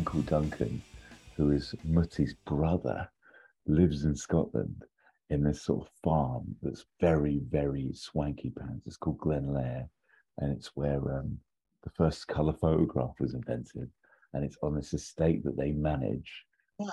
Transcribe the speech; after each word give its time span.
uncle 0.00 0.22
Duncan, 0.22 0.82
who 1.36 1.50
is 1.50 1.74
Mutti's 1.86 2.34
brother, 2.46 3.06
lives 3.66 4.06
in 4.06 4.16
Scotland 4.16 4.82
in 5.28 5.44
this 5.44 5.60
sort 5.60 5.82
of 5.82 5.92
farm 6.02 6.56
that's 6.62 6.86
very, 7.02 7.42
very 7.50 7.90
swanky 7.92 8.50
pants. 8.58 8.86
It's 8.86 8.96
called 8.96 9.18
Glenlair, 9.18 9.90
and 10.38 10.56
it's 10.56 10.70
where 10.74 11.18
um, 11.18 11.36
the 11.82 11.90
first 11.90 12.26
colour 12.28 12.54
photograph 12.54 13.12
was 13.20 13.34
invented, 13.34 13.90
and 14.32 14.42
it's 14.42 14.56
on 14.62 14.74
this 14.74 14.94
estate 14.94 15.44
that 15.44 15.58
they 15.58 15.72
manage. 15.72 16.46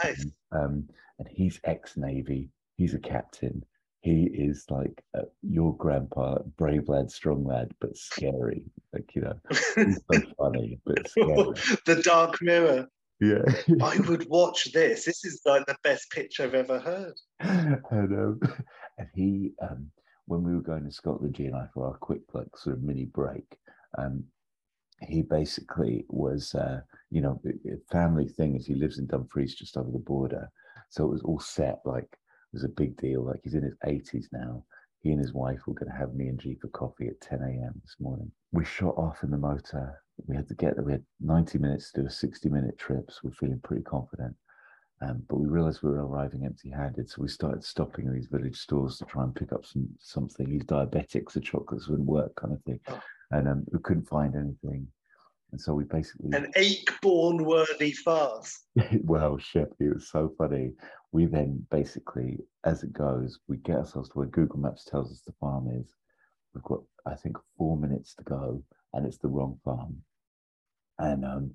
Nice. 0.03 0.25
Um, 0.52 0.89
and 1.17 1.30
he's 1.31 1.61
ex-navy. 1.63 2.49
He's 2.75 2.94
a 2.94 2.99
captain. 2.99 3.63
He 4.02 4.23
is 4.33 4.66
like 4.69 5.02
uh, 5.17 5.21
your 5.44 5.77
grandpa, 5.77 6.39
brave 6.58 6.89
lad, 6.89 7.09
strong 7.09 7.45
lad, 7.45 7.71
but 7.80 7.95
scary. 7.95 8.66
Like 8.91 9.16
you 9.16 9.21
know, 9.21 9.39
he's 9.75 10.02
so 10.11 10.21
funny, 10.38 10.77
but 10.85 11.08
scary. 11.09 11.53
the 11.85 12.02
Dark 12.03 12.41
Mirror. 12.41 12.89
Yeah. 13.20 13.44
I 13.81 13.99
would 14.07 14.27
watch 14.30 14.71
this. 14.73 15.05
This 15.05 15.25
is 15.25 15.41
like 15.45 15.66
the 15.66 15.77
best 15.84 16.12
pitch 16.12 16.39
I've 16.39 16.53
ever 16.53 16.80
heard. 16.80 17.13
and, 17.39 17.84
um, 17.91 18.39
and 18.98 19.08
he, 19.13 19.52
um, 19.62 19.89
when 20.25 20.44
we 20.44 20.53
were 20.53 20.62
going 20.62 20.84
to 20.85 20.91
Scotland, 20.91 21.35
G 21.35 21.45
and 21.45 21.55
I, 21.55 21.67
for 21.73 21.88
our 21.88 21.98
quick, 21.98 22.22
like, 22.34 22.48
sort 22.55 22.75
of 22.75 22.84
mini 22.84 23.05
break, 23.05 23.58
um, 23.98 24.23
he 25.02 25.22
basically 25.22 26.05
was, 26.09 26.53
uh, 26.53 26.81
you 27.09 27.22
know, 27.22 27.41
family 27.91 28.27
thing 28.27 28.55
is 28.55 28.66
he 28.66 28.75
lives 28.75 28.99
in 28.99 29.08
Dumfries, 29.08 29.55
just 29.55 29.77
over 29.77 29.91
the 29.91 29.99
border. 29.99 30.50
So 30.89 31.06
it 31.06 31.11
was 31.11 31.22
all 31.23 31.39
set, 31.39 31.80
like, 31.86 32.03
it 32.11 32.53
was 32.53 32.63
a 32.63 32.69
big 32.69 32.97
deal. 32.97 33.23
Like, 33.23 33.39
he's 33.44 33.53
in 33.53 33.63
his 33.63 33.78
80s 33.86 34.25
now. 34.31 34.63
He 35.00 35.11
and 35.11 35.19
his 35.19 35.34
wife 35.34 35.61
were 35.67 35.75
going 35.75 35.91
to 35.91 35.97
have 35.97 36.13
me 36.13 36.28
and 36.28 36.39
G 36.39 36.56
for 36.56 36.67
coffee 36.69 37.08
at 37.08 37.22
10 37.22 37.41
a.m. 37.41 37.81
this 37.84 37.95
morning. 38.00 38.31
We 38.58 38.66
shot 38.66 38.97
off 38.97 39.22
in 39.22 39.30
the 39.30 39.38
motor. 39.38 40.02
We 40.25 40.36
had 40.36 40.47
to 40.47 40.55
get 40.55 40.75
there. 40.75 40.83
We 40.83 40.94
had 40.94 41.03
90 41.22 41.59
minutes 41.59 41.91
to 41.91 42.02
do 42.02 42.08
a 42.08 42.09
60 42.09 42.50
minute 42.50 42.75
trip. 42.80 43.11
So 43.11 43.19
we're 43.22 43.31
feeling 43.33 43.59
pretty 43.63 43.83
confident. 43.83 44.33
Um, 45.00 45.22
but 45.30 45.36
we 45.36 45.47
realized 45.47 45.83
we 45.83 45.91
were 45.91 46.08
arriving 46.08 46.44
empty 46.44 46.72
handed. 46.72 47.08
So 47.08 47.22
we 47.22 47.28
started 47.28 47.63
stopping 47.63 48.08
in 48.08 48.16
these 48.16 48.30
village 48.31 48.58
stores 48.58 48.97
to 48.97 49.05
try 49.05 49.22
and 49.22 49.35
pick 49.35 49.53
up 49.53 49.63
some 49.63 49.88
something. 50.00 50.50
He's 50.50 50.63
diabetic, 50.63 51.30
so 51.30 51.39
chocolates 51.39 51.88
wouldn't 51.88 52.08
work, 52.08 52.35
kind 52.35 52.52
of 52.52 52.63
thing. 52.63 52.80
Oh. 52.88 53.00
And 53.30 53.47
um, 53.47 53.63
we 53.72 53.78
couldn't 53.78 54.09
find 54.09 54.33
anything. 54.35 54.88
And 55.52 55.61
so 55.61 55.75
we 55.75 55.83
basically 55.83 56.35
An 56.35 56.52
ache-born 56.55 57.45
worthy 57.45 57.91
fast. 57.91 58.66
well, 59.03 59.38
shit, 59.38 59.72
it 59.80 59.94
was 59.94 60.09
so 60.09 60.33
funny. 60.35 60.73
We 61.11 61.28
then 61.28 61.63
basically, 61.69 62.39
as 62.63 62.81
it 62.81 62.91
goes, 62.91 63.38
we 63.47 63.58
get 63.58 63.75
ourselves 63.75 64.09
to 64.09 64.17
where 64.17 64.28
Google 64.28 64.58
Maps 64.58 64.83
tells 64.83 65.11
us 65.11 65.22
the 65.22 65.33
farm 65.33 65.69
is. 65.80 65.94
We've 66.58 66.63
got, 66.63 66.81
I 67.05 67.13
think, 67.13 67.38
four 67.55 67.77
minutes 67.77 68.16
to 68.16 68.23
go, 68.23 68.63
and 68.94 69.05
it's 69.05 69.19
the 69.19 69.27
wrong 69.27 69.59
farm. 69.63 69.97
And 70.97 71.23
um, 71.23 71.52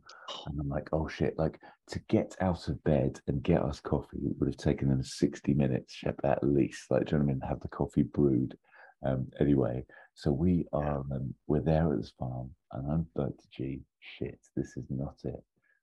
and 0.46 0.60
I'm 0.60 0.68
like, 0.68 0.90
oh 0.92 1.08
shit! 1.08 1.36
Like 1.36 1.58
to 1.88 1.98
get 2.08 2.36
out 2.40 2.68
of 2.68 2.82
bed 2.84 3.18
and 3.26 3.42
get 3.42 3.62
us 3.62 3.80
coffee 3.80 4.30
would 4.38 4.48
have 4.48 4.56
taken 4.56 4.88
them 4.88 5.02
60 5.02 5.54
minutes, 5.54 6.00
at 6.06 6.44
least. 6.44 6.88
Like, 6.88 7.06
do 7.06 7.16
you 7.16 7.18
know 7.18 7.24
what 7.24 7.30
I 7.30 7.34
mean? 7.34 7.48
Have 7.48 7.60
the 7.60 7.68
coffee 7.68 8.04
brewed. 8.04 8.56
Um, 9.04 9.26
anyway, 9.40 9.84
so 10.14 10.30
we 10.30 10.66
are 10.72 11.00
um, 11.00 11.34
we're 11.48 11.58
there 11.58 11.92
at 11.92 11.98
this 11.98 12.12
farm, 12.16 12.50
and 12.70 12.88
I'm 12.88 13.06
like, 13.16 13.32
gee, 13.50 13.80
shit, 13.98 14.38
this 14.54 14.76
is 14.76 14.86
not 14.88 15.16
it. 15.24 15.42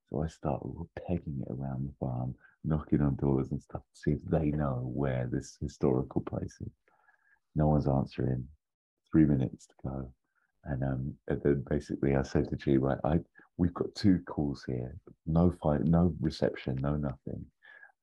So 0.09 0.23
I 0.23 0.27
start 0.27 0.65
pegging 1.05 1.43
it 1.45 1.51
around 1.51 1.89
the 1.89 1.93
farm, 1.99 2.35
knocking 2.63 3.01
on 3.01 3.17
doors 3.17 3.51
and 3.51 3.61
stuff 3.61 3.81
to 3.81 3.99
see 3.99 4.11
if 4.11 4.21
they 4.23 4.51
know 4.51 4.89
where 4.93 5.27
this 5.29 5.57
historical 5.59 6.21
place 6.21 6.55
is. 6.61 6.71
No 7.55 7.67
one's 7.67 7.89
answering. 7.89 8.47
Three 9.11 9.25
minutes 9.25 9.67
to 9.67 9.73
go. 9.83 10.13
And 10.65 10.83
um 10.83 11.13
then 11.27 11.63
basically 11.69 12.15
I 12.15 12.23
said 12.23 12.49
to 12.49 12.55
G, 12.55 12.77
right, 12.77 12.97
I 13.03 13.19
we've 13.57 13.73
got 13.73 13.93
two 13.95 14.19
calls 14.27 14.63
here, 14.65 14.95
no 15.25 15.51
fight, 15.61 15.83
no 15.83 16.13
reception, 16.21 16.75
no 16.81 16.95
nothing. 16.95 17.45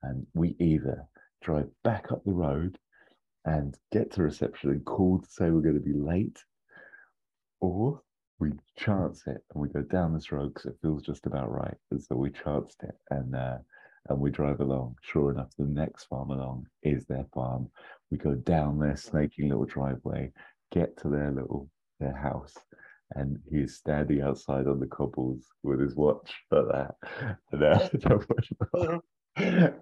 And 0.02 0.26
we 0.34 0.56
either 0.58 1.04
drive 1.42 1.68
back 1.84 2.12
up 2.12 2.24
the 2.24 2.32
road 2.32 2.78
and 3.44 3.76
get 3.92 4.12
to 4.12 4.22
reception 4.22 4.70
and 4.70 4.84
call 4.84 5.20
to 5.20 5.30
say 5.30 5.50
we're 5.50 5.60
going 5.60 5.74
to 5.74 5.80
be 5.80 5.92
late, 5.92 6.38
or 7.60 8.02
we 8.38 8.50
chance 8.76 9.22
it 9.26 9.42
and 9.52 9.62
we 9.62 9.68
go 9.68 9.82
down 9.82 10.12
this 10.12 10.32
road 10.32 10.52
because 10.52 10.66
it 10.66 10.78
feels 10.82 11.02
just 11.02 11.26
about 11.26 11.50
right. 11.50 11.76
And 11.90 12.02
so 12.02 12.16
we 12.16 12.30
chanced 12.30 12.82
it 12.82 12.94
and 13.10 13.34
uh, 13.34 13.58
and 14.08 14.20
we 14.20 14.30
drive 14.30 14.60
along. 14.60 14.96
Sure 15.02 15.30
enough, 15.30 15.50
the 15.58 15.64
next 15.64 16.04
farm 16.04 16.30
along 16.30 16.66
is 16.82 17.06
their 17.06 17.26
farm. 17.34 17.68
We 18.10 18.18
go 18.18 18.34
down 18.34 18.78
their 18.78 18.96
snaking 18.96 19.48
little 19.48 19.64
driveway, 19.64 20.32
get 20.72 20.96
to 20.98 21.08
their 21.08 21.30
little 21.30 21.70
their 22.00 22.14
house, 22.14 22.54
and 23.14 23.38
he's 23.50 23.76
standing 23.76 24.22
outside 24.22 24.66
on 24.66 24.80
the 24.80 24.86
cobbles 24.86 25.46
with 25.62 25.80
his 25.80 25.94
watch 25.94 26.34
like 26.50 26.66
that. 26.68 26.94
And, 27.52 27.62
uh, 27.62 27.88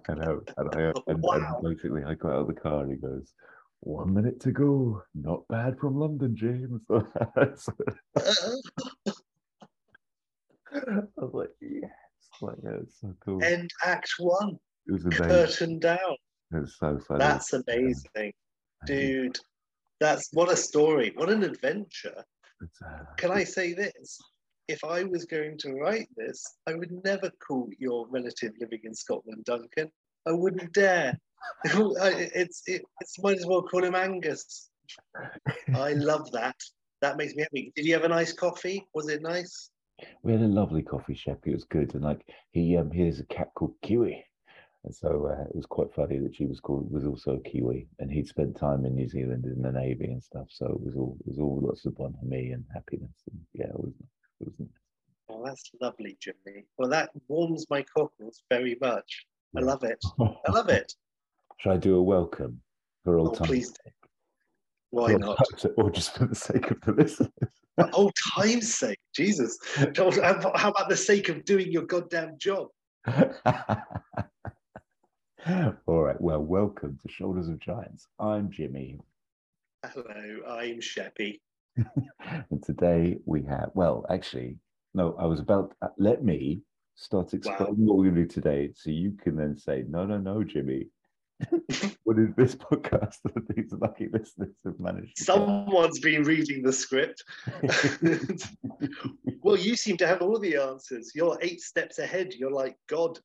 and, 0.07 0.23
uh, 0.23 0.35
and, 0.57 0.75
I, 0.75 0.91
and, 1.07 1.23
and 1.25 1.63
basically, 1.63 2.03
I 2.03 2.13
got 2.13 2.31
out 2.33 2.41
of 2.41 2.47
the 2.47 2.53
car 2.53 2.83
and 2.83 2.91
he 2.91 2.97
goes, 2.97 3.33
"One 3.81 4.13
minute 4.13 4.39
to 4.41 4.51
go. 4.51 5.01
Not 5.13 5.47
bad 5.47 5.79
from 5.79 5.97
London, 5.97 6.35
James." 6.35 6.81
I 6.89 7.01
was 11.17 11.33
like, 11.33 11.49
"Yes!" 11.61 11.91
Like, 12.41 12.57
yeah, 12.63 12.71
it's 12.81 12.99
so 12.99 13.15
cool. 13.23 13.43
End 13.43 13.71
Act 13.83 14.13
One. 14.19 14.59
it 14.87 14.91
was 14.91 15.05
amazing. 15.05 15.27
Curtain 15.27 15.79
down. 15.79 16.17
It 16.53 16.59
was 16.61 16.75
so 16.77 16.99
funny. 17.07 17.19
That's 17.19 17.53
amazing, 17.53 18.33
dude. 18.85 19.39
That's 20.05 20.29
what 20.33 20.51
a 20.51 20.55
story. 20.55 21.13
What 21.15 21.31
an 21.31 21.43
adventure. 21.43 22.23
Can 23.17 23.31
I 23.31 23.43
say 23.43 23.73
this? 23.73 24.19
If 24.67 24.83
I 24.83 25.03
was 25.03 25.25
going 25.25 25.57
to 25.59 25.73
write 25.73 26.09
this, 26.15 26.43
I 26.67 26.75
would 26.75 26.91
never 27.03 27.31
call 27.45 27.69
your 27.79 28.07
relative 28.09 28.53
living 28.59 28.81
in 28.83 28.93
Scotland 28.93 29.45
Duncan. 29.45 29.89
I 30.27 30.31
wouldn't 30.31 30.73
dare. 30.73 31.19
It's 31.65 32.61
it, 32.67 32.83
it's 33.01 33.17
might 33.23 33.37
as 33.37 33.47
well 33.47 33.63
call 33.63 33.83
him 33.83 33.95
Angus. 33.95 34.69
I 35.73 35.93
love 35.93 36.31
that. 36.33 36.55
That 37.01 37.17
makes 37.17 37.33
me 37.33 37.41
happy. 37.41 37.73
Did 37.75 37.85
you 37.85 37.93
have 37.93 38.03
a 38.03 38.15
nice 38.19 38.31
coffee? 38.31 38.85
Was 38.93 39.09
it 39.09 39.23
nice? 39.23 39.71
we 40.21 40.33
had 40.33 40.41
a 40.41 40.57
lovely 40.61 40.83
coffee 40.83 41.15
shop. 41.15 41.39
It 41.45 41.53
was 41.53 41.63
good, 41.63 41.95
and 41.95 42.03
like 42.03 42.21
he 42.51 42.77
um 42.77 42.91
he 42.91 43.05
has 43.07 43.19
a 43.19 43.25
cat 43.25 43.49
called 43.55 43.73
Kiwi, 43.81 44.23
and 44.85 44.95
so 44.95 45.27
uh, 45.27 45.43
it 45.49 45.55
was 45.55 45.65
quite 45.65 45.91
funny 45.93 46.19
that 46.19 46.35
she 46.35 46.45
was 46.45 46.59
called 46.59 46.91
was 46.91 47.05
also 47.05 47.33
a 47.33 47.49
Kiwi, 47.49 47.87
and 47.99 48.11
he'd 48.11 48.27
spent 48.27 48.55
time 48.55 48.85
in 48.85 48.93
New 48.93 49.09
Zealand 49.09 49.45
in 49.45 49.61
the 49.61 49.71
navy 49.71 50.05
and 50.11 50.23
stuff. 50.23 50.45
So 50.49 50.67
it 50.67 50.79
was 50.79 50.95
all 50.95 51.17
it 51.21 51.27
was 51.27 51.39
all 51.39 51.59
lots 51.61 51.85
of 51.85 51.97
bonhomie 51.97 52.51
and 52.51 52.63
happiness, 52.71 53.23
and 53.31 53.41
yeah, 53.53 53.65
it 53.65 53.79
was 53.79 53.93
it 54.41 54.45
was 54.45 54.53
nice. 54.59 54.69
Oh, 55.27 55.43
that's 55.43 55.71
lovely, 55.81 56.17
Jimmy. 56.21 56.65
Well, 56.77 56.89
that 56.89 57.09
warms 57.27 57.65
my 57.69 57.81
cockles 57.81 58.43
very 58.49 58.77
much. 58.79 59.25
I 59.57 59.61
love 59.61 59.83
it. 59.83 60.03
I 60.19 60.51
love 60.51 60.69
it. 60.69 60.93
Should 61.59 61.71
I 61.71 61.77
do 61.77 61.95
a 61.95 62.03
welcome 62.03 62.61
for 63.03 63.17
all 63.17 63.29
Oh, 63.29 63.31
time? 63.31 63.47
please. 63.47 63.73
Why 64.91 65.13
not? 65.13 65.39
Or 65.77 65.89
just 65.89 66.15
for 66.15 66.27
the 66.27 66.35
sake 66.35 66.69
of 66.69 66.79
the 66.81 66.91
listeners. 66.91 67.31
For 67.75 67.89
old 67.93 68.13
time's 68.35 68.75
sake, 68.75 68.99
Jesus. 69.15 69.57
How 69.75 70.69
about 70.69 70.89
the 70.89 70.95
sake 70.95 71.29
of 71.29 71.43
doing 71.43 71.71
your 71.71 71.83
goddamn 71.83 72.37
job? 72.37 72.67
All 75.85 76.01
right. 76.01 76.19
Well, 76.19 76.41
welcome 76.41 76.97
to 77.05 77.13
Shoulders 77.13 77.49
of 77.49 77.59
Giants. 77.59 78.07
I'm 78.19 78.49
Jimmy, 78.49 78.99
Hello, 79.85 80.39
I'm 80.47 80.79
Sheppy. 80.79 81.39
and 82.49 82.63
today 82.63 83.19
we 83.25 83.43
have. 83.43 83.69
Well, 83.75 84.07
actually, 84.09 84.57
no. 84.95 85.15
I 85.19 85.27
was 85.27 85.39
about. 85.39 85.75
uh, 85.83 85.89
let 85.99 86.23
me 86.23 86.61
start 86.95 87.35
explaining 87.35 87.85
what 87.85 87.97
we're 87.97 88.05
going 88.05 88.15
to 88.15 88.21
do 88.23 88.27
today, 88.27 88.71
so 88.75 88.89
you 88.89 89.11
can 89.21 89.35
then 89.35 89.55
say, 89.55 89.83
"No, 89.87 90.03
no, 90.03 90.17
no, 90.17 90.43
Jimmy." 90.43 90.87
what 92.05 92.17
is 92.17 92.33
this 92.35 92.55
podcast 92.55 93.17
that 93.25 93.47
these 93.55 93.71
lucky 93.73 94.07
listeners 94.11 94.55
have 94.63 94.79
managed? 94.79 95.19
Someone's 95.19 95.99
been 95.99 96.23
reading 96.23 96.63
the 96.63 96.73
script. 96.73 97.23
well, 99.43 99.57
you 99.57 99.75
seem 99.75 99.97
to 99.97 100.07
have 100.07 100.23
all 100.23 100.39
the 100.39 100.55
answers. 100.55 101.11
You're 101.13 101.37
eight 101.43 101.61
steps 101.61 101.99
ahead. 101.99 102.33
You're 102.33 102.51
like 102.51 102.77
God. 102.87 103.19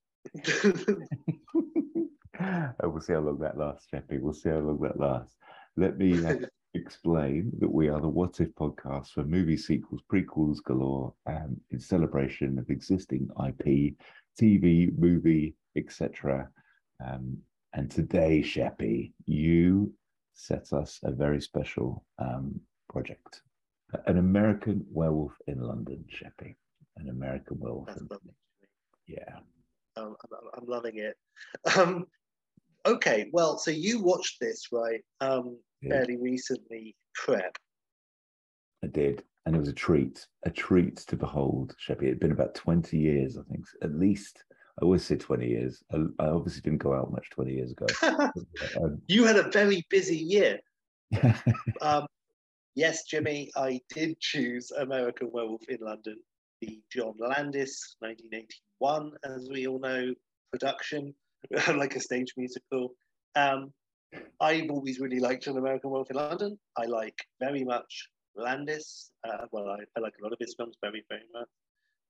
Oh, 2.41 2.89
we'll 2.89 3.01
see 3.03 3.13
how 3.13 3.21
long 3.21 3.39
that 3.41 3.59
lasts, 3.59 3.87
Sheppy. 3.93 4.21
We'll 4.21 4.33
see 4.33 4.49
how 4.49 4.59
long 4.59 4.81
that 4.81 4.99
lasts. 4.99 5.37
Let 5.77 5.99
me 5.99 6.25
uh, 6.25 6.37
explain 6.75 7.53
that 7.59 7.71
we 7.71 7.89
are 7.89 8.01
the 8.01 8.09
What 8.09 8.41
If 8.41 8.55
podcast 8.55 9.11
for 9.11 9.25
movie 9.25 9.57
sequels, 9.57 10.01
prequels 10.11 10.63
galore, 10.65 11.13
um, 11.27 11.61
in 11.71 11.79
celebration 11.79 12.59
of 12.59 12.71
existing 12.71 13.29
IP, 13.47 13.95
TV, 14.41 14.97
movie, 14.97 15.55
etc. 15.77 16.49
Um, 17.07 17.37
and 17.75 17.91
today, 17.91 18.41
Sheppy, 18.41 19.13
you 19.27 19.93
set 20.33 20.73
us 20.73 20.99
a 21.03 21.11
very 21.11 21.41
special 21.43 22.05
um, 22.19 22.59
project. 22.89 23.43
An 24.07 24.19
American 24.19 24.87
werewolf 24.91 25.35
in 25.47 25.61
London, 25.61 26.05
Sheppy. 26.09 26.57
An 26.97 27.11
American 27.11 27.59
werewolf. 27.59 27.89
That's 27.89 28.01
in 28.01 28.09
lovely. 28.11 28.35
Yeah. 29.07 29.37
Um, 29.97 30.17
I'm, 30.25 30.63
I'm 30.63 30.67
loving 30.67 30.99
it. 30.99 31.17
Um, 31.77 32.07
okay, 32.87 33.29
well, 33.33 33.59
so 33.59 33.71
you 33.71 34.03
watched 34.03 34.41
this, 34.41 34.69
right? 34.73 35.03
Um, 35.21 35.59
Yeah. 35.83 35.91
fairly 35.91 36.17
recently, 36.17 36.97
Prep. 37.15 37.57
I 38.83 38.87
did. 38.87 39.25
and 39.47 39.57
it 39.57 39.59
was 39.59 39.69
a 39.69 39.73
treat, 39.73 40.27
a 40.45 40.51
treat 40.51 40.97
to 40.97 41.17
behold 41.17 41.75
Sheppy. 41.79 42.03
It 42.05 42.09
had 42.09 42.21
been 42.21 42.33
about 42.33 42.55
20 42.55 42.99
years, 42.99 43.39
I 43.39 43.43
think, 43.51 43.65
at 43.83 43.95
least. 43.95 44.45
I 44.81 44.85
always 44.85 45.05
say 45.05 45.17
20 45.17 45.47
years. 45.49 45.83
I, 45.93 45.97
I 46.19 46.29
obviously 46.29 46.61
didn't 46.61 46.83
go 46.83 46.95
out 46.95 47.11
much 47.11 47.29
20 47.31 47.53
years 47.53 47.73
ago. 47.73 47.87
um, 48.83 49.01
you 49.09 49.25
had 49.25 49.37
a 49.37 49.51
very 49.51 49.85
busy 49.89 50.17
year. 50.19 50.61
um, 51.81 52.07
yes, 52.75 53.05
Jimmy, 53.05 53.51
I 53.57 53.81
did 53.95 54.21
choose 54.21 54.71
American 54.73 55.31
Werewolf 55.33 55.63
in 55.69 55.79
London, 55.81 56.17
the 56.61 56.81
John 56.93 57.15
Landis 57.19 57.97
1981, 58.01 59.13
as 59.25 59.49
we 59.51 59.67
all 59.67 59.81
know, 59.81 60.15
production, 60.53 61.15
like 61.75 61.97
a 61.97 62.01
stage 62.01 62.33
musical. 62.37 62.95
Um, 63.37 63.73
I've 64.41 64.71
always 64.71 65.01
really 65.01 65.21
liked 65.21 65.47
An 65.47 65.57
American 65.57 65.91
Werewolf 65.91 66.11
in 66.11 66.17
London. 66.17 66.59
I 66.77 66.87
like 66.87 67.17
very 67.41 67.65
much 67.65 68.09
Landis. 68.35 69.11
Uh, 69.25 69.47
well, 69.53 69.69
I, 69.69 69.79
I, 69.97 70.01
like 70.01 70.15
a 70.21 70.25
lot 70.25 70.33
of 70.33 70.39
his 70.41 70.55
films 70.57 70.77
very, 70.83 71.05
very 71.09 71.23
much. 71.33 71.49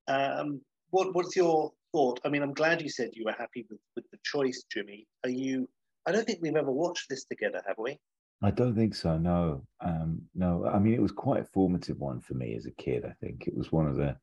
Um, 0.07 0.61
what, 0.89 1.13
what's 1.13 1.35
your 1.35 1.71
thought? 1.91 2.19
I 2.25 2.29
mean, 2.29 2.41
I'm 2.41 2.53
glad 2.53 2.81
you 2.81 2.89
said 2.89 3.11
you 3.13 3.25
were 3.25 3.35
happy 3.37 3.65
with, 3.69 3.79
with 3.95 4.05
the 4.11 4.17
choice, 4.23 4.63
Jimmy. 4.71 5.07
Are 5.23 5.29
you? 5.29 5.69
I 6.05 6.11
don't 6.11 6.25
think 6.25 6.39
we've 6.41 6.55
ever 6.55 6.71
watched 6.71 7.07
this 7.09 7.25
together, 7.25 7.61
have 7.67 7.77
we? 7.77 7.99
I 8.43 8.49
don't 8.49 8.75
think 8.75 8.95
so. 8.95 9.17
No, 9.17 9.61
um, 9.81 10.21
no. 10.33 10.65
I 10.65 10.79
mean, 10.79 10.95
it 10.95 11.01
was 11.01 11.11
quite 11.11 11.41
a 11.41 11.45
formative 11.45 11.99
one 11.99 12.19
for 12.19 12.33
me 12.33 12.55
as 12.55 12.65
a 12.65 12.71
kid. 12.71 13.05
I 13.05 13.13
think 13.21 13.47
it 13.47 13.55
was 13.55 13.71
one 13.71 13.87
of 13.87 13.95
the, 13.95 14.17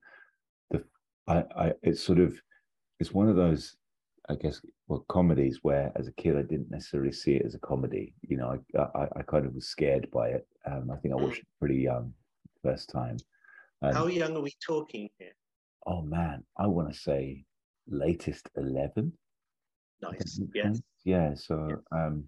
the. 0.71 0.83
I, 1.29 1.45
I. 1.57 1.73
It's 1.83 2.03
sort 2.03 2.19
of, 2.19 2.41
it's 2.99 3.13
one 3.13 3.29
of 3.29 3.37
those 3.37 3.77
I 4.31 4.35
guess, 4.35 4.61
well, 4.89 5.05
comedies 5.09 5.61
where 5.63 5.91
as 5.97 6.07
a 6.07 6.13
kid 6.13 6.37
I 6.37 6.43
didn't 6.43 6.71
necessarily 6.71 7.13
see 7.13 7.37
it 7.37 7.47
as 7.47 7.55
a 7.55 7.59
comedy. 7.61 8.15
You 8.23 8.37
know, 8.37 8.61
I 8.77 8.79
I, 8.79 9.09
I 9.17 9.23
kind 9.23 9.47
of 9.47 9.55
was 9.55 9.69
scared 9.69 10.11
by 10.11 10.29
it. 10.29 10.47
Um, 10.67 10.91
I 10.91 10.97
think 10.97 11.15
I 11.15 11.19
mm. 11.19 11.23
watched 11.23 11.41
it 11.41 11.47
pretty 11.59 11.77
young 11.77 12.13
first 12.63 12.91
time. 12.91 13.17
Um, 13.83 13.95
How 13.95 14.07
young 14.07 14.37
are 14.37 14.43
we 14.43 14.53
talking 14.65 15.09
here? 15.19 15.33
Oh 15.87 16.03
man, 16.03 16.45
I 16.59 16.67
want 16.67 16.93
to 16.93 16.99
say 16.99 17.45
latest 17.89 18.49
eleven. 18.57 19.13
Nice. 20.03 20.41
Yes. 20.55 20.81
Yeah. 21.05 21.35
So 21.35 21.69
yeah. 21.69 22.07
um, 22.07 22.25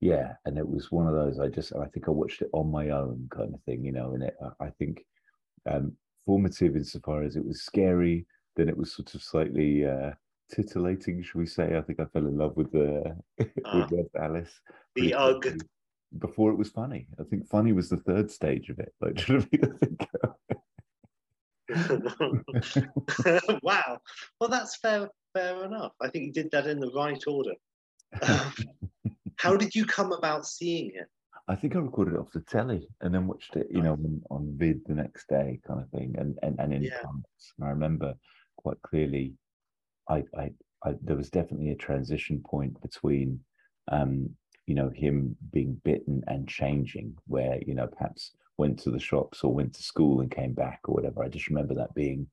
yeah, 0.00 0.32
and 0.44 0.58
it 0.58 0.66
was 0.66 0.90
one 0.90 1.06
of 1.06 1.14
those. 1.14 1.38
I 1.38 1.48
just 1.48 1.72
I 1.74 1.86
think 1.86 2.08
I 2.08 2.10
watched 2.10 2.42
it 2.42 2.50
on 2.52 2.70
my 2.70 2.90
own 2.90 3.28
kind 3.30 3.54
of 3.54 3.62
thing. 3.62 3.84
You 3.84 3.92
know, 3.92 4.14
and 4.14 4.24
it 4.24 4.36
I 4.60 4.70
think 4.78 5.04
um, 5.70 5.92
formative 6.26 6.74
insofar 6.74 7.22
as 7.22 7.36
it 7.36 7.44
was 7.44 7.62
scary. 7.62 8.26
Then 8.56 8.68
it 8.68 8.76
was 8.76 8.92
sort 8.92 9.14
of 9.14 9.22
slightly. 9.22 9.86
Uh, 9.86 10.12
titillating, 10.50 11.22
should 11.22 11.38
we 11.38 11.46
say? 11.46 11.76
I 11.76 11.82
think 11.82 12.00
I 12.00 12.04
fell 12.06 12.26
in 12.26 12.36
love 12.36 12.56
with 12.56 12.72
the 12.72 13.16
uh, 13.40 13.44
with 13.74 13.92
Red 13.92 14.08
Alice. 14.20 14.60
The 14.96 15.14
UGG. 15.14 15.62
Before 16.18 16.50
it 16.50 16.56
was 16.56 16.70
funny. 16.70 17.06
I 17.20 17.22
think 17.24 17.48
funny 17.48 17.72
was 17.72 17.88
the 17.88 17.98
third 17.98 18.30
stage 18.30 18.68
of 18.68 18.80
it. 18.80 18.92
Like 19.00 19.18
should 19.20 19.48
wow. 23.62 23.98
Well 24.40 24.50
that's 24.50 24.76
fair 24.76 25.08
fair 25.34 25.64
enough. 25.64 25.92
I 26.00 26.08
think 26.08 26.24
you 26.26 26.32
did 26.32 26.50
that 26.50 26.66
in 26.66 26.80
the 26.80 26.90
right 26.96 27.22
order. 27.28 27.52
Um, 28.22 28.52
how 29.36 29.56
did 29.56 29.74
you 29.74 29.84
come 29.84 30.10
about 30.12 30.46
seeing 30.46 30.90
it? 30.94 31.06
I 31.46 31.54
think 31.54 31.76
I 31.76 31.78
recorded 31.78 32.14
it 32.14 32.20
off 32.20 32.32
the 32.32 32.40
telly 32.40 32.88
and 33.00 33.14
then 33.14 33.26
watched 33.26 33.56
it, 33.56 33.68
you 33.70 33.82
know, 33.82 33.92
on, 33.92 34.22
on 34.30 34.54
vid 34.56 34.82
the 34.86 34.94
next 34.94 35.28
day, 35.28 35.60
kind 35.66 35.80
of 35.80 35.88
thing, 35.90 36.14
and 36.18 36.38
and, 36.42 36.58
and 36.58 36.72
in 36.72 36.82
yeah. 36.82 36.98
comments. 37.02 37.52
And 37.56 37.66
I 37.66 37.70
remember 37.70 38.14
quite 38.56 38.80
clearly 38.82 39.34
I, 40.08 40.24
I, 40.36 40.50
I, 40.84 40.94
there 41.02 41.16
was 41.16 41.30
definitely 41.30 41.70
a 41.70 41.76
transition 41.76 42.42
point 42.44 42.80
between, 42.80 43.40
um, 43.90 44.30
you 44.66 44.74
know, 44.74 44.90
him 44.94 45.36
being 45.52 45.80
bitten 45.84 46.22
and 46.26 46.48
changing, 46.48 47.16
where 47.26 47.58
you 47.66 47.74
know 47.74 47.86
perhaps 47.86 48.32
went 48.56 48.78
to 48.80 48.90
the 48.90 49.00
shops 49.00 49.42
or 49.42 49.52
went 49.52 49.74
to 49.74 49.82
school 49.82 50.20
and 50.20 50.30
came 50.30 50.52
back 50.52 50.80
or 50.84 50.94
whatever. 50.94 51.22
I 51.22 51.28
just 51.28 51.48
remember 51.48 51.74
that 51.74 51.94
being, 51.94 52.26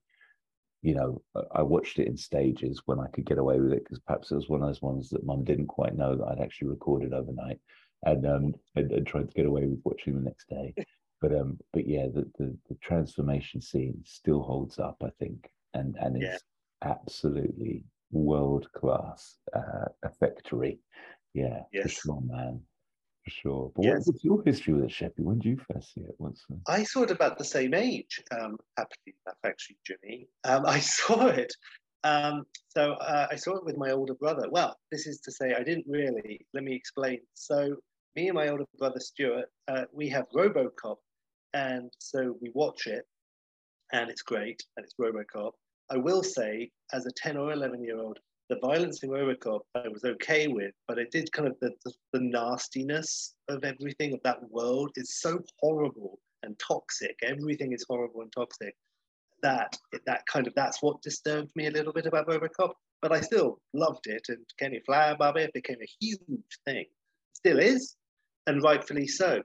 you 0.82 0.94
know, 0.94 1.22
I 1.52 1.62
watched 1.62 1.98
it 1.98 2.06
in 2.06 2.16
stages 2.16 2.82
when 2.86 3.00
I 3.00 3.08
could 3.08 3.26
get 3.26 3.38
away 3.38 3.58
with 3.58 3.72
it 3.72 3.84
because 3.84 3.98
perhaps 4.00 4.30
it 4.30 4.36
was 4.36 4.48
one 4.48 4.62
of 4.62 4.68
those 4.68 4.82
ones 4.82 5.08
that 5.10 5.24
mum 5.24 5.44
didn't 5.44 5.66
quite 5.66 5.96
know 5.96 6.16
that 6.16 6.26
I'd 6.26 6.40
actually 6.40 6.68
recorded 6.68 7.12
overnight, 7.12 7.60
and 8.04 8.26
um, 8.26 8.54
and, 8.76 8.92
and 8.92 9.06
tried 9.06 9.28
to 9.28 9.34
get 9.34 9.46
away 9.46 9.66
with 9.66 9.80
watching 9.84 10.14
the 10.14 10.22
next 10.22 10.48
day. 10.48 10.74
But 11.20 11.34
um, 11.34 11.58
but 11.72 11.88
yeah, 11.88 12.06
the, 12.06 12.30
the 12.38 12.56
the 12.68 12.76
transformation 12.80 13.60
scene 13.60 14.00
still 14.04 14.40
holds 14.40 14.78
up, 14.78 15.02
I 15.02 15.10
think, 15.18 15.50
and 15.74 15.96
and 15.98 16.16
it's 16.16 16.24
yeah 16.24 16.38
absolutely 16.82 17.84
world 18.10 18.68
class 18.72 19.36
uh, 19.54 19.86
effectory. 20.04 20.80
Yeah, 21.34 21.62
yes. 21.72 21.84
for 21.84 21.88
sure, 21.88 22.20
man. 22.24 22.60
For 23.24 23.30
sure. 23.30 23.72
But 23.76 23.84
yes. 23.84 24.06
what's 24.06 24.24
your 24.24 24.42
history 24.44 24.74
with 24.74 24.84
it, 24.84 24.90
Sheppy? 24.90 25.20
When 25.20 25.38
did 25.38 25.48
you 25.48 25.58
first 25.70 25.94
see 25.94 26.00
it? 26.00 26.14
What's 26.18 26.44
the... 26.48 26.58
I 26.66 26.84
saw 26.84 27.02
it 27.02 27.10
about 27.10 27.38
the 27.38 27.44
same 27.44 27.74
age, 27.74 28.22
um, 28.30 28.56
happily 28.76 29.14
enough, 29.26 29.38
actually, 29.44 29.76
Jimmy. 29.86 30.28
Um, 30.44 30.64
I 30.66 30.78
saw 30.80 31.26
it. 31.26 31.52
Um, 32.04 32.44
so 32.68 32.92
uh, 32.92 33.26
I 33.30 33.36
saw 33.36 33.56
it 33.56 33.64
with 33.64 33.76
my 33.76 33.90
older 33.90 34.14
brother. 34.14 34.48
Well, 34.50 34.76
this 34.90 35.06
is 35.06 35.20
to 35.20 35.32
say, 35.32 35.54
I 35.54 35.62
didn't 35.62 35.86
really. 35.88 36.46
Let 36.54 36.64
me 36.64 36.74
explain. 36.74 37.18
So, 37.34 37.76
me 38.16 38.28
and 38.28 38.34
my 38.34 38.48
older 38.48 38.64
brother 38.78 39.00
Stuart, 39.00 39.46
uh, 39.68 39.84
we 39.92 40.08
have 40.08 40.26
Robocop, 40.34 40.96
and 41.54 41.92
so 41.98 42.36
we 42.40 42.50
watch 42.54 42.86
it, 42.86 43.04
and 43.92 44.10
it's 44.10 44.22
great, 44.22 44.62
and 44.76 44.84
it's 44.84 44.94
Robocop. 45.00 45.52
I 45.90 45.96
will 45.96 46.22
say, 46.22 46.70
as 46.92 47.06
a 47.06 47.12
10 47.12 47.36
or 47.36 47.52
11 47.52 47.82
year 47.82 47.98
old, 47.98 48.18
the 48.48 48.58
violence 48.60 49.02
in 49.02 49.10
Robocop 49.10 49.60
I 49.74 49.88
was 49.88 50.04
okay 50.04 50.48
with, 50.48 50.72
but 50.86 50.98
it 50.98 51.10
did 51.10 51.30
kind 51.32 51.48
of 51.48 51.56
the, 51.60 51.70
the, 51.84 51.92
the, 52.14 52.20
nastiness 52.20 53.34
of 53.48 53.62
everything 53.62 54.14
of 54.14 54.20
that 54.24 54.38
world 54.50 54.90
is 54.96 55.20
so 55.20 55.40
horrible 55.60 56.18
and 56.42 56.58
toxic. 56.58 57.18
Everything 57.22 57.72
is 57.72 57.84
horrible 57.88 58.22
and 58.22 58.32
toxic. 58.32 58.74
That 59.42 59.76
that 60.06 60.26
kind 60.26 60.46
of 60.46 60.54
that's 60.54 60.82
what 60.82 61.02
disturbed 61.02 61.52
me 61.54 61.66
a 61.66 61.70
little 61.70 61.92
bit 61.92 62.06
about 62.06 62.26
Robocop. 62.26 62.72
But 63.02 63.12
I 63.12 63.20
still 63.20 63.60
loved 63.74 64.06
it, 64.06 64.26
and 64.28 64.44
Kenny 64.58 64.80
Flower 64.84 65.16
it 65.36 65.52
became 65.52 65.78
a 65.80 66.04
huge 66.04 66.58
thing. 66.64 66.86
Still 67.34 67.58
is, 67.58 67.94
and 68.46 68.62
rightfully 68.62 69.06
so. 69.06 69.42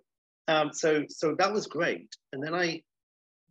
Um, 0.48 0.72
so 0.74 1.04
so 1.10 1.36
that 1.38 1.54
was 1.54 1.68
great. 1.68 2.16
And 2.32 2.42
then 2.42 2.56
I 2.56 2.82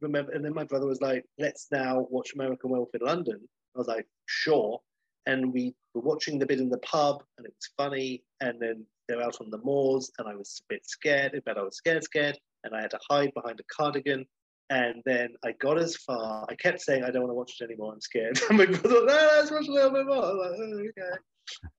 remember, 0.03 0.33
and 0.33 0.45
then 0.45 0.55
my 0.55 0.65
brother 0.65 0.87
was 0.87 1.01
like, 1.01 1.25
let's 1.39 1.69
now 1.71 2.07
watch 2.11 2.33
American 2.35 2.71
Werewolf 2.71 2.95
in 2.95 3.01
London. 3.01 3.41
I 3.75 3.79
was 3.79 3.89
like, 3.89 4.07
sure. 4.27 4.81
And 5.27 5.53
we 5.53 5.75
were 5.95 6.03
watching 6.03 6.39
the 6.39 6.47
bit 6.47 6.61
in 6.61 6.69
the 6.69 6.79
pub, 6.79 7.23
and 7.39 7.47
it 7.47 7.55
was 7.55 7.71
funny. 7.77 8.25
And 8.41 8.61
then 8.61 8.85
they're 9.09 9.23
out 9.23 9.41
on 9.41 9.51
the 9.51 9.59
moors, 9.59 10.11
and 10.19 10.29
I 10.29 10.35
was 10.35 10.63
a 10.65 10.75
bit 10.75 10.83
scared, 10.85 11.41
but 11.47 11.59
I 11.59 11.63
was 11.63 11.77
scared, 11.77 12.05
scared, 12.05 12.39
and 12.65 12.75
I 12.75 12.83
had 12.83 12.91
to 12.91 12.99
hide 13.09 13.33
behind 13.35 13.61
a 13.61 13.75
cardigan. 13.75 14.27
And 14.71 15.03
then 15.05 15.35
I 15.45 15.53
got 15.53 15.79
as 15.79 15.97
far. 15.97 16.47
I 16.49 16.55
kept 16.55 16.81
saying, 16.81 17.05
I 17.05 17.11
don't 17.11 17.23
want 17.23 17.31
to 17.31 17.35
watch 17.35 17.53
it 17.61 17.65
anymore. 17.65 17.93
I'm 17.93 18.01
scared. 18.01 18.41
And 18.49 18.59
my 18.59 18.67
brother 18.67 19.05
no, 19.07 19.31
let's 19.37 19.51
watch 19.51 19.69
a 19.69 19.73
little 19.73 19.91
bit 19.91 20.07
more. 20.07 20.17
I 20.17 20.33
was 20.33 20.59
like, 20.59 20.61
oh, 20.61 21.03
okay. 21.03 21.17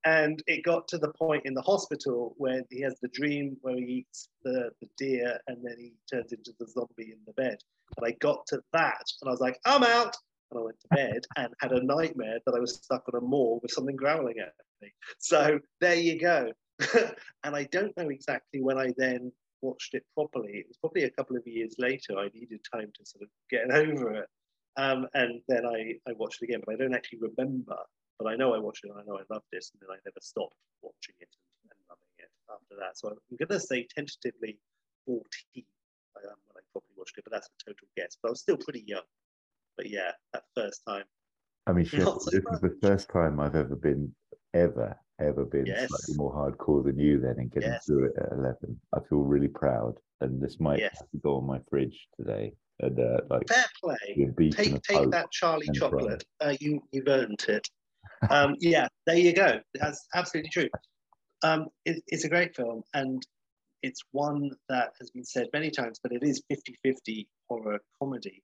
And 0.05 0.41
it 0.48 0.63
got 0.63 0.88
to 0.89 0.98
the 0.98 1.12
point 1.13 1.46
in 1.46 1.53
the 1.53 1.62
hospital 1.62 2.36
where 2.38 2.62
he 2.70 2.82
has 2.82 3.00
the 3.01 3.10
dream 3.10 3.58
where 3.62 3.75
he 3.75 4.05
eats 4.05 4.29
the, 4.43 4.70
the 4.82 4.88
deer 4.98 5.39
and 5.48 5.58
then 5.63 5.75
he 5.77 5.93
turns 6.12 6.32
into 6.32 6.53
the 6.60 6.67
zombie 6.67 7.12
in 7.12 7.20
the 7.25 7.34
bed. 7.34 7.58
And 7.98 8.05
I 8.05 8.12
got 8.20 8.46
to 8.48 8.62
that 8.74 9.03
and 9.22 9.29
I 9.29 9.32
was 9.32 9.41
like, 9.41 9.60
I'm 9.65 9.84
out. 9.84 10.15
And 10.51 10.60
I 10.60 10.63
went 10.63 10.79
to 10.82 10.88
bed 10.96 11.24
and 11.38 11.53
had 11.60 11.72
a 11.72 11.84
nightmare 11.84 12.39
that 12.46 12.55
I 12.55 12.60
was 12.60 12.75
stuck 12.75 13.03
on 13.12 13.22
a 13.22 13.25
moor 13.25 13.60
with 13.62 13.72
something 13.72 13.96
growling 13.96 14.36
at 14.39 14.53
me. 14.82 14.91
So 15.20 15.60
there 15.82 15.96
you 15.96 16.20
go. 16.20 16.51
and 17.43 17.55
I 17.55 17.63
don't 17.72 17.96
know 17.98 18.10
exactly 18.10 18.62
when 18.62 18.77
I 18.77 18.93
then 18.98 19.32
watched 19.62 19.93
it 19.93 20.03
properly. 20.13 20.51
It 20.53 20.67
was 20.67 20.77
probably 20.77 21.03
a 21.03 21.10
couple 21.10 21.38
of 21.38 21.48
years 21.48 21.75
later. 21.79 22.17
I 22.17 22.29
needed 22.34 22.60
time 22.72 22.91
to 22.93 23.05
sort 23.05 23.24
of 23.24 23.29
get 23.50 23.72
over 23.72 24.13
it. 24.13 24.27
Um, 24.75 25.08
and 25.13 25.41
then 25.48 25.65
I, 25.65 25.96
I 26.08 26.13
watched 26.17 26.41
it 26.41 26.46
again, 26.46 26.62
but 26.65 26.74
I 26.74 26.77
don't 26.77 26.96
actually 26.96 27.20
remember. 27.20 27.77
But 28.20 28.27
I 28.27 28.36
know 28.36 28.53
I 28.53 28.60
watched 28.60 28.86
it 28.86 28.91
and 28.91 29.00
I 29.00 29.03
know 29.03 29.17
I 29.17 29.34
loved 29.34 29.46
this, 29.51 29.72
and 29.74 29.82
then 29.82 29.96
I 29.96 30.00
never 30.05 30.22
stopped 30.22 30.55
watching 30.82 31.15
it 31.20 31.29
and, 31.63 31.72
and 31.72 31.79
loving 31.89 32.13
it 32.20 32.29
after 32.50 32.75
that. 32.79 32.98
So 32.98 33.10
I'm 33.10 33.38
going 33.38 33.60
to 33.60 33.60
say 33.60 33.88
tentatively 33.93 34.60
14 35.05 35.24
um, 36.17 36.38
when 36.48 36.58
I 36.58 36.62
probably 36.72 36.93
watched 36.98 37.17
it, 37.17 37.24
but 37.24 37.34
that's 37.34 37.48
a 37.48 37.72
total 37.72 37.88
guess. 37.98 38.17
But 38.22 38.29
I 38.29 38.32
was 38.32 38.41
still 38.41 38.58
pretty 38.58 38.84
young. 38.86 39.08
But 39.77 39.89
yeah, 39.89 40.12
that 40.34 40.43
first 40.55 40.82
time. 40.88 41.05
I 41.67 41.74
mean, 41.74 41.86
sure, 41.86 42.20
so 42.20 42.29
this 42.32 42.43
much. 42.43 42.55
is 42.55 42.62
the 42.62 42.77
first 42.82 43.10
time 43.10 43.39
I've 43.39 43.55
ever 43.55 43.75
been, 43.75 44.13
ever, 44.53 44.96
ever 45.20 45.46
been 45.46 45.65
yes. 45.65 45.89
slightly 45.89 46.15
more 46.15 46.34
hardcore 46.34 46.84
than 46.84 47.00
you 47.00 47.20
then 47.20 47.36
and 47.38 47.51
getting 47.51 47.72
yes. 47.72 47.86
through 47.86 48.05
it 48.05 48.13
at 48.17 48.32
11. 48.38 48.79
I 48.93 49.00
feel 49.10 49.20
really 49.20 49.48
proud. 49.48 49.96
And 50.22 50.41
this 50.41 50.60
might 50.60 50.79
yes. 50.79 51.01
go 51.22 51.38
on 51.38 51.46
my 51.46 51.60
fridge 51.70 52.08
today. 52.17 52.53
And, 52.79 53.00
uh, 53.00 53.22
like, 53.29 53.48
Fair 53.48 53.65
play. 53.84 54.51
Take, 54.51 54.82
take 54.82 55.12
that 55.12 55.32
Charlie 55.32 55.70
chocolate. 55.74 56.24
Uh, 56.41 56.55
you, 56.60 56.82
you've 56.91 57.08
earned 57.08 57.43
it. 57.48 57.67
Um, 58.30 58.56
yeah, 58.60 58.88
there 59.06 59.18
you 59.18 59.34
go. 59.34 59.60
That's 59.76 60.08
absolutely 60.14 60.50
true. 60.50 60.70
Um, 61.44 61.68
it, 61.86 62.02
it's 62.08 62.24
a 62.24 62.30
great 62.30 62.56
film. 62.56 62.84
And 62.94 63.26
it's 63.82 64.02
one 64.12 64.52
that 64.70 64.94
has 65.00 65.12
been 65.12 65.26
said 65.26 65.48
many 65.54 65.70
times, 65.70 66.00
but 66.02 66.14
it 66.14 66.24
is 66.24 66.42
50 66.50 66.78
50 66.84 67.28
horror 67.50 67.80
comedy. 68.02 68.42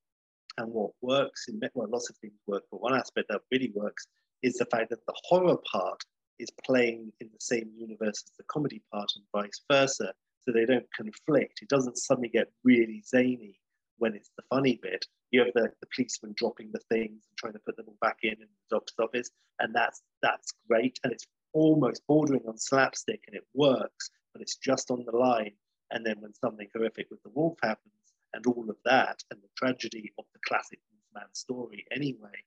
And 0.58 0.72
what 0.74 0.92
works 1.02 1.46
in 1.48 1.62
well, 1.74 1.88
lots 1.90 2.10
of 2.10 2.18
things 2.18 2.34
work, 2.46 2.64
but 2.70 2.82
one 2.82 2.94
aspect 2.94 3.28
that 3.30 3.42
really 3.52 3.72
works 3.74 4.08
is 4.44 4.56
the 4.56 4.66
fact 4.66 4.90
that 4.90 5.06
the 5.08 5.14
horror 5.24 5.58
part 5.72 6.04
is 6.38 6.50
playing 6.66 7.12
in 7.22 7.28
the 7.28 7.40
same 7.40 7.70
universe 7.78 8.24
as 8.26 8.32
the 8.38 8.44
comedy 8.50 8.82
part 8.92 9.10
and 9.16 9.26
vice 9.34 9.62
versa. 9.72 10.14
So 10.42 10.52
they 10.52 10.66
don't 10.66 10.86
conflict. 10.96 11.60
It 11.62 11.70
doesn't 11.70 11.98
suddenly 11.98 12.30
get 12.30 12.52
really 12.64 13.04
zany 13.08 13.60
when 14.00 14.16
it's 14.16 14.32
the 14.38 14.44
funny 14.50 14.80
bit. 14.82 15.06
You 15.32 15.42
have 15.44 15.54
the, 15.54 15.72
the 15.80 15.88
policeman 15.96 16.34
dropping 16.36 16.72
the 16.72 16.80
things 16.90 17.24
and 17.30 17.38
trying 17.38 17.54
to 17.54 17.60
put 17.60 17.78
them 17.78 17.86
all 17.88 17.98
back 18.02 18.20
in 18.24 18.32
in 18.32 18.40
the 18.40 18.76
doctor's 18.76 19.00
office, 19.00 19.30
and 19.60 19.74
that's 19.74 20.02
that's 20.22 20.54
great, 20.68 21.00
and 21.04 21.14
it's 21.14 21.28
almost 21.54 22.02
bordering 22.08 22.44
on 22.48 22.58
slapstick, 22.58 23.24
and 23.28 23.36
it 23.36 23.46
works, 23.54 24.10
but 24.34 24.42
it's 24.42 24.56
just 24.58 24.92
on 24.92 25.06
the 25.06 25.16
line. 25.16 25.54
And 25.92 26.06
then 26.06 26.18
when 26.20 26.34
something 26.34 26.68
horrific 26.74 27.08
with 27.10 27.22
the 27.24 27.32
wolf 27.34 27.58
happens, 27.64 27.94
and 28.34 28.46
all 28.46 28.70
of 28.70 28.78
that, 28.86 29.24
and 29.32 29.42
the 29.42 29.50
tragedy 29.56 30.12
of 30.18 30.26
the 30.34 30.40
classic 30.48 30.80
Wolfman 30.92 31.34
story, 31.34 31.86
anyway, 31.92 32.44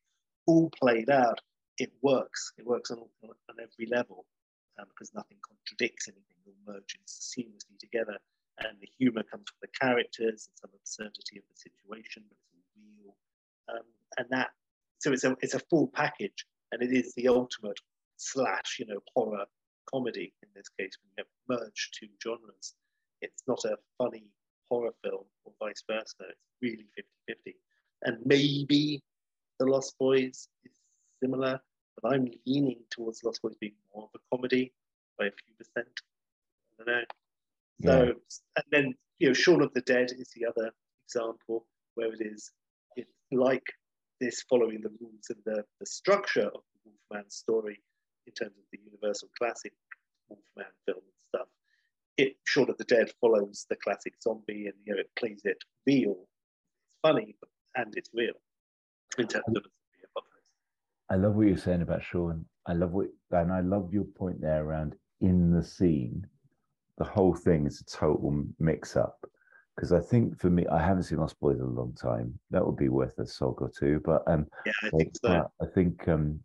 all 0.46 0.70
played 0.70 1.10
out, 1.10 1.40
it 1.78 1.92
works. 2.02 2.52
It 2.58 2.66
works 2.66 2.90
on, 2.90 2.98
on 2.98 3.56
every 3.60 3.86
level 3.90 4.26
um, 4.78 4.86
because 4.88 5.12
nothing 5.14 5.38
contradicts 5.42 6.08
anything. 6.08 6.36
It 6.46 6.50
all 6.50 6.74
merges 6.74 6.98
seamlessly 7.06 7.78
together 7.78 8.18
and 8.68 8.78
the 8.80 8.88
humor 8.98 9.22
comes 9.22 9.44
from 9.48 9.58
the 9.62 9.68
characters 9.80 10.48
and 10.48 10.58
some 10.58 10.70
absurdity 10.74 11.38
of 11.38 11.44
the 11.48 11.56
situation, 11.56 12.22
but 12.28 12.36
it's 12.52 12.68
real. 12.76 13.14
Um, 13.68 13.86
and 14.18 14.26
that, 14.30 14.50
so 14.98 15.12
it's 15.12 15.24
a 15.24 15.36
it's 15.40 15.54
a 15.54 15.60
full 15.70 15.88
package, 15.88 16.46
and 16.70 16.82
it 16.82 16.92
is 16.92 17.14
the 17.14 17.28
ultimate 17.28 17.78
slash, 18.16 18.76
you 18.78 18.86
know, 18.86 19.00
horror 19.14 19.44
comedy 19.92 20.32
in 20.42 20.48
this 20.54 20.68
case 20.78 20.92
when 21.00 21.10
you 21.16 21.24
have 21.24 21.60
merged 21.60 21.98
two 21.98 22.08
genres. 22.22 22.74
It's 23.20 23.42
not 23.46 23.64
a 23.64 23.76
funny 23.98 24.24
horror 24.68 24.94
film 25.02 25.24
or 25.44 25.52
vice 25.60 25.82
versa. 25.88 26.14
It's 26.20 26.40
really 26.60 26.86
50-50. 27.28 27.54
And 28.04 28.18
maybe 28.24 29.02
The 29.58 29.66
Lost 29.66 29.96
Boys 29.98 30.48
is 30.64 30.72
similar, 31.22 31.60
but 32.00 32.12
I'm 32.12 32.28
leaning 32.46 32.80
towards 32.90 33.22
Lost 33.22 33.42
Boys 33.42 33.54
being 33.60 33.74
more 33.94 34.04
of 34.04 34.10
a 34.20 34.36
comedy 34.36 34.72
by 35.18 35.26
a 35.26 35.30
few 35.30 35.54
percent. 35.58 35.88
I 36.80 36.84
don't 36.84 36.86
know. 36.86 37.04
So, 37.84 38.04
yeah. 38.04 38.12
and 38.56 38.64
then, 38.70 38.94
you 39.18 39.28
know, 39.28 39.34
Shaun 39.34 39.62
of 39.62 39.72
the 39.74 39.80
Dead 39.82 40.10
is 40.16 40.30
the 40.34 40.46
other 40.46 40.72
example 41.06 41.66
where 41.94 42.12
it 42.12 42.20
is 42.20 42.50
it's 42.96 43.10
like 43.30 43.64
this 44.20 44.42
following 44.48 44.80
the 44.82 44.90
rules 45.00 45.26
and 45.30 45.38
the, 45.44 45.64
the 45.80 45.86
structure 45.86 46.46
of 46.46 46.60
the 46.84 46.90
Wolfman 47.10 47.30
story 47.30 47.80
in 48.26 48.32
terms 48.32 48.56
of 48.56 48.64
the 48.72 48.78
Universal 48.84 49.28
classic 49.38 49.72
Wolfman 50.28 50.72
film 50.86 50.98
and 50.98 51.20
stuff. 51.28 51.48
It 52.16 52.36
Shaun 52.44 52.70
of 52.70 52.78
the 52.78 52.84
Dead 52.84 53.10
follows 53.20 53.66
the 53.68 53.76
classic 53.76 54.14
zombie 54.22 54.66
and 54.66 54.74
you 54.84 54.94
know 54.94 55.00
it 55.00 55.10
plays 55.18 55.40
it 55.44 55.58
real. 55.86 56.12
It's 56.12 56.98
funny 57.02 57.36
and 57.74 57.94
it's 57.96 58.10
real 58.14 58.34
in 59.18 59.26
terms 59.26 59.44
of. 59.48 59.62
I 61.10 61.16
love 61.16 61.34
what 61.34 61.46
you're 61.46 61.58
saying 61.58 61.82
about 61.82 62.02
Shaun. 62.02 62.46
I 62.66 62.72
love 62.74 62.92
what 62.92 63.08
and 63.32 63.52
I 63.52 63.60
love 63.60 63.92
your 63.92 64.04
point 64.04 64.40
there 64.40 64.64
around 64.64 64.94
in 65.20 65.50
the 65.50 65.62
scene 65.62 66.26
the 67.02 67.10
whole 67.10 67.34
thing 67.34 67.66
is 67.66 67.80
a 67.80 67.84
total 67.84 68.44
mix 68.60 68.96
up. 68.96 69.18
Because 69.74 69.92
I 69.92 69.98
think 69.98 70.38
for 70.38 70.50
me, 70.50 70.66
I 70.68 70.80
haven't 70.80 71.04
seen 71.04 71.18
Lost 71.18 71.40
Boys 71.40 71.58
in 71.58 71.64
a 71.64 71.80
long 71.80 71.94
time. 71.94 72.38
That 72.50 72.64
would 72.64 72.76
be 72.76 72.90
worth 72.90 73.18
a 73.18 73.22
sog 73.22 73.60
or 73.60 73.72
two. 73.76 74.00
But 74.04 74.22
um, 74.28 74.46
yeah, 74.64 74.72
I 74.84 74.90
think 74.90 75.12
so. 75.16 75.50
I 75.60 75.66
think 75.74 76.06
um, 76.08 76.38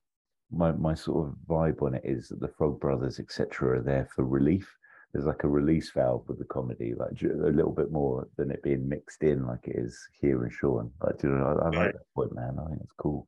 my 0.50 0.72
my 0.72 0.96
sort 0.96 1.28
of 1.28 1.36
vibe 1.48 1.84
on 1.84 1.94
it 1.94 2.02
is 2.06 2.30
that 2.30 2.40
the 2.40 2.48
Frog 2.48 2.80
Brothers, 2.80 3.20
etc., 3.20 3.78
are 3.78 3.82
there 3.84 4.10
for 4.16 4.26
relief. 4.26 4.74
There's 5.14 5.26
like 5.26 5.44
a 5.44 5.50
release 5.50 5.92
valve 5.92 6.28
with 6.28 6.40
the 6.40 6.46
comedy, 6.46 6.96
like 6.96 7.22
a 7.22 7.52
little 7.52 7.72
bit 7.72 7.92
more 7.92 8.28
than 8.38 8.50
it 8.50 8.64
being 8.64 8.90
mixed 8.90 9.22
in 9.24 9.46
like 9.46 9.68
it 9.68 9.76
is 9.78 9.96
here 10.20 10.44
in 10.44 10.50
Shaun. 10.50 10.92
Like, 11.04 11.22
you 11.22 11.30
know, 11.30 11.60
I, 11.62 11.68
I 11.68 11.70
like 11.70 11.94
that 11.94 12.14
point, 12.16 12.34
man. 12.34 12.58
I 12.60 12.70
think 12.70 12.82
it's 12.82 12.94
cool. 12.98 13.28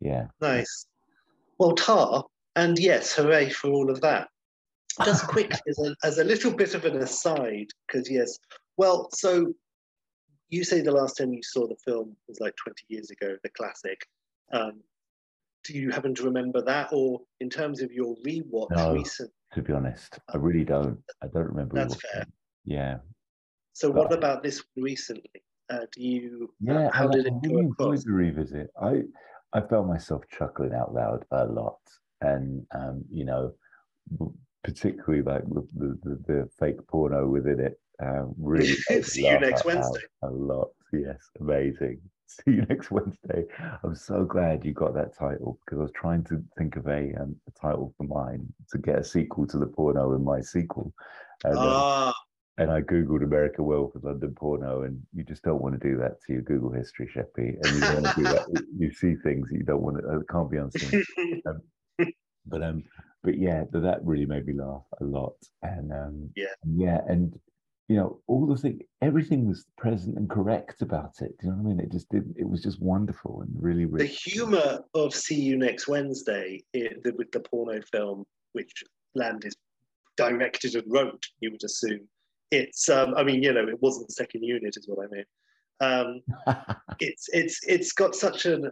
Yeah. 0.00 0.26
Nice. 0.40 0.86
Well, 1.58 1.72
Tar, 1.72 2.24
and 2.54 2.78
yes, 2.78 3.14
hooray 3.14 3.50
for 3.50 3.70
all 3.70 3.90
of 3.90 4.00
that 4.02 4.28
just 5.04 5.26
quickly 5.28 5.58
as 5.68 5.78
a, 5.78 5.94
as 6.04 6.18
a 6.18 6.24
little 6.24 6.52
bit 6.52 6.74
of 6.74 6.84
an 6.84 6.96
aside, 6.96 7.68
because 7.86 8.10
yes, 8.10 8.38
well, 8.76 9.08
so 9.12 9.52
you 10.48 10.64
say 10.64 10.80
the 10.80 10.92
last 10.92 11.16
time 11.16 11.32
you 11.32 11.42
saw 11.42 11.66
the 11.66 11.76
film 11.84 12.16
was 12.28 12.40
like 12.40 12.54
20 12.56 12.84
years 12.88 13.10
ago, 13.10 13.36
the 13.42 13.50
classic. 13.50 14.00
Um, 14.52 14.80
do 15.64 15.74
you 15.74 15.90
happen 15.90 16.14
to 16.14 16.22
remember 16.22 16.62
that, 16.62 16.90
or 16.92 17.20
in 17.40 17.50
terms 17.50 17.82
of 17.82 17.90
your 17.90 18.14
rewatch 18.24 18.70
no, 18.70 18.94
recent? 18.94 19.30
To 19.54 19.62
be 19.62 19.72
honest, 19.72 20.18
I 20.32 20.36
really 20.36 20.64
don't. 20.64 20.98
I 21.22 21.26
don't 21.26 21.48
remember. 21.48 21.74
That's 21.74 21.96
fair. 21.96 22.24
Yeah. 22.64 22.98
So, 23.72 23.92
but, 23.92 24.04
what 24.04 24.12
about 24.12 24.44
this 24.44 24.62
recently? 24.76 25.42
Uh, 25.68 25.86
do 25.92 26.02
you? 26.02 26.54
Yeah, 26.60 26.88
how 26.92 27.08
I, 27.08 27.10
did 27.10 27.26
it 27.26 27.32
I 27.32 27.46
really 27.48 27.66
enjoyed 27.66 28.04
the 28.04 28.12
revisit. 28.12 28.70
I 28.80 29.02
I 29.52 29.60
felt 29.62 29.88
myself 29.88 30.22
chuckling 30.30 30.72
out 30.72 30.94
loud 30.94 31.24
a 31.32 31.46
lot, 31.46 31.80
and 32.20 32.64
um, 32.72 33.04
you 33.10 33.24
know, 33.24 33.52
particularly 34.66 35.22
like 35.22 35.44
the, 35.48 35.66
the, 35.76 36.22
the, 36.26 36.48
fake 36.58 36.84
porno 36.88 37.28
within 37.28 37.60
it. 37.60 37.78
Um, 38.02 38.34
really, 38.36 38.74
see 39.02 39.26
you 39.26 39.38
next 39.38 39.64
Wednesday. 39.64 40.00
A 40.22 40.28
lot, 40.28 40.70
yes, 40.92 41.18
amazing. 41.40 42.00
See 42.28 42.56
you 42.56 42.62
next 42.68 42.90
Wednesday. 42.90 43.44
I'm 43.84 43.94
so 43.94 44.24
glad 44.24 44.64
you 44.64 44.72
got 44.72 44.94
that 44.94 45.16
title 45.16 45.60
because 45.64 45.78
I 45.78 45.82
was 45.82 45.92
trying 45.94 46.24
to 46.24 46.42
think 46.58 46.74
of 46.74 46.88
a, 46.88 47.14
um, 47.20 47.36
a 47.46 47.52
title 47.58 47.94
for 47.96 48.02
mine 48.02 48.52
to 48.72 48.78
get 48.78 48.98
a 48.98 49.04
sequel 49.04 49.46
to 49.46 49.58
the 49.58 49.66
porno 49.66 50.12
in 50.12 50.24
my 50.24 50.40
sequel. 50.40 50.92
And, 51.44 51.54
ah. 51.56 52.12
and 52.58 52.68
I 52.68 52.80
googled 52.80 53.22
America 53.22 53.62
Well 53.62 53.90
for 53.92 54.00
London 54.00 54.34
porno, 54.36 54.82
and 54.82 55.00
you 55.14 55.22
just 55.22 55.44
don't 55.44 55.62
want 55.62 55.80
to 55.80 55.88
do 55.88 55.96
that 55.98 56.20
to 56.26 56.32
your 56.32 56.42
Google 56.42 56.72
history, 56.72 57.08
Sheppy. 57.14 57.56
And 57.62 57.74
you 57.74 57.80
don't 57.80 58.02
want 58.02 58.06
to 58.06 58.14
do 58.16 58.22
that. 58.24 58.64
You 58.76 58.92
see 58.92 59.14
things 59.22 59.48
you 59.52 59.62
don't 59.62 59.82
want 59.82 59.98
to. 59.98 60.18
It 60.18 60.28
can't 60.28 60.50
be 60.50 60.58
unseen. 60.58 61.04
um, 61.46 61.62
but 62.44 62.62
um, 62.62 62.82
but 63.26 63.36
yeah, 63.36 63.64
that 63.72 64.04
really 64.04 64.24
made 64.24 64.46
me 64.46 64.54
laugh 64.54 64.84
a 65.00 65.04
lot. 65.04 65.34
And 65.62 65.92
um, 65.92 66.30
yeah, 66.36 66.54
yeah, 66.64 67.00
and 67.08 67.36
you 67.88 67.96
know, 67.96 68.20
all 68.28 68.46
the 68.46 68.56
thing, 68.56 68.82
everything 69.02 69.48
was 69.48 69.66
present 69.76 70.16
and 70.16 70.30
correct 70.30 70.80
about 70.80 71.14
it. 71.20 71.36
Do 71.38 71.46
you 71.46 71.50
know 71.50 71.56
what 71.56 71.70
I 71.70 71.74
mean? 71.74 71.80
It 71.80 71.90
just 71.90 72.08
did. 72.08 72.32
It 72.38 72.48
was 72.48 72.62
just 72.62 72.80
wonderful 72.80 73.42
and 73.42 73.50
really, 73.60 73.84
really. 73.84 74.06
The 74.06 74.12
humour 74.12 74.84
of 74.94 75.12
"See 75.12 75.40
You 75.40 75.58
Next 75.58 75.88
Wednesday" 75.88 76.62
it, 76.72 77.02
the, 77.02 77.14
with 77.14 77.32
the 77.32 77.40
porno 77.40 77.82
film, 77.92 78.24
which 78.52 78.84
Landis 79.16 79.54
directed 80.16 80.76
and 80.76 80.84
wrote, 80.86 81.26
you 81.40 81.50
would 81.50 81.64
assume. 81.64 82.06
It's, 82.52 82.88
um, 82.88 83.14
I 83.16 83.24
mean, 83.24 83.42
you 83.42 83.52
know, 83.52 83.68
it 83.68 83.82
wasn't 83.82 84.12
second 84.12 84.44
unit, 84.44 84.76
is 84.76 84.88
what 84.88 85.04
I 85.04 85.14
mean. 85.14 85.24
Um, 86.46 86.66
it's 87.00 87.28
it's 87.32 87.60
it's 87.66 87.92
got 87.92 88.14
such 88.14 88.46
an 88.46 88.70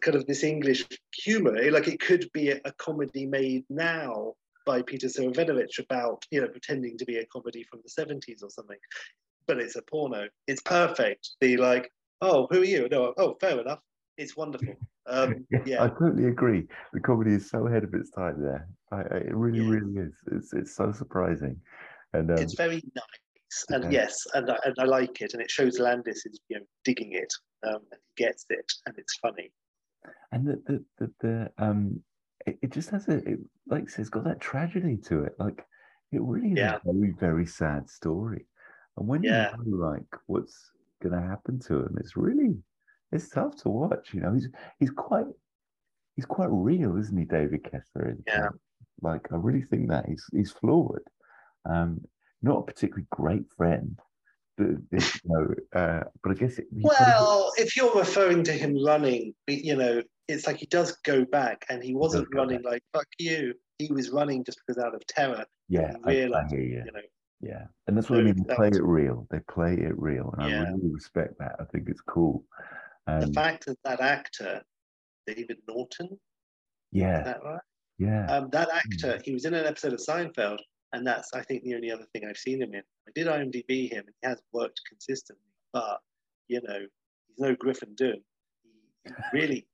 kind 0.00 0.16
of 0.16 0.26
this 0.26 0.42
English 0.42 0.84
humor. 1.14 1.70
Like 1.70 1.88
it 1.88 2.00
could 2.00 2.28
be 2.32 2.50
a, 2.50 2.60
a 2.64 2.72
comedy 2.72 3.26
made 3.26 3.64
now 3.68 4.34
by 4.66 4.82
Peter 4.82 5.06
Serafinowicz 5.06 5.78
about, 5.78 6.24
you 6.30 6.40
know, 6.40 6.48
pretending 6.48 6.96
to 6.98 7.04
be 7.04 7.18
a 7.18 7.26
comedy 7.26 7.64
from 7.64 7.80
the 7.84 8.04
70s 8.04 8.42
or 8.42 8.50
something. 8.50 8.78
But 9.46 9.58
it's 9.58 9.76
a 9.76 9.82
porno. 9.82 10.28
It's 10.46 10.62
perfect. 10.62 11.30
The 11.40 11.56
like, 11.58 11.90
oh, 12.20 12.48
who 12.50 12.62
are 12.62 12.64
you? 12.64 12.88
No, 12.90 13.12
oh, 13.18 13.36
fair 13.40 13.60
enough. 13.60 13.80
It's 14.16 14.36
wonderful. 14.36 14.74
Um, 15.06 15.46
yeah, 15.66 15.84
I 15.84 15.88
totally 15.88 16.26
agree. 16.26 16.64
The 16.92 17.00
comedy 17.00 17.34
is 17.34 17.50
so 17.50 17.66
ahead 17.66 17.84
of 17.84 17.92
its 17.92 18.10
time 18.10 18.40
there. 18.40 18.68
I, 18.90 19.00
it 19.00 19.34
really, 19.34 19.60
yeah. 19.60 19.70
really 19.70 20.08
is. 20.08 20.14
It's 20.32 20.52
it's 20.54 20.76
so 20.76 20.92
surprising, 20.92 21.60
and 22.12 22.30
um, 22.30 22.38
it's 22.38 22.54
very 22.54 22.82
nice. 22.94 23.64
And 23.70 23.92
yes, 23.92 24.16
and 24.34 24.50
I, 24.50 24.56
and 24.64 24.76
I 24.78 24.84
like 24.84 25.20
it, 25.20 25.32
and 25.32 25.42
it 25.42 25.50
shows 25.50 25.80
Landis 25.80 26.24
is 26.26 26.38
you 26.48 26.58
know 26.58 26.64
digging 26.84 27.12
it, 27.12 27.32
um, 27.66 27.80
and 27.90 28.00
he 28.14 28.24
gets 28.24 28.46
it, 28.50 28.72
and 28.86 28.94
it's 28.96 29.16
funny 29.16 29.50
and 30.32 30.46
the 30.46 30.62
the 30.66 30.84
the, 30.98 31.12
the 31.20 31.52
um 31.58 32.00
it, 32.46 32.58
it, 32.62 32.72
just 32.72 32.90
has 32.90 33.08
a 33.08 33.16
it, 33.18 33.38
like 33.68 33.84
it's 33.96 34.08
got 34.08 34.24
that 34.24 34.40
tragedy 34.40 34.96
to 34.98 35.24
it. 35.24 35.34
Like 35.38 35.64
it 36.12 36.20
really 36.20 36.52
is 36.52 36.58
yeah. 36.58 36.76
a 36.76 36.92
very 36.92 37.14
very 37.18 37.46
sad 37.46 37.88
story. 37.88 38.46
And 38.96 39.08
when 39.08 39.22
yeah. 39.22 39.52
you 39.64 39.72
know 39.72 39.86
like 39.86 40.20
what's 40.26 40.70
gonna 41.02 41.20
happen 41.20 41.58
to 41.58 41.80
him 41.80 41.96
it's 41.98 42.16
really 42.16 42.56
it's 43.12 43.28
tough 43.28 43.56
to 43.56 43.68
watch 43.68 44.14
you 44.14 44.20
know? 44.20 44.32
He's 44.32 44.48
he's 44.78 44.90
quite 44.90 45.26
he's 46.16 46.24
quite 46.24 46.48
real 46.50 46.96
isn't 46.96 47.16
he 47.16 47.24
david 47.24 47.64
kessler 47.64 48.16
yeah. 48.26 48.48
like 49.02 49.26
i 49.32 49.36
really 49.36 49.62
think 49.62 49.88
that 49.88 50.06
he's 50.06 50.24
he's 50.32 50.52
flawed. 50.52 51.02
Um 51.68 52.00
not 52.42 52.58
a 52.58 52.62
particularly 52.62 53.06
great 53.10 53.44
friend 53.56 53.98
you 54.58 54.78
know, 55.24 55.54
uh, 55.74 56.04
but 56.22 56.32
I 56.32 56.34
guess. 56.34 56.58
It, 56.58 56.66
well, 56.70 57.52
if 57.56 57.76
you're 57.76 57.94
referring 57.94 58.44
to 58.44 58.52
him 58.52 58.82
running, 58.84 59.34
you 59.48 59.76
know, 59.76 60.02
it's 60.28 60.46
like 60.46 60.56
he 60.58 60.66
does 60.66 60.92
go 61.04 61.24
back, 61.24 61.64
and 61.68 61.82
he 61.82 61.94
wasn't 61.94 62.28
he 62.32 62.38
running 62.38 62.62
back. 62.62 62.72
like 62.72 62.82
"fuck 62.92 63.08
you." 63.18 63.54
He 63.78 63.92
was 63.92 64.10
running 64.10 64.44
just 64.44 64.60
because 64.64 64.82
out 64.82 64.94
of 64.94 65.04
terror. 65.06 65.44
Yeah, 65.68 65.94
I, 66.04 66.10
realized, 66.10 66.54
I 66.54 66.56
you. 66.56 66.62
you. 66.62 66.84
know. 66.84 67.00
Yeah, 67.40 67.64
and 67.86 67.96
that's 67.96 68.08
what 68.08 68.16
so 68.16 68.20
I 68.20 68.24
mean. 68.24 68.44
They 68.46 68.54
play 68.54 68.68
it 68.68 68.82
real. 68.82 69.26
They 69.30 69.40
play 69.50 69.74
it 69.74 69.98
real, 69.98 70.34
and 70.38 70.50
yeah. 70.50 70.62
I 70.62 70.70
really 70.70 70.92
respect 70.92 71.38
that. 71.40 71.56
I 71.58 71.64
think 71.64 71.88
it's 71.88 72.00
cool. 72.00 72.44
Um, 73.06 73.20
the 73.20 73.32
fact 73.32 73.66
that 73.66 73.78
that 73.84 74.00
actor, 74.00 74.62
David 75.26 75.58
Naughton. 75.68 76.18
yeah, 76.92 77.18
is 77.18 77.24
that 77.24 77.44
right? 77.44 77.60
Yeah, 77.98 78.26
um, 78.26 78.48
that 78.52 78.68
actor, 78.72 79.20
he 79.24 79.32
was 79.32 79.44
in 79.44 79.54
an 79.54 79.66
episode 79.66 79.92
of 79.92 80.00
Seinfeld, 80.00 80.58
and 80.94 81.06
that's 81.06 81.34
I 81.34 81.42
think 81.42 81.64
the 81.64 81.74
only 81.74 81.90
other 81.90 82.06
thing 82.12 82.22
I've 82.24 82.38
seen 82.38 82.62
him 82.62 82.72
in. 82.72 82.82
I 83.08 83.10
did 83.14 83.26
IMDb 83.26 83.90
him, 83.90 84.04
and 84.06 84.14
he 84.22 84.28
has 84.28 84.40
worked 84.52 84.80
consistently, 84.88 85.42
but 85.72 85.98
you 86.48 86.60
know 86.62 86.78
he's 87.26 87.38
no 87.38 87.54
Griffin 87.54 87.94
Dunne. 87.96 88.22
He, 88.62 89.10
really, 89.32 89.66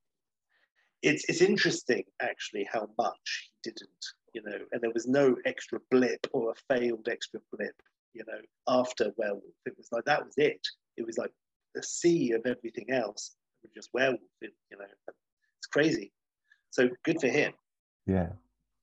it's 1.03 1.25
it's 1.29 1.43
interesting 1.43 2.05
actually 2.21 2.67
how 2.73 2.89
much 2.99 3.51
he 3.63 3.71
didn't, 3.71 4.05
you 4.35 4.43
know, 4.45 4.59
and 4.73 4.81
there 4.81 4.93
was 4.93 5.07
no 5.07 5.37
extra 5.45 5.79
blip 5.91 6.27
or 6.33 6.53
a 6.53 6.75
failed 6.75 7.09
extra 7.11 7.41
blip, 7.53 7.77
you 8.15 8.25
know, 8.27 8.41
after 8.67 9.13
Werewolf. 9.17 9.45
It 9.67 9.75
was 9.77 9.89
like 9.93 10.05
that 10.07 10.25
was 10.25 10.35
it. 10.39 10.67
It 10.97 11.07
was 11.07 11.19
like 11.19 11.33
the 11.75 11.83
sea 11.83 12.33
of 12.33 12.47
everything 12.47 12.91
else. 12.91 13.37
was 13.63 13.73
Just 13.75 13.91
werewolf, 13.93 14.21
you 14.41 14.49
know, 14.73 14.87
it's 15.59 15.67
crazy. 15.71 16.13
So 16.71 16.89
good 17.05 17.21
for 17.21 17.29
him. 17.29 17.53
Yeah. 18.07 18.31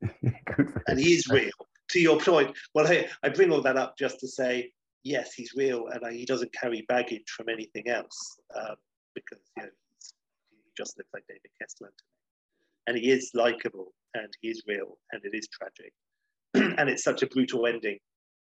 and 0.88 1.00
he 1.00 1.15
is 1.15 1.27
real. 1.27 1.51
To 1.91 2.00
your 2.00 2.20
point, 2.20 2.56
well, 2.74 2.88
I, 2.88 3.08
I 3.24 3.29
bring 3.29 3.51
all 3.51 3.62
that 3.62 3.77
up 3.77 3.98
just 3.98 4.20
to 4.20 4.27
say, 4.27 4.72
yes, 5.03 5.34
he's 5.34 5.53
real, 5.56 5.88
and 5.88 6.15
he 6.15 6.25
doesn't 6.25 6.53
carry 6.53 6.86
baggage 6.88 7.29
from 7.36 7.50
anything 7.50 7.88
else 7.88 8.38
um, 8.56 8.75
because 9.15 9.39
you 9.56 9.63
know 9.63 9.70
he 10.50 10.58
just 10.77 10.98
looks 10.98 11.10
like 11.13 11.24
David 11.27 11.50
Kessler 11.62 11.88
to 11.88 12.03
me, 12.03 12.88
and 12.88 12.98
he 12.98 13.12
is 13.12 13.32
likable, 13.34 13.94
and 14.13 14.27
he 14.41 14.50
is 14.50 14.63
real, 14.67 14.98
and 15.12 15.22
it 15.24 15.32
is 15.34 15.48
tragic, 15.48 15.94
and 16.77 16.89
it's 16.89 17.03
such 17.03 17.24
a 17.24 17.27
brutal 17.27 17.65
ending. 17.65 17.98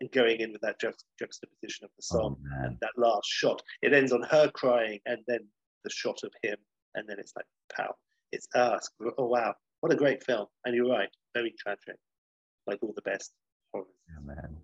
And 0.00 0.10
going 0.10 0.40
in 0.40 0.50
with 0.50 0.60
that 0.62 0.80
ju- 0.80 0.90
juxtaposition 1.20 1.84
of 1.84 1.90
the 1.96 2.16
oh, 2.16 2.18
song 2.18 2.36
oh, 2.40 2.64
and 2.64 2.76
that 2.80 2.90
last 2.96 3.28
shot, 3.28 3.62
it 3.80 3.92
ends 3.92 4.12
on 4.12 4.22
her 4.22 4.50
crying, 4.50 4.98
and 5.06 5.18
then 5.28 5.46
the 5.84 5.90
shot 5.90 6.18
of 6.24 6.32
him, 6.42 6.56
and 6.96 7.08
then 7.08 7.18
it's 7.20 7.32
like, 7.36 7.46
pow, 7.76 7.94
it's 8.32 8.48
us. 8.54 8.88
Oh 9.18 9.26
wow, 9.26 9.54
what 9.80 9.92
a 9.92 9.96
great 9.96 10.24
film! 10.24 10.46
And 10.64 10.74
you're 10.74 10.90
right, 10.90 11.10
very 11.34 11.54
tragic, 11.58 11.96
like 12.66 12.78
all 12.82 12.92
the 12.94 13.02
best 13.02 13.32
horrors. 13.72 13.88
Yeah, 14.08 14.34
man. 14.34 14.56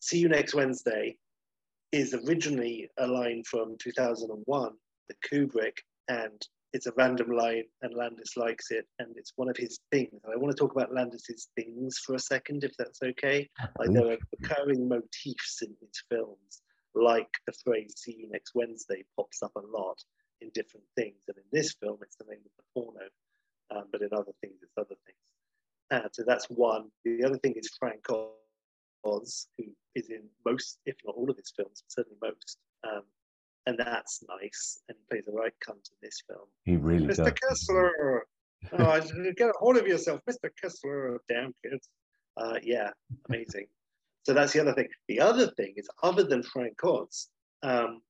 See 0.00 0.18
you 0.18 0.28
next 0.28 0.54
Wednesday 0.54 1.16
is 1.92 2.14
originally 2.14 2.88
a 2.98 3.06
line 3.06 3.42
from 3.44 3.76
2001, 3.78 4.72
the 5.08 5.14
Kubrick, 5.28 5.78
and 6.08 6.40
it's 6.72 6.86
a 6.86 6.92
random 6.96 7.32
line, 7.32 7.64
and 7.82 7.94
Landis 7.94 8.36
likes 8.36 8.70
it, 8.70 8.86
and 8.98 9.16
it's 9.16 9.32
one 9.36 9.48
of 9.48 9.56
his 9.56 9.80
things. 9.90 10.20
I 10.24 10.36
want 10.36 10.56
to 10.56 10.60
talk 10.60 10.72
about 10.72 10.94
Landis's 10.94 11.48
things 11.56 11.98
for 11.98 12.14
a 12.14 12.20
second, 12.20 12.62
if 12.62 12.76
that's 12.76 13.02
okay. 13.02 13.48
Like 13.78 13.90
there 13.92 14.12
are 14.12 14.18
recurring 14.40 14.88
motifs 14.88 15.62
in 15.62 15.74
his 15.80 16.02
films, 16.08 16.62
like 16.94 17.28
the 17.46 17.52
phrase 17.64 17.94
"See 17.96 18.16
you 18.20 18.28
next 18.30 18.54
Wednesday" 18.54 19.04
pops 19.16 19.42
up 19.42 19.52
a 19.56 19.60
lot 19.60 19.98
in 20.40 20.50
different 20.54 20.86
things, 20.96 21.18
and 21.26 21.36
in 21.36 21.44
this 21.52 21.74
film, 21.74 21.98
it's 22.02 22.16
the 22.16 22.24
name 22.24 22.40
of 22.44 22.52
the 22.56 22.64
porno, 22.72 23.08
um, 23.72 23.88
but 23.90 24.02
in 24.02 24.08
other 24.12 24.32
things, 24.40 24.62
it's 24.62 24.78
other 24.78 24.96
things. 25.06 25.18
So 26.12 26.22
that's 26.26 26.46
one. 26.46 26.90
The 27.04 27.24
other 27.24 27.38
thing 27.38 27.54
is 27.56 27.70
Frank 27.78 28.04
Oz, 29.04 29.48
who 29.58 29.64
is 29.94 30.10
in 30.10 30.22
most, 30.46 30.78
if 30.86 30.96
not 31.04 31.14
all 31.16 31.30
of 31.30 31.36
his 31.36 31.52
films, 31.54 31.82
certainly 31.88 32.18
most. 32.22 32.58
Um, 32.84 33.02
and 33.66 33.78
that's 33.78 34.22
nice. 34.40 34.82
And 34.88 34.96
he 34.98 35.04
plays 35.08 35.28
a 35.28 35.32
right 35.32 35.52
cunt 35.66 35.90
in 35.90 35.96
this 36.02 36.22
film. 36.28 36.46
He 36.64 36.76
really 36.76 37.06
Mr. 37.06 37.24
does. 37.24 37.32
Kessler! 37.48 38.26
oh, 38.78 39.00
get 39.36 39.48
a 39.48 39.52
hold 39.58 39.76
of 39.76 39.86
yourself, 39.86 40.20
Mr. 40.28 40.50
Kessler. 40.60 41.20
Damn 41.28 41.54
kids. 41.64 41.88
Uh, 42.36 42.58
yeah, 42.62 42.90
amazing. 43.28 43.66
so 44.22 44.32
that's 44.32 44.52
the 44.52 44.60
other 44.60 44.72
thing. 44.72 44.88
The 45.08 45.20
other 45.20 45.50
thing 45.56 45.74
is, 45.76 45.88
other 46.02 46.22
than 46.22 46.42
Frank 46.42 46.82
Oz, 46.84 47.28
um, 47.62 48.00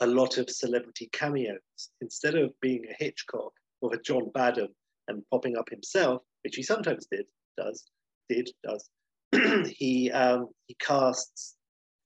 a 0.00 0.06
lot 0.06 0.38
of 0.38 0.50
celebrity 0.50 1.08
cameos. 1.12 1.58
Instead 2.00 2.34
of 2.34 2.52
being 2.60 2.84
a 2.86 3.04
Hitchcock 3.04 3.52
or 3.80 3.94
a 3.94 4.02
John 4.02 4.30
Badham 4.34 4.68
and 5.08 5.22
popping 5.30 5.56
up 5.56 5.68
himself, 5.70 6.22
which 6.46 6.54
he 6.54 6.62
sometimes 6.62 7.08
did, 7.10 7.26
does, 7.58 7.82
did, 8.28 8.48
does, 8.62 8.88
he 9.68 10.12
um, 10.12 10.46
he 10.68 10.76
casts 10.78 11.56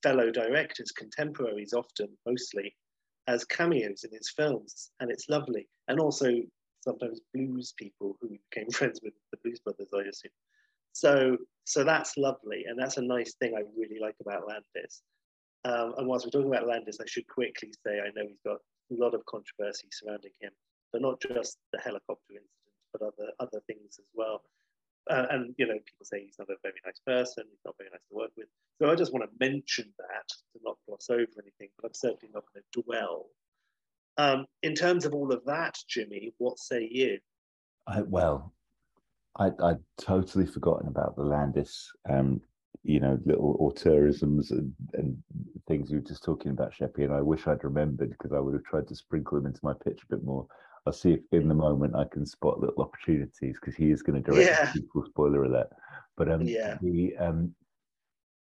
fellow 0.02 0.30
directors, 0.30 0.92
contemporaries, 0.92 1.74
often 1.74 2.08
mostly, 2.26 2.74
as 3.26 3.44
cameos 3.44 4.02
in 4.04 4.10
his 4.16 4.30
films, 4.30 4.92
and 5.00 5.10
it's 5.10 5.28
lovely. 5.28 5.68
And 5.88 6.00
also 6.00 6.30
sometimes 6.80 7.20
blues 7.34 7.74
people 7.76 8.16
who 8.22 8.30
became 8.50 8.70
friends 8.78 9.00
with 9.02 9.12
the 9.30 9.36
Blues 9.44 9.60
Brothers, 9.60 9.88
I 9.94 10.08
assume. 10.08 10.32
So 10.92 11.36
so 11.64 11.84
that's 11.84 12.16
lovely, 12.16 12.64
and 12.66 12.78
that's 12.78 12.96
a 12.96 13.02
nice 13.02 13.34
thing 13.34 13.52
I 13.54 13.60
really 13.76 14.00
like 14.00 14.16
about 14.22 14.48
Landis. 14.48 15.02
Um, 15.66 15.92
and 15.98 16.08
whilst 16.08 16.24
we're 16.24 16.30
talking 16.30 16.48
about 16.48 16.66
Landis, 16.66 16.98
I 16.98 17.06
should 17.06 17.28
quickly 17.28 17.74
say 17.86 18.00
I 18.00 18.08
know 18.16 18.26
he's 18.26 18.40
got 18.46 18.56
a 18.56 18.94
lot 18.94 19.14
of 19.14 19.22
controversy 19.26 19.88
surrounding 19.92 20.32
him, 20.40 20.52
but 20.94 21.02
not 21.02 21.20
just 21.20 21.58
the 21.74 21.78
helicopter 21.78 22.30
incident, 22.30 22.59
but 22.92 23.02
other 23.02 23.30
other 23.38 23.60
things 23.66 23.98
as 23.98 24.06
well. 24.14 24.42
Uh, 25.08 25.26
and 25.30 25.54
you 25.58 25.66
know, 25.66 25.74
people 25.74 26.04
say 26.04 26.24
he's 26.24 26.38
not 26.38 26.50
a 26.50 26.54
very 26.62 26.80
nice 26.84 27.00
person, 27.06 27.44
he's 27.50 27.64
not 27.64 27.76
very 27.78 27.90
nice 27.90 28.04
to 28.08 28.16
work 28.16 28.30
with. 28.36 28.46
So 28.80 28.90
I 28.90 28.94
just 28.94 29.12
want 29.12 29.24
to 29.24 29.46
mention 29.46 29.92
that 29.98 30.28
to 30.28 30.60
not 30.64 30.76
gloss 30.86 31.08
over 31.10 31.26
anything, 31.42 31.68
but 31.76 31.86
I'm 31.88 31.94
certainly 31.94 32.30
not 32.32 32.44
going 32.52 32.62
to 32.72 32.82
dwell. 32.82 33.26
Um, 34.18 34.46
in 34.62 34.74
terms 34.74 35.06
of 35.06 35.14
all 35.14 35.32
of 35.32 35.44
that, 35.46 35.78
Jimmy, 35.88 36.34
what 36.38 36.58
say 36.58 36.88
you? 36.90 37.18
I, 37.86 38.02
well, 38.02 38.52
I, 39.38 39.50
I'd 39.62 39.78
totally 39.98 40.46
forgotten 40.46 40.88
about 40.88 41.16
the 41.16 41.22
Landis, 41.22 41.90
um, 42.08 42.40
you 42.82 43.00
know, 43.00 43.18
little 43.24 43.56
auteurisms 43.58 44.50
and, 44.50 44.72
and 44.94 45.16
things 45.66 45.90
you 45.90 45.98
were 45.98 46.08
just 46.08 46.24
talking 46.24 46.50
about, 46.50 46.72
Sheppy, 46.72 47.04
and 47.04 47.12
I 47.12 47.22
wish 47.22 47.46
I'd 47.46 47.64
remembered 47.64 48.10
because 48.10 48.32
I 48.32 48.40
would 48.40 48.54
have 48.54 48.64
tried 48.64 48.88
to 48.88 48.96
sprinkle 48.96 49.38
them 49.38 49.46
into 49.46 49.60
my 49.62 49.74
pitch 49.84 50.00
a 50.02 50.14
bit 50.14 50.24
more. 50.24 50.46
I'll 50.90 50.94
see 50.94 51.12
if 51.12 51.20
in 51.30 51.46
the 51.46 51.54
moment 51.54 51.94
I 51.94 52.02
can 52.02 52.26
spot 52.26 52.58
little 52.58 52.82
opportunities 52.82 53.56
because 53.60 53.76
he 53.76 53.92
is 53.92 54.02
going 54.02 54.20
to 54.20 54.28
direct 54.28 54.50
yeah. 54.50 54.72
people. 54.72 55.04
Spoiler 55.08 55.44
alert! 55.44 55.68
But 56.16 56.28
um, 56.28 56.42
yeah, 56.42 56.78
the 56.82 57.16
um, 57.16 57.54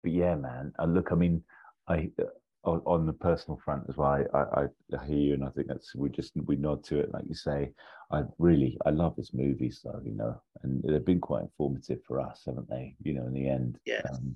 but 0.03 0.11
yeah, 0.11 0.35
man. 0.35 0.73
And 0.77 0.93
look, 0.93 1.13
I 1.13 1.15
mean, 1.15 1.41
I 1.87 2.09
uh, 2.19 2.25
on, 2.65 2.81
on, 2.85 3.05
the 3.05 3.13
personal 3.13 3.61
front 3.63 3.83
as 3.87 3.95
well. 3.95 4.09
I, 4.33 4.37
I, 4.37 4.63
I 4.97 5.05
hear 5.05 5.15
you, 5.15 5.33
and 5.35 5.45
I 5.45 5.51
think 5.51 5.67
that's 5.67 5.95
we 5.95 6.09
just 6.09 6.33
we 6.45 6.57
nod 6.57 6.83
to 6.85 6.99
it, 6.99 7.13
like 7.13 7.23
you 7.29 7.33
say. 7.33 7.71
I 8.11 8.23
really 8.39 8.77
I 8.85 8.89
love 8.89 9.15
his 9.15 9.33
movies, 9.33 9.79
though, 9.81 10.01
you 10.03 10.13
know, 10.13 10.41
and 10.63 10.83
they've 10.83 11.05
been 11.05 11.21
quite 11.21 11.43
informative 11.43 11.99
for 12.05 12.19
us, 12.19 12.43
haven't 12.45 12.69
they? 12.69 12.97
You 13.03 13.13
know, 13.13 13.25
in 13.25 13.33
the 13.33 13.47
end. 13.47 13.79
Yes. 13.85 14.05
Um, 14.13 14.35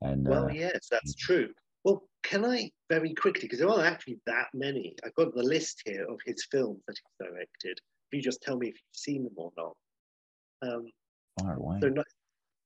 and 0.00 0.26
well, 0.26 0.46
uh, 0.46 0.48
yes, 0.48 0.88
that's 0.90 1.14
true. 1.14 1.50
Well, 1.84 2.08
can 2.22 2.44
I 2.44 2.70
very 2.90 3.14
quickly, 3.14 3.42
because 3.42 3.58
there 3.58 3.68
aren't 3.68 3.86
actually 3.86 4.18
that 4.26 4.48
many. 4.54 4.96
I've 5.04 5.14
got 5.14 5.34
the 5.34 5.42
list 5.42 5.82
here 5.84 6.06
of 6.08 6.18
his 6.24 6.46
films 6.50 6.82
that 6.86 6.96
he's 6.96 7.28
directed. 7.28 7.78
If 8.10 8.16
you 8.16 8.22
just 8.22 8.42
tell 8.42 8.56
me 8.56 8.68
if 8.68 8.74
you've 8.74 8.96
seen 8.96 9.24
them 9.24 9.34
or 9.36 9.50
not. 9.56 9.76
Um, 10.62 10.90
Far 11.40 11.56
away. 11.56 11.78
So, 11.82 11.92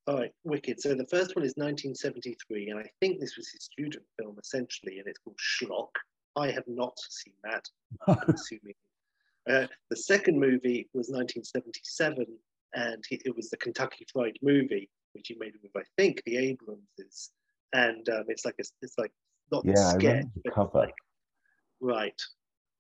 all 0.07 0.17
right, 0.17 0.33
wicked. 0.45 0.81
So 0.81 0.95
the 0.95 1.07
first 1.07 1.37
one 1.37 1.45
is 1.45 1.55
1973, 1.57 2.71
and 2.71 2.79
I 2.79 2.85
think 3.01 3.21
this 3.21 3.37
was 3.37 3.49
his 3.51 3.65
student 3.65 4.05
film 4.19 4.37
essentially, 4.41 4.99
and 4.99 5.07
it's 5.07 5.19
called 5.19 5.37
Schlock. 5.39 5.91
I 6.37 6.51
have 6.51 6.65
not 6.67 6.99
seen 6.99 7.35
that. 7.45 7.65
I'm 8.07 8.17
assuming. 8.35 8.75
Uh, 9.49 9.67
the 9.91 9.97
second 9.97 10.39
movie 10.39 10.89
was 10.95 11.09
1977, 11.09 12.27
and 12.75 13.05
he, 13.09 13.21
it 13.25 13.35
was 13.35 13.51
the 13.51 13.57
Kentucky 13.57 14.07
Fried 14.13 14.39
Movie, 14.43 14.89
which 15.13 15.29
he 15.29 15.37
made 15.39 15.55
with 15.63 15.73
I 15.77 15.83
think 15.97 16.23
the 16.25 16.37
Abramses 16.37 17.31
and 17.73 18.09
um, 18.09 18.25
it's 18.29 18.45
like 18.45 18.57
a, 18.61 18.65
it's 18.83 18.99
like 18.99 19.13
not 19.53 19.65
yeah, 19.65 19.91
sketch, 19.91 20.25
I 20.47 20.51
cover. 20.51 20.79
Like, 20.79 20.95
right. 21.81 22.21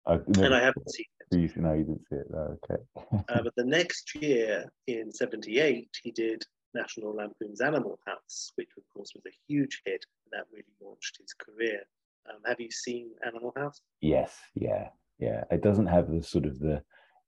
I, 0.06 0.14
and 0.14 0.54
I 0.54 0.60
haven't 0.60 0.90
seen 0.90 1.06
it. 1.30 1.38
You, 1.38 1.62
no, 1.62 1.74
you 1.74 1.84
didn't 1.84 2.06
see 2.08 2.16
it. 2.16 2.30
No, 2.30 2.58
okay. 2.64 2.82
uh, 3.28 3.42
but 3.42 3.54
the 3.56 3.64
next 3.64 4.14
year, 4.14 4.64
in 4.86 5.12
'78, 5.12 5.88
he 6.02 6.10
did 6.10 6.42
National 6.74 7.14
Lampoon's 7.14 7.60
Animal 7.60 7.98
House, 8.06 8.52
which 8.56 8.70
of 8.76 8.84
course 8.94 9.12
was 9.14 9.24
a 9.26 9.36
huge 9.46 9.82
hit, 9.84 10.04
and 10.24 10.32
that 10.32 10.46
really 10.52 10.64
launched 10.80 11.18
his 11.20 11.34
career. 11.34 11.82
Um, 12.28 12.40
have 12.46 12.60
you 12.60 12.70
seen 12.70 13.10
Animal 13.26 13.52
House? 13.56 13.80
Yes, 14.00 14.36
yeah, 14.54 14.88
yeah. 15.18 15.44
It 15.50 15.62
doesn't 15.62 15.86
have 15.86 16.10
the 16.10 16.22
sort 16.22 16.46
of 16.46 16.58
the 16.58 16.82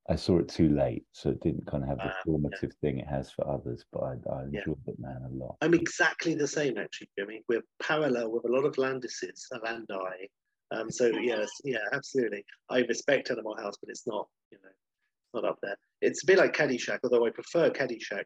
I 0.08 0.16
saw 0.16 0.38
it 0.38 0.48
too 0.48 0.70
late, 0.70 1.04
so 1.12 1.30
it 1.30 1.40
didn't 1.40 1.66
kind 1.66 1.82
of 1.82 1.88
have 1.88 1.98
the 1.98 2.04
uh, 2.06 2.14
formative 2.24 2.72
yeah. 2.82 2.88
thing 2.88 2.98
it 2.98 3.06
has 3.06 3.30
for 3.30 3.46
others. 3.48 3.84
But 3.92 4.02
I, 4.02 4.16
I 4.32 4.42
enjoyed 4.44 4.78
yeah. 4.86 4.92
it, 4.92 4.98
man, 4.98 5.22
a 5.24 5.34
lot. 5.34 5.56
I'm 5.60 5.74
exactly 5.74 6.34
the 6.34 6.48
same, 6.48 6.78
actually, 6.78 7.10
Jimmy. 7.18 7.42
We're 7.48 7.62
parallel 7.82 8.32
with 8.32 8.44
a 8.44 8.52
lot 8.52 8.64
of 8.64 8.74
Landises, 8.76 9.46
Landi. 9.62 10.28
Um, 10.72 10.90
so 10.90 11.06
yes, 11.20 11.48
yeah, 11.64 11.84
absolutely. 11.92 12.44
I 12.70 12.80
respect 12.80 13.30
Animal 13.30 13.56
House, 13.56 13.76
but 13.80 13.90
it's 13.90 14.06
not, 14.06 14.26
you 14.50 14.58
know, 14.62 15.40
not 15.40 15.48
up 15.48 15.58
there. 15.62 15.76
It's 16.00 16.22
a 16.22 16.26
bit 16.26 16.38
like 16.38 16.54
Caddyshack, 16.54 17.00
although 17.04 17.26
I 17.26 17.30
prefer 17.30 17.70
Caddyshack 17.70 18.24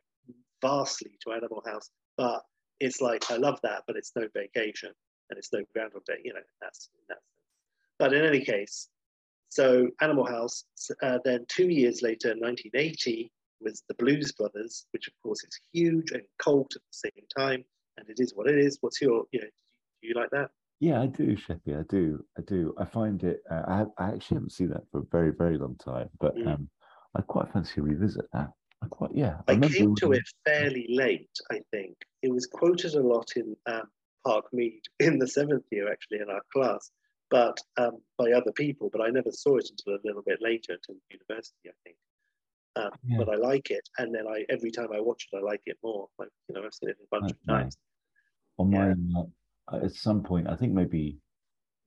vastly 0.62 1.18
to 1.24 1.32
Animal 1.32 1.62
House. 1.66 1.90
But 2.16 2.42
it's 2.80 3.00
like 3.00 3.30
I 3.30 3.36
love 3.36 3.58
that, 3.62 3.82
but 3.86 3.96
it's 3.96 4.12
no 4.16 4.26
vacation 4.34 4.90
and 5.30 5.38
it's 5.38 5.52
no 5.52 5.62
Groundhog 5.74 6.04
Day. 6.06 6.18
You 6.24 6.34
know, 6.34 6.40
that's 6.60 6.88
that's. 7.08 7.20
But 7.98 8.12
in 8.12 8.24
any 8.24 8.44
case, 8.44 8.88
so 9.54 9.88
Animal 10.00 10.26
House, 10.26 10.64
uh, 11.00 11.18
then 11.24 11.46
two 11.46 11.68
years 11.68 12.02
later, 12.02 12.30
1980, 12.30 13.30
was 13.60 13.84
the 13.88 13.94
Blues 13.94 14.32
Brothers, 14.32 14.86
which 14.90 15.06
of 15.06 15.14
course 15.22 15.44
is 15.44 15.56
huge 15.72 16.10
and 16.10 16.22
cult 16.42 16.74
at 16.74 16.82
the 16.82 17.10
same 17.10 17.24
time, 17.38 17.64
and 17.96 18.08
it 18.10 18.18
is 18.18 18.34
what 18.34 18.48
it 18.48 18.58
is. 18.58 18.78
What's 18.80 19.00
your, 19.00 19.26
you 19.30 19.40
know, 19.40 19.46
do 20.02 20.08
you 20.08 20.14
like 20.14 20.30
that? 20.30 20.50
Yeah, 20.80 21.00
I 21.00 21.06
do, 21.06 21.36
Sheppy. 21.36 21.78
I 21.78 21.84
do. 21.88 22.24
I 22.36 22.42
do. 22.42 22.74
I 22.78 22.84
find 22.84 23.22
it. 23.22 23.44
Uh, 23.48 23.62
I, 23.68 23.76
have, 23.76 23.90
I 23.96 24.08
actually 24.08 24.38
haven't 24.38 24.52
seen 24.52 24.70
that 24.70 24.90
for 24.90 24.98
a 24.98 25.06
very, 25.12 25.30
very 25.30 25.56
long 25.56 25.76
time, 25.76 26.10
but 26.18 26.36
mm. 26.36 26.52
um, 26.52 26.68
I 27.14 27.22
quite 27.22 27.52
fancy 27.52 27.80
revisit 27.80 28.24
that. 28.32 28.50
I 28.82 28.88
quite, 28.88 29.12
yeah. 29.14 29.36
I, 29.46 29.52
I 29.52 29.58
came 29.60 29.94
to 29.94 30.12
it 30.14 30.24
fairly 30.44 30.86
late. 30.88 31.30
I 31.52 31.60
think 31.70 31.94
it 32.22 32.32
was 32.32 32.48
quoted 32.48 32.94
a 32.94 33.00
lot 33.00 33.30
in 33.36 33.54
um, 33.66 33.84
Park 34.26 34.46
Mead 34.52 34.82
in 34.98 35.20
the 35.20 35.28
seventh 35.28 35.66
year, 35.70 35.92
actually, 35.92 36.18
in 36.18 36.28
our 36.28 36.42
class 36.52 36.90
but 37.34 37.58
um, 37.78 37.98
by 38.16 38.30
other 38.30 38.52
people. 38.52 38.90
But 38.92 39.02
I 39.02 39.10
never 39.10 39.32
saw 39.32 39.56
it 39.56 39.68
until 39.68 39.94
a 39.94 40.06
little 40.06 40.22
bit 40.22 40.38
later, 40.40 40.74
until 40.74 40.94
university, 41.10 41.68
I 41.68 41.72
think. 41.82 41.96
Um, 42.76 42.90
yeah. 43.04 43.18
But 43.18 43.28
I 43.28 43.34
like 43.34 43.72
it, 43.72 43.88
and 43.98 44.14
then 44.14 44.28
I 44.28 44.44
every 44.48 44.70
time 44.70 44.88
I 44.94 45.00
watch 45.00 45.26
it, 45.32 45.36
I 45.36 45.40
like 45.40 45.62
it 45.66 45.76
more. 45.82 46.06
Like 46.16 46.28
you 46.48 46.54
know, 46.54 46.64
I've 46.64 46.72
seen 46.72 46.90
it 46.90 46.96
a 47.02 47.06
bunch 47.10 47.32
of 47.32 47.38
times. 47.48 47.76
On 48.58 48.70
yeah. 48.70 48.94
my 49.10 49.22
uh, 49.72 49.84
at 49.84 49.92
some 49.92 50.22
point, 50.22 50.48
I 50.48 50.54
think 50.54 50.74
maybe 50.74 51.18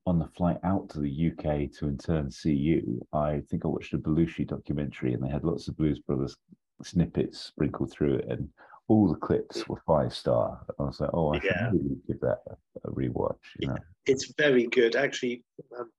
on 0.06 0.20
the 0.20 0.28
flight 0.36 0.58
out 0.66 0.90
to 0.90 1.00
the 1.00 1.32
UK 1.32 1.72
to 1.80 1.88
in 1.88 1.98
turn 1.98 2.30
see 2.30 2.54
you, 2.54 3.02
I 3.14 3.42
think 3.50 3.64
I 3.64 3.70
watched 3.70 3.94
a 3.94 3.98
Belushi 3.98 4.46
documentary 4.48 5.14
and 5.14 5.24
they 5.24 5.30
had 5.30 5.46
lots 5.46 5.70
of 5.70 5.78
Blues 5.78 6.00
Brothers 6.00 6.36
snippets 6.84 7.40
sprinkled 7.40 7.92
through 7.92 8.16
it, 8.16 8.28
and 8.30 8.50
all 8.88 9.08
the 9.10 9.20
clips 9.20 9.68
were 9.68 9.82
five 9.86 10.14
star. 10.14 10.66
I 10.80 10.84
was 10.84 11.00
like, 11.00 11.10
oh, 11.14 11.34
I 11.34 11.42
Yeah. 11.44 11.70
should 11.70 11.74
really 11.84 12.02
give 12.08 12.20
that 12.22 12.42
a, 12.48 12.58
a 12.90 12.92
rewatch. 12.92 13.40
You 13.60 13.68
know, 13.70 13.78
It's 14.06 14.34
very 14.38 14.68
good. 14.68 14.96
Actually, 14.96 15.44
um, 15.78 15.92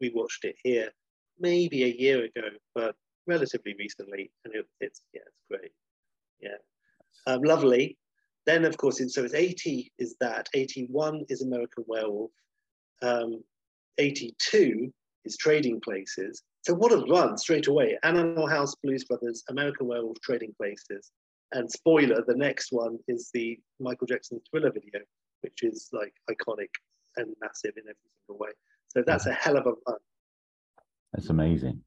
we 0.00 0.10
watched 0.10 0.44
it 0.44 0.56
here 0.62 0.90
maybe 1.38 1.84
a 1.84 1.88
year 1.88 2.24
ago, 2.24 2.48
but 2.74 2.96
relatively 3.26 3.74
recently, 3.78 4.32
and 4.44 4.54
it, 4.54 4.66
it's 4.80 5.02
yeah, 5.12 5.22
it's 5.26 5.42
great. 5.48 5.72
Yeah, 6.40 6.56
um, 7.26 7.42
lovely. 7.42 7.96
Then, 8.44 8.64
of 8.64 8.76
course, 8.76 8.98
so 9.14 9.22
it's 9.24 9.34
80 9.34 9.92
is 10.00 10.16
that. 10.18 10.48
81 10.52 11.26
is 11.28 11.42
American 11.42 11.84
Werewolf. 11.86 12.32
Um, 13.00 13.44
82 13.98 14.92
is 15.24 15.36
Trading 15.36 15.80
Places. 15.80 16.42
So 16.62 16.74
what 16.74 16.90
a 16.92 17.04
run 17.08 17.38
straight 17.38 17.68
away. 17.68 17.98
Animal 18.02 18.48
House, 18.48 18.74
Blues 18.82 19.04
Brothers, 19.04 19.44
American 19.48 19.86
Werewolf, 19.86 20.20
Trading 20.22 20.52
Places. 20.56 21.12
And 21.52 21.70
spoiler, 21.70 22.22
the 22.26 22.34
next 22.36 22.72
one 22.72 22.98
is 23.08 23.30
the 23.34 23.58
Michael 23.80 24.06
Jackson 24.06 24.40
Thriller 24.50 24.70
video, 24.72 25.00
which 25.42 25.62
is 25.62 25.88
like 25.92 26.14
iconic 26.30 26.68
and 27.16 27.34
massive 27.40 27.72
in 27.76 27.82
every 27.84 27.96
single 28.26 28.38
way. 28.38 28.50
So 28.88 29.02
that's 29.06 29.26
a 29.26 29.32
hell 29.32 29.56
of 29.56 29.66
a 29.66 29.72
run. 29.86 29.98
that's 31.12 31.28
amazing, 31.28 31.82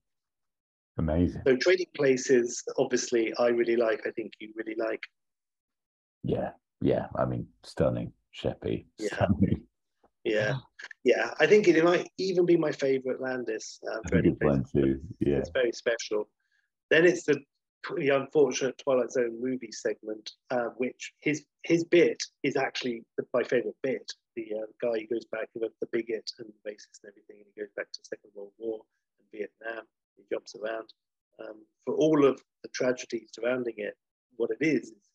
amazing. 0.97 1.41
So 1.47 1.55
Trading 1.55 1.87
Places, 1.95 2.63
obviously, 2.77 3.33
I 3.39 3.47
really 3.47 3.75
like. 3.75 4.01
I 4.05 4.11
think 4.11 4.33
you 4.39 4.49
really 4.55 4.75
like. 4.77 5.01
Yeah, 6.23 6.51
yeah. 6.81 7.07
I 7.17 7.25
mean, 7.25 7.47
stunning, 7.63 8.11
Sheppy, 8.39 8.85
Yeah. 8.99 9.07
stunning. 9.15 9.63
Yeah, 10.23 10.55
yeah. 11.03 11.35
I 11.39 11.45
think 11.45 11.67
it 11.67 11.83
might 11.83 12.09
even 12.17 12.45
be 12.47 12.57
my 12.57 12.71
favorite 12.71 13.21
Landis. 13.21 13.79
Uh, 13.87 13.99
a 14.03 14.09
Trading 14.09 14.35
Places. 14.37 14.71
too. 14.71 14.99
Yeah, 15.19 15.37
It's 15.37 15.51
very 15.53 15.71
special. 15.71 16.27
Then 16.89 17.05
it's 17.05 17.23
the 17.25 17.39
the 17.97 18.09
unfortunate 18.09 18.77
Twilight 18.77 19.11
Zone 19.11 19.37
movie 19.41 19.71
segment, 19.71 20.31
uh, 20.51 20.69
which 20.77 21.13
his 21.19 21.45
his 21.63 21.83
bit 21.83 22.21
is 22.43 22.55
actually 22.55 23.03
the, 23.17 23.25
my 23.33 23.43
favorite 23.43 23.75
bit. 23.83 24.11
The 24.35 24.47
uh, 24.53 24.65
guy 24.81 24.99
who 25.01 25.15
goes 25.15 25.25
back 25.31 25.49
with 25.53 25.71
the 25.81 25.87
bigot 25.91 26.29
and 26.39 26.47
the 26.47 26.69
racist 26.71 26.99
and 27.03 27.11
everything, 27.11 27.37
and 27.37 27.45
he 27.53 27.61
goes 27.61 27.71
back 27.75 27.91
to 27.91 27.99
Second 28.03 28.31
World 28.35 28.51
War 28.57 28.81
and 29.19 29.27
Vietnam. 29.31 29.85
He 30.17 30.23
jumps 30.31 30.55
around. 30.55 30.89
Um, 31.39 31.65
for 31.85 31.95
all 31.95 32.25
of 32.25 32.41
the 32.63 32.69
tragedy 32.69 33.27
surrounding 33.31 33.73
it, 33.77 33.95
what 34.37 34.51
it 34.51 34.65
is 34.65 34.89
is 34.91 35.09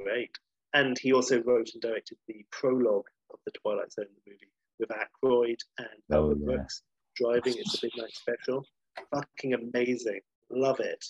great. 0.00 0.36
And 0.72 0.98
he 0.98 1.12
also 1.12 1.40
wrote 1.42 1.70
and 1.72 1.82
directed 1.82 2.18
the 2.26 2.44
prologue 2.50 3.06
of 3.32 3.38
the 3.46 3.52
Twilight 3.52 3.92
Zone 3.92 4.06
movie 4.26 4.50
with 4.80 4.88
Aykroyd 4.90 5.58
and 5.78 5.88
Oh, 6.10 6.16
Albert 6.16 6.38
yeah. 6.40 6.56
Brooks 6.56 6.82
driving. 7.14 7.54
It's 7.56 7.82
a 7.82 7.86
midnight 7.86 8.12
special. 8.12 8.66
Fucking 9.12 9.54
amazing. 9.54 10.20
Love 10.50 10.80
it. 10.80 11.04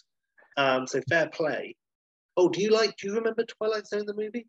Um, 0.57 0.87
so 0.87 1.01
fair 1.09 1.29
play. 1.29 1.77
Oh, 2.37 2.49
do 2.49 2.61
you 2.61 2.71
like? 2.71 2.97
Do 2.97 3.09
you 3.09 3.15
remember 3.15 3.45
Twilight 3.45 3.87
Zone 3.87 4.07
the 4.07 4.15
movie? 4.15 4.47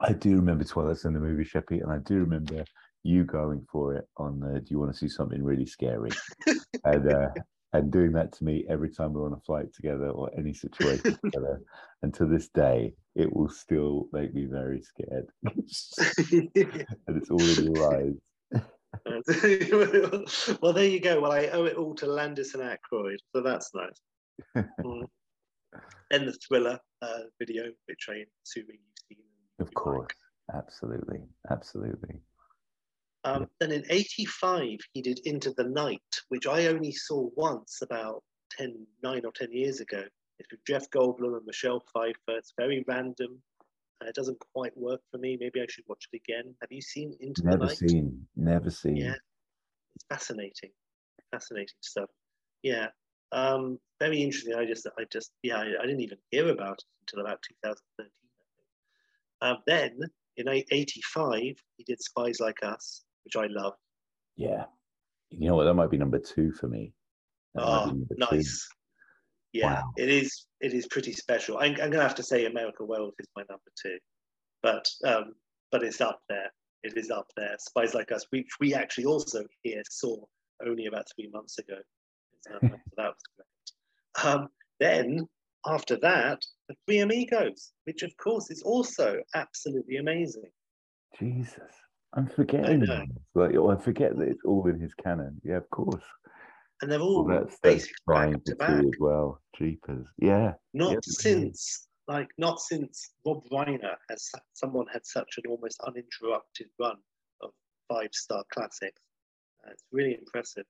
I 0.00 0.12
do 0.12 0.36
remember 0.36 0.64
Twilight 0.64 0.98
Zone 0.98 1.14
the 1.14 1.20
movie, 1.20 1.44
Sheppy, 1.44 1.82
and 1.82 1.90
I 1.90 1.98
do 1.98 2.14
remember 2.16 2.64
you 3.02 3.24
going 3.24 3.66
for 3.70 3.94
it 3.94 4.06
on 4.16 4.40
the. 4.40 4.60
Do 4.60 4.66
you 4.68 4.78
want 4.78 4.92
to 4.92 4.98
see 4.98 5.08
something 5.08 5.42
really 5.42 5.66
scary? 5.66 6.10
and 6.84 7.12
uh, 7.12 7.28
and 7.72 7.90
doing 7.90 8.12
that 8.12 8.32
to 8.32 8.44
me 8.44 8.64
every 8.68 8.90
time 8.90 9.12
we're 9.12 9.26
on 9.26 9.32
a 9.32 9.40
flight 9.40 9.72
together 9.72 10.08
or 10.08 10.30
any 10.36 10.52
situation 10.52 11.18
together. 11.24 11.60
And 12.02 12.12
to 12.14 12.26
this 12.26 12.48
day, 12.48 12.94
it 13.14 13.34
will 13.34 13.48
still 13.48 14.08
make 14.12 14.34
me 14.34 14.46
very 14.46 14.82
scared. 14.82 15.26
and 15.44 17.16
it's 17.16 17.30
all 17.30 17.40
in 17.40 17.74
your 17.74 17.94
eyes. 17.94 18.14
well, 20.60 20.72
there 20.72 20.88
you 20.88 21.00
go. 21.00 21.20
Well, 21.20 21.32
I 21.32 21.46
owe 21.48 21.64
it 21.64 21.76
all 21.76 21.94
to 21.96 22.06
Landis 22.06 22.54
and 22.54 22.62
Aykroyd, 22.62 23.18
so 23.34 23.40
that's 23.40 23.72
nice. 23.74 24.00
Mm. 24.84 25.06
and 26.10 26.26
the 26.26 26.32
thriller 26.32 26.80
uh, 27.02 27.20
video, 27.38 27.66
which 27.86 28.06
I 28.08 28.24
assuming 28.44 28.78
you've 28.80 29.18
seen. 29.18 29.24
Of 29.60 29.72
course. 29.74 30.00
like. 30.00 30.14
Absolutely. 30.54 31.20
Absolutely. 31.50 32.20
Um, 33.24 33.46
then 33.60 33.70
in 33.70 33.84
85, 33.88 34.78
he 34.92 35.02
did 35.02 35.20
Into 35.24 35.52
the 35.56 35.64
Night, 35.64 36.00
which 36.28 36.46
I 36.46 36.66
only 36.66 36.92
saw 36.92 37.28
once 37.36 37.80
about 37.82 38.22
10, 38.52 38.86
9 39.02 39.22
or 39.24 39.32
10 39.32 39.52
years 39.52 39.80
ago. 39.80 40.02
It's 40.38 40.50
with 40.50 40.64
Jeff 40.66 40.88
Goldblum 40.90 41.36
and 41.36 41.46
Michelle 41.46 41.82
Pfeiffer. 41.92 42.38
It's 42.38 42.54
very 42.58 42.82
random. 42.88 43.42
Uh, 44.02 44.08
it 44.08 44.14
doesn't 44.14 44.38
quite 44.54 44.76
work 44.76 45.00
for 45.10 45.18
me. 45.18 45.36
Maybe 45.38 45.60
I 45.60 45.66
should 45.68 45.84
watch 45.86 46.08
it 46.10 46.16
again. 46.16 46.54
Have 46.62 46.72
you 46.72 46.80
seen 46.80 47.14
Into 47.20 47.42
the 47.42 47.50
Night? 47.50 47.60
Never 47.60 47.74
seen. 47.74 48.26
Never 48.34 48.70
seen. 48.70 48.96
Yeah, 48.96 49.14
it's 49.94 50.06
fascinating, 50.08 50.70
fascinating 51.30 51.76
stuff. 51.80 52.08
Yeah, 52.62 52.86
um, 53.32 53.78
very 54.00 54.22
interesting. 54.22 54.54
I 54.54 54.64
just, 54.64 54.86
I 54.98 55.04
just, 55.12 55.30
yeah, 55.42 55.56
I, 55.58 55.62
I 55.80 55.82
didn't 55.86 56.00
even 56.00 56.18
hear 56.30 56.48
about 56.50 56.78
it 56.78 56.84
until 57.02 57.24
about 57.24 57.42
2013. 57.64 58.10
I. 59.42 59.50
Um, 59.50 59.58
then 59.66 59.98
in 60.36 60.48
'85, 60.48 61.40
he 61.76 61.84
did 61.84 62.00
Spies 62.02 62.40
Like 62.40 62.62
Us, 62.62 63.04
which 63.24 63.36
I 63.36 63.46
love. 63.46 63.74
Yeah. 64.36 64.64
You 65.30 65.48
know 65.48 65.56
what? 65.56 65.64
That 65.64 65.74
might 65.74 65.90
be 65.90 65.96
number 65.98 66.18
two 66.18 66.52
for 66.52 66.68
me. 66.68 66.92
That 67.54 67.62
Oh, 67.64 67.86
number 67.86 68.14
two. 68.14 68.36
nice. 68.36 68.68
Yeah, 69.52 69.80
Wow. 69.82 69.92
it 69.96 70.08
is. 70.08 70.46
It 70.60 70.74
is 70.74 70.86
pretty 70.86 71.12
special. 71.12 71.58
I'm, 71.58 71.72
I'm 71.80 71.90
gonna 71.90 72.02
have 72.02 72.14
to 72.16 72.22
say 72.22 72.46
American 72.46 72.86
Werewolf 72.86 73.14
is 73.18 73.26
my 73.34 73.42
number 73.48 73.70
two, 73.82 73.98
but 74.62 74.86
um, 75.04 75.34
but 75.72 75.82
it's 75.82 76.00
up 76.00 76.20
there. 76.28 76.52
It 76.82 76.96
is 76.96 77.10
up 77.10 77.26
there. 77.36 77.56
Spies 77.58 77.94
Like 77.94 78.12
Us, 78.12 78.24
which 78.30 78.48
we 78.60 78.74
actually 78.74 79.06
also 79.06 79.44
here 79.62 79.82
saw 79.90 80.16
only 80.66 80.86
about 80.86 81.06
three 81.14 81.28
months 81.32 81.58
ago. 81.58 81.76
So 82.46 82.58
that 82.60 82.70
was 82.96 83.14
great. 83.36 84.24
Um, 84.24 84.48
then 84.78 85.26
after 85.66 85.96
that, 86.00 86.42
the 86.68 86.74
Three 86.86 87.00
Amigos, 87.00 87.72
which 87.84 88.02
of 88.02 88.16
course 88.16 88.50
is 88.50 88.62
also 88.62 89.20
absolutely 89.34 89.96
amazing. 89.96 90.50
Jesus. 91.18 91.72
I'm 92.14 92.26
forgetting. 92.26 92.86
Like, 93.34 93.54
oh, 93.56 93.70
I 93.70 93.76
forget 93.76 94.16
that 94.18 94.28
it's 94.28 94.44
all 94.44 94.66
in 94.66 94.80
his 94.80 94.94
canon. 94.94 95.40
Yeah, 95.44 95.58
of 95.58 95.70
course. 95.70 96.02
And 96.82 96.90
they're 96.90 97.00
all 97.00 97.24
Well, 97.24 97.40
that's, 97.40 97.58
that's 97.62 97.74
basically 97.74 97.94
trying 98.08 98.32
back 98.32 98.44
to 98.44 98.50
to 98.52 98.56
back. 98.56 98.84
as 98.84 98.90
well. 98.98 99.40
Jeepers. 99.56 100.08
Yeah. 100.18 100.54
not 100.72 100.92
Yeah, 100.94 100.98
since 101.02 101.88
like 102.08 102.28
not 102.38 102.58
since 102.60 103.12
Rob 103.24 103.44
Reiner 103.52 103.94
has 104.08 104.28
someone 104.54 104.86
had 104.92 105.06
such 105.06 105.38
an 105.38 105.44
almost 105.48 105.80
uninterrupted 105.86 106.66
run 106.80 106.96
of 107.42 107.50
five 107.88 108.08
star 108.12 108.42
classics. 108.52 109.00
Uh, 109.64 109.70
it's 109.70 109.84
really 109.92 110.16
impressive. 110.18 110.64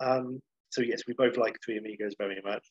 Um, 0.00 0.40
so 0.70 0.82
yes, 0.82 1.02
we 1.06 1.14
both 1.14 1.36
like 1.36 1.56
Three 1.64 1.78
Amigos 1.78 2.14
very 2.18 2.40
much. 2.44 2.66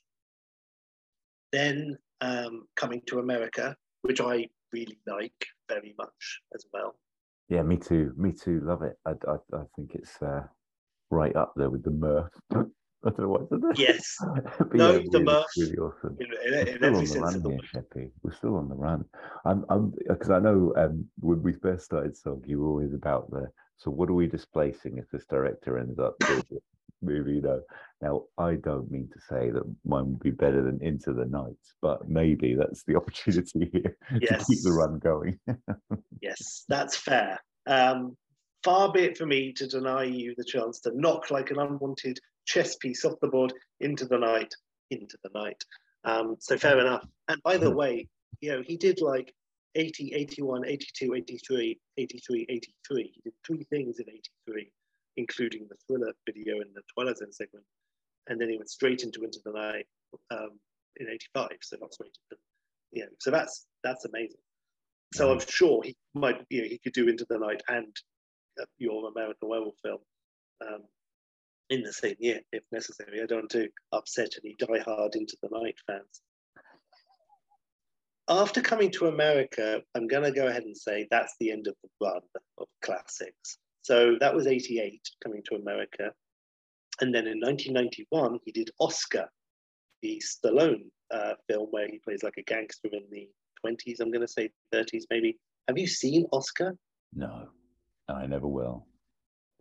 Then 1.51 1.97
um, 2.21 2.63
coming 2.75 3.01
to 3.08 3.19
America, 3.19 3.75
which 4.01 4.21
I 4.21 4.47
really 4.73 4.99
like 5.08 5.45
very 5.69 5.95
much 5.97 6.41
as 6.53 6.65
well. 6.73 6.95
Yeah, 7.49 7.62
me 7.62 7.77
too. 7.77 8.13
Me 8.17 8.31
too. 8.31 8.62
Love 8.63 8.81
it. 8.81 8.97
I, 9.05 9.12
I, 9.27 9.36
I 9.53 9.63
think 9.75 9.93
it's 9.93 10.21
uh, 10.21 10.43
right 11.12 11.36
up 11.36 11.53
there 11.55 11.69
with 11.69 11.84
the 11.84 11.91
Murph. 11.91 12.31
I 13.05 13.10
don't 13.12 13.19
know 13.19 13.27
what 13.27 13.49
to 13.51 13.60
do. 13.60 13.71
Yes, 13.75 14.17
No, 14.73 14.93
yeah, 14.93 15.03
the 15.12 15.19
really, 15.19 15.23
Murph. 15.25 15.45
really 15.58 15.77
awesome. 15.77 16.17
in, 16.19 16.25
in, 16.25 16.81
We're 16.81 16.99
in 16.99 17.05
still 17.05 17.25
every 17.25 17.31
on 17.31 17.43
the 17.43 17.49
run 17.49 17.51
here. 17.51 17.81
Sheppy. 17.81 18.12
We're 18.23 18.34
still 18.34 18.55
on 18.55 18.67
the 18.67 18.75
run. 18.75 19.05
I'm, 19.45 19.63
I'm, 19.69 19.93
because 20.08 20.31
I 20.31 20.39
know 20.39 20.73
um, 20.75 21.05
when 21.19 21.43
we 21.43 21.53
first 21.53 21.86
started 21.86 22.17
Song, 22.17 22.41
you 22.47 22.62
were 22.62 22.67
always 22.67 22.93
about 22.93 23.29
the. 23.29 23.47
So 23.77 23.91
what 23.91 24.10
are 24.10 24.13
we 24.13 24.25
displacing 24.25 24.97
if 24.97 25.10
this 25.12 25.25
director 25.27 25.77
ends 25.77 25.99
up 25.99 26.15
movie? 27.06 27.41
Know. 27.41 27.62
Now 28.02 28.24
I 28.38 28.56
don't 28.56 28.91
mean 28.91 29.10
to 29.13 29.20
say 29.30 29.52
that 29.52 29.63
mine 29.86 30.12
would 30.12 30.20
be 30.20 30.32
better 30.32 30.62
than 30.62 30.82
Into 30.82 31.13
the 31.13 31.26
Night, 31.26 31.56
but 31.82 32.10
maybe 32.10 32.56
that's 32.56 32.84
the 32.84 32.96
opportunity 33.00 33.70
here 33.72 33.98
to 34.12 34.46
keep 34.46 34.62
the 34.63 34.74
run 34.74 35.00
going. 35.00 35.39
Yes, 36.22 36.65
that's 36.68 36.96
fair. 36.98 37.39
Um, 37.68 38.18
far 38.63 38.91
be 38.91 39.02
it 39.02 39.18
for 39.18 39.26
me 39.26 39.54
to 39.54 39.68
deny 39.68 40.04
you 40.04 40.34
the 40.38 40.44
chance 40.44 40.80
to 40.82 40.91
knock 40.96 41.32
like 41.32 41.52
an 41.52 41.60
unwanted 41.60 42.20
chess 42.46 42.76
piece 42.78 43.06
off 43.06 43.20
the 43.22 43.28
board 43.28 43.54
into 43.80 44.06
the 44.06 44.18
night, 44.18 44.54
into 44.91 45.18
the 45.24 45.30
night. 45.34 45.63
Um, 46.04 46.36
so 46.39 46.58
fair 46.58 46.80
enough. 46.80 47.06
And 47.28 47.41
by 47.44 47.58
the 47.58 47.70
Hmm. 47.70 47.76
way, 47.76 48.08
you 48.41 48.52
know, 48.52 48.62
he 48.65 48.78
did 48.78 49.02
like 49.02 49.34
80, 49.76 50.13
81, 50.13 50.65
82, 50.65 51.13
83, 51.15 51.80
83, 51.98 52.46
83. 52.50 53.12
He 53.13 53.22
did 53.24 53.34
three 53.46 53.63
things 53.70 54.00
in 54.00 54.10
83, 54.10 54.72
including 55.17 55.67
the 55.69 55.75
thriller 55.88 56.13
video 56.25 56.56
and 56.62 56.73
the 56.73 56.82
Twilight 56.93 57.17
Zone 57.17 57.32
segment. 57.32 57.65
And 58.28 58.39
then 58.39 58.49
he 58.49 58.58
went 58.58 58.69
straight 58.69 59.04
into 59.04 59.23
Into 59.23 59.39
the 59.45 59.51
Night 59.51 59.86
um, 60.32 60.60
in 60.97 61.08
85. 61.10 61.49
So 61.62 61.78
not 61.80 61.93
straight 61.93 62.17
into, 62.32 62.41
you 62.91 63.04
know, 63.04 63.10
so 63.19 63.32
that's 63.32 63.65
that's 63.84 64.06
amazing. 64.06 64.39
So 65.13 65.32
I'm 65.32 65.39
sure 65.39 65.82
he 65.84 65.95
might, 66.13 66.41
you 66.49 66.62
know, 66.62 66.67
he 66.67 66.80
could 66.80 66.93
do 66.93 67.08
Into 67.08 67.25
the 67.30 67.38
Night 67.38 67.62
and 67.67 67.95
uh, 68.60 68.65
your 68.78 69.10
American 69.10 69.49
Werewolf 69.49 69.75
film 69.84 69.99
um, 70.62 70.84
in 71.69 71.84
the 71.84 71.93
same 71.93 72.15
year 72.19 72.41
if 72.51 72.63
necessary. 72.71 73.21
I 73.21 73.25
don't 73.25 73.39
want 73.39 73.51
to 73.51 73.69
upset 73.91 74.32
any 74.43 74.56
die-hard 74.58 75.15
Into 75.15 75.38
the 75.41 75.49
Night 75.51 75.78
fans. 75.88 76.21
After 78.28 78.60
coming 78.60 78.89
to 78.91 79.06
America, 79.06 79.84
I'm 79.93 80.08
going 80.08 80.23
to 80.23 80.32
go 80.32 80.47
ahead 80.47 80.63
and 80.63 80.75
say 80.75 81.08
that's 81.12 81.36
the 81.39 81.51
end 81.51 81.67
of 81.67 81.75
the 81.84 81.89
run 82.01 82.21
of 82.58 82.67
classics. 82.82 83.60
So 83.86 84.15
that 84.19 84.34
was 84.34 84.48
88 84.48 85.00
coming 85.24 85.43
to 85.48 85.58
America. 85.58 86.12
And 87.02 87.13
then 87.13 87.28
in 87.28 87.39
1991, 87.39 88.39
he 88.43 88.52
did 88.52 88.71
Oscar, 88.80 89.30
the 90.02 90.19
Stallone 90.26 90.86
uh, 91.12 91.34
film 91.48 91.67
where 91.69 91.88
he 91.88 92.00
plays 92.00 92.24
like 92.24 92.34
a 92.39 92.41
gangster 92.41 92.89
in 92.91 93.04
the 93.12 93.30
20s, 93.63 94.00
I'm 94.00 94.10
going 94.10 94.26
to 94.26 94.28
say 94.28 94.50
30s 94.74 95.04
maybe. 95.12 95.38
Have 95.67 95.78
you 95.78 95.86
seen 95.86 96.26
Oscar? 96.32 96.76
No, 97.13 97.50
I 98.10 98.26
never 98.26 98.48
will. 98.48 98.88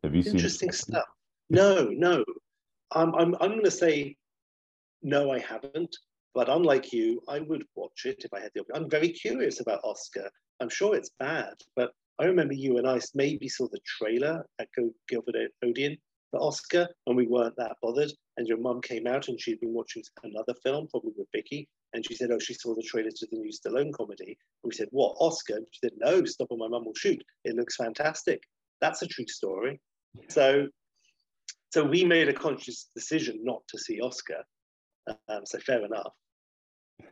Have 0.02 0.14
you 0.14 0.22
Interesting 0.24 0.72
seen 0.72 0.94
stuff. 0.94 1.08
No, 1.50 1.90
no. 1.90 2.24
I'm, 2.92 3.14
I'm, 3.16 3.34
I'm 3.42 3.50
going 3.50 3.64
to 3.64 3.70
say 3.70 4.16
no, 5.02 5.32
I 5.32 5.38
haven't. 5.38 5.94
But 6.34 6.48
unlike 6.48 6.94
you, 6.94 7.20
I 7.28 7.40
would 7.40 7.64
watch 7.74 8.06
it 8.06 8.24
if 8.24 8.32
I 8.32 8.40
had 8.40 8.52
the 8.54 8.60
opportunity. 8.60 8.84
I'm 8.84 8.90
very 8.90 9.10
curious 9.10 9.60
about 9.60 9.84
Oscar. 9.84 10.30
I'm 10.60 10.70
sure 10.70 10.96
it's 10.96 11.10
bad, 11.18 11.52
but 11.76 11.92
I 12.18 12.26
remember 12.26 12.54
you 12.54 12.78
and 12.78 12.88
I 12.88 13.00
maybe 13.14 13.48
saw 13.48 13.68
the 13.68 13.80
trailer 13.84 14.46
at 14.60 14.68
Gilbert 15.08 15.34
Odeon 15.64 15.96
for 16.30 16.40
Oscar 16.40 16.88
and 17.06 17.16
we 17.16 17.26
weren't 17.26 17.56
that 17.56 17.76
bothered. 17.82 18.12
And 18.36 18.46
your 18.46 18.58
mum 18.58 18.80
came 18.80 19.06
out 19.06 19.28
and 19.28 19.40
she'd 19.40 19.60
been 19.60 19.72
watching 19.72 20.02
another 20.22 20.54
film, 20.62 20.88
probably 20.88 21.12
with 21.16 21.28
Vicky, 21.32 21.68
and 21.92 22.04
she 22.04 22.14
said, 22.16 22.32
"Oh, 22.32 22.38
she 22.40 22.54
saw 22.54 22.74
the 22.74 22.82
trailer 22.82 23.10
to 23.10 23.26
the 23.30 23.38
new 23.38 23.52
Stallone 23.52 23.92
comedy." 23.92 24.36
And 24.62 24.70
we 24.70 24.74
said, 24.74 24.88
"What 24.90 25.16
Oscar?" 25.18 25.56
And 25.58 25.66
she 25.70 25.78
said, 25.84 25.92
"No, 25.98 26.24
stop 26.24 26.48
or 26.50 26.58
my 26.58 26.68
mum 26.68 26.84
will 26.84 26.94
shoot. 26.94 27.24
It 27.44 27.54
looks 27.54 27.76
fantastic." 27.76 28.42
That's 28.80 29.02
a 29.02 29.06
true 29.06 29.26
story. 29.28 29.80
So, 30.28 30.68
so 31.72 31.84
we 31.84 32.04
made 32.04 32.28
a 32.28 32.32
conscious 32.32 32.88
decision 32.94 33.40
not 33.44 33.62
to 33.68 33.78
see 33.78 34.00
Oscar. 34.00 34.44
Um, 35.28 35.46
so 35.46 35.58
fair 35.60 35.84
enough. 35.84 36.12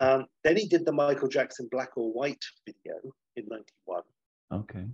Um, 0.01 0.27
then 0.43 0.57
he 0.57 0.67
did 0.67 0.85
the 0.85 0.93
Michael 0.93 1.29
Jackson 1.29 1.69
Black 1.71 1.97
or 1.97 2.13
White 2.13 2.45
video 2.67 2.97
in 3.37 3.47
'91. 3.49 4.03
Okay. 4.53 4.87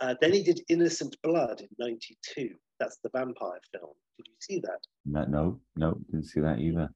Uh, 0.00 0.14
then 0.20 0.32
he 0.32 0.42
did 0.42 0.60
Innocent 0.68 1.16
Blood 1.22 1.60
in 1.60 1.68
'92. 1.78 2.54
That's 2.78 2.98
the 3.02 3.10
vampire 3.14 3.60
film. 3.72 3.92
Did 4.16 4.28
you 4.28 4.34
see 4.40 4.60
that? 4.60 4.78
No, 5.04 5.24
no, 5.24 5.60
no, 5.76 5.98
didn't 6.10 6.26
see 6.26 6.40
that 6.40 6.58
either. 6.58 6.88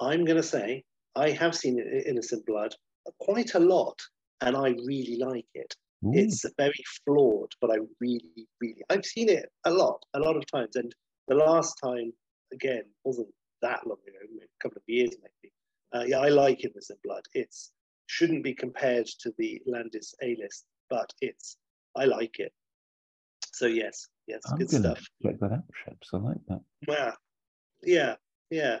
I'm 0.00 0.24
going 0.24 0.36
to 0.36 0.42
say 0.42 0.84
I 1.16 1.30
have 1.30 1.54
seen 1.54 1.78
Innocent 2.06 2.44
Blood 2.46 2.74
quite 3.20 3.54
a 3.54 3.60
lot, 3.60 3.98
and 4.40 4.56
I 4.56 4.68
really 4.86 5.18
like 5.18 5.46
it. 5.54 5.74
Ooh. 6.04 6.12
It's 6.14 6.44
very 6.56 6.84
flawed, 7.04 7.52
but 7.60 7.70
I 7.70 7.78
really, 8.00 8.46
really, 8.60 8.82
I've 8.90 9.04
seen 9.04 9.28
it 9.28 9.50
a 9.64 9.70
lot, 9.70 10.00
a 10.14 10.20
lot 10.20 10.36
of 10.36 10.46
times. 10.46 10.76
And 10.76 10.94
the 11.26 11.34
last 11.34 11.74
time, 11.82 12.12
again, 12.52 12.82
wasn't 13.04 13.28
that 13.62 13.86
long 13.86 13.98
ago, 14.06 14.18
a 14.42 14.62
couple 14.62 14.78
of 14.78 14.82
years 14.86 15.10
maybe. 15.20 15.52
Uh, 15.92 16.04
yeah, 16.06 16.18
I 16.18 16.28
like 16.28 16.64
Innocent 16.64 17.00
Blood. 17.02 17.22
It's 17.34 17.72
shouldn't 18.08 18.42
be 18.42 18.54
compared 18.54 19.06
to 19.20 19.32
the 19.38 19.62
Landis 19.66 20.14
A 20.22 20.34
list, 20.40 20.64
but 20.90 21.12
it's 21.20 21.56
I 21.96 22.06
like 22.06 22.40
it. 22.40 22.52
So 23.52 23.66
yes, 23.66 24.08
yes, 24.26 24.40
I'm 24.50 24.58
good 24.58 24.70
stuff. 24.70 25.06
Check 25.22 25.38
that 25.40 25.52
out, 25.52 25.64
Ships. 25.84 26.10
I 26.12 26.16
like 26.16 26.38
that. 26.48 26.60
Yeah, 26.88 27.12
yeah, 27.82 28.14
yeah. 28.50 28.78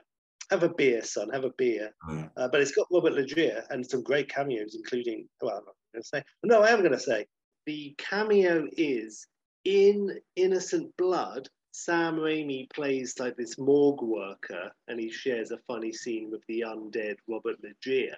Have 0.50 0.62
a 0.62 0.68
beer, 0.68 1.02
son. 1.02 1.28
Have 1.30 1.44
a 1.44 1.52
beer. 1.58 1.90
Uh, 2.08 2.48
but 2.48 2.60
it's 2.60 2.72
got 2.72 2.86
Robert 2.90 3.12
Loggia 3.12 3.64
and 3.70 3.86
some 3.86 4.02
great 4.02 4.30
cameos, 4.30 4.74
including. 4.74 5.28
Well, 5.42 5.58
I'm 5.58 5.64
not 5.64 5.74
going 5.92 6.02
to 6.02 6.08
say. 6.08 6.24
No, 6.42 6.62
I 6.62 6.70
am 6.70 6.80
going 6.80 6.92
to 6.92 6.98
say 6.98 7.26
the 7.66 7.94
cameo 7.98 8.66
is 8.76 9.26
in 9.64 10.18
Innocent 10.36 10.96
Blood. 10.96 11.48
Sam 11.72 12.16
Raimi 12.16 12.70
plays 12.70 13.14
like 13.20 13.36
this 13.36 13.58
morgue 13.58 14.02
worker, 14.02 14.72
and 14.88 14.98
he 14.98 15.10
shares 15.10 15.50
a 15.50 15.58
funny 15.66 15.92
scene 15.92 16.30
with 16.30 16.40
the 16.48 16.64
undead 16.66 17.16
Robert 17.28 17.56
Loggia. 17.62 18.16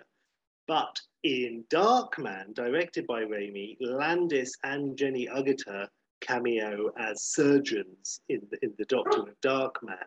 But 0.71 1.01
in 1.25 1.65
Darkman, 1.69 2.55
directed 2.55 3.05
by 3.09 3.23
Raimi, 3.23 3.77
Landis 3.81 4.57
and 4.63 4.97
Jenny 4.97 5.27
Agutter 5.27 5.89
cameo 6.21 6.93
as 6.97 7.25
surgeons 7.25 8.21
in 8.29 8.43
the, 8.53 8.65
in 8.65 8.75
the 8.79 8.85
Doctor 8.85 9.23
of 9.23 9.41
Darkman. 9.41 10.07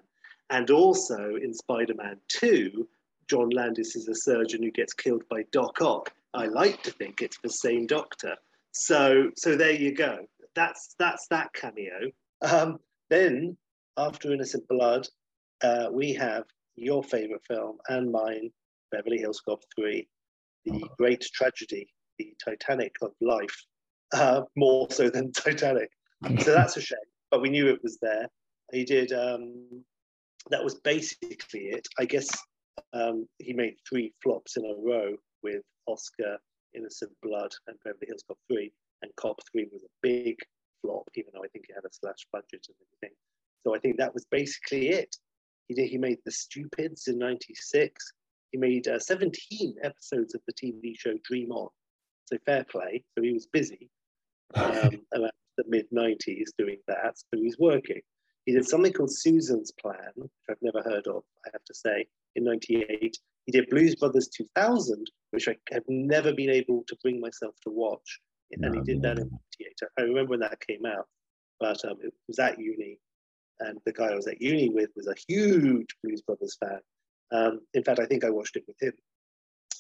And 0.52 0.72
also 0.72 1.36
in 1.36 1.54
Spider 1.54 1.96
Man 1.96 2.18
2, 2.30 2.88
John 3.28 3.50
Landis 3.50 3.98
is 3.98 4.08
a 4.08 4.16
surgeon 4.16 4.64
who 4.64 4.72
gets 4.72 4.94
killed 4.94 5.24
by 5.30 5.44
Doc 5.52 5.82
Ock. 5.82 6.14
I 6.34 6.46
like 6.46 6.82
to 6.84 6.92
think 6.92 7.22
it's 7.22 7.40
the 7.44 7.50
same 7.50 7.86
doctor. 7.86 8.38
So, 8.72 9.32
so 9.36 9.58
there 9.58 9.74
you 9.74 9.94
go. 9.94 10.20
That's 10.56 10.96
that's 10.98 11.28
that 11.28 11.52
cameo. 11.52 12.10
Um, 12.42 12.80
then, 13.10 13.58
after 13.98 14.32
Innocent 14.32 14.66
Blood, 14.70 15.10
uh, 15.62 15.90
we 15.92 16.14
have 16.14 16.46
your 16.78 17.04
favorite 17.04 17.44
film 17.46 17.80
and 17.90 18.10
mine, 18.10 18.50
Beverly 18.94 19.18
Hills 19.18 19.42
Cop 19.46 19.60
3, 19.76 20.08
the 20.66 20.88
great 20.98 21.22
tragedy, 21.34 21.88
the 22.18 22.34
Titanic 22.44 22.96
of 23.02 23.12
life, 23.22 23.66
uh, 24.14 24.42
more 24.56 24.88
so 24.92 25.10
than 25.10 25.32
Titanic. 25.34 25.90
So 26.40 26.54
that's 26.54 26.78
a 26.78 26.82
shame, 26.90 26.98
but 27.32 27.42
we 27.42 27.50
knew 27.50 27.68
it 27.68 27.84
was 27.84 27.98
there. 28.02 28.28
He 28.72 28.86
did, 28.86 29.12
um, 29.12 29.84
that 30.50 30.64
was 30.64 30.76
basically 30.76 31.68
it. 31.68 31.88
I 32.00 32.06
guess 32.06 32.30
um, 32.94 33.28
he 33.40 33.54
made 33.54 33.76
three 33.88 34.14
flops 34.22 34.58
in 34.58 34.66
a 34.66 34.76
row 34.82 35.16
with 35.42 35.62
Oscar, 35.88 36.38
Innocent 36.76 37.12
Blood, 37.22 37.52
and 37.68 37.78
Beverly 37.84 38.08
Hills 38.08 38.24
Cop 38.28 38.38
3. 38.52 38.72
And 39.02 39.12
Cop 39.16 39.40
3 39.52 39.68
was 39.72 39.84
a 39.84 39.94
big 40.02 40.38
flop, 40.82 41.08
even 41.16 41.32
though 41.34 41.44
I 41.44 41.48
think 41.50 41.66
it 41.70 41.76
had 41.76 41.86
a 41.86 41.94
slash 41.94 42.26
budget 42.32 42.66
and 42.68 42.76
everything. 42.82 43.16
So 43.64 43.76
I 43.76 43.80
think 43.80 43.98
that 43.98 44.14
was 44.14 44.26
basically 44.32 44.90
it. 44.90 45.16
He 45.68 45.76
did, 45.76 45.90
he 45.90 45.98
made 45.98 46.20
The 46.26 46.32
Stupids 46.32 47.08
in 47.08 47.18
96. 47.18 48.14
He 48.54 48.60
made 48.60 48.88
uh, 48.88 49.00
17 49.00 49.76
episodes 49.84 50.36
of 50.36 50.42
the 50.48 50.54
TV 50.54 50.94
show 50.96 51.16
Dream 51.24 51.52
On. 51.52 51.70
So 52.26 52.38
fair 52.46 52.64
play. 52.64 53.04
So 53.18 53.24
he 53.24 53.34
was 53.34 53.48
busy 53.48 53.90
um, 54.54 55.02
around 55.14 55.32
the 55.58 55.64
mid 55.68 55.88
90s 55.92 56.52
doing 56.58 56.78
that. 56.88 57.18
So 57.18 57.42
he's 57.42 57.58
working. 57.58 58.02
He 58.46 58.54
did 58.54 58.68
something 58.68 58.94
called 58.94 59.12
Susan's 59.12 59.72
Plan, 59.82 60.12
which 60.16 60.32
I've 60.50 60.58
never 60.62 60.84
heard 60.88 61.08
of, 61.08 61.24
I 61.46 61.50
have 61.52 61.64
to 61.66 61.74
say, 61.74 62.06
in 62.36 62.44
98. 62.44 63.18
He 63.46 63.52
did 63.52 63.70
Blues 63.70 63.96
Brothers 63.96 64.28
2000, 64.28 65.10
which 65.32 65.48
I 65.48 65.56
have 65.72 65.84
never 65.88 66.32
been 66.32 66.52
able 66.52 66.84
to 66.88 66.98
bring 67.02 67.20
myself 67.20 67.56
to 67.64 67.72
watch. 67.72 68.20
And 68.52 68.76
he 68.76 68.82
did 68.82 69.02
that 69.02 69.18
in 69.18 69.30
98. 69.30 69.80
I 69.98 70.02
remember 70.04 70.32
when 70.32 70.42
that 70.42 70.60
came 70.68 70.86
out, 70.86 71.08
but 71.60 71.84
um, 71.86 71.98
it 72.04 72.14
was 72.28 72.38
at 72.38 72.60
uni. 72.60 73.00
And 73.62 73.80
the 73.86 73.94
guy 73.94 74.12
I 74.12 74.16
was 74.16 74.28
at 74.28 74.42
uni 74.42 74.70
with 74.70 74.92
was 74.96 75.08
a 75.08 75.16
huge 75.28 75.88
Blues 76.04 76.22
Brothers 76.22 76.56
fan. 76.60 76.80
Um, 77.34 77.62
in 77.74 77.84
fact, 77.84 78.00
I 78.00 78.06
think 78.06 78.24
I 78.24 78.30
watched 78.30 78.56
it 78.56 78.64
with 78.68 78.82
him 78.82 78.94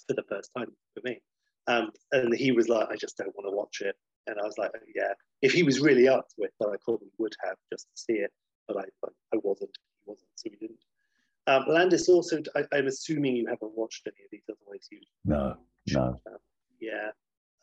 for 0.08 0.14
the 0.14 0.24
first 0.24 0.50
time 0.58 0.72
for 0.94 1.02
me. 1.08 1.22
Um, 1.68 1.92
and 2.12 2.34
he 2.36 2.52
was 2.52 2.68
like, 2.68 2.90
I 2.90 2.96
just 2.96 3.18
don't 3.18 3.34
want 3.36 3.48
to 3.50 3.56
watch 3.56 3.82
it. 3.82 3.96
And 4.28 4.38
I 4.40 4.44
was 4.44 4.58
like, 4.58 4.72
oh, 4.76 4.80
yeah. 4.96 5.14
If 5.42 5.54
he 5.54 5.64
was 5.64 5.80
really 5.80 6.08
up 6.08 6.28
to 6.30 6.46
it, 6.46 6.54
then 6.60 6.70
I 6.70 6.76
probably 6.84 7.10
would 7.20 7.34
have 7.46 7.56
just 7.72 7.86
to 7.86 8.02
see 8.02 8.20
it. 8.20 8.32
But 8.68 8.78
I, 8.78 9.08
I 9.34 9.38
wasn't. 9.44 9.72
He 9.72 10.10
wasn't, 10.10 10.30
so 10.36 10.50
we 10.50 10.58
didn't. 10.58 10.80
Um, 11.46 11.66
Landis 11.68 12.08
also, 12.08 12.42
I, 12.56 12.64
am 12.78 12.88
assuming 12.88 13.36
you 13.36 13.48
haven't 13.48 13.76
watched 13.76 14.08
any 14.08 14.24
of 14.24 14.32
these, 14.32 14.44
otherwise 14.50 14.88
you. 14.90 15.00
No, 15.26 15.58
no. 15.92 16.20
Um, 16.26 16.38
yeah. 16.80 17.10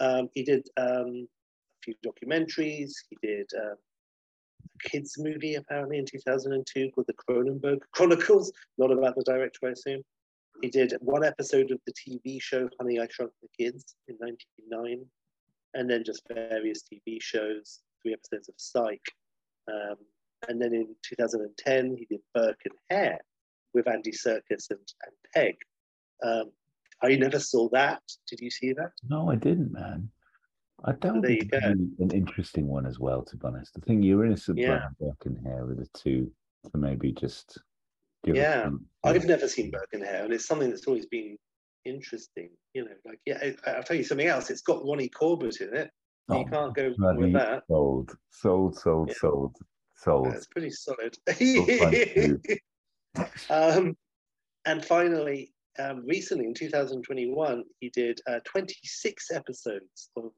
Um, 0.00 0.28
he 0.34 0.42
did 0.42 0.68
um, 0.76 1.26
a 1.26 1.82
few 1.82 1.94
documentaries. 2.04 2.92
He 3.08 3.16
did 3.22 3.48
um, 3.58 3.76
kids 4.84 5.16
movie 5.18 5.54
apparently 5.54 5.98
in 5.98 6.06
2002 6.06 6.90
called 6.94 7.06
the 7.06 7.14
Cronenberg 7.14 7.80
Chronicles, 7.92 8.52
not 8.78 8.90
about 8.90 9.16
the 9.16 9.24
director, 9.24 9.66
I 9.66 9.70
assume. 9.70 10.02
He 10.62 10.68
did 10.68 10.94
one 11.00 11.24
episode 11.24 11.70
of 11.70 11.80
the 11.86 11.92
TV 11.92 12.40
show 12.40 12.68
Honey, 12.78 13.00
I 13.00 13.06
Shrunk 13.08 13.32
the 13.40 13.48
Kids 13.56 13.94
in 14.08 14.16
1999, 14.18 15.06
and 15.74 15.88
then 15.88 16.04
just 16.04 16.22
various 16.28 16.82
TV 16.82 17.20
shows, 17.20 17.80
three 18.02 18.12
episodes 18.12 18.48
of 18.48 18.54
Psych. 18.58 19.02
Um, 19.68 19.96
and 20.48 20.60
then 20.60 20.74
in 20.74 20.94
2010, 21.02 21.96
he 21.96 22.06
did 22.06 22.20
Burke 22.34 22.60
and 22.64 22.74
Hare 22.90 23.20
with 23.72 23.88
Andy 23.88 24.12
Serkis 24.12 24.70
and, 24.70 24.80
and 24.80 25.14
Pegg. 25.34 25.56
Um, 26.22 26.50
I 27.02 27.14
never 27.14 27.38
saw 27.38 27.68
that. 27.70 28.02
Did 28.28 28.40
you 28.40 28.50
see 28.50 28.72
that? 28.74 28.92
No, 29.08 29.30
I 29.30 29.36
didn't, 29.36 29.72
man. 29.72 30.10
I 30.84 30.92
don't 30.92 31.20
there 31.20 31.36
think 31.36 31.52
an 31.52 32.10
interesting 32.12 32.66
one 32.66 32.86
as 32.86 32.98
well, 32.98 33.22
to 33.22 33.36
be 33.36 33.46
honest. 33.46 33.76
I 33.76 33.84
think 33.86 34.04
you're 34.04 34.24
innocent 34.24 34.58
yeah. 34.58 34.88
And 35.24 35.38
Hare 35.44 35.64
are 35.64 35.74
the 35.74 35.88
two 35.94 36.30
to 36.70 36.78
maybe 36.78 37.12
just 37.12 37.58
give 38.24 38.36
Yeah. 38.36 38.70
I've 39.04 39.24
never 39.24 39.48
seen 39.48 39.70
Burke 39.70 39.88
and 39.92 40.02
and 40.02 40.32
it's 40.32 40.46
something 40.46 40.70
that's 40.70 40.86
always 40.86 41.06
been 41.06 41.36
interesting. 41.84 42.50
You 42.74 42.84
know, 42.84 42.92
like 43.04 43.20
yeah, 43.26 43.38
I, 43.66 43.76
will 43.76 43.82
tell 43.82 43.96
you 43.96 44.04
something 44.04 44.26
else. 44.26 44.50
It's 44.50 44.62
got 44.62 44.84
Ronnie 44.84 45.08
Corbett 45.08 45.60
in 45.60 45.74
it. 45.74 45.90
Oh, 46.28 46.38
you 46.38 46.46
can't 46.46 46.74
go 46.74 46.94
with 47.16 47.32
that. 47.32 47.64
Sold, 47.68 48.16
sold, 48.30 48.78
sold, 48.78 49.08
yeah. 49.08 49.14
sold, 49.18 49.56
sold. 49.96 50.26
That's 50.26 50.46
pretty 50.46 50.70
solid. 50.70 51.16
um, 53.50 53.96
and 54.64 54.84
finally, 54.84 55.52
um, 55.78 56.04
recently 56.06 56.46
in 56.46 56.54
2021, 56.54 57.64
he 57.80 57.90
did 57.90 58.20
uh, 58.28 58.38
26 58.44 59.30
episodes 59.32 60.10
of 60.16 60.30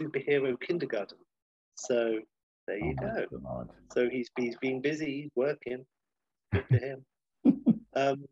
superhero 0.00 0.58
kindergarten. 0.60 1.18
So 1.76 2.20
there 2.66 2.78
you 2.78 2.94
oh 3.02 3.26
go. 3.30 3.38
God. 3.42 3.68
So 3.92 4.08
he's 4.08 4.30
he's 4.36 4.56
been 4.58 4.80
busy, 4.80 5.22
he's 5.22 5.30
working. 5.34 5.84
Good 6.52 6.66
for 6.68 6.78
him. 6.78 7.04
um, 7.96 8.24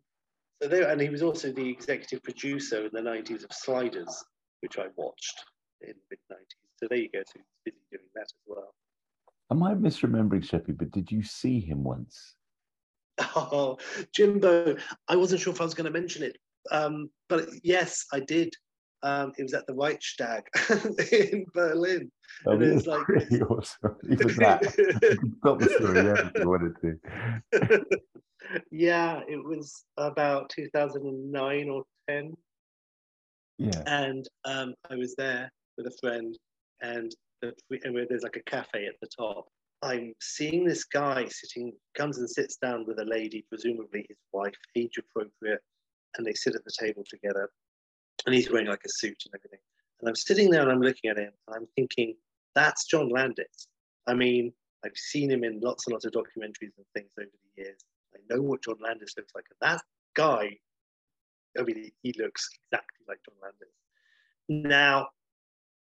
so 0.63 0.69
there, 0.69 0.89
and 0.89 1.01
he 1.01 1.09
was 1.09 1.23
also 1.23 1.53
the 1.53 1.69
executive 1.69 2.23
producer 2.23 2.85
in 2.85 2.91
the 2.93 3.01
90s 3.01 3.45
of 3.45 3.53
Sliders, 3.53 4.25
which 4.61 4.77
I 4.79 4.87
watched 4.97 5.45
in 5.83 5.89
the 5.89 5.95
mid 6.11 6.19
90s. 6.31 6.57
So 6.77 6.87
there 6.91 6.99
you 6.99 7.09
go. 7.13 7.21
So 7.21 7.35
he's 7.37 7.45
busy 7.65 7.79
doing 7.93 8.05
that 8.15 8.23
as 8.23 8.35
well. 8.47 8.75
Am 9.51 9.63
I 9.63 9.75
misremembering 9.75 10.45
Sheppy? 10.45 10.77
But 10.77 10.91
did 10.91 11.11
you 11.11 11.23
see 11.23 11.61
him 11.61 11.85
once? 11.85 12.35
Oh, 13.35 13.79
Jimbo, 14.13 14.77
I 15.09 15.17
wasn't 15.17 15.41
sure 15.41 15.53
if 15.53 15.61
I 15.61 15.65
was 15.65 15.75
going 15.75 15.93
to 15.93 15.99
mention 15.99 16.23
it, 16.23 16.39
um, 16.71 17.11
but 17.29 17.49
yes, 17.65 18.07
I 18.13 18.21
did. 18.21 18.55
Um, 19.03 19.33
it 19.39 19.43
was 19.45 19.55
at 19.55 19.67
the 19.67 19.75
Reichstag 19.75 20.45
in 21.13 21.47
Berlin. 21.55 22.11
Oh, 22.47 22.53
And 22.53 22.63
it 22.63 22.75
was 22.75 22.87
like- 22.93 23.05
pretty 23.05 23.41
awesome. 23.43 23.97
Even 24.11 24.27
that. 24.37 24.65
Stop 25.41 25.59
the 25.61 25.69
story 25.79 26.03
there 26.03 26.27
if 26.27 26.33
you 26.35 26.49
wanted 26.49 26.75
to. 26.83 27.85
yeah, 28.71 29.21
it 29.29 29.43
was 29.45 29.85
about 29.97 30.51
2009 30.51 31.69
or 31.69 31.85
10. 32.09 32.37
Yeah. 33.61 33.83
and 33.87 34.25
um, 34.45 34.75
I 34.89 34.95
was 34.95 35.17
there 35.17 35.51
with 35.77 35.87
a 35.89 35.97
friend, 36.01 36.37
and, 36.81 37.13
the, 37.43 37.53
and 37.83 37.97
there's 38.09 38.23
like 38.23 38.37
a 38.37 38.51
cafe 38.51 38.87
at 38.87 38.95
the 39.01 39.09
top. 39.09 39.49
I'm 39.83 40.13
seeing 40.21 40.65
this 40.65 40.85
guy 40.85 41.27
sitting, 41.29 41.73
comes 41.97 42.19
and 42.19 42.29
sits 42.31 42.57
down 42.57 42.85
with 42.87 42.99
a 43.01 43.05
lady, 43.05 43.45
presumably 43.49 44.07
his 44.09 44.19
wife, 44.33 44.55
age 44.77 44.97
appropriate, 44.99 45.61
and 46.17 46.27
they 46.27 46.35
sit 46.35 46.55
at 46.55 46.65
the 46.65 46.73
table 46.79 47.05
together. 47.09 47.49
And 48.29 48.35
he's 48.35 48.51
wearing 48.51 48.67
like 48.67 48.85
a 48.85 48.91
suit 48.91 49.23
and 49.25 49.35
everything. 49.35 49.61
And 50.01 50.09
I'm 50.11 50.15
sitting 50.15 50.51
there 50.51 50.61
and 50.61 50.71
I'm 50.71 50.83
looking 50.83 51.09
at 51.09 51.17
him, 51.17 51.33
and 51.47 51.57
I'm 51.57 51.67
thinking, 51.77 52.15
that's 52.55 52.85
John 52.85 53.09
Landis. 53.09 53.69
I 54.07 54.13
mean, 54.13 54.53
I've 54.85 54.97
seen 54.97 55.31
him 55.31 55.45
in 55.45 55.61
lots 55.61 55.87
and 55.87 55.95
lots 55.95 56.05
of 56.05 56.13
documentaries 56.13 56.77
and 56.77 56.87
things 56.95 57.11
over 57.19 57.31
the 57.31 57.63
years. 57.63 57.79
I 58.15 58.19
know 58.29 58.43
what 58.43 58.63
John 58.63 58.77
Landis 58.83 59.15
looks 59.17 59.33
like, 59.35 59.47
and 59.51 59.71
that 59.71 59.83
guy 60.15 60.59
I 61.59 61.63
mean, 61.63 61.91
he, 62.03 62.15
looks 62.19 62.51
exactly 62.71 63.05
like 63.09 63.19
John 63.25 63.35
Landis. 63.43 63.75
Now, 64.49 65.09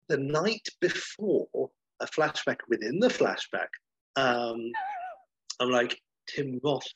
the 0.08 0.16
night 0.16 0.66
before 0.80 1.70
a 2.00 2.06
flashback 2.06 2.56
within 2.68 2.98
the 2.98 3.08
flashback, 3.08 3.68
um, 4.16 4.72
I'm 5.60 5.70
like, 5.70 6.00
Tim 6.26 6.58
Roth. 6.64 6.88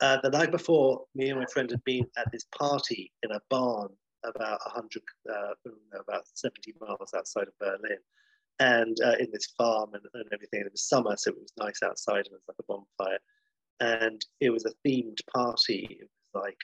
Uh, 0.00 0.18
the 0.22 0.30
night 0.30 0.50
before, 0.50 1.04
me 1.14 1.30
and 1.30 1.40
my 1.40 1.46
friend 1.46 1.70
had 1.70 1.82
been 1.84 2.06
at 2.18 2.30
this 2.30 2.44
party 2.56 3.10
in 3.22 3.30
a 3.30 3.40
barn 3.48 3.88
about 4.24 4.60
100, 4.64 5.02
uh, 5.30 5.54
about 5.98 6.24
70 6.34 6.74
miles 6.80 7.12
outside 7.14 7.48
of 7.48 7.58
Berlin, 7.58 7.98
and 8.60 8.96
uh, 9.04 9.16
in 9.18 9.28
this 9.32 9.52
farm 9.58 9.90
and, 9.94 10.02
and 10.14 10.26
everything. 10.32 10.60
It 10.60 10.72
was 10.72 10.88
summer, 10.88 11.16
so 11.16 11.30
it 11.30 11.40
was 11.40 11.52
nice 11.58 11.82
outside, 11.82 12.26
and 12.26 12.26
it 12.26 12.32
was 12.32 12.48
like 12.48 12.56
a 12.60 12.62
bonfire. 12.64 13.18
And 13.80 14.24
it 14.40 14.50
was 14.50 14.64
a 14.64 14.88
themed 14.88 15.18
party. 15.34 15.98
It 16.00 16.08
was 16.32 16.42
like, 16.42 16.58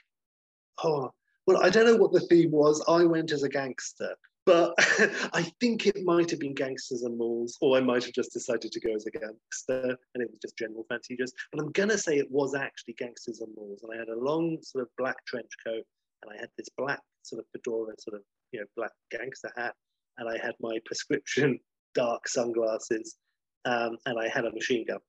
oh, 0.83 1.11
well, 1.47 1.63
I 1.63 1.69
don't 1.69 1.85
know 1.85 1.97
what 1.97 2.13
the 2.13 2.21
theme 2.21 2.51
was. 2.51 2.83
I 2.87 3.03
went 3.03 3.31
as 3.31 3.43
a 3.43 3.49
gangster, 3.49 4.15
but 4.45 4.73
I 5.33 5.43
think 5.59 5.85
it 5.85 6.03
might 6.03 6.29
have 6.31 6.39
been 6.39 6.53
gangsters 6.53 7.03
and 7.03 7.17
malls, 7.17 7.57
or 7.61 7.77
I 7.77 7.81
might 7.81 8.03
have 8.05 8.13
just 8.13 8.33
decided 8.33 8.71
to 8.71 8.79
go 8.79 8.93
as 8.95 9.05
a 9.05 9.11
gangster, 9.11 9.97
and 10.13 10.23
it 10.23 10.29
was 10.29 10.39
just 10.41 10.57
general 10.57 10.85
fancy 10.89 11.15
dress. 11.15 11.31
But 11.51 11.61
I'm 11.61 11.71
gonna 11.71 11.97
say 11.97 12.17
it 12.17 12.31
was 12.31 12.55
actually 12.55 12.93
gangsters 12.93 13.41
and 13.41 13.53
malls, 13.55 13.83
and 13.83 13.91
I 13.93 13.97
had 13.97 14.09
a 14.09 14.19
long 14.19 14.57
sort 14.61 14.83
of 14.83 14.89
black 14.97 15.25
trench 15.25 15.51
coat, 15.65 15.83
and 16.21 16.31
I 16.31 16.39
had 16.39 16.49
this 16.57 16.69
black 16.77 17.01
sort 17.23 17.39
of 17.39 17.45
fedora, 17.51 17.93
sort 17.99 18.17
of 18.17 18.23
you 18.51 18.59
know 18.59 18.65
black 18.75 18.91
gangster 19.11 19.51
hat, 19.55 19.75
and 20.17 20.29
I 20.29 20.37
had 20.37 20.53
my 20.59 20.79
prescription 20.85 21.59
dark 21.93 22.27
sunglasses, 22.27 23.17
um, 23.65 23.97
and 24.05 24.19
I 24.19 24.27
had 24.27 24.45
a 24.45 24.53
machine 24.53 24.85
gun, 24.87 24.99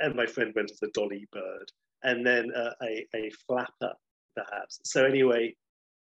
and 0.00 0.14
my 0.14 0.26
friend 0.26 0.52
went 0.54 0.70
as 0.70 0.82
a 0.82 0.90
dolly 0.92 1.26
bird, 1.32 1.70
and 2.02 2.26
then 2.26 2.50
uh, 2.54 2.72
a 2.82 3.06
a 3.14 3.30
flapper 3.46 3.92
perhaps. 4.34 4.80
So 4.84 5.04
anyway, 5.04 5.54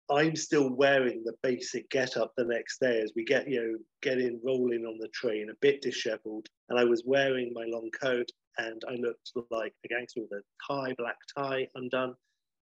I'm 0.10 0.36
still 0.36 0.70
wearing 0.70 1.24
the 1.24 1.34
basic 1.42 1.90
get 1.90 2.16
up 2.16 2.34
the 2.38 2.46
next 2.46 2.80
day 2.80 3.02
as 3.02 3.12
we 3.16 3.26
get, 3.26 3.50
you 3.50 3.60
know, 3.60 3.78
get 4.04 4.20
in 4.20 4.40
rolling 4.44 4.86
on 4.86 5.00
the 5.00 5.08
train, 5.10 5.50
a 5.50 5.56
bit 5.62 5.82
disheveled. 5.82 6.48
And 6.70 6.80
I 6.80 6.84
was 6.84 7.04
wearing 7.06 7.52
my 7.54 7.66
long 7.66 7.90
coat 8.00 8.30
and 8.58 8.82
I 8.88 8.96
looked 8.96 9.32
like 9.50 9.74
a 9.84 9.88
gangster 9.88 10.22
with 10.22 10.32
a 10.32 10.42
tie, 10.72 10.94
black 10.98 11.18
tie 11.36 11.68
undone. 11.76 12.14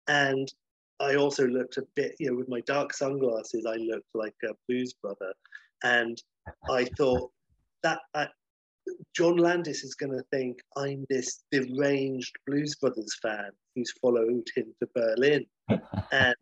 And 0.09 0.53
I 1.03 1.17
also 1.17 1.47
looked 1.47 1.79
a 1.79 1.87
bit, 1.97 2.15
you 2.21 2.31
know, 2.31 2.37
with 2.37 2.49
my 2.49 2.61
dark 2.61 2.95
sunglasses, 2.95 3.67
I 3.67 3.75
looked 3.75 4.15
like 4.15 4.35
a 4.45 4.55
blues 4.69 4.95
brother. 4.95 5.33
And 5.83 6.23
I 6.71 6.85
thought 6.97 7.31
that 7.83 7.99
I, 8.15 8.29
John 9.15 9.37
Landis 9.37 9.83
is 9.83 9.95
going 9.95 10.12
to 10.12 10.25
think 10.31 10.61
I'm 10.77 11.05
this 11.11 11.43
deranged 11.51 12.37
Blues 12.47 12.77
Brothers 12.77 13.19
fan 13.21 13.51
who's 13.75 13.93
followed 14.01 14.47
him 14.55 14.73
to 14.81 14.88
Berlin. 14.95 15.45
and 16.12 16.37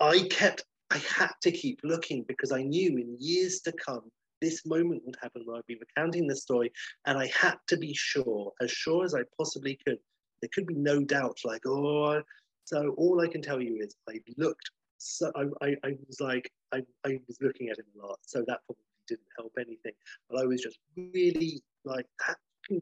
I 0.00 0.28
kept, 0.30 0.64
I 0.90 0.98
had 0.98 1.32
to 1.42 1.50
keep 1.50 1.80
looking 1.82 2.24
because 2.28 2.52
I 2.52 2.62
knew 2.62 2.98
in 2.98 3.16
years 3.18 3.60
to 3.60 3.72
come, 3.72 4.10
this 4.42 4.66
moment 4.66 5.02
would 5.06 5.16
happen 5.22 5.42
where 5.44 5.56
I'd 5.56 5.66
be 5.66 5.78
recounting 5.78 6.26
the 6.26 6.36
story. 6.36 6.70
And 7.06 7.16
I 7.16 7.30
had 7.34 7.56
to 7.68 7.78
be 7.78 7.94
sure, 7.94 8.52
as 8.60 8.70
sure 8.70 9.04
as 9.04 9.14
I 9.14 9.22
possibly 9.38 9.78
could. 9.86 9.98
There 10.42 10.50
could 10.52 10.66
be 10.66 10.74
no 10.74 11.04
doubt, 11.04 11.38
like, 11.44 11.62
oh, 11.66 12.20
so 12.64 12.94
all 12.96 13.20
I 13.20 13.28
can 13.28 13.42
tell 13.42 13.60
you 13.60 13.76
is 13.80 13.96
I 14.08 14.20
looked, 14.36 14.70
so 14.98 15.32
I, 15.34 15.66
I, 15.66 15.76
I 15.84 15.96
was 16.06 16.20
like, 16.20 16.50
I, 16.72 16.82
I 17.04 17.18
was 17.26 17.38
looking 17.40 17.68
at 17.68 17.78
him 17.78 17.86
a 18.00 18.06
lot. 18.06 18.18
So 18.22 18.44
that 18.46 18.60
probably 18.66 18.84
didn't 19.08 19.26
help 19.36 19.52
anything. 19.58 19.92
But 20.30 20.40
I 20.40 20.46
was 20.46 20.62
just 20.62 20.78
really 20.96 21.62
like, 21.84 22.06
that 22.26 22.38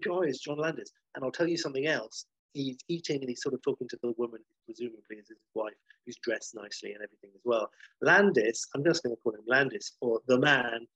guy 0.07 0.21
is 0.27 0.41
John 0.41 0.59
Landis. 0.59 0.93
And 1.15 1.25
I'll 1.25 1.33
tell 1.33 1.49
you 1.49 1.57
something 1.57 1.87
else. 1.87 2.27
He's 2.53 2.79
eating 2.89 3.21
and 3.21 3.29
he's 3.29 3.43
sort 3.43 3.55
of 3.55 3.63
talking 3.63 3.89
to 3.89 3.99
the 4.03 4.13
woman, 4.19 4.41
presumably 4.67 5.17
is 5.17 5.29
his 5.29 5.39
wife, 5.55 5.75
who's 6.05 6.17
dressed 6.17 6.55
nicely 6.55 6.93
and 6.93 7.03
everything 7.03 7.31
as 7.35 7.43
well. 7.45 7.71
Landis, 8.03 8.67
I'm 8.75 8.85
just 8.85 9.03
going 9.03 9.15
to 9.15 9.23
call 9.23 9.35
him 9.35 9.45
Landis, 9.47 9.93
or 10.01 10.21
the 10.27 10.39
man, 10.39 10.87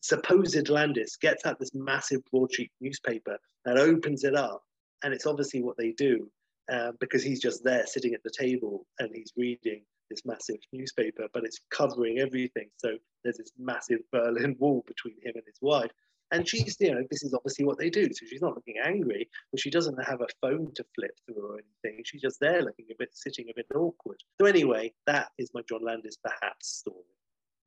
supposed 0.00 0.68
Landis, 0.68 1.16
gets 1.16 1.46
out 1.46 1.60
this 1.60 1.74
massive 1.74 2.20
broadsheet 2.30 2.72
newspaper 2.80 3.38
and 3.64 3.78
opens 3.78 4.24
it 4.24 4.34
up. 4.34 4.64
And 5.04 5.14
it's 5.14 5.26
obviously 5.26 5.62
what 5.62 5.76
they 5.76 5.92
do 5.92 6.30
uh, 6.70 6.92
because 7.00 7.22
he's 7.22 7.40
just 7.40 7.64
there 7.64 7.86
sitting 7.86 8.14
at 8.14 8.22
the 8.22 8.30
table 8.30 8.86
and 8.98 9.10
he's 9.14 9.32
reading 9.36 9.82
this 10.10 10.24
massive 10.24 10.58
newspaper, 10.72 11.26
but 11.32 11.44
it's 11.44 11.60
covering 11.70 12.18
everything. 12.18 12.68
So 12.76 12.96
there's 13.24 13.38
this 13.38 13.52
massive 13.58 14.00
Berlin 14.12 14.56
Wall 14.60 14.84
between 14.86 15.16
him 15.22 15.32
and 15.34 15.44
his 15.46 15.58
wife. 15.60 15.90
And 16.30 16.48
she's, 16.48 16.76
you 16.80 16.94
know, 16.94 17.02
this 17.10 17.22
is 17.22 17.34
obviously 17.34 17.66
what 17.66 17.78
they 17.78 17.90
do. 17.90 18.06
So 18.06 18.24
she's 18.26 18.40
not 18.40 18.54
looking 18.54 18.76
angry, 18.82 19.28
but 19.50 19.60
she 19.60 19.70
doesn't 19.70 20.02
have 20.02 20.22
a 20.22 20.26
phone 20.40 20.72
to 20.74 20.84
flip 20.94 21.10
through 21.26 21.46
or 21.46 21.58
anything. 21.84 22.02
She's 22.06 22.22
just 22.22 22.40
there 22.40 22.62
looking 22.62 22.86
a 22.90 22.94
bit, 22.98 23.10
sitting 23.12 23.46
a 23.50 23.52
bit 23.54 23.66
awkward. 23.74 24.18
So 24.40 24.46
anyway, 24.46 24.94
that 25.06 25.28
is 25.38 25.50
my 25.52 25.60
John 25.68 25.84
Landis 25.84 26.16
perhaps 26.24 26.68
story. 26.68 27.04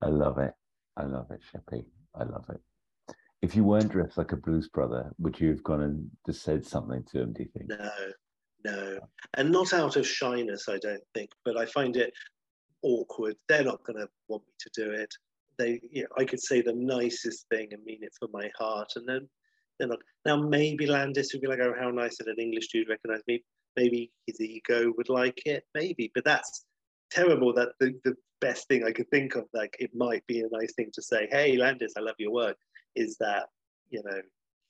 I 0.01 0.07
love 0.07 0.39
it. 0.39 0.53
I 0.97 1.03
love 1.03 1.29
it, 1.29 1.41
Sheppy. 1.53 1.85
I 2.15 2.23
love 2.23 2.45
it. 2.49 2.59
If 3.41 3.55
you 3.55 3.63
weren't 3.63 3.91
dressed 3.91 4.17
like 4.17 4.31
a 4.31 4.37
blues 4.37 4.67
brother, 4.69 5.11
would 5.19 5.39
you 5.39 5.49
have 5.49 5.63
gone 5.63 5.81
and 5.81 6.09
just 6.25 6.41
said 6.41 6.65
something 6.65 7.03
to 7.11 7.21
him, 7.21 7.33
do 7.33 7.43
you 7.43 7.49
think? 7.53 7.69
No, 7.69 7.91
no. 8.65 8.99
And 9.35 9.51
not 9.51 9.73
out 9.73 9.95
of 9.95 10.07
shyness, 10.07 10.67
I 10.67 10.77
don't 10.79 11.03
think, 11.13 11.29
but 11.43 11.57
I 11.57 11.65
find 11.65 11.95
it 11.95 12.11
awkward. 12.81 13.35
They're 13.47 13.63
not 13.63 13.83
going 13.83 13.99
to 13.99 14.09
want 14.27 14.43
me 14.43 14.53
to 14.59 14.83
do 14.83 14.91
it. 14.91 15.13
They, 15.57 15.79
you 15.91 16.03
know, 16.03 16.09
I 16.17 16.25
could 16.25 16.41
say 16.41 16.61
the 16.61 16.73
nicest 16.73 17.47
thing 17.49 17.69
and 17.71 17.83
mean 17.83 17.99
it 18.01 18.13
from 18.19 18.29
my 18.33 18.49
heart, 18.57 18.91
and 18.95 19.07
then 19.07 19.29
they're 19.79 19.87
not. 19.87 19.99
Now, 20.25 20.35
maybe 20.35 20.85
Landis 20.85 21.31
would 21.33 21.41
be 21.41 21.47
like, 21.47 21.59
"Oh, 21.61 21.73
how 21.79 21.91
nice 21.91 22.17
that 22.17 22.27
an 22.27 22.39
English 22.39 22.67
dude 22.67 22.89
recognised 22.89 23.23
me." 23.27 23.43
Maybe 23.77 24.11
his 24.27 24.41
ego 24.41 24.93
would 24.97 25.09
like 25.09 25.41
it, 25.45 25.63
maybe, 25.73 26.11
but 26.13 26.25
that's 26.25 26.65
terrible. 27.09 27.53
That 27.53 27.69
the, 27.79 27.93
the 28.03 28.15
best 28.41 28.67
thing 28.67 28.83
I 28.83 28.91
could 28.91 29.09
think 29.11 29.35
of, 29.35 29.45
like 29.53 29.75
it 29.79 29.91
might 29.93 30.25
be 30.27 30.41
a 30.41 30.49
nice 30.51 30.73
thing 30.73 30.89
to 30.93 31.01
say, 31.01 31.27
"Hey, 31.31 31.55
Landis, 31.55 31.93
I 31.97 32.01
love 32.01 32.15
your 32.19 32.31
work," 32.31 32.57
is 32.95 33.15
that 33.19 33.47
you 33.91 34.01
know 34.03 34.21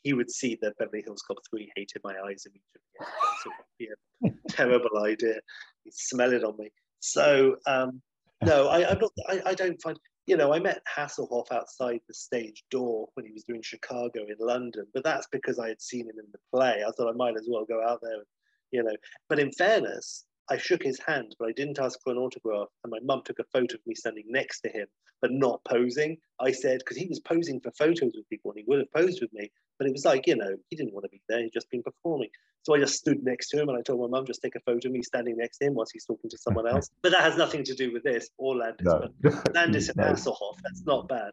he 0.06 0.14
would 0.14 0.30
see 0.30 0.56
that 0.62 0.78
Beverly 0.78 1.02
Hills 1.04 1.24
Cop 1.28 1.38
3 1.50 1.72
hated 1.76 2.00
my 2.04 2.14
eyes 2.28 2.46
immediately. 2.46 4.36
Terrible 4.50 5.04
idea. 5.04 5.40
He'd 5.84 5.94
smell 5.96 6.32
it 6.32 6.44
on 6.44 6.56
me. 6.60 6.70
So, 7.00 7.56
um, 7.66 8.04
no, 8.44 8.68
I, 8.68 8.88
I'm 8.88 9.00
not, 9.00 9.12
I, 9.28 9.42
I 9.48 9.54
don't 9.56 9.82
find, 9.82 9.98
you 10.28 10.38
know, 10.38 10.54
I 10.54 10.60
met 10.60 10.84
Hasselhoff 10.96 11.52
outside 11.52 12.02
the 12.08 12.14
stage 12.14 12.64
door 12.70 13.08
when 13.16 13.26
he 13.26 13.32
was 13.32 13.44
doing 13.46 13.64
Chicago 13.64 14.26
in 14.28 14.36
London, 14.40 14.86
but 14.94 15.04
that's 15.04 15.28
because 15.32 15.58
I 15.58 15.70
had 15.70 15.82
seen 15.82 16.02
him 16.02 16.20
in 16.20 16.32
the 16.32 16.40
play. 16.54 16.84
I 16.88 16.92
thought 16.92 17.10
I 17.10 17.18
might 17.18 17.36
as 17.36 17.48
well 17.50 17.66
go 17.66 17.84
out 17.84 18.00
there, 18.04 18.14
and, 18.14 18.26
you 18.70 18.84
know. 18.84 18.96
But 19.28 19.40
in 19.40 19.52
fairness, 19.54 20.26
I 20.50 20.58
shook 20.58 20.84
his 20.84 21.00
hand, 21.00 21.36
but 21.40 21.48
I 21.50 21.52
didn't 21.54 21.80
ask 21.80 22.00
for 22.04 22.12
an 22.12 22.18
autograph. 22.18 22.68
And 22.84 22.92
my 22.92 23.00
mum 23.04 23.22
took 23.26 23.40
a 23.40 23.44
photo 23.52 23.76
of 23.76 23.82
me 23.88 23.96
standing 23.96 24.26
next 24.28 24.62
to 24.62 24.70
him, 24.70 24.86
but 25.22 25.32
not 25.32 25.64
posing. 25.66 26.18
I 26.40 26.52
said, 26.52 26.80
because 26.80 26.98
he 26.98 27.08
was 27.08 27.20
posing 27.20 27.60
for 27.62 27.72
photos 27.72 28.12
with 28.16 28.30
people 28.30 28.52
and 28.52 28.60
he 28.60 28.66
would 28.68 28.80
have 28.80 28.92
posed 28.94 29.22
with 29.22 29.34
me, 29.34 29.52
but 29.80 29.88
it 29.88 29.92
was 29.92 30.06
like, 30.06 30.28
you 30.28 30.36
know, 30.36 30.56
he 30.70 30.76
didn't 30.76 30.94
want 30.94 31.06
to 31.06 31.10
be 31.10 31.22
there. 31.28 31.42
He'd 31.42 31.54
just 31.54 31.70
been 31.72 31.82
performing. 31.84 32.30
So 32.64 32.76
I 32.76 32.80
just 32.80 32.96
stood 32.96 33.24
next 33.24 33.50
to 33.50 33.62
him 33.62 33.70
and 33.70 33.78
I 33.78 33.82
told 33.82 34.02
my 34.02 34.08
mum, 34.18 34.26
just 34.26 34.42
take 34.42 34.56
a 34.56 34.60
photo 34.60 34.88
of 34.88 34.92
me 34.94 35.02
standing 35.04 35.38
next 35.38 35.58
to 35.60 35.66
him 35.66 35.76
whilst 35.76 35.92
he's 35.94 36.06
talking 36.06 36.30
to 36.30 36.38
someone 36.38 36.68
else. 36.68 36.90
but 37.04 37.12
that 37.12 37.22
has 37.22 37.38
nothing 37.38 37.64
to 37.64 37.74
do 37.76 37.92
with 37.94 38.04
this 38.04 38.30
or 38.38 38.56
Landis. 38.56 38.86
No. 38.86 39.08
But 39.22 39.54
Landis 39.56 39.90
and 39.90 39.98
No. 40.06 40.06
Hasselhoff, 40.14 40.58
that's 40.64 40.84
not 40.86 41.08
bad. 41.08 41.32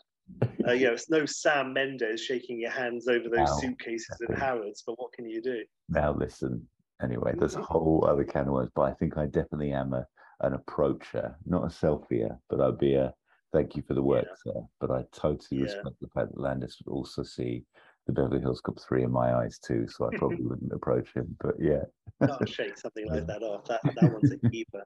Uh, 0.67 0.73
you 0.73 0.87
know, 0.87 0.93
it's 0.93 1.11
no 1.11 1.27
Sam 1.27 1.73
Mendes 1.73 2.23
shaking 2.23 2.59
your 2.61 2.71
hands 2.71 3.09
over 3.09 3.29
those 3.29 3.49
No. 3.51 3.59
suitcases 3.61 4.17
in 4.29 4.35
Harrods, 4.37 4.83
but 4.87 4.99
what 4.99 5.13
can 5.13 5.29
you 5.29 5.43
do? 5.43 5.65
Now 5.89 6.15
listen. 6.15 6.67
Anyway, 7.03 7.35
there's 7.37 7.57
a 7.57 7.63
whole 7.63 8.05
other 8.09 8.25
can 8.25 8.43
of 8.47 8.53
worms, 8.55 8.71
but 8.75 8.83
I 8.83 8.93
think 8.95 9.17
I 9.19 9.27
definitely 9.27 9.73
am 9.73 9.93
a 9.93 10.07
an 10.41 10.55
approacher, 10.55 11.37
not 11.47 11.63
a 11.63 11.67
selfier, 11.69 12.37
but 12.51 12.61
I'd 12.61 12.79
be 12.79 12.95
a 12.95 13.15
thank 13.53 13.77
you 13.77 13.83
for 13.87 13.95
the 13.95 14.03
work, 14.03 14.27
sir. 14.45 14.55
But 14.81 14.91
I 14.91 15.05
totally 15.13 15.61
Yeah. 15.61 15.65
respect 15.65 15.97
the 16.01 16.09
fact 16.09 16.33
that 16.33 16.41
Landis 16.41 16.81
would 16.85 16.93
also 16.93 17.23
see 17.23 17.65
the 18.07 18.13
Beverly 18.13 18.41
Hills 18.41 18.61
Cop 18.61 18.81
three 18.81 19.05
in 19.05 19.13
my 19.13 19.35
eyes 19.35 19.59
too, 19.61 19.87
so 19.87 20.07
I 20.13 20.17
probably 20.17 20.43
wouldn't 20.45 20.73
approach 20.73 21.13
him. 21.15 21.37
But 21.41 21.55
yeah, 21.61 21.85
I'll 22.21 22.45
shake 22.47 22.77
something 22.77 23.07
like 23.09 23.27
that 23.27 23.43
off. 23.43 23.65
That 23.67 23.83
that 23.95 24.13
one's 24.13 24.33
a 24.33 24.49
keeper. 24.51 24.85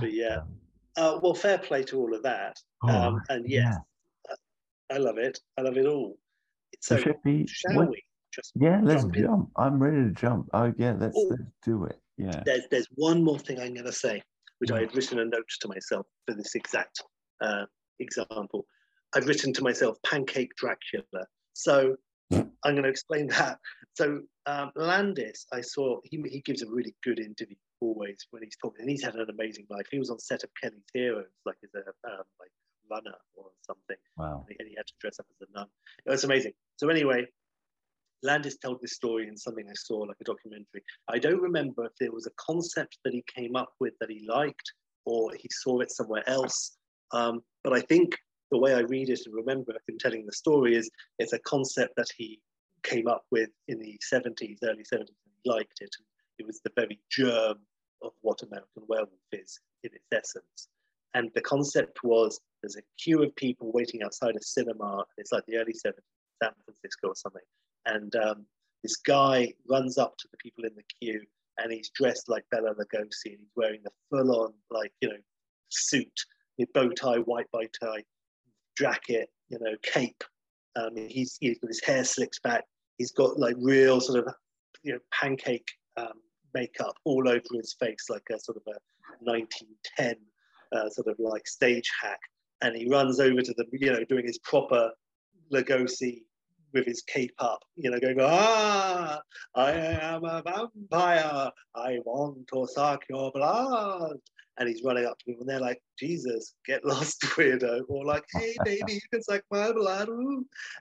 But 0.00 0.12
yeah, 0.12 0.42
uh, 0.96 1.18
well, 1.22 1.34
fair 1.34 1.58
play 1.58 1.82
to 1.84 1.98
all 1.98 2.14
of 2.14 2.22
that. 2.22 2.60
Oh, 2.84 2.88
um, 2.88 3.20
and 3.30 3.48
yes, 3.48 3.76
uh, 4.30 4.34
I 4.90 4.98
love 4.98 5.18
it. 5.18 5.40
I 5.56 5.62
love 5.62 5.76
it 5.76 5.86
all. 5.86 6.18
So, 6.80 6.96
So 6.96 7.02
should 7.02 7.16
we- 7.24 7.46
shall 7.48 7.74
what- 7.74 7.88
we 7.90 8.02
just 8.32 8.52
yeah, 8.56 8.80
let's 8.82 9.02
Jump 9.02 9.14
jump. 9.14 9.50
I'm 9.56 9.82
ready 9.82 10.02
to 10.08 10.10
jump. 10.12 10.48
Oh 10.52 10.72
yeah, 10.78 10.94
let's 10.98 11.16
Oh. 11.16 11.28
let's 11.30 11.42
do 11.64 11.84
it. 11.84 11.98
Yeah. 12.16 12.42
there's 12.44 12.64
there's 12.70 12.88
one 12.96 13.22
more 13.22 13.38
thing 13.38 13.58
I'm 13.60 13.74
going 13.74 13.86
to 13.86 13.92
say, 13.92 14.22
which 14.58 14.70
I 14.70 14.80
had 14.80 14.94
written 14.94 15.18
a 15.20 15.24
note 15.24 15.48
to 15.60 15.68
myself 15.68 16.06
for 16.26 16.34
this 16.34 16.54
exact 16.54 17.00
uh, 17.40 17.64
example. 18.00 18.66
I've 19.14 19.26
written 19.26 19.52
to 19.54 19.62
myself 19.62 19.96
Pancake 20.04 20.54
Dracula. 20.56 21.26
So. 21.54 21.96
I'm 22.64 22.74
going 22.74 22.82
to 22.82 22.90
explain 22.90 23.28
that. 23.28 23.58
So 23.94 24.20
um, 24.44 24.70
Landis, 24.76 25.46
I 25.50 25.62
saw 25.62 25.98
he 26.04 26.22
he 26.28 26.42
gives 26.42 26.60
a 26.60 26.68
really 26.70 26.94
good 27.02 27.18
interview 27.20 27.56
always 27.80 28.18
when 28.32 28.42
he's 28.42 28.56
talking, 28.60 28.80
and 28.82 28.90
he's 28.90 29.02
had 29.02 29.14
an 29.14 29.30
amazing 29.30 29.64
life. 29.70 29.86
He 29.90 29.98
was 29.98 30.10
on 30.10 30.18
set 30.18 30.44
of 30.44 30.50
Kelly's 30.60 30.82
Heroes, 30.92 31.24
like 31.46 31.56
as 31.64 31.70
a 31.74 31.88
um, 32.10 32.24
like 32.38 32.50
runner 32.90 33.16
or 33.34 33.46
something 33.66 33.96
Wow. 34.16 34.44
and 34.58 34.68
he 34.68 34.74
had 34.76 34.86
to 34.86 34.92
dress 35.00 35.18
up 35.20 35.26
as 35.40 35.48
a 35.48 35.58
nun. 35.58 35.66
It 36.06 36.10
was 36.10 36.24
amazing. 36.24 36.52
So 36.76 36.88
anyway, 36.90 37.26
Landis 38.22 38.56
told 38.56 38.80
this 38.80 38.94
story 38.94 39.28
in 39.28 39.36
something 39.36 39.66
I 39.68 39.74
saw, 39.74 39.98
like 39.98 40.16
a 40.20 40.24
documentary. 40.24 40.82
I 41.08 41.18
don't 41.18 41.40
remember 41.40 41.84
if 41.84 41.92
there 42.00 42.12
was 42.12 42.26
a 42.26 42.32
concept 42.38 42.98
that 43.04 43.12
he 43.12 43.24
came 43.34 43.54
up 43.54 43.72
with 43.80 43.94
that 44.00 44.10
he 44.10 44.26
liked, 44.28 44.72
or 45.04 45.32
he 45.34 45.48
saw 45.50 45.80
it 45.80 45.90
somewhere 45.90 46.28
else. 46.28 46.76
Um, 47.12 47.42
but 47.62 47.72
I 47.72 47.80
think 47.80 48.16
the 48.50 48.58
way 48.58 48.74
I 48.74 48.80
read 48.80 49.08
it 49.08 49.20
and 49.24 49.34
remember 49.34 49.72
him 49.88 49.98
telling 49.98 50.26
the 50.26 50.32
story 50.32 50.74
is 50.74 50.90
it's 51.18 51.32
a 51.32 51.38
concept 51.40 51.94
that 51.96 52.08
he 52.16 52.40
came 52.82 53.06
up 53.06 53.24
with 53.30 53.50
in 53.68 53.78
the 53.78 53.98
70s, 54.12 54.58
early 54.64 54.84
70s, 54.84 54.92
and 54.92 55.08
he 55.42 55.50
liked 55.50 55.80
it. 55.80 55.94
It 56.38 56.46
was 56.46 56.60
the 56.64 56.72
very 56.74 57.00
germ 57.10 57.58
of 58.02 58.12
what 58.22 58.42
American 58.42 58.82
Werewolf 58.88 59.10
is 59.32 59.60
in 59.84 59.90
its 59.92 60.06
essence. 60.12 60.68
And 61.14 61.30
the 61.34 61.40
concept 61.40 62.04
was 62.04 62.40
there's 62.62 62.76
a 62.76 62.82
queue 62.98 63.22
of 63.22 63.34
people 63.36 63.72
waiting 63.72 64.02
outside 64.02 64.36
a 64.36 64.42
cinema. 64.42 65.04
It's 65.16 65.32
like 65.32 65.44
the 65.46 65.56
early 65.56 65.72
70s, 65.72 65.94
San 66.42 66.52
Francisco 66.64 67.08
or 67.08 67.14
something. 67.14 67.42
And 67.88 68.14
um, 68.16 68.46
this 68.82 68.96
guy 68.96 69.52
runs 69.68 69.98
up 69.98 70.16
to 70.18 70.28
the 70.30 70.36
people 70.38 70.64
in 70.64 70.74
the 70.76 70.82
queue 71.00 71.22
and 71.58 71.72
he's 71.72 71.90
dressed 71.90 72.28
like 72.28 72.44
Bela 72.50 72.74
Lugosi 72.74 73.26
and 73.26 73.38
he's 73.40 73.52
wearing 73.56 73.80
the 73.82 73.90
full 74.10 74.30
on, 74.42 74.52
like, 74.70 74.92
you 75.00 75.08
know, 75.08 75.16
suit 75.70 76.12
bow 76.74 76.88
tie, 76.90 77.18
white 77.18 77.46
bow 77.52 77.62
tie, 77.82 78.02
jacket, 78.76 79.28
you 79.48 79.58
know, 79.60 79.74
cape. 79.82 80.22
Um, 80.76 80.96
he's, 80.96 81.36
he's 81.40 81.58
got 81.58 81.68
his 81.68 81.82
hair 81.84 82.04
slicked 82.04 82.42
back. 82.42 82.64
He's 82.98 83.12
got 83.12 83.38
like 83.38 83.56
real 83.58 84.00
sort 84.00 84.26
of, 84.26 84.34
you 84.82 84.92
know, 84.92 84.98
pancake 85.12 85.68
um, 85.96 86.20
makeup 86.54 86.94
all 87.04 87.28
over 87.28 87.42
his 87.54 87.74
face, 87.78 88.06
like 88.08 88.22
a 88.30 88.38
sort 88.38 88.56
of 88.56 88.62
a 88.66 88.78
1910 89.20 90.16
uh, 90.72 90.88
sort 90.90 91.08
of 91.08 91.16
like 91.18 91.46
stage 91.46 91.90
hack. 92.02 92.20
And 92.60 92.76
he 92.76 92.88
runs 92.88 93.20
over 93.20 93.40
to 93.40 93.54
the, 93.56 93.64
you 93.72 93.92
know, 93.92 94.04
doing 94.04 94.26
his 94.26 94.38
proper 94.38 94.90
Lugosi 95.52 96.22
with 96.72 96.86
his 96.86 97.02
cape 97.02 97.34
up, 97.38 97.60
you 97.76 97.90
know, 97.90 97.98
going, 97.98 98.18
ah, 98.20 99.20
I 99.54 99.72
am 99.72 100.24
a 100.24 100.42
vampire. 100.42 101.50
I 101.74 101.98
want 102.04 102.46
to 102.52 102.66
suck 102.66 103.04
your 103.08 103.30
blood. 103.32 104.16
And 104.58 104.68
he's 104.68 104.82
running 104.82 105.06
up 105.06 105.18
to 105.18 105.24
people 105.24 105.42
and 105.42 105.50
they're 105.50 105.60
like, 105.60 105.80
Jesus, 105.98 106.54
get 106.66 106.84
lost, 106.84 107.20
weirdo. 107.36 107.82
Or 107.88 108.04
like, 108.04 108.24
hey, 108.32 108.56
baby, 108.64 108.94
you 108.94 109.00
can 109.12 109.22
suck 109.22 109.42
my 109.50 109.72
blood. 109.72 110.08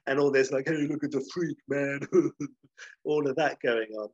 And 0.07 0.19
all 0.19 0.31
this, 0.31 0.51
like, 0.51 0.67
hey, 0.67 0.87
look 0.87 1.03
at 1.03 1.11
the 1.11 1.23
freak, 1.31 1.57
man. 1.67 1.99
all 3.03 3.27
of 3.27 3.35
that 3.35 3.59
going 3.63 3.89
on. 3.99 4.09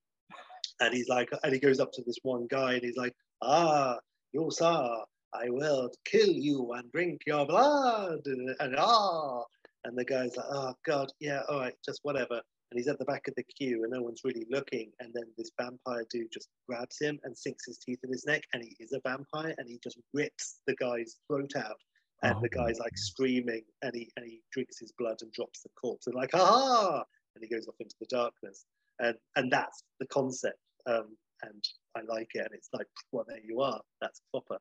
And 0.81 0.93
he's 0.93 1.07
like, 1.07 1.29
and 1.43 1.53
he 1.53 1.59
goes 1.59 1.79
up 1.79 1.93
to 1.93 2.03
this 2.05 2.17
one 2.23 2.47
guy 2.49 2.73
and 2.73 2.83
he's 2.83 2.97
like, 2.97 3.13
ah, 3.41 3.99
you 4.33 4.49
saw, 4.51 5.05
I 5.33 5.49
will 5.49 5.91
kill 6.05 6.29
you 6.29 6.73
and 6.73 6.91
drink 6.91 7.21
your 7.25 7.45
blood. 7.45 8.19
And 8.25 8.75
ah, 8.77 9.43
and 9.85 9.97
the 9.97 10.05
guy's 10.05 10.35
like, 10.37 10.45
oh 10.49 10.73
God, 10.85 11.11
yeah, 11.19 11.41
all 11.49 11.59
right, 11.59 11.73
just 11.85 11.99
whatever. 12.03 12.41
And 12.71 12.79
he's 12.79 12.87
at 12.87 12.97
the 12.97 13.05
back 13.05 13.27
of 13.27 13.35
the 13.35 13.43
queue 13.43 13.83
and 13.83 13.91
no 13.93 14.01
one's 14.01 14.21
really 14.23 14.47
looking. 14.49 14.91
And 14.99 15.13
then 15.13 15.25
this 15.37 15.51
vampire 15.61 16.05
dude 16.09 16.31
just 16.33 16.49
grabs 16.67 16.97
him 16.99 17.19
and 17.23 17.37
sinks 17.37 17.67
his 17.67 17.77
teeth 17.77 17.99
in 18.03 18.11
his 18.11 18.25
neck. 18.25 18.41
And 18.53 18.63
he 18.63 18.75
is 18.79 18.93
a 18.93 19.01
vampire 19.07 19.53
and 19.59 19.67
he 19.67 19.79
just 19.83 19.99
rips 20.13 20.59
the 20.65 20.75
guy's 20.77 21.17
throat 21.27 21.51
out. 21.55 21.77
And 22.23 22.35
Oh 22.35 22.39
the 22.41 22.49
guy's 22.49 22.79
like 22.79 22.97
screaming 22.97 23.61
and 23.83 23.93
he 23.93 24.09
and 24.17 24.25
he 24.25 24.41
drinks 24.51 24.79
his 24.79 24.91
blood 24.97 25.17
and 25.21 25.31
drops 25.33 25.61
the 25.61 25.69
corpse 25.79 26.07
and 26.07 26.15
like, 26.15 26.31
ah, 26.33 27.03
and 27.35 27.43
he 27.43 27.49
goes 27.53 27.67
off 27.67 27.75
into 27.79 27.95
the 27.99 28.07
darkness. 28.09 28.65
And 28.99 29.15
and 29.35 29.51
that's 29.51 29.83
the 29.99 30.07
concept. 30.07 30.57
Um, 30.87 31.15
and 31.43 31.63
I 31.95 32.01
like 32.11 32.29
it. 32.33 32.39
And 32.45 32.53
it's 32.53 32.69
like, 32.73 32.87
well, 33.11 33.25
there 33.27 33.37
you 33.45 33.61
are. 33.61 33.81
That's 34.01 34.21
proper. 34.31 34.57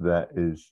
That 0.00 0.30
is 0.36 0.68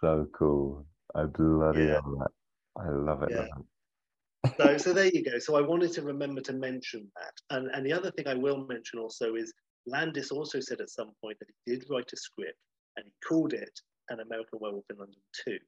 so 0.00 0.26
cool. 0.36 0.84
I 1.14 1.24
bloody 1.24 1.84
Yeah. 1.84 1.94
love 1.94 2.18
that. 2.18 2.30
I 2.76 2.88
love 2.90 3.22
it. 3.22 3.30
Yeah. 3.30 3.38
love 3.38 3.48
it. 3.58 4.54
so, 4.56 4.76
so 4.78 4.92
there 4.98 5.06
you 5.06 5.24
go. 5.24 5.38
So 5.38 5.56
I 5.56 5.60
wanted 5.60 5.92
to 5.92 6.02
remember 6.02 6.40
to 6.42 6.52
mention 6.52 7.10
that. 7.16 7.56
And, 7.56 7.70
and 7.72 7.84
the 7.84 7.92
other 7.92 8.10
thing 8.10 8.26
I 8.26 8.34
will 8.34 8.66
mention 8.66 8.98
also 8.98 9.34
is 9.34 9.52
Landis 9.86 10.30
also 10.30 10.60
said 10.60 10.80
at 10.80 10.90
some 10.90 11.12
point 11.20 11.38
that 11.38 11.48
he 11.48 11.72
did 11.72 11.84
write 11.90 12.10
a 12.12 12.16
script 12.16 12.58
and 12.96 13.04
he 13.06 13.12
called 13.26 13.52
it 13.52 13.80
An 14.08 14.20
American 14.20 14.58
Werewolf 14.60 14.84
in 14.90 14.98
London 14.98 15.20
2. 15.44 15.58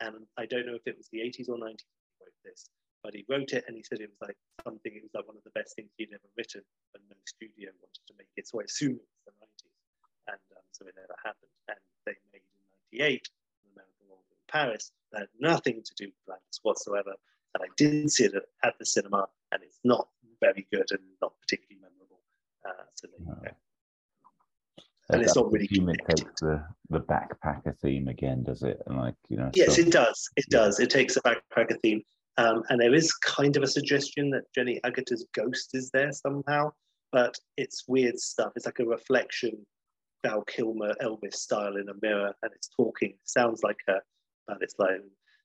And 0.00 0.26
I 0.36 0.46
don't 0.46 0.66
know 0.66 0.74
if 0.74 0.86
it 0.86 0.98
was 0.98 1.08
the 1.12 1.20
80s 1.20 1.48
or 1.48 1.56
90s 1.56 1.86
he 1.86 2.18
wrote 2.20 2.40
this, 2.44 2.66
but 3.02 3.14
he 3.14 3.24
wrote 3.28 3.52
it 3.52 3.64
and 3.66 3.76
he 3.76 3.82
said 3.82 4.00
it 4.00 4.10
was 4.10 4.20
like 4.20 4.36
something, 4.66 4.92
it 4.92 5.02
was 5.02 5.14
like 5.14 5.26
one 5.26 5.38
of 5.38 5.44
the 5.44 5.54
best 5.54 5.76
things 5.76 5.90
he'd 5.96 6.10
ever 6.12 6.30
written, 6.36 6.62
but 6.92 7.02
no 7.08 7.16
studio 7.24 7.70
wanted 7.80 8.04
to 8.10 8.14
make 8.18 8.30
it. 8.36 8.48
So 8.48 8.60
I 8.60 8.66
assume 8.66 8.98
it 8.98 9.06
was 9.06 9.24
the 9.30 9.34
90s. 9.38 9.78
And 10.34 10.42
um, 10.58 10.66
so 10.74 10.86
it 10.86 10.94
never 10.98 11.16
happened. 11.22 11.54
And 11.70 11.80
they 12.04 12.18
made 12.34 12.44
in 12.44 12.98
98 12.98 13.30
An 13.62 13.78
American 13.78 14.04
Werewolf 14.10 14.26
in 14.28 14.41
Paris 14.52 14.92
that 15.12 15.20
had 15.20 15.28
nothing 15.40 15.82
to 15.82 15.94
do 15.96 16.06
with 16.06 16.14
Landis 16.28 16.60
whatsoever 16.62 17.14
and 17.54 17.62
I 17.64 17.66
didn't 17.76 18.10
see 18.10 18.24
it 18.24 18.34
at, 18.64 18.78
the 18.78 18.86
cinema, 18.86 19.26
and 19.52 19.62
it's 19.62 19.78
not 19.84 20.08
very 20.40 20.66
good 20.72 20.86
and 20.90 21.00
not 21.20 21.32
particularly 21.40 21.80
memorable. 21.82 22.20
Uh, 22.66 22.84
so 22.94 23.08
there 23.08 23.36
you 23.36 23.42
go. 23.44 23.50
And 25.10 25.22
it's 25.22 25.36
not 25.36 25.52
really 25.52 25.68
presume 25.68 25.90
it 25.90 26.00
takes 26.08 26.40
the, 26.40 26.64
the 26.88 27.00
backpacker 27.00 27.76
theme 27.78 28.08
again, 28.08 28.42
does 28.42 28.62
it? 28.62 28.80
And 28.86 28.96
like, 28.96 29.16
you 29.28 29.36
know, 29.36 29.50
Yes, 29.54 29.76
so- 29.76 29.82
it 29.82 29.92
does. 29.92 30.28
It 30.36 30.46
Yeah. 30.50 30.58
does. 30.58 30.80
It 30.80 30.88
takes 30.90 31.16
a 31.16 31.20
backpacker 31.20 31.78
theme, 31.82 32.02
um, 32.38 32.62
and 32.70 32.80
there 32.80 32.94
is 32.94 33.12
kind 33.12 33.56
of 33.56 33.62
a 33.62 33.66
suggestion 33.66 34.30
that 34.30 34.44
Jenny 34.54 34.80
Agutter's 34.84 35.26
ghost 35.34 35.70
is 35.74 35.90
there 35.90 36.12
somehow, 36.12 36.72
but 37.10 37.36
it's 37.58 37.86
weird 37.86 38.18
stuff. 38.18 38.52
It's 38.56 38.64
like 38.64 38.78
a 38.78 38.86
reflection, 38.86 39.66
Val 40.24 40.42
Kilmer, 40.42 40.94
Elvis 41.02 41.34
style 41.34 41.76
in 41.76 41.90
a 41.90 41.94
mirror, 42.00 42.32
and 42.42 42.52
it's 42.54 42.68
talking. 42.74 43.10
It 43.10 43.18
Sounds 43.24 43.62
like 43.62 43.76
her, 43.88 44.00
but 44.46 44.58
it's 44.60 44.74
like 44.78 45.00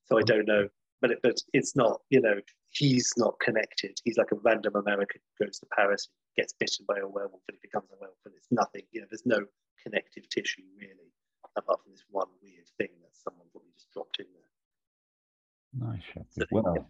so. 0.05 0.17
I 0.17 0.21
don't 0.21 0.47
know, 0.47 0.67
but 1.01 1.11
it, 1.11 1.19
but 1.23 1.37
it's 1.53 1.75
not. 1.75 2.01
You 2.09 2.21
know, 2.21 2.35
he's 2.69 3.11
not 3.17 3.39
connected. 3.39 3.97
He's 4.03 4.17
like 4.17 4.31
a 4.31 4.37
random 4.43 4.75
American 4.75 5.21
who 5.37 5.45
goes 5.45 5.59
to 5.59 5.67
Paris, 5.75 6.09
gets 6.35 6.53
bitten 6.59 6.85
by 6.87 6.97
a 6.99 7.07
werewolf, 7.07 7.41
and 7.47 7.57
he 7.61 7.67
becomes 7.67 7.89
a 7.91 7.97
werewolf, 7.99 8.19
and 8.25 8.33
it's 8.35 8.47
nothing. 8.51 8.83
You 8.91 9.01
know, 9.01 9.07
there's 9.09 9.25
no 9.25 9.45
connective 9.83 10.27
tissue 10.29 10.63
really, 10.79 11.11
apart 11.57 11.79
from 11.83 11.91
this 11.91 12.03
one 12.09 12.27
weird 12.41 12.67
thing 12.77 12.89
that 13.01 13.15
someone 13.15 13.47
probably 13.51 13.71
just 13.75 13.91
dropped 13.91 14.19
in 14.19 14.25
there. 14.33 15.89
Nice, 15.89 16.03
So 16.29 16.41
Shepherd. 16.41 16.47
there 16.51 16.59
you 16.63 16.63
Well, 16.63 16.89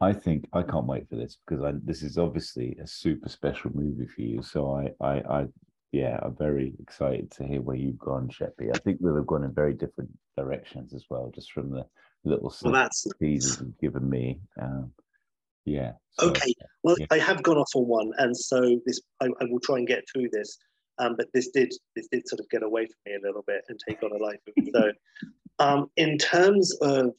I 0.00 0.12
think 0.12 0.46
I 0.52 0.62
can't 0.62 0.86
wait 0.86 1.08
for 1.08 1.16
this 1.16 1.38
because 1.46 1.64
I, 1.64 1.72
this 1.82 2.02
is 2.02 2.18
obviously 2.18 2.76
a 2.82 2.86
super 2.86 3.28
special 3.28 3.70
movie 3.74 4.06
for 4.06 4.20
you. 4.22 4.42
So 4.42 4.72
I, 4.76 5.04
I, 5.04 5.14
I, 5.40 5.46
yeah, 5.92 6.18
I'm 6.22 6.36
very 6.36 6.74
excited 6.80 7.30
to 7.32 7.44
hear 7.46 7.60
where 7.62 7.76
you've 7.76 7.98
gone, 7.98 8.28
Sheppy. 8.28 8.70
I 8.74 8.78
think 8.78 8.98
we'll 9.00 9.16
have 9.16 9.26
gone 9.26 9.44
in 9.44 9.54
very 9.54 9.72
different 9.74 10.10
directions 10.36 10.92
as 10.94 11.04
well, 11.08 11.30
just 11.34 11.52
from 11.52 11.70
the 11.70 11.86
little 12.24 12.54
Well, 12.62 12.72
that's 12.74 13.06
teasers 13.20 13.60
you've 13.60 13.78
given 13.78 14.08
me. 14.08 14.40
Um, 14.60 14.92
yeah. 15.64 15.92
so- 16.10 16.30
Okay. 16.30 16.54
Well, 16.82 16.96
Yeah. 16.98 17.06
I 17.10 17.18
have 17.18 17.42
gone 17.42 17.56
off 17.56 17.70
on 17.74 17.86
one, 17.86 18.12
and 18.18 18.36
so 18.36 18.80
this 18.84 19.00
I, 19.20 19.26
I 19.40 19.44
will 19.44 19.60
try 19.60 19.78
and 19.78 19.86
get 19.86 20.04
through 20.12 20.28
this. 20.30 20.58
Um, 20.98 21.14
but 21.16 21.28
this 21.32 21.48
did 21.50 21.72
this 21.94 22.08
did 22.10 22.26
sort 22.28 22.40
of 22.40 22.48
get 22.50 22.62
away 22.62 22.86
from 22.86 22.96
me 23.06 23.14
a 23.14 23.26
little 23.26 23.44
bit 23.46 23.62
and 23.68 23.78
take 23.88 24.02
on 24.02 24.12
a 24.12 24.16
life 24.22 24.40
of 24.46 24.54
its 24.56 24.70
own. 24.74 24.92
Um, 25.60 25.90
in 25.96 26.18
terms 26.18 26.72
of 26.82 27.14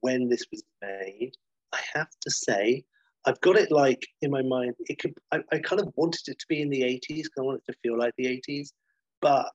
when 0.00 0.28
this 0.28 0.44
was 0.50 0.64
made, 0.82 1.30
I 1.72 1.78
have 1.94 2.10
to 2.22 2.28
say 2.30 2.84
I've 3.28 3.40
got 3.42 3.56
it 3.56 3.70
like 3.70 4.06
in 4.22 4.30
my 4.30 4.40
mind. 4.40 4.74
It 4.86 4.98
could 4.98 5.12
I, 5.32 5.40
I 5.52 5.58
kind 5.58 5.82
of 5.82 5.92
wanted 5.96 6.28
it 6.28 6.38
to 6.38 6.46
be 6.48 6.62
in 6.62 6.70
the 6.70 6.80
80s 6.80 7.24
because 7.24 7.32
I 7.38 7.42
want 7.42 7.60
it 7.60 7.70
to 7.70 7.78
feel 7.82 7.98
like 7.98 8.14
the 8.16 8.40
80s, 8.48 8.68
but 9.20 9.50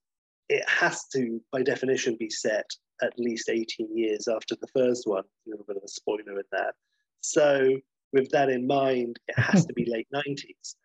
it 0.48 0.64
has 0.70 1.06
to, 1.14 1.42
by 1.52 1.64
definition, 1.64 2.16
be 2.20 2.30
set 2.30 2.70
at 3.02 3.18
least 3.18 3.50
18 3.50 3.98
years 3.98 4.28
after 4.28 4.56
the 4.62 4.68
first 4.76 5.08
one. 5.08 5.24
A 5.24 5.50
little 5.50 5.66
bit 5.66 5.78
of 5.78 5.84
a 5.84 5.88
spoiler 5.88 6.38
in 6.38 6.46
that. 6.52 6.76
So 7.22 7.80
with 8.12 8.30
that 8.30 8.50
in 8.50 8.68
mind, 8.68 9.18
it 9.28 9.40
has 9.40 9.66
to 9.66 9.74
be 9.74 9.86
late 9.90 10.08
90s. 10.14 10.76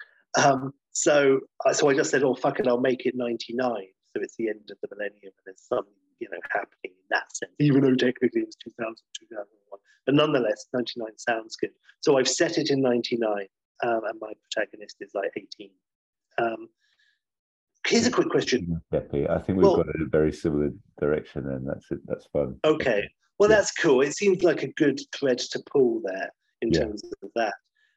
Um, 0.42 0.72
so, 0.92 1.40
so 1.72 1.90
I 1.90 1.94
just 1.94 2.10
said, 2.10 2.22
oh, 2.22 2.34
fuck 2.34 2.58
it, 2.58 2.66
I'll 2.66 2.80
make 2.80 3.04
it 3.04 3.14
99. 3.14 3.70
So 4.16 4.22
it's 4.22 4.36
the 4.36 4.48
end 4.48 4.70
of 4.70 4.78
the 4.80 4.88
millennium 4.96 5.20
and 5.24 5.32
there's 5.44 5.60
something, 5.60 5.92
you 6.20 6.28
know, 6.30 6.38
happening 6.50 6.70
in 6.84 7.08
that 7.10 7.34
sense, 7.34 7.52
even 7.60 7.82
though 7.82 7.94
technically 7.94 8.42
it 8.42 8.46
was 8.46 8.56
2000, 8.56 8.94
2001. 9.30 9.80
But 10.06 10.14
nonetheless, 10.14 10.66
99 10.72 11.06
sounds 11.18 11.56
good. 11.56 11.70
So 12.00 12.18
I've 12.18 12.28
set 12.28 12.58
it 12.58 12.70
in 12.70 12.80
99, 12.80 13.30
um, 13.84 14.00
and 14.08 14.20
my 14.20 14.32
protagonist 14.50 14.96
is 15.00 15.10
like 15.14 15.30
18. 15.36 15.70
Um, 16.38 16.68
here's 17.86 18.06
a 18.06 18.10
quick 18.10 18.30
question. 18.30 18.80
Happy. 18.92 19.28
I 19.28 19.38
think 19.38 19.58
we've 19.58 19.66
well, 19.66 19.76
got 19.76 19.88
a 19.88 20.06
very 20.10 20.32
similar 20.32 20.70
direction, 21.00 21.48
and 21.48 21.68
that's 21.68 21.90
it. 21.90 22.00
That's 22.06 22.26
fun. 22.32 22.58
Okay. 22.64 23.08
Well, 23.38 23.50
yeah. 23.50 23.56
that's 23.56 23.72
cool. 23.72 24.00
It 24.02 24.14
seems 24.14 24.42
like 24.42 24.62
a 24.62 24.72
good 24.72 25.00
thread 25.14 25.38
to 25.38 25.62
pull 25.70 26.00
there 26.04 26.30
in 26.62 26.72
yeah. 26.72 26.80
terms 26.80 27.02
of 27.22 27.30
that. 27.36 27.54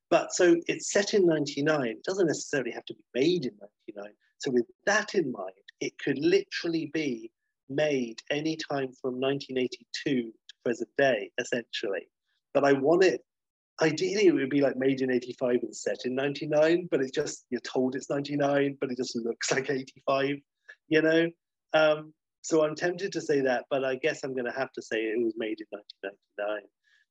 But 0.10 0.34
so 0.34 0.58
it's 0.68 0.92
set 0.92 1.14
in 1.14 1.26
99. 1.26 1.88
It 1.88 2.04
doesn't 2.04 2.28
necessarily 2.28 2.72
have 2.72 2.86
to 2.86 2.94
be 2.94 3.04
made 3.16 3.46
in 3.46 3.54
99. 3.88 4.12
So 4.40 4.52
with 4.52 4.66
that 4.86 5.16
in 5.16 5.32
mind, 5.32 5.54
it 5.80 5.98
could 6.00 6.20
literally 6.20 6.92
be 6.94 7.32
made 7.76 8.22
anytime 8.30 8.92
from 9.02 9.20
1982 9.20 9.80
to 10.04 10.34
present 10.64 10.90
day, 10.98 11.32
essentially. 11.40 12.08
But 12.54 12.66
I 12.66 12.74
want 12.74 13.04
it, 13.04 13.22
ideally, 13.82 14.28
it 14.28 14.34
would 14.34 14.50
be 14.50 14.62
like 14.62 14.78
made 14.78 15.02
in 15.02 15.12
85 15.12 15.60
and 15.64 15.76
set 15.76 16.06
in 16.06 16.16
99, 16.16 16.88
but 16.92 17.02
it's 17.02 17.12
just, 17.12 17.46
you're 17.50 17.62
told 17.62 17.96
it's 17.96 18.10
99, 18.10 18.78
but 18.80 18.92
it 18.92 18.98
just 18.98 19.16
looks 19.16 19.52
like 19.52 19.70
85, 19.70 20.38
you 20.88 21.02
know? 21.02 21.28
Um, 21.74 22.14
so 22.42 22.64
I'm 22.64 22.76
tempted 22.76 23.12
to 23.14 23.22
say 23.22 23.42
that, 23.42 23.66
but 23.70 23.86
I 23.86 23.96
guess 23.96 24.24
I'm 24.24 24.34
going 24.34 24.52
to 24.52 24.58
have 24.58 24.72
to 24.74 24.82
say 24.82 24.98
it 24.98 25.24
was 25.24 25.36
made 25.38 25.60
in 25.60 25.68
1999. 25.70 26.64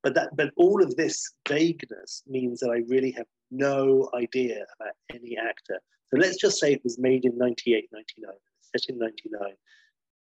But 0.02 0.14
that, 0.14 0.36
but 0.36 0.50
all 0.56 0.82
of 0.82 0.96
this 0.96 1.34
vagueness 1.48 2.22
means 2.26 2.60
that 2.60 2.70
I 2.70 2.82
really 2.88 3.10
have 3.12 3.26
no 3.50 4.10
idea 4.14 4.64
about 4.78 4.94
any 5.12 5.36
actor. 5.36 5.78
So 6.08 6.18
let's 6.18 6.40
just 6.40 6.58
say 6.58 6.72
it 6.72 6.82
was 6.82 6.98
made 6.98 7.24
in 7.24 7.36
98, 7.36 7.88
99, 7.92 8.34
set 8.62 8.88
in 8.88 8.98
99, 8.98 9.40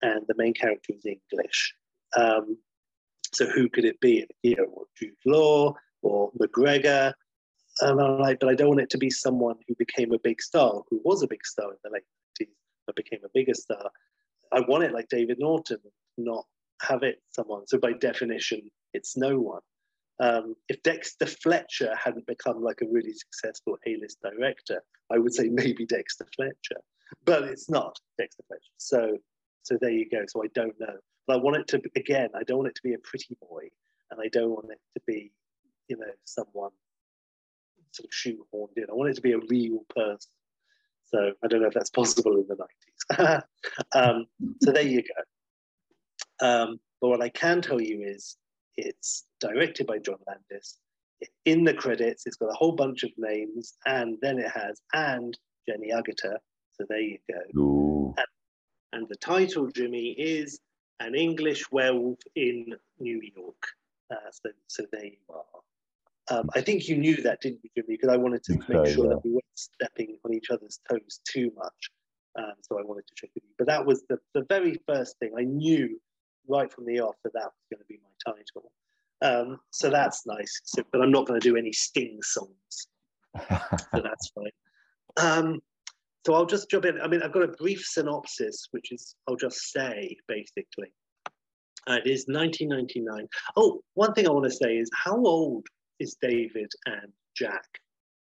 and 0.02 0.22
the 0.28 0.34
main 0.36 0.54
character 0.54 0.92
is 0.94 1.06
English. 1.06 1.74
Um, 2.16 2.58
so 3.32 3.46
who 3.46 3.68
could 3.68 3.84
it 3.84 4.00
be? 4.00 4.26
You 4.42 4.56
know, 4.56 4.86
Jude 4.96 5.12
Law 5.26 5.74
or 6.02 6.30
McGregor. 6.40 7.12
And 7.80 8.00
I'm 8.00 8.20
like, 8.20 8.38
but 8.38 8.48
I 8.48 8.54
don't 8.54 8.68
want 8.68 8.80
it 8.80 8.90
to 8.90 8.98
be 8.98 9.10
someone 9.10 9.56
who 9.66 9.74
became 9.76 10.12
a 10.12 10.18
big 10.18 10.40
star, 10.40 10.82
who 10.88 11.00
was 11.04 11.22
a 11.22 11.26
big 11.26 11.44
star 11.44 11.70
in 11.70 11.78
the 11.82 11.90
late 11.90 12.04
90s, 12.40 12.48
but 12.86 12.94
became 12.94 13.20
a 13.24 13.30
bigger 13.34 13.54
star. 13.54 13.90
I 14.52 14.60
want 14.60 14.84
it 14.84 14.92
like 14.92 15.08
David 15.08 15.38
Naughton, 15.40 15.78
not 16.16 16.44
have 16.82 17.02
it 17.02 17.20
someone. 17.30 17.66
So 17.66 17.78
by 17.78 17.92
definition, 17.92 18.70
it's 18.92 19.16
no 19.16 19.40
one. 19.40 19.62
Um, 20.20 20.54
if 20.68 20.80
Dexter 20.82 21.26
Fletcher 21.26 21.92
hadn't 21.96 22.26
become 22.26 22.62
like 22.62 22.80
a 22.82 22.86
really 22.88 23.12
successful 23.12 23.76
A-list 23.86 24.18
director, 24.22 24.80
I 25.10 25.18
would 25.18 25.34
say 25.34 25.48
maybe 25.48 25.86
Dexter 25.86 26.26
Fletcher, 26.36 26.80
but 27.24 27.42
it's 27.44 27.68
not 27.68 27.98
Dexter 28.18 28.44
Fletcher. 28.46 28.62
So, 28.76 29.18
so 29.64 29.76
there 29.80 29.90
you 29.90 30.08
go. 30.08 30.24
So 30.28 30.44
I 30.44 30.48
don't 30.54 30.78
know, 30.78 30.96
but 31.26 31.34
I 31.34 31.36
want 31.38 31.56
it 31.56 31.68
to 31.68 31.82
again. 31.96 32.28
I 32.34 32.44
don't 32.44 32.58
want 32.58 32.68
it 32.68 32.76
to 32.76 32.82
be 32.82 32.94
a 32.94 32.98
pretty 32.98 33.36
boy, 33.40 33.68
and 34.10 34.20
I 34.20 34.28
don't 34.28 34.50
want 34.50 34.70
it 34.70 34.80
to 34.94 35.02
be, 35.06 35.32
you 35.88 35.96
know, 35.96 36.06
someone 36.24 36.70
sort 37.92 38.06
of 38.06 38.10
shoehorned 38.12 38.76
in. 38.76 38.84
I 38.90 38.94
want 38.94 39.10
it 39.10 39.14
to 39.14 39.22
be 39.22 39.32
a 39.32 39.38
real 39.48 39.84
person. 39.94 40.30
So 41.06 41.32
I 41.42 41.46
don't 41.46 41.60
know 41.60 41.68
if 41.68 41.74
that's 41.74 41.90
possible 41.90 42.36
in 42.36 42.46
the 42.48 42.56
90s. 43.12 43.42
um, 43.94 44.26
so 44.62 44.72
there 44.72 44.82
you 44.82 45.02
go. 45.02 46.46
Um, 46.46 46.80
but 47.00 47.08
what 47.08 47.22
I 47.22 47.28
can 47.28 47.62
tell 47.62 47.80
you 47.80 48.02
is 48.02 48.36
it's 48.76 49.24
directed 49.40 49.86
by 49.86 49.98
John 49.98 50.16
Landis. 50.26 50.78
In 51.44 51.64
the 51.64 51.74
credits, 51.74 52.26
it's 52.26 52.36
got 52.36 52.50
a 52.50 52.54
whole 52.54 52.72
bunch 52.72 53.02
of 53.02 53.10
names, 53.16 53.74
and 53.86 54.18
then 54.20 54.38
it 54.38 54.50
has 54.50 54.80
and 54.92 55.38
Jenny 55.68 55.90
Agutter. 55.92 56.36
So 56.72 56.84
there 56.88 57.00
you 57.00 57.18
go. 57.30 57.40
And, 58.16 58.26
and, 58.94 59.08
the 59.08 59.16
title, 59.16 59.68
Jimmy, 59.68 60.10
is 60.12 60.60
An 61.00 61.14
English 61.14 61.70
Werewolf 61.70 62.18
in 62.36 62.74
New 62.98 63.20
York. 63.36 63.62
Uh, 64.10 64.30
so, 64.30 64.50
so 64.66 64.84
there 64.92 65.06
you 65.06 65.18
are. 65.28 65.44
Um, 66.30 66.48
I 66.54 66.60
think 66.60 66.88
you 66.88 66.96
knew 66.96 67.16
that, 67.22 67.40
didn't 67.40 67.60
you, 67.62 67.70
Jimmy? 67.76 67.96
Because 67.96 68.08
I 68.08 68.16
wanted 68.16 68.42
to 68.44 68.52
make 68.52 68.66
so, 68.68 68.84
sure 68.86 69.04
yeah. 69.04 69.10
that 69.10 69.24
we 69.24 69.32
weren't 69.32 69.44
stepping 69.54 70.16
on 70.24 70.32
each 70.32 70.50
other's 70.50 70.80
toes 70.88 71.20
too 71.28 71.52
much. 71.56 71.90
Um, 72.38 72.54
so 72.62 72.78
I 72.78 72.82
wanted 72.82 73.06
to 73.06 73.14
check 73.14 73.30
with 73.34 73.44
you. 73.44 73.50
But 73.58 73.66
that 73.66 73.84
was 73.84 74.04
the, 74.08 74.18
the 74.32 74.44
very 74.48 74.80
first 74.86 75.18
thing 75.18 75.32
I 75.38 75.42
knew 75.42 76.00
right 76.48 76.72
from 76.72 76.86
the 76.86 77.00
off 77.00 77.16
that 77.24 77.32
that 77.34 77.44
was 77.44 77.66
going 77.70 77.80
to 77.80 77.86
be 77.88 77.98
my 78.02 78.32
title. 78.32 78.72
Um, 79.22 79.60
so 79.70 79.90
that's 79.90 80.26
nice. 80.26 80.60
So, 80.64 80.82
but 80.92 81.00
I'm 81.00 81.10
not 81.10 81.26
going 81.26 81.40
to 81.40 81.48
do 81.48 81.56
any 81.56 81.72
Sting 81.72 82.18
songs. 82.22 82.88
so 83.48 84.02
that's 84.02 84.30
fine. 84.30 84.50
Um, 85.16 85.60
so 86.24 86.34
I'll 86.34 86.46
just 86.46 86.70
jump 86.70 86.86
in. 86.86 87.00
I 87.00 87.08
mean, 87.08 87.22
I've 87.22 87.32
got 87.32 87.42
a 87.42 87.48
brief 87.48 87.84
synopsis, 87.84 88.68
which 88.70 88.92
is 88.92 89.14
I'll 89.28 89.36
just 89.36 89.72
say 89.72 90.16
basically. 90.28 90.92
Uh, 91.86 91.98
it 92.04 92.06
is 92.06 92.24
1999. 92.28 93.28
Oh, 93.56 93.82
one 93.92 94.14
thing 94.14 94.26
I 94.26 94.30
want 94.30 94.46
to 94.46 94.50
say 94.50 94.76
is 94.76 94.88
how 94.94 95.16
old 95.16 95.66
is 96.00 96.16
David 96.20 96.70
and 96.86 97.12
Jack? 97.36 97.66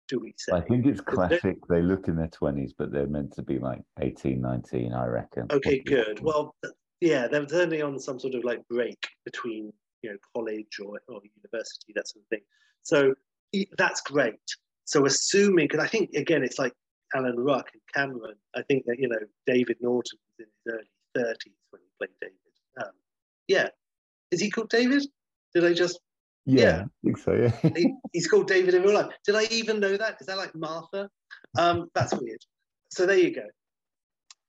Do 0.09 0.19
we 0.19 0.35
say? 0.37 0.53
I 0.53 0.61
think 0.61 0.87
it's 0.87 1.01
classic. 1.01 1.57
They 1.69 1.81
look 1.81 2.09
in 2.09 2.17
their 2.17 2.29
20s, 2.29 2.73
but 2.77 2.93
they're 2.93 3.07
meant 3.07 3.33
to 3.37 3.43
be 3.43 3.59
like 3.59 3.81
18, 4.01 4.41
19, 4.41 4.93
I 4.93 5.07
reckon. 5.07 5.47
Okay, 5.51 5.79
good. 5.79 6.21
Well, 6.21 6.55
yeah, 7.01 7.27
they're 7.27 7.49
certainly 7.49 7.81
on 7.81 7.99
some 7.99 8.19
sort 8.19 8.35
of 8.35 8.45
like 8.45 8.67
break 8.69 9.07
between 9.25 9.73
you 10.03 10.11
know 10.11 10.17
college 10.35 10.79
or, 10.85 11.01
or 11.09 11.21
university, 11.43 11.93
that 11.95 12.09
sort 12.09 12.25
of 12.25 12.29
thing. 12.29 12.43
So 12.83 13.15
that's 13.79 14.03
great. 14.03 14.35
So 14.85 15.07
assuming, 15.07 15.69
because 15.69 15.83
I 15.83 15.89
think 15.89 16.11
again, 16.15 16.43
it's 16.43 16.59
like 16.59 16.75
Alan 17.15 17.39
Ruck 17.39 17.71
and 17.73 17.83
Cameron. 17.95 18.37
I 18.55 18.63
think 18.63 18.85
that 18.87 18.99
you 18.99 19.09
know 19.09 19.19
David 19.47 19.77
Naughton 19.81 20.19
was 20.39 20.39
in 20.39 20.47
his 20.47 20.75
early 20.75 20.91
thirties 21.15 21.55
when 21.71 21.83
he 21.83 21.89
played 21.99 22.15
David. 22.21 22.87
Um, 22.87 22.93
yeah, 23.49 23.69
is 24.31 24.41
he 24.41 24.51
called 24.51 24.71
David? 24.71 25.05
Did 25.55 25.65
I 25.65 25.73
just? 25.73 26.01
Yeah, 26.47 26.63
yeah. 26.63 26.83
I 26.83 26.87
think 27.03 27.19
so. 27.19 27.33
Yeah, 27.35 27.71
he, 27.77 27.95
he's 28.13 28.27
called 28.27 28.49
David 28.49 28.75
in 28.75 28.83
real 28.83 28.95
life. 28.95 29.13
Did 29.27 29.37
I 29.37 29.45
even 29.51 29.81
know 29.81 29.97
that? 29.97 30.17
Is 30.21 30.27
that 30.27 30.37
like 30.37 30.55
Martha? 30.55 31.09
Um, 31.57 31.89
that's 31.95 32.15
weird. 32.15 32.41
So 32.91 33.07
there 33.07 33.19
you 33.19 33.35
go. 33.35 33.47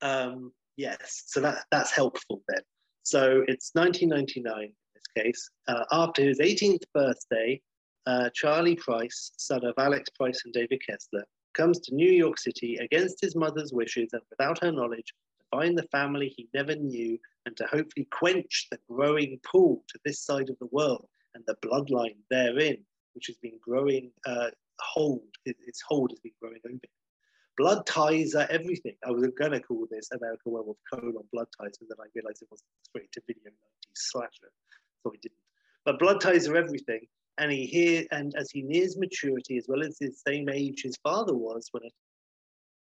Um, 0.02 0.52
Yes, 0.78 1.24
so 1.28 1.40
that, 1.42 1.66
that's 1.72 1.92
helpful 1.92 2.42
then. 2.48 2.62
So 3.04 3.44
it's 3.48 3.72
1999 3.74 4.64
in 4.64 4.72
this 4.94 5.24
case. 5.24 5.50
Uh, 5.68 5.86
after 5.92 6.24
his 6.24 6.40
18th 6.40 6.84
birthday, 6.94 7.62
uh, 8.08 8.30
Charlie 8.34 8.76
Price, 8.76 9.32
son 9.38 9.66
of 9.66 9.74
Alex 9.78 10.10
Price 10.10 10.42
and 10.46 10.54
David 10.54 10.82
Kessler, 10.88 11.24
comes 11.56 11.80
to 11.80 11.96
New 11.96 12.12
York 12.12 12.38
City 12.38 12.78
against 12.78 13.22
his 13.22 13.36
mother's 13.36 13.74
wishes 13.74 14.10
and 14.14 14.22
without 14.30 14.62
her 14.64 14.72
knowledge 14.72 15.14
to 15.40 15.46
find 15.52 15.78
the 15.78 15.88
family 15.92 16.34
he 16.36 16.48
never 16.54 16.76
knew 16.76 17.18
and 17.46 17.56
to 17.58 17.66
hopefully 17.66 18.08
quench 18.12 18.68
the 18.72 18.80
growing 18.90 19.40
pull 19.44 19.84
to 19.88 20.00
this 20.06 20.24
side 20.24 20.50
of 20.50 20.60
the 20.60 20.70
world 20.72 21.08
and 21.34 21.44
the 21.48 21.56
bloodline 21.66 22.18
therein, 22.30 22.78
which 23.14 23.28
has 23.28 23.38
been 23.38 23.58
growing 23.62 24.12
uh, 24.26 24.50
hold, 24.80 25.24
its 25.46 25.82
hold 25.88 26.12
has 26.12 26.20
been 26.20 26.34
growing 26.42 26.60
over 26.66 26.80
blood 27.58 27.86
ties 27.86 28.36
are 28.36 28.48
everything. 28.50 28.96
I 29.06 29.12
was 29.12 29.28
going 29.38 29.52
to 29.52 29.60
call 29.60 29.88
this 29.90 30.10
American 30.12 30.52
Werewolf 30.52 30.78
colon 30.92 31.16
blood 31.32 31.48
ties, 31.60 31.78
but 31.80 31.90
then 31.90 31.98
I 32.00 32.10
realized 32.16 32.42
it 32.42 32.50
was 32.52 32.64
straight 32.84 33.12
to 33.14 33.22
video 33.28 33.52
90s 33.52 33.96
slasher, 33.96 34.52
so 35.04 35.12
I 35.14 35.18
didn't. 35.22 35.38
But 35.86 36.00
blood 36.00 36.22
ties 36.22 36.48
are 36.48 36.58
everything. 36.58 37.02
And 37.38 37.52
he 37.52 37.66
here, 37.66 38.06
and 38.12 38.34
as 38.38 38.50
he 38.52 38.62
nears 38.62 38.98
maturity, 38.98 39.58
as 39.58 39.66
well 39.68 39.84
as 39.84 39.98
the 39.98 40.12
same 40.12 40.50
age 40.50 40.84
his 40.84 40.96
father 41.04 41.36
was 41.36 41.68
when 41.72 41.84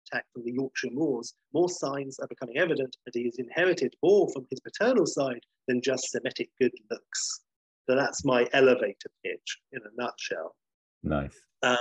attacked 0.06 0.32
from 0.32 0.44
the 0.44 0.52
Yorkshire 0.52 0.90
Moors, 0.92 1.34
more 1.52 1.68
signs 1.68 2.18
are 2.20 2.28
becoming 2.28 2.58
evident 2.58 2.96
that 3.04 3.14
he 3.14 3.24
has 3.24 3.38
inherited 3.38 3.94
more 4.02 4.28
from 4.32 4.46
his 4.50 4.60
paternal 4.60 5.06
side 5.06 5.40
than 5.66 5.80
just 5.82 6.10
Semitic 6.10 6.50
good 6.60 6.72
looks. 6.90 7.40
So 7.88 7.96
that's 7.96 8.24
my 8.24 8.46
elevator 8.52 9.10
pitch 9.24 9.58
in 9.72 9.80
a 9.80 10.02
nutshell. 10.02 10.54
Nice. 11.02 11.38
Um, 11.62 11.76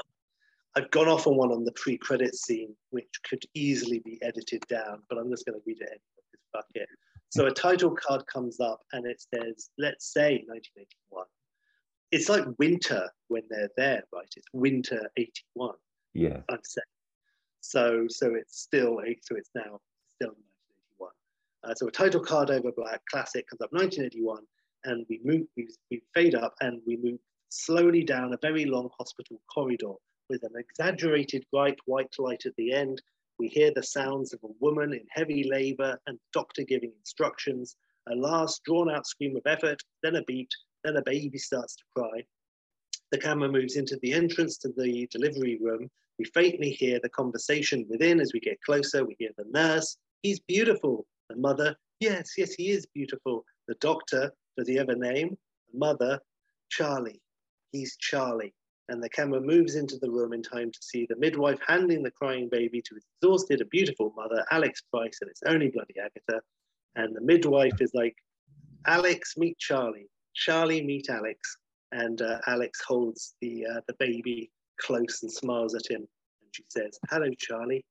I've 0.75 0.89
gone 0.89 1.07
off 1.07 1.27
on 1.27 1.37
one 1.37 1.51
on 1.51 1.63
the 1.63 1.71
pre-credit 1.73 2.35
scene, 2.35 2.75
which 2.89 3.07
could 3.29 3.43
easily 3.53 3.99
be 3.99 4.17
edited 4.23 4.63
down, 4.67 5.03
but 5.07 5.19
I'm 5.19 5.29
just 5.29 5.45
going 5.45 5.57
to 5.57 5.63
read 5.65 5.79
it 5.79 5.87
anyway 5.87 5.99
fuck 6.53 6.65
it. 6.75 6.87
So 7.29 7.47
a 7.47 7.51
title 7.51 7.91
card 7.91 8.23
comes 8.31 8.59
up 8.59 8.81
and 8.93 9.05
it 9.05 9.21
says, 9.33 9.69
let's 9.77 10.13
say 10.13 10.43
1981. 10.47 11.25
It's 12.13 12.29
like 12.29 12.45
winter 12.59 13.09
when 13.29 13.41
they're 13.49 13.71
there, 13.75 14.03
right? 14.13 14.31
It's 14.37 14.45
winter 14.53 15.09
81. 15.17 15.73
Yeah. 16.13 16.41
I'm 16.47 16.59
saying. 16.63 16.83
So 17.61 18.05
so 18.07 18.35
it's 18.35 18.61
still 18.61 18.99
so 19.23 19.35
it's 19.35 19.49
now 19.55 19.79
still 20.17 20.35
1981. 20.99 21.11
Uh, 21.63 21.73
so 21.73 21.87
a 21.87 21.91
title 21.91 22.21
card 22.21 22.51
over 22.51 22.71
black 22.71 23.01
classic 23.09 23.49
comes 23.49 23.61
up 23.61 23.71
1981, 23.71 24.43
and 24.83 25.07
we 25.09 25.21
move 25.23 25.47
we, 25.57 25.67
we 25.89 26.03
fade 26.13 26.35
up 26.35 26.53
and 26.61 26.81
we 26.85 26.97
move 26.97 27.17
slowly 27.49 28.03
down 28.03 28.31
a 28.33 28.37
very 28.43 28.65
long 28.65 28.89
hospital 28.95 29.41
corridor 29.51 29.93
with 30.29 30.43
an 30.43 30.53
exaggerated 30.55 31.43
bright 31.51 31.79
white 31.85 32.13
light 32.19 32.45
at 32.45 32.55
the 32.57 32.73
end. 32.73 33.01
We 33.39 33.47
hear 33.47 33.71
the 33.73 33.81
sounds 33.81 34.33
of 34.33 34.39
a 34.43 34.53
woman 34.59 34.93
in 34.93 35.05
heavy 35.09 35.49
labor 35.49 35.97
and 36.05 36.19
doctor 36.31 36.61
giving 36.61 36.91
instructions, 36.99 37.75
a 38.07 38.13
last 38.13 38.61
drawn 38.65 38.91
out 38.91 39.07
scream 39.07 39.35
of 39.35 39.47
effort, 39.47 39.81
then 40.03 40.17
a 40.17 40.23
beat, 40.25 40.53
then 40.83 40.97
a 40.97 41.01
baby 41.01 41.37
starts 41.37 41.75
to 41.75 41.83
cry. 41.95 42.23
The 43.11 43.17
camera 43.17 43.49
moves 43.49 43.75
into 43.75 43.97
the 44.01 44.13
entrance 44.13 44.57
to 44.59 44.69
the 44.75 45.07
delivery 45.11 45.59
room. 45.61 45.89
We 46.19 46.25
faintly 46.25 46.71
hear 46.71 46.99
the 47.01 47.09
conversation 47.09 47.85
within 47.89 48.19
as 48.19 48.31
we 48.33 48.39
get 48.39 48.61
closer. 48.61 49.05
We 49.05 49.15
hear 49.19 49.31
the 49.37 49.45
nurse, 49.51 49.97
he's 50.21 50.39
beautiful. 50.39 51.05
The 51.29 51.35
mother, 51.35 51.75
yes, 51.99 52.33
yes, 52.37 52.53
he 52.53 52.71
is 52.71 52.85
beautiful. 52.87 53.45
The 53.67 53.75
doctor, 53.75 54.31
does 54.57 54.67
he 54.67 54.75
have 54.75 54.89
a 54.89 54.95
name? 54.95 55.37
The 55.71 55.77
mother, 55.77 56.19
Charlie. 56.69 57.21
he's 57.71 57.95
Charlie. 57.97 58.53
And 58.89 59.01
the 59.01 59.09
camera 59.09 59.39
moves 59.39 59.75
into 59.75 59.97
the 59.97 60.11
room 60.11 60.33
in 60.33 60.43
time 60.43 60.69
to 60.71 60.79
see 60.81 61.05
the 61.07 61.15
midwife 61.15 61.59
handing 61.65 62.03
the 62.03 62.11
crying 62.11 62.49
baby 62.49 62.81
to 62.81 62.95
his 62.95 63.05
exhausted, 63.21 63.61
a 63.61 63.65
beautiful 63.65 64.13
mother, 64.15 64.43
Alex 64.51 64.81
Price, 64.91 65.19
and 65.21 65.29
it's 65.29 65.41
only 65.45 65.69
bloody 65.69 65.93
Agutter. 65.97 66.39
And 66.95 67.15
the 67.15 67.21
midwife 67.21 67.79
is 67.79 67.91
like, 67.93 68.15
Alex, 68.85 69.35
meet 69.37 69.57
Charlie. 69.57 70.09
Charlie, 70.33 70.83
meet 70.83 71.09
Alex. 71.09 71.57
And 71.91 72.21
uh, 72.21 72.39
Alex 72.47 72.81
holds 72.81 73.35
the, 73.39 73.65
uh, 73.67 73.81
the 73.87 73.93
baby 73.99 74.51
close 74.79 75.21
and 75.21 75.31
smiles 75.31 75.75
at 75.75 75.89
him. 75.89 76.01
And 76.01 76.51
she 76.51 76.63
says, 76.67 76.99
Hello, 77.09 77.29
Charlie. 77.37 77.85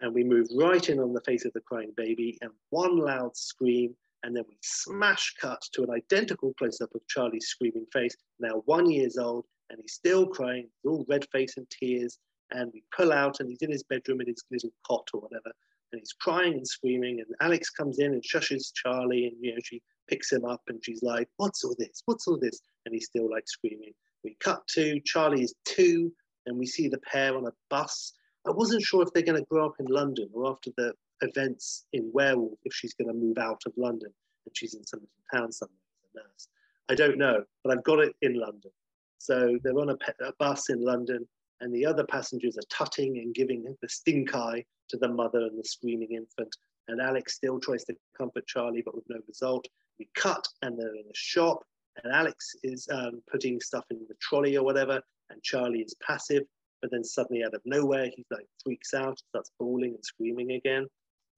And 0.00 0.12
we 0.12 0.24
move 0.24 0.48
right 0.56 0.88
in 0.88 0.98
on 0.98 1.12
the 1.12 1.20
face 1.20 1.44
of 1.44 1.52
the 1.52 1.60
crying 1.60 1.92
baby 1.96 2.36
and 2.42 2.50
one 2.70 2.98
loud 2.98 3.36
scream. 3.36 3.94
And 4.24 4.34
then 4.34 4.44
we 4.48 4.56
smash 4.62 5.34
cut 5.40 5.62
to 5.72 5.82
an 5.82 5.90
identical 5.90 6.52
close 6.54 6.80
up 6.80 6.94
of 6.94 7.06
Charlie's 7.08 7.46
screaming 7.46 7.86
face, 7.92 8.16
now 8.40 8.62
one 8.64 8.90
years 8.90 9.18
old, 9.18 9.44
and 9.70 9.78
he's 9.80 9.92
still 9.92 10.26
crying, 10.26 10.68
all 10.84 11.04
red 11.08 11.26
face 11.30 11.56
and 11.58 11.68
tears. 11.70 12.18
And 12.50 12.70
we 12.72 12.82
pull 12.96 13.12
out, 13.12 13.40
and 13.40 13.48
he's 13.48 13.62
in 13.62 13.70
his 13.70 13.82
bedroom 13.82 14.20
in 14.20 14.28
his 14.28 14.42
little 14.50 14.70
cot 14.86 15.06
or 15.12 15.20
whatever, 15.20 15.52
and 15.94 16.00
he's 16.00 16.12
crying 16.12 16.54
and 16.54 16.66
screaming. 16.66 17.20
And 17.20 17.28
Alex 17.40 17.70
comes 17.70 17.98
in 17.98 18.12
and 18.12 18.22
shushes 18.22 18.72
Charlie, 18.74 19.26
and 19.26 19.36
you 19.40 19.52
know 19.52 19.60
she 19.64 19.80
picks 20.08 20.32
him 20.32 20.44
up, 20.44 20.62
and 20.68 20.84
she's 20.84 21.02
like, 21.02 21.28
"What's 21.36 21.64
all 21.64 21.76
this? 21.78 22.02
What's 22.04 22.26
all 22.26 22.38
this?" 22.38 22.60
And 22.84 22.94
he's 22.94 23.06
still 23.06 23.30
like 23.30 23.46
screaming. 23.46 23.92
We 24.24 24.36
cut 24.40 24.66
to 24.74 25.00
Charlie 25.04 25.44
is 25.44 25.54
two, 25.64 26.12
and 26.46 26.58
we 26.58 26.66
see 26.66 26.88
the 26.88 26.98
pair 26.98 27.36
on 27.36 27.46
a 27.46 27.52
bus. 27.70 28.12
I 28.46 28.50
wasn't 28.50 28.82
sure 28.82 29.02
if 29.02 29.12
they're 29.12 29.22
going 29.22 29.38
to 29.38 29.46
grow 29.50 29.66
up 29.66 29.76
in 29.78 29.86
London 29.86 30.28
or 30.34 30.50
after 30.50 30.70
the 30.76 30.92
events 31.22 31.86
in 31.92 32.10
Werewolf, 32.12 32.58
if 32.64 32.74
she's 32.74 32.92
going 32.94 33.08
to 33.08 33.14
move 33.14 33.38
out 33.38 33.62
of 33.64 33.72
London 33.76 34.12
and 34.46 34.56
she's 34.56 34.74
in 34.74 34.84
some 34.84 35.00
little 35.00 35.42
town 35.42 35.52
somewhere 35.52 35.76
as 36.04 36.10
a 36.14 36.18
nurse. 36.18 36.48
I 36.90 36.94
don't 36.94 37.18
know, 37.18 37.44
but 37.62 37.76
I've 37.76 37.84
got 37.84 38.00
it 38.00 38.14
in 38.20 38.34
London. 38.34 38.70
So 39.18 39.58
they're 39.62 39.78
on 39.78 39.90
a, 39.90 39.96
a, 40.24 40.32
bus 40.38 40.68
in 40.68 40.84
London, 40.84 41.26
and 41.60 41.74
the 41.74 41.86
other 41.86 42.04
passengers 42.04 42.56
are 42.56 42.68
tutting 42.68 43.18
and 43.18 43.34
giving 43.34 43.64
the 43.80 43.88
stink 43.88 44.34
eye 44.34 44.64
to 44.88 44.96
the 44.96 45.08
mother 45.08 45.40
and 45.40 45.58
the 45.58 45.64
screaming 45.64 46.12
infant. 46.12 46.54
And 46.88 47.00
Alex 47.00 47.34
still 47.34 47.58
tries 47.58 47.84
to 47.84 47.96
comfort 48.16 48.46
Charlie, 48.46 48.82
but 48.84 48.94
with 48.94 49.04
no 49.08 49.18
result. 49.26 49.66
We 49.98 50.08
cut, 50.14 50.46
and 50.62 50.78
they're 50.78 50.94
in 50.94 51.06
a 51.06 51.14
shop, 51.14 51.64
and 52.02 52.12
Alex 52.12 52.54
is 52.62 52.88
um, 52.90 53.22
putting 53.30 53.60
stuff 53.60 53.84
in 53.90 54.00
the 54.08 54.16
trolley 54.20 54.56
or 54.56 54.64
whatever, 54.64 55.00
and 55.30 55.42
Charlie 55.42 55.80
is 55.80 55.94
passive. 56.06 56.42
But 56.82 56.90
then 56.90 57.04
suddenly, 57.04 57.44
out 57.44 57.54
of 57.54 57.62
nowhere, 57.64 58.10
he 58.14 58.26
like 58.30 58.46
freaks 58.62 58.92
out, 58.92 59.18
starts 59.18 59.50
bawling 59.58 59.94
and 59.94 60.04
screaming 60.04 60.52
again. 60.52 60.86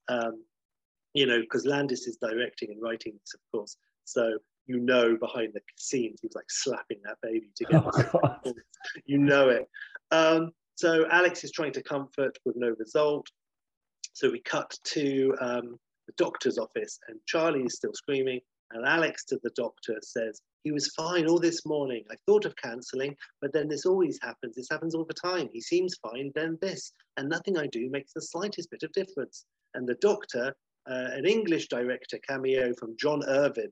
Um, 0.09 0.43
you 1.13 1.25
know, 1.25 1.39
because 1.39 1.65
Landis 1.65 2.07
is 2.07 2.17
directing 2.17 2.71
and 2.71 2.81
writing 2.81 3.13
this, 3.13 3.33
of 3.33 3.39
course. 3.51 3.77
So 4.03 4.37
you 4.67 4.79
know 4.79 5.17
behind 5.17 5.53
the 5.53 5.61
scenes 5.77 6.19
he's 6.21 6.35
like 6.35 6.49
slapping 6.49 6.99
that 7.03 7.17
baby 7.23 7.49
together. 7.55 7.89
Oh, 8.13 8.53
you 9.05 9.17
know 9.17 9.49
it. 9.49 9.67
Um, 10.11 10.51
so 10.75 11.07
Alex 11.09 11.43
is 11.43 11.51
trying 11.51 11.73
to 11.73 11.83
comfort 11.83 12.37
with 12.45 12.55
no 12.55 12.75
result. 12.77 13.27
So 14.13 14.31
we 14.31 14.41
cut 14.41 14.77
to 14.85 15.35
um, 15.41 15.77
the 16.07 16.13
doctor's 16.17 16.57
office 16.57 16.99
and 17.07 17.19
Charlie 17.25 17.63
is 17.63 17.75
still 17.75 17.93
screaming. 17.93 18.39
And 18.71 18.85
Alex 18.85 19.23
to 19.25 19.39
the 19.43 19.51
doctor 19.55 19.97
says, 20.01 20.41
he 20.63 20.71
was 20.71 20.93
fine 20.93 21.27
all 21.27 21.39
this 21.39 21.65
morning. 21.65 22.03
I 22.11 22.15
thought 22.25 22.45
of 22.45 22.55
cancelling, 22.57 23.15
but 23.41 23.53
then 23.53 23.69
this 23.69 23.85
always 23.85 24.19
happens. 24.21 24.55
This 24.55 24.67
happens 24.69 24.93
all 24.93 25.05
the 25.05 25.13
time. 25.13 25.47
He 25.53 25.61
seems 25.61 25.95
fine, 26.01 26.31
then 26.35 26.57
this. 26.61 26.91
And 27.15 27.29
nothing 27.29 27.57
I 27.57 27.67
do 27.67 27.89
makes 27.89 28.11
the 28.11 28.21
slightest 28.21 28.69
bit 28.69 28.83
of 28.83 28.91
difference. 28.91 29.45
And 29.73 29.87
the 29.87 29.95
doctor, 29.95 30.53
uh, 30.89 31.07
an 31.13 31.25
English 31.25 31.69
director 31.69 32.19
cameo 32.27 32.73
from 32.73 32.97
John 32.99 33.23
Irvin, 33.25 33.71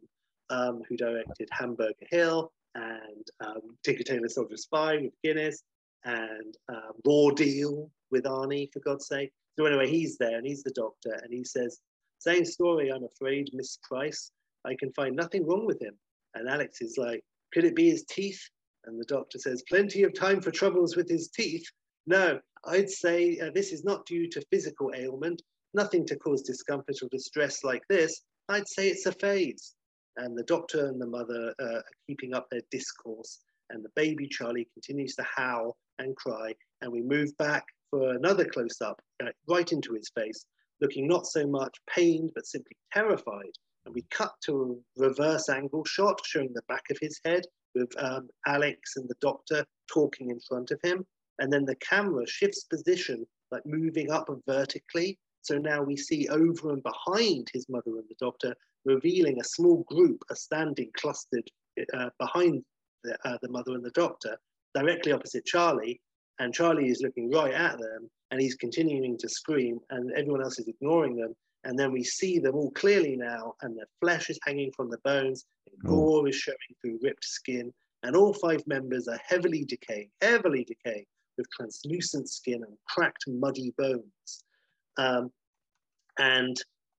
um, 0.50 0.82
who 0.88 0.96
directed 0.96 1.50
Hamburger 1.52 1.94
Hill 2.10 2.52
and 2.76 3.28
um, 3.46 3.62
Tinker 3.84 4.04
Tailor 4.04 4.30
Soldier 4.30 4.58
Spy 4.58 4.98
with 4.98 5.14
Guinness 5.24 5.62
and 6.06 6.56
uh, 6.72 6.92
Raw 7.06 7.30
Deal 7.32 7.90
with 8.12 8.24
Arnie, 8.24 8.72
for 8.72 8.80
God's 8.80 9.08
sake. 9.08 9.32
So 9.58 9.66
anyway, 9.66 9.90
he's 9.90 10.18
there 10.18 10.38
and 10.38 10.46
he's 10.46 10.64
the 10.64 10.72
doctor 10.72 11.20
and 11.24 11.34
he 11.34 11.44
says, 11.44 11.80
same 12.20 12.46
story, 12.46 12.92
I'm 12.92 13.04
afraid, 13.04 13.50
Miss 13.54 13.78
Price. 13.84 14.32
I 14.66 14.76
can 14.76 14.92
find 14.94 15.16
nothing 15.16 15.46
wrong 15.46 15.66
with 15.66 15.82
him. 15.82 15.96
And 16.34 16.50
Alex 16.50 16.82
is 16.82 16.98
like, 16.98 17.22
could 17.54 17.66
it 17.66 17.76
be 17.76 17.90
his 17.90 18.06
teeth? 18.06 18.42
And 18.86 19.00
the 19.00 19.06
doctor 19.06 19.40
says, 19.40 19.64
plenty 19.70 20.04
of 20.04 20.14
time 20.14 20.42
for 20.42 20.52
troubles 20.52 20.96
with 20.96 21.10
his 21.10 21.30
teeth. 21.30 21.66
No, 22.08 22.40
I'd 22.66 22.90
say 22.90 23.40
uh, 23.40 23.52
this 23.54 23.72
is 23.72 23.84
not 23.84 24.06
due 24.06 24.30
to 24.30 24.46
physical 24.52 24.92
ailment, 24.96 25.42
nothing 25.74 26.06
to 26.08 26.16
cause 26.16 26.42
discomfort 26.42 26.98
or 27.02 27.10
distress 27.10 27.64
like 27.64 27.84
this. 27.90 28.22
I'd 28.50 28.68
say 28.68 28.90
it's 28.90 29.06
a 29.06 29.12
phase 29.12 29.76
and 30.18 30.38
the 30.38 30.44
doctor 30.44 30.88
and 30.88 31.02
the 31.02 31.08
mother 31.08 31.54
uh, 31.60 31.66
are 31.66 31.84
keeping 32.08 32.34
up 32.34 32.48
their 32.50 32.62
discourse 32.72 33.40
and 33.70 33.84
the 33.84 33.90
baby 33.96 34.28
charlie 34.28 34.68
continues 34.74 35.16
to 35.16 35.24
howl 35.24 35.76
and 36.00 36.16
cry 36.16 36.54
and 36.82 36.92
we 36.92 37.02
move 37.02 37.36
back 37.38 37.66
for 37.90 38.14
another 38.14 38.46
close-up 38.46 39.02
uh, 39.24 39.30
right 39.48 39.72
into 39.72 39.94
his 39.94 40.10
face 40.16 40.46
looking 40.82 41.08
not 41.08 41.26
so 41.26 41.48
much 41.48 41.76
pained 41.88 42.32
but 42.36 42.46
simply 42.46 42.76
terrified. 42.94 43.52
And 43.86 43.94
we 43.94 44.04
cut 44.10 44.34
to 44.46 44.82
a 44.98 45.02
reverse 45.02 45.50
angle 45.50 45.86
shot 45.86 46.20
showing 46.26 46.52
the 46.54 46.64
back 46.68 46.84
of 46.90 46.98
his 47.00 47.20
head 47.24 47.46
with 47.74 47.92
um, 47.98 48.30
alex 48.48 48.96
and 48.96 49.08
the 49.08 49.16
doctor 49.22 49.66
talking 49.92 50.30
in 50.30 50.40
front 50.40 50.72
of 50.72 50.80
him. 50.84 51.06
And 51.40 51.52
then 51.52 51.66
the 51.66 51.76
camera 51.76 52.26
shifts 52.28 52.64
position 52.64 53.26
like 53.52 53.66
moving 53.66 54.12
up 54.12 54.30
vertically. 54.48 55.20
So 55.42 55.58
now 55.58 55.84
we 55.84 55.96
see 55.96 56.28
over 56.30 56.72
and 56.72 56.82
behind 56.82 57.50
his 57.54 57.68
mother 57.70 57.92
and 57.98 58.06
the 58.10 58.16
doctor 58.20 58.56
revealing 58.86 59.40
a 59.40 59.44
small 59.44 59.84
group 59.88 60.24
are 60.30 60.36
standing 60.36 60.90
clustered 60.98 61.50
uh, 61.94 62.10
behind 62.20 62.64
the, 63.04 63.18
uh, 63.26 63.38
the 63.42 63.50
mother 63.50 63.74
and 63.74 63.84
the 63.84 63.92
doctor, 63.92 64.38
directly 64.76 65.12
opposite 65.12 65.46
Charlie. 65.46 66.00
And 66.40 66.54
Charlie 66.54 66.90
is 66.90 67.02
looking 67.02 67.32
right 67.32 67.54
at 67.54 67.80
them 67.80 68.10
and 68.32 68.42
he's 68.42 68.56
continuing 68.56 69.18
to 69.18 69.30
scream, 69.30 69.80
and 69.92 70.12
everyone 70.12 70.44
else 70.44 70.60
is 70.60 70.68
ignoring 70.68 71.16
them. 71.16 71.34
And 71.64 71.78
then 71.80 71.92
we 71.92 72.04
see 72.04 72.38
them 72.38 72.56
all 72.56 72.72
clearly 72.72 73.16
now, 73.16 73.54
and 73.62 73.78
their 73.78 73.88
flesh 74.02 74.30
is 74.30 74.40
hanging 74.46 74.72
from 74.76 74.90
the 74.90 74.98
bones, 75.04 75.46
and 75.68 75.80
oh. 75.86 75.96
gore 75.96 76.28
is 76.28 76.36
showing 76.36 76.58
through 76.82 77.00
ripped 77.02 77.24
skin, 77.24 77.74
and 78.04 78.16
all 78.16 78.34
five 78.34 78.62
members 78.68 79.08
are 79.08 79.20
heavily 79.26 79.64
decaying, 79.64 80.10
heavily 80.22 80.66
decaying, 80.66 81.06
with 81.38 81.50
translucent 81.52 82.30
skin 82.30 82.64
and 82.64 82.78
cracked, 82.88 83.24
muddy 83.28 83.74
bones. 83.78 84.44
Um, 84.98 85.32
and 86.20 86.58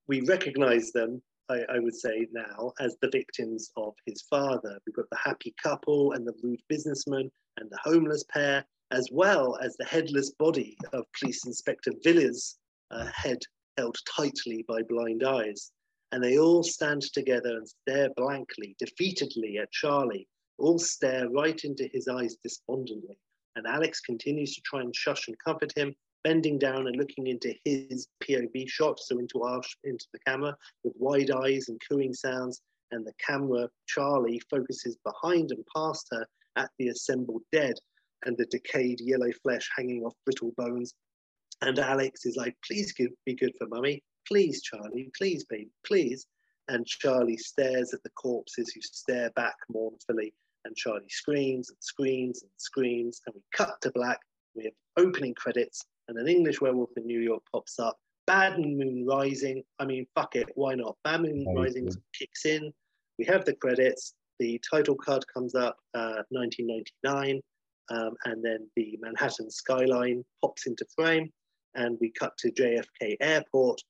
we 0.08 0.20
recognize 0.22 0.92
them 0.92 1.22
I, 1.48 1.62
I, 1.68 1.78
would 1.78 1.94
say 1.94 2.26
now, 2.32 2.72
as 2.80 2.96
the 3.00 3.10
victims 3.10 3.70
of 3.76 3.94
his 4.04 4.22
father. 4.22 4.78
We've 4.86 4.96
got 4.96 5.08
the 5.10 5.18
happy 5.22 5.54
couple 5.62 6.12
and 6.12 6.26
the 6.26 6.34
rude 6.42 6.60
businessman 6.68 7.30
and 7.58 7.70
the 7.70 7.78
homeless 7.82 8.24
pair, 8.24 8.64
as 8.90 9.08
well 9.10 9.56
as 9.62 9.76
the 9.76 9.84
headless 9.84 10.30
body 10.30 10.76
of 10.92 11.04
Police 11.18 11.46
Inspector 11.46 11.90
Villiers, 12.04 12.58
uh, 12.90 13.06
head 13.14 13.38
held 13.76 13.96
tightly 14.16 14.64
by 14.68 14.82
blind 14.82 15.24
eyes. 15.24 15.72
And 16.12 16.22
they 16.22 16.38
all 16.38 16.62
stand 16.62 17.02
together 17.02 17.56
and 17.56 17.68
stare 17.68 18.10
blankly, 18.16 18.76
defeatedly 18.78 19.60
at 19.60 19.72
Charlie, 19.72 20.28
all 20.58 20.78
stare 20.78 21.28
right 21.28 21.62
into 21.64 21.88
his 21.92 22.08
eyes 22.08 22.36
despondently. 22.42 23.18
And 23.56 23.66
Alex 23.66 24.00
continues 24.00 24.54
to 24.54 24.60
try 24.62 24.80
and 24.80 24.94
shush 24.94 25.28
and 25.28 25.36
comfort 25.38 25.76
him, 25.76 25.94
bending 26.22 26.58
down 26.58 26.86
and 26.86 26.96
looking 26.96 27.26
into 27.26 27.54
his 27.64 28.08
POV 28.22 28.68
shot, 28.68 29.00
so 29.00 29.18
into 29.18 29.42
our 29.42 29.62
into 29.84 30.06
the 30.12 30.18
camera 30.26 30.56
with 30.84 30.94
wide 30.96 31.30
eyes 31.30 31.68
and 31.68 31.80
cooing 31.88 32.14
sounds, 32.14 32.60
and 32.92 33.06
the 33.06 33.14
camera 33.24 33.68
Charlie 33.86 34.40
focuses 34.50 34.96
behind 35.04 35.50
and 35.50 35.64
past 35.74 36.06
her 36.12 36.26
at 36.56 36.70
the 36.78 36.88
assembled 36.88 37.42
dead 37.52 37.74
and 38.24 38.36
the 38.36 38.46
decayed 38.46 39.00
yellow 39.00 39.30
flesh 39.42 39.68
hanging 39.76 40.02
off 40.02 40.14
brittle 40.24 40.52
bones. 40.56 40.94
And 41.62 41.78
Alex 41.78 42.26
is 42.26 42.36
like, 42.36 42.56
please 42.66 42.92
be 43.24 43.34
good 43.34 43.52
for 43.58 43.66
mummy. 43.68 44.02
Please, 44.26 44.62
Charlie, 44.62 45.10
please, 45.16 45.44
baby, 45.48 45.70
please. 45.86 46.26
And 46.68 46.86
Charlie 46.86 47.36
stares 47.36 47.94
at 47.94 48.02
the 48.02 48.10
corpses 48.10 48.72
who 48.74 48.80
stare 48.82 49.30
back 49.36 49.54
mournfully. 49.70 50.34
And 50.64 50.74
Charlie 50.74 51.08
screams 51.08 51.70
and 51.70 51.78
screams 51.80 52.42
and 52.42 52.50
screams. 52.56 53.20
And 53.26 53.34
we 53.36 53.42
cut 53.54 53.80
to 53.82 53.92
black. 53.92 54.18
We 54.54 54.64
have 54.64 54.72
opening 54.96 55.34
credits 55.34 55.84
and 56.08 56.18
an 56.18 56.28
English 56.28 56.60
werewolf 56.60 56.90
in 56.96 57.06
New 57.06 57.20
York 57.20 57.42
pops 57.52 57.78
up. 57.78 57.96
Bad 58.26 58.58
Moon 58.58 59.06
Rising. 59.06 59.62
I 59.78 59.84
mean, 59.84 60.06
fuck 60.14 60.34
it, 60.36 60.48
why 60.54 60.74
not? 60.74 60.96
Bad 61.04 61.22
Moon 61.22 61.46
Rising 61.54 61.88
kicks 62.18 62.44
in. 62.44 62.72
We 63.18 63.24
have 63.26 63.44
the 63.44 63.54
credits. 63.54 64.14
The 64.38 64.60
title 64.70 64.96
card 64.96 65.24
comes 65.32 65.54
up, 65.54 65.78
uh, 65.94 66.22
1999, 66.30 67.40
um, 67.90 68.14
and 68.24 68.44
then 68.44 68.68
the 68.76 68.98
Manhattan 69.00 69.50
skyline 69.50 70.24
pops 70.42 70.66
into 70.66 70.84
frame, 70.94 71.30
and 71.74 71.96
we 72.00 72.12
cut 72.18 72.36
to 72.38 72.52
JFK 72.52 73.16
Airport. 73.20 73.80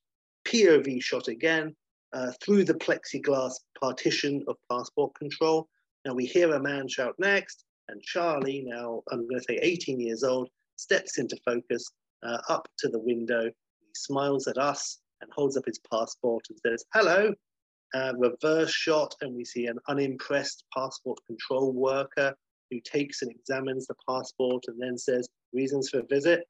POV 0.47 1.01
shot 1.01 1.27
again 1.27 1.75
uh, 2.13 2.31
through 2.41 2.63
the 2.63 2.73
plexiglass 2.73 3.55
partition 3.79 4.43
of 4.47 4.55
passport 4.71 5.13
control. 5.15 5.67
Now 6.05 6.13
we 6.13 6.25
hear 6.25 6.53
a 6.53 6.61
man 6.61 6.87
shout 6.87 7.15
next, 7.19 7.65
and 7.89 8.01
Charlie, 8.01 8.63
now 8.65 9.03
I'm 9.11 9.27
going 9.27 9.39
to 9.39 9.45
say 9.47 9.59
18 9.61 9.99
years 9.99 10.23
old, 10.23 10.49
steps 10.77 11.17
into 11.17 11.37
focus 11.43 11.85
uh, 12.23 12.37
up 12.49 12.67
to 12.79 12.89
the 12.89 12.99
window. 12.99 13.45
He 13.45 13.87
smiles 13.95 14.47
at 14.47 14.57
us 14.57 14.99
and 15.21 15.31
holds 15.33 15.57
up 15.57 15.65
his 15.65 15.79
passport 15.91 16.45
and 16.49 16.59
says, 16.65 16.85
Hello. 16.93 17.33
Uh, 17.93 18.13
reverse 18.17 18.71
shot, 18.71 19.15
and 19.21 19.33
we 19.33 19.45
see 19.45 19.67
an 19.67 19.77
unimpressed 19.87 20.65
passport 20.75 21.17
control 21.25 21.71
worker 21.71 22.35
who 22.69 22.79
takes 22.81 23.21
and 23.21 23.31
examines 23.31 23.87
the 23.87 23.95
passport 24.07 24.63
and 24.67 24.79
then 24.79 24.97
says, 24.97 25.29
reasons 25.53 25.89
for 25.89 26.01
visit. 26.09 26.43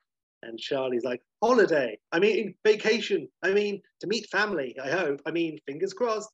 And 0.44 0.60
Charlie's 0.60 1.04
like, 1.04 1.22
holiday. 1.44 1.98
I 2.12 2.20
mean, 2.20 2.56
vacation. 2.66 3.28
I 3.44 3.52
mean, 3.52 3.82
to 4.02 4.08
meet 4.08 4.30
family, 4.30 4.76
I 4.84 4.90
hope. 4.90 5.22
I 5.26 5.32
mean, 5.32 5.60
fingers 5.68 5.94
crossed. 5.94 6.30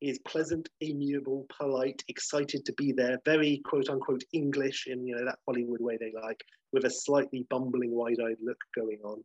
He 0.00 0.10
is 0.10 0.18
pleasant, 0.20 0.68
amiable, 0.82 1.46
polite, 1.58 2.02
excited 2.08 2.66
to 2.66 2.72
be 2.74 2.92
there, 2.92 3.18
very 3.24 3.62
quote 3.64 3.88
unquote 3.88 4.22
English 4.34 4.86
in 4.88 5.06
you 5.06 5.16
know 5.16 5.24
that 5.24 5.38
Hollywood 5.46 5.80
way 5.80 5.96
they 5.98 6.12
like, 6.22 6.42
with 6.72 6.84
a 6.84 6.90
slightly 6.90 7.46
bumbling, 7.48 7.92
wide-eyed 7.92 8.36
look 8.42 8.58
going 8.74 8.98
on. 9.02 9.24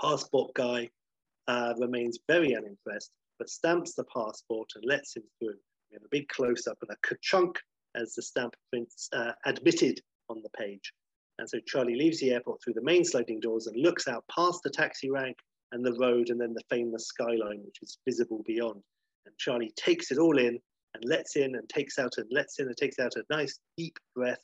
Passport 0.00 0.52
guy 0.54 0.88
uh, 1.46 1.74
remains 1.78 2.18
very 2.26 2.56
unimpressed, 2.56 3.12
but 3.38 3.48
stamps 3.48 3.94
the 3.94 4.04
passport 4.04 4.68
and 4.74 4.84
lets 4.84 5.16
him 5.16 5.22
through. 5.38 5.56
We 5.90 5.94
have 5.94 6.04
a 6.04 6.10
big 6.10 6.28
close-up 6.28 6.78
and 6.82 6.90
a 6.90 6.96
ka-chunk 7.06 7.58
as 7.94 8.14
the 8.14 8.22
stamp 8.22 8.54
prints 8.70 9.08
uh, 9.12 9.32
admitted 9.46 10.00
on 10.28 10.42
the 10.42 10.50
page. 10.50 10.92
And 11.38 11.48
so 11.48 11.58
Charlie 11.66 11.94
leaves 11.94 12.20
the 12.20 12.32
airport 12.32 12.62
through 12.62 12.74
the 12.74 12.82
main 12.82 13.04
sliding 13.04 13.40
doors 13.40 13.66
and 13.66 13.80
looks 13.80 14.08
out 14.08 14.24
past 14.34 14.62
the 14.62 14.70
taxi 14.70 15.10
rank 15.10 15.36
and 15.72 15.84
the 15.84 15.94
road 15.94 16.30
and 16.30 16.40
then 16.40 16.54
the 16.54 16.62
famous 16.68 17.06
skyline, 17.06 17.60
which 17.64 17.78
is 17.82 17.98
visible 18.04 18.42
beyond. 18.46 18.82
And 19.26 19.36
Charlie 19.38 19.72
takes 19.76 20.10
it 20.10 20.18
all 20.18 20.38
in 20.38 20.58
and 20.94 21.04
lets 21.04 21.36
in 21.36 21.54
and 21.54 21.68
takes 21.68 21.98
out 21.98 22.14
and 22.16 22.26
lets 22.30 22.58
in 22.58 22.66
and 22.66 22.76
takes 22.76 22.98
out 22.98 23.16
a 23.16 23.24
nice 23.30 23.58
deep 23.76 23.98
breath 24.14 24.42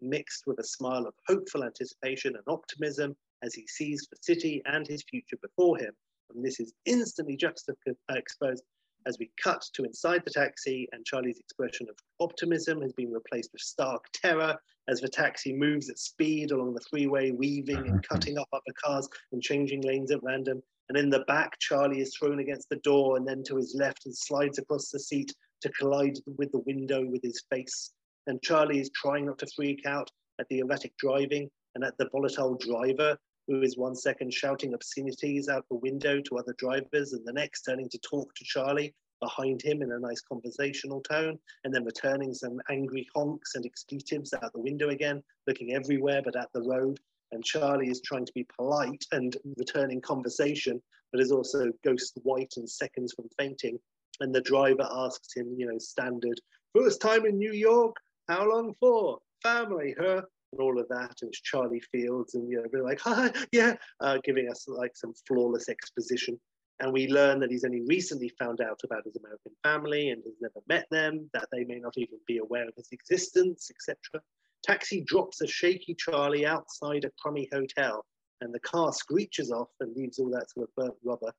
mixed 0.00 0.46
with 0.46 0.58
a 0.58 0.64
smile 0.64 1.06
of 1.06 1.14
hopeful 1.26 1.64
anticipation 1.64 2.34
and 2.36 2.44
optimism 2.46 3.16
as 3.42 3.54
he 3.54 3.66
sees 3.66 4.06
the 4.10 4.18
city 4.20 4.62
and 4.66 4.86
his 4.86 5.02
future 5.10 5.38
before 5.42 5.78
him. 5.78 5.92
And 6.34 6.44
this 6.44 6.60
is 6.60 6.72
instantly 6.84 7.36
juxtaposed 7.36 8.62
as 9.06 9.18
we 9.18 9.30
cut 9.42 9.64
to 9.74 9.84
inside 9.84 10.22
the 10.24 10.30
taxi 10.30 10.88
and 10.92 11.04
Charlie's 11.04 11.38
expression 11.38 11.86
of 11.88 11.96
optimism 12.20 12.82
has 12.82 12.92
been 12.92 13.12
replaced 13.12 13.50
with 13.52 13.62
stark 13.62 14.04
terror 14.12 14.56
as 14.88 15.00
the 15.00 15.08
taxi 15.08 15.52
moves 15.52 15.88
at 15.88 15.98
speed 15.98 16.50
along 16.50 16.74
the 16.74 16.84
freeway, 16.90 17.30
weaving 17.30 17.88
and 17.88 18.06
cutting 18.06 18.36
up 18.38 18.48
other 18.52 18.62
cars 18.84 19.08
and 19.32 19.42
changing 19.42 19.82
lanes 19.82 20.10
at 20.10 20.22
random. 20.22 20.60
And 20.88 20.98
in 20.98 21.10
the 21.10 21.24
back, 21.26 21.58
Charlie 21.60 22.00
is 22.00 22.16
thrown 22.16 22.40
against 22.40 22.68
the 22.68 22.76
door 22.76 23.16
and 23.16 23.26
then 23.26 23.42
to 23.44 23.56
his 23.56 23.74
left 23.78 24.06
and 24.06 24.16
slides 24.16 24.58
across 24.58 24.90
the 24.90 25.00
seat 25.00 25.32
to 25.62 25.70
collide 25.70 26.18
with 26.36 26.52
the 26.52 26.60
window 26.60 27.04
with 27.04 27.22
his 27.22 27.42
face. 27.50 27.92
And 28.26 28.42
Charlie 28.42 28.80
is 28.80 28.90
trying 28.94 29.26
not 29.26 29.38
to 29.38 29.46
freak 29.54 29.86
out 29.86 30.10
at 30.40 30.48
the 30.48 30.60
erratic 30.60 30.96
driving 30.98 31.48
and 31.74 31.84
at 31.84 31.96
the 31.98 32.08
volatile 32.10 32.56
driver 32.56 33.16
who 33.46 33.62
is 33.62 33.76
one 33.76 33.94
second 33.94 34.32
shouting 34.32 34.74
obscenities 34.74 35.48
out 35.48 35.64
the 35.68 35.76
window 35.76 36.20
to 36.20 36.38
other 36.38 36.54
drivers 36.58 37.12
and 37.12 37.26
the 37.26 37.32
next 37.32 37.62
turning 37.62 37.88
to 37.88 37.98
talk 37.98 38.34
to 38.34 38.44
Charlie 38.44 38.94
behind 39.20 39.62
him 39.62 39.82
in 39.82 39.92
a 39.92 39.98
nice 39.98 40.20
conversational 40.20 41.00
tone, 41.00 41.38
and 41.64 41.74
then 41.74 41.84
returning 41.84 42.34
some 42.34 42.60
angry 42.70 43.08
honks 43.14 43.54
and 43.54 43.64
expletives 43.64 44.34
out 44.34 44.52
the 44.52 44.60
window 44.60 44.90
again, 44.90 45.22
looking 45.46 45.72
everywhere 45.72 46.22
but 46.22 46.36
at 46.36 46.52
the 46.52 46.62
road. 46.62 46.98
And 47.32 47.44
Charlie 47.44 47.88
is 47.88 48.00
trying 48.00 48.26
to 48.26 48.32
be 48.34 48.46
polite 48.56 49.04
and 49.12 49.36
returning 49.56 50.00
conversation, 50.00 50.82
but 51.12 51.20
is 51.20 51.32
also 51.32 51.72
ghost 51.84 52.18
white 52.22 52.52
and 52.56 52.68
seconds 52.68 53.14
from 53.14 53.28
fainting. 53.38 53.78
And 54.20 54.34
the 54.34 54.40
driver 54.40 54.86
asks 54.90 55.34
him, 55.34 55.54
you 55.56 55.66
know, 55.66 55.78
standard, 55.78 56.40
first 56.74 57.00
time 57.00 57.26
in 57.26 57.38
New 57.38 57.52
York? 57.52 57.96
How 58.28 58.48
long 58.48 58.74
for? 58.80 59.18
Family, 59.42 59.94
huh? 59.98 60.22
And 60.56 60.64
all 60.64 60.80
of 60.80 60.88
that. 60.88 61.14
And 61.22 61.28
it's 61.28 61.40
Charlie 61.40 61.82
Fields, 61.92 62.34
and 62.34 62.48
you 62.48 62.56
know, 62.56 62.64
they're 62.72 62.82
like, 62.82 63.00
hi, 63.04 63.32
yeah, 63.52 63.74
uh, 64.00 64.18
giving 64.24 64.48
us 64.50 64.66
like 64.68 64.96
some 64.96 65.12
flawless 65.26 65.68
exposition. 65.68 66.38
And 66.80 66.92
we 66.92 67.08
learn 67.08 67.40
that 67.40 67.50
he's 67.50 67.64
only 67.64 67.82
recently 67.86 68.30
found 68.38 68.60
out 68.60 68.80
about 68.84 69.04
his 69.04 69.16
American 69.16 69.52
family 69.62 70.10
and 70.10 70.22
has 70.24 70.34
never 70.42 70.60
met 70.68 70.86
them, 70.90 71.30
that 71.32 71.48
they 71.50 71.64
may 71.64 71.78
not 71.78 71.94
even 71.96 72.18
be 72.26 72.38
aware 72.38 72.68
of 72.68 72.74
his 72.76 72.88
existence, 72.92 73.70
etc. 73.70 74.22
Taxi 74.62 75.00
drops 75.00 75.40
a 75.40 75.46
shaky 75.46 75.94
Charlie 75.94 76.44
outside 76.44 77.04
a 77.04 77.10
crummy 77.18 77.48
hotel, 77.50 78.04
and 78.42 78.54
the 78.54 78.60
car 78.60 78.92
screeches 78.92 79.50
off 79.50 79.68
and 79.80 79.96
leaves 79.96 80.18
all 80.18 80.30
that 80.30 80.50
sort 80.50 80.68
of 80.68 80.74
burnt 80.76 80.96
rubber. 81.02 81.32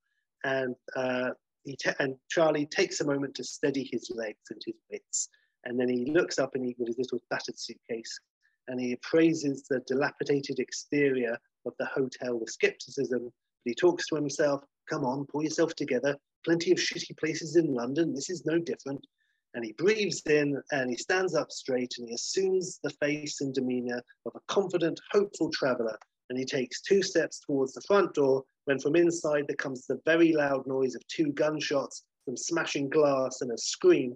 And 0.43 0.75
uh, 0.95 1.31
he 1.65 1.77
and 1.99 2.15
Charlie 2.29 2.65
takes 2.65 3.01
a 3.01 3.05
moment 3.05 3.35
to 3.35 3.43
steady 3.43 3.87
his 3.91 4.09
legs 4.09 4.39
and 4.49 4.61
his 4.65 4.75
wits, 4.89 5.29
and 5.65 5.79
then 5.79 5.89
he 5.89 6.05
looks 6.05 6.39
up 6.39 6.55
and 6.55 6.65
he 6.65 6.75
with 6.79 6.87
his 6.87 6.97
little 6.97 7.21
battered 7.29 7.59
suitcase 7.59 8.19
and 8.67 8.79
he 8.79 8.93
appraises 8.93 9.63
the 9.63 9.81
dilapidated 9.87 10.59
exterior 10.59 11.37
of 11.65 11.73
the 11.79 11.85
hotel 11.85 12.39
with 12.39 12.49
skepticism. 12.49 13.23
But 13.23 13.31
he 13.69 13.75
talks 13.75 14.07
to 14.07 14.15
himself, 14.15 14.63
come 14.89 15.03
on, 15.03 15.25
pull 15.25 15.43
yourself 15.43 15.75
together. 15.75 16.15
Plenty 16.45 16.71
of 16.71 16.77
shitty 16.77 17.17
places 17.17 17.55
in 17.55 17.73
London. 17.73 18.13
This 18.13 18.29
is 18.29 18.45
no 18.45 18.59
different. 18.59 19.05
And 19.53 19.65
he 19.65 19.73
breathes 19.73 20.21
in 20.27 20.61
and 20.71 20.89
he 20.89 20.97
stands 20.97 21.33
up 21.33 21.51
straight 21.51 21.95
and 21.97 22.07
he 22.07 22.13
assumes 22.13 22.79
the 22.83 22.91
face 23.01 23.41
and 23.41 23.53
demeanor 23.53 24.01
of 24.25 24.33
a 24.35 24.39
confident, 24.47 24.99
hopeful 25.11 25.49
traveler. 25.51 25.97
And 26.29 26.37
he 26.37 26.45
takes 26.45 26.81
two 26.81 27.01
steps 27.01 27.39
towards 27.39 27.73
the 27.73 27.81
front 27.81 28.13
door 28.13 28.43
when 28.65 28.79
from 28.79 28.95
inside 28.95 29.45
there 29.47 29.55
comes 29.55 29.87
the 29.87 29.99
very 30.05 30.33
loud 30.33 30.67
noise 30.67 30.93
of 30.93 31.07
two 31.07 31.31
gunshots, 31.31 32.03
some 32.25 32.35
smashing 32.35 32.89
glass, 32.89 33.41
and 33.41 33.51
a 33.51 33.57
scream 33.57 34.15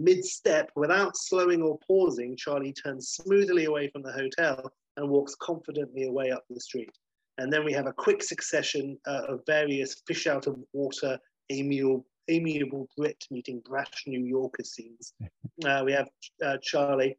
Mid 0.00 0.24
step, 0.24 0.70
without 0.76 1.14
slowing 1.14 1.60
or 1.60 1.78
pausing, 1.86 2.34
Charlie 2.34 2.72
turns 2.72 3.10
smoothly 3.10 3.66
away 3.66 3.90
from 3.90 4.02
the 4.02 4.10
hotel 4.10 4.72
and 4.96 5.06
walks 5.06 5.34
confidently 5.34 6.06
away 6.06 6.30
up 6.30 6.42
the 6.48 6.58
street. 6.58 6.90
And 7.36 7.52
then 7.52 7.66
we 7.66 7.74
have 7.74 7.86
a 7.86 7.92
quick 7.92 8.22
succession 8.22 8.98
uh, 9.06 9.24
of 9.28 9.42
various 9.46 10.00
fish 10.06 10.26
out 10.26 10.46
of 10.46 10.56
water, 10.72 11.18
amiable, 11.50 12.06
amiable 12.28 12.88
Brit 12.96 13.22
meeting 13.30 13.60
brash 13.62 14.04
New 14.06 14.24
Yorker 14.24 14.64
scenes. 14.64 15.12
Uh, 15.66 15.82
we 15.84 15.92
have 15.92 16.08
uh, 16.42 16.56
Charlie, 16.62 17.18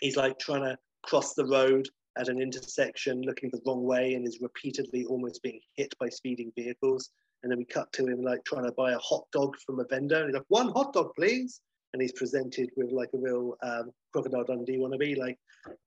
he's 0.00 0.16
like 0.16 0.38
trying 0.38 0.62
to 0.62 0.74
cross 1.02 1.34
the 1.34 1.44
road 1.44 1.86
at 2.16 2.28
an 2.28 2.40
intersection, 2.40 3.20
looking 3.20 3.50
the 3.50 3.60
wrong 3.66 3.84
way, 3.84 4.14
and 4.14 4.26
is 4.26 4.40
repeatedly 4.40 5.04
almost 5.04 5.42
being 5.42 5.60
hit 5.76 5.92
by 6.00 6.08
speeding 6.08 6.50
vehicles. 6.56 7.10
And 7.42 7.52
then 7.52 7.58
we 7.58 7.66
cut 7.66 7.92
to 7.92 8.06
him 8.06 8.22
like 8.22 8.42
trying 8.46 8.64
to 8.64 8.72
buy 8.72 8.92
a 8.92 8.98
hot 9.00 9.24
dog 9.32 9.54
from 9.66 9.80
a 9.80 9.84
vendor. 9.84 10.16
And 10.16 10.28
he's 10.28 10.34
like, 10.34 10.46
one 10.48 10.70
hot 10.70 10.94
dog, 10.94 11.10
please 11.14 11.60
and 11.92 12.02
he's 12.02 12.12
presented 12.12 12.70
with 12.76 12.92
like 12.92 13.10
a 13.14 13.18
real 13.18 13.56
um, 13.62 13.90
crocodile 14.12 14.44
Dundee 14.44 14.78
wannabe, 14.78 15.16
like 15.16 15.38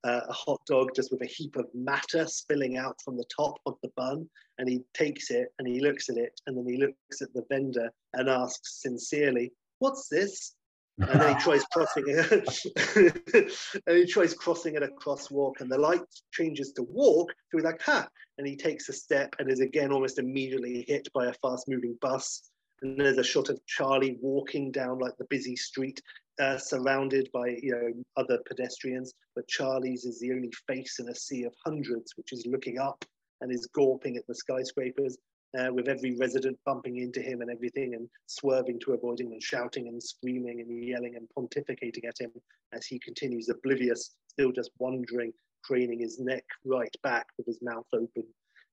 uh, 0.04 0.22
a 0.28 0.34
hot 0.34 0.62
dog 0.68 0.90
just 0.96 1.12
with 1.12 1.22
a 1.22 1.26
heap 1.26 1.56
of 1.56 1.66
matter 1.74 2.26
spilling 2.28 2.78
out 2.78 3.00
from 3.04 3.18
the 3.18 3.26
top 3.36 3.58
of 3.66 3.76
the 3.84 3.92
bun. 3.96 4.28
And 4.58 4.68
he 4.68 4.82
takes 4.94 5.32
it 5.32 5.50
and 5.60 5.68
he 5.68 5.80
looks 5.80 6.10
at 6.10 6.18
it, 6.18 6.40
and 6.48 6.58
then 6.58 6.66
he 6.68 6.78
looks 6.78 7.22
at 7.22 7.34
the 7.34 7.46
vendor 7.50 7.92
and 8.14 8.30
asks 8.30 8.82
sincerely, 8.82 9.52
"What's 9.80 10.08
this?" 10.08 10.56
and 11.00 11.22
then 11.22 11.36
he 11.36 11.42
tries 11.42 11.64
crossing 11.66 12.04
it, 12.08 13.52
and 13.88 13.98
he 13.98 14.06
tries 14.06 14.34
crossing 14.34 14.76
at 14.76 14.84
a 14.84 14.90
crosswalk, 14.90 15.62
and 15.62 15.72
the 15.72 15.78
light 15.78 16.02
changes 16.32 16.74
to 16.74 16.84
walk. 16.84 17.32
So 17.50 17.58
he's 17.58 17.66
like, 17.66 17.82
"Ha!" 17.84 18.08
And 18.38 18.48
he 18.48 18.56
takes 18.56 18.90
a 18.90 18.94
step 18.94 19.36
and 19.40 19.52
is 19.52 19.62
again 19.62 19.92
almost 19.92 20.20
immediately 20.20 20.86
hit 20.88 21.08
by 21.14 21.28
a 21.28 21.34
fast-moving 21.34 21.98
bus 22.02 22.51
and 22.82 23.00
there's 23.00 23.18
a 23.18 23.24
shot 23.24 23.50
of 23.50 23.64
Charlie 23.68 24.18
walking 24.22 24.72
down 24.72 25.00
like 25.00 25.16
the 25.18 25.28
busy 25.30 25.56
street, 25.56 26.02
uh, 26.40 26.58
surrounded 26.58 27.30
by 27.32 27.58
you 27.62 27.72
know 27.72 28.04
other 28.18 28.40
pedestrians. 28.48 29.14
But 29.36 29.48
Charlie's 29.48 30.06
is 30.06 30.20
the 30.20 30.32
only 30.32 30.52
face 30.68 31.00
in 31.00 31.10
a 31.10 31.16
sea 31.16 31.44
of 31.44 31.54
hundreds, 31.66 32.14
which 32.18 32.34
is 32.34 32.46
looking 32.46 32.80
up 32.80 33.06
and 33.42 33.52
is 33.52 33.68
gawping 33.76 34.18
at 34.18 34.26
the 34.28 34.36
skyscrapers, 34.36 35.18
uh, 35.58 35.70
with 35.72 35.88
every 35.88 36.16
resident 36.18 36.58
bumping 36.66 36.98
into 36.98 37.22
him 37.22 37.42
and 37.42 37.52
everything, 37.52 37.94
and 37.94 38.10
swerving 38.28 38.80
to 38.80 38.94
avoid 38.94 39.20
him, 39.20 39.32
and 39.32 39.44
shouting 39.44 39.88
and 39.88 40.02
screaming 40.02 40.62
and 40.62 40.84
yelling 40.84 41.16
and 41.16 41.28
pontificating 41.38 42.08
at 42.08 42.20
him 42.20 42.32
as 42.74 42.86
he 42.86 43.00
continues 43.00 43.50
oblivious, 43.50 44.16
still 44.28 44.52
just 44.52 44.72
wandering, 44.80 45.32
craning 45.64 46.00
his 46.00 46.20
neck 46.20 46.44
right 46.66 46.96
back 47.04 47.28
with 47.38 47.46
his 47.46 47.60
mouth 47.62 47.86
open. 47.94 48.24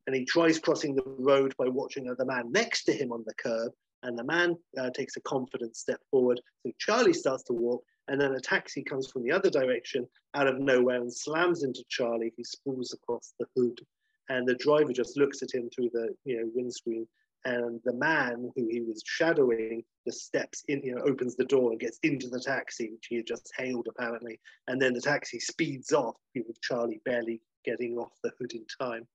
And 0.07 0.17
he 0.17 0.25
tries 0.25 0.59
crossing 0.59 0.95
the 0.95 1.03
road 1.05 1.55
by 1.59 1.69
watching 1.69 2.05
the 2.05 2.25
man 2.25 2.51
next 2.51 2.85
to 2.85 2.93
him 2.93 3.13
on 3.13 3.25
the 3.27 3.35
curb, 3.35 3.73
and 4.03 4.19
the 4.19 4.25
man 4.25 4.57
uh, 4.79 4.91
takes 4.91 5.17
a 5.17 5.21
confident 5.21 5.77
step 5.77 6.01
forward. 6.11 6.41
So 6.65 6.73
Charlie 6.79 7.13
starts 7.13 7.45
to 7.45 7.53
walk, 7.53 7.83
and 8.09 8.21
then 8.21 8.33
a 8.33 8.41
taxi 8.41 8.83
comes 8.83 9.11
from 9.11 9.23
the 9.23 9.33
other 9.33 9.51
direction 9.51 10.07
out 10.35 10.47
of 10.47 10.59
nowhere 10.59 11.01
and 11.01 11.13
slams 11.13 11.63
into 11.63 11.85
Charlie, 11.89 12.33
who 12.37 12.45
sprawls 12.45 12.93
across 12.93 13.35
the 13.39 13.47
hood. 13.57 13.79
And 14.29 14.47
the 14.47 14.55
driver 14.57 14.93
just 14.93 15.17
looks 15.17 15.43
at 15.43 15.55
him 15.55 15.71
through 15.71 15.91
the 15.93 16.15
you 16.25 16.39
know 16.39 16.51
windscreen, 16.55 17.07
and 17.45 17.81
the 17.85 17.95
man 17.95 18.51
who 18.55 18.69
he 18.71 18.81
was 18.81 19.03
shadowing 19.07 19.83
just 20.07 20.25
steps 20.27 20.65
in, 20.69 20.83
you 20.83 20.95
know, 20.95 21.03
opens 21.03 21.37
the 21.37 21.45
door 21.45 21.71
and 21.71 21.81
gets 21.81 21.99
into 22.03 22.29
the 22.29 22.41
taxi, 22.41 22.91
which 22.91 23.07
he 23.09 23.17
had 23.17 23.27
just 23.27 23.51
hailed 23.57 23.89
apparently. 23.89 24.41
And 24.67 24.81
then 24.81 24.93
the 24.93 25.01
taxi 25.01 25.39
speeds 25.39 25.93
off, 25.93 26.17
with 26.35 26.61
Charlie 26.61 27.01
barely 27.05 27.41
getting 27.65 27.97
off 27.97 28.13
the 28.23 28.33
hood 28.39 28.53
in 28.53 28.65
time. 28.81 29.07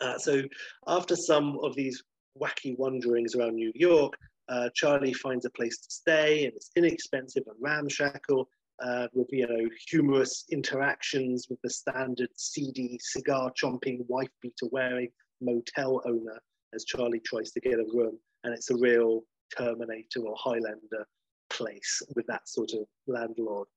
Uh, 0.00 0.18
so 0.18 0.42
after 0.88 1.14
some 1.14 1.58
of 1.62 1.76
these 1.76 2.02
wacky 2.40 2.76
wanderings 2.78 3.34
around 3.34 3.54
New 3.54 3.72
York, 3.74 4.14
uh, 4.48 4.68
Charlie 4.74 5.12
finds 5.12 5.44
a 5.44 5.50
place 5.50 5.78
to 5.78 5.90
stay 5.90 6.44
and 6.44 6.54
it's 6.54 6.70
inexpensive 6.76 7.44
and 7.46 7.56
ramshackle 7.60 8.48
uh, 8.82 9.06
with 9.12 9.28
you 9.30 9.46
know 9.46 9.68
humorous 9.88 10.44
interactions 10.50 11.46
with 11.48 11.60
the 11.62 11.70
standard 11.70 12.28
seedy 12.36 12.98
cigar 13.00 13.52
chomping 13.60 14.04
wife 14.08 14.30
beater 14.40 14.66
wearing 14.70 15.08
motel 15.40 16.02
owner 16.04 16.40
as 16.74 16.84
Charlie 16.84 17.20
tries 17.20 17.52
to 17.52 17.60
get 17.60 17.74
a 17.74 17.84
room 17.94 18.18
and 18.44 18.52
it's 18.52 18.70
a 18.70 18.76
real 18.76 19.22
Terminator 19.56 20.20
or 20.20 20.34
Highlander 20.36 21.06
place 21.50 22.02
with 22.16 22.26
that 22.26 22.48
sort 22.48 22.72
of 22.72 22.86
landlord. 23.06 23.68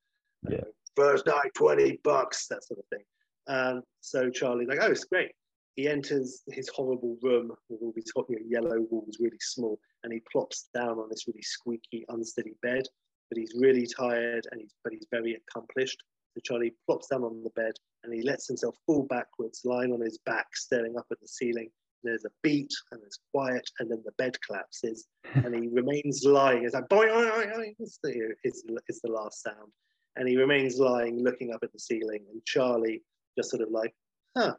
Yeah. 0.50 0.62
first 0.96 1.26
night, 1.26 1.52
20 1.56 2.00
bucks, 2.04 2.48
that 2.48 2.64
sort 2.64 2.80
of 2.80 2.86
thing. 2.88 3.06
Um, 3.48 3.84
so 4.02 4.30
Charlie's 4.30 4.68
like, 4.68 4.80
oh, 4.82 4.92
it's 4.92 5.04
great. 5.04 5.32
He 5.76 5.88
enters 5.90 6.42
his 6.48 6.70
horrible 6.70 7.18
room 7.22 7.52
with 7.70 7.82
all 7.82 7.94
these 7.96 8.12
you 8.16 8.26
know, 8.30 8.46
yellow 8.48 8.82
walls, 8.90 9.18
really 9.20 9.40
small, 9.42 9.78
and 10.04 10.14
he 10.14 10.22
plops 10.32 10.70
down 10.74 11.00
on 11.00 11.10
this 11.10 11.28
really 11.28 11.42
squeaky, 11.42 12.06
unsteady 12.10 12.54
bed. 12.62 12.84
But 13.30 13.40
he's 13.40 13.54
really 13.58 13.88
tired, 13.88 14.48
and 14.52 14.62
he's 14.62 14.74
but 14.84 14.94
he's 14.94 15.08
very 15.12 15.36
accomplished. 15.36 15.98
So 16.36 16.42
Charlie 16.44 16.76
plops 16.86 17.08
down 17.08 17.24
on 17.24 17.44
the 17.44 17.50
bed 17.52 17.74
and 18.04 18.14
he 18.14 18.22
lets 18.22 18.48
himself 18.48 18.76
fall 18.86 19.04
backwards, 19.04 19.62
lying 19.64 19.94
on 19.94 20.02
his 20.02 20.20
back, 20.26 20.48
staring 20.54 20.98
up 20.98 21.08
at 21.12 21.20
the 21.22 21.28
ceiling. 21.28 21.70
There's 22.04 22.26
a 22.26 22.30
beat 22.44 22.72
and 22.92 23.02
there's 23.02 23.18
quiet, 23.34 23.68
and 23.80 23.90
then 23.90 24.04
the 24.06 24.12
bed 24.18 24.38
collapses, 24.46 25.08
and 25.34 25.56
he 25.56 25.70
remains 25.70 26.24
lying. 26.24 26.66
It's 26.66 26.76
like 26.76 26.88
boing, 26.88 27.10
boing, 27.10 27.54
boing. 27.54 27.76
It's 27.80 28.00
the, 28.04 28.36
it's, 28.44 28.64
it's 28.88 29.02
the 29.02 29.12
last 29.12 29.42
sound, 29.42 29.72
and 30.18 30.28
he 30.28 30.38
remains 30.38 30.78
lying, 30.78 31.24
looking 31.24 31.52
up 31.52 31.62
at 31.64 31.74
the 31.74 31.80
ceiling. 31.80 32.26
And 32.32 32.46
Charlie 32.46 33.02
just 33.36 33.50
sort 33.50 33.64
of 33.64 33.72
like, 33.72 33.94
huh, 34.38 34.54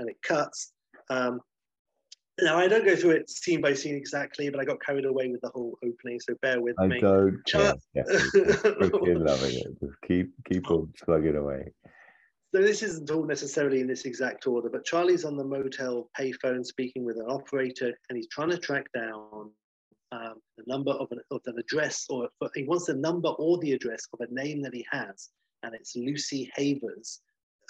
and 0.00 0.08
it 0.10 0.16
cuts. 0.22 0.72
Um, 1.10 1.40
now 2.40 2.58
I 2.58 2.68
don't 2.68 2.84
go 2.84 2.96
through 2.96 3.10
it 3.12 3.30
scene 3.30 3.60
by 3.60 3.74
scene 3.74 3.94
exactly, 3.94 4.48
but 4.50 4.60
I 4.60 4.64
got 4.64 4.80
carried 4.80 5.04
away 5.04 5.28
with 5.28 5.42
the 5.42 5.50
whole 5.50 5.76
opening, 5.84 6.18
so 6.20 6.34
bear 6.42 6.60
with 6.60 6.74
I 6.80 6.86
me. 6.86 7.00
don't 7.00 7.40
care. 7.46 7.74
Char- 7.74 7.76
Yeah, 7.94 8.02
loving 8.82 9.56
it. 9.56 9.80
Just 9.80 10.00
keep 10.06 10.32
keep 10.50 10.70
on 10.70 10.92
plugging 11.04 11.36
away. 11.36 11.72
So 12.52 12.60
this 12.62 12.82
isn't 12.82 13.10
all 13.10 13.24
necessarily 13.24 13.80
in 13.80 13.86
this 13.86 14.06
exact 14.06 14.46
order, 14.48 14.68
but 14.68 14.84
Charlie's 14.84 15.24
on 15.24 15.36
the 15.36 15.44
motel 15.44 16.10
payphone 16.18 16.66
speaking 16.66 17.04
with 17.04 17.16
an 17.16 17.26
operator, 17.28 17.92
and 18.08 18.16
he's 18.16 18.28
trying 18.28 18.50
to 18.50 18.58
track 18.58 18.86
down 18.92 19.52
um, 20.10 20.34
the 20.58 20.64
number 20.66 20.90
of 20.92 21.06
an, 21.12 21.20
of 21.30 21.40
an 21.46 21.56
address, 21.58 22.06
or 22.08 22.28
he 22.54 22.64
wants 22.64 22.86
the 22.86 22.94
number 22.94 23.28
or 23.28 23.58
the 23.58 23.72
address 23.72 24.08
of 24.12 24.20
a 24.28 24.34
name 24.34 24.62
that 24.62 24.74
he 24.74 24.84
has, 24.90 25.28
and 25.62 25.74
it's 25.74 25.94
Lucy 25.94 26.50
Havers, 26.56 27.20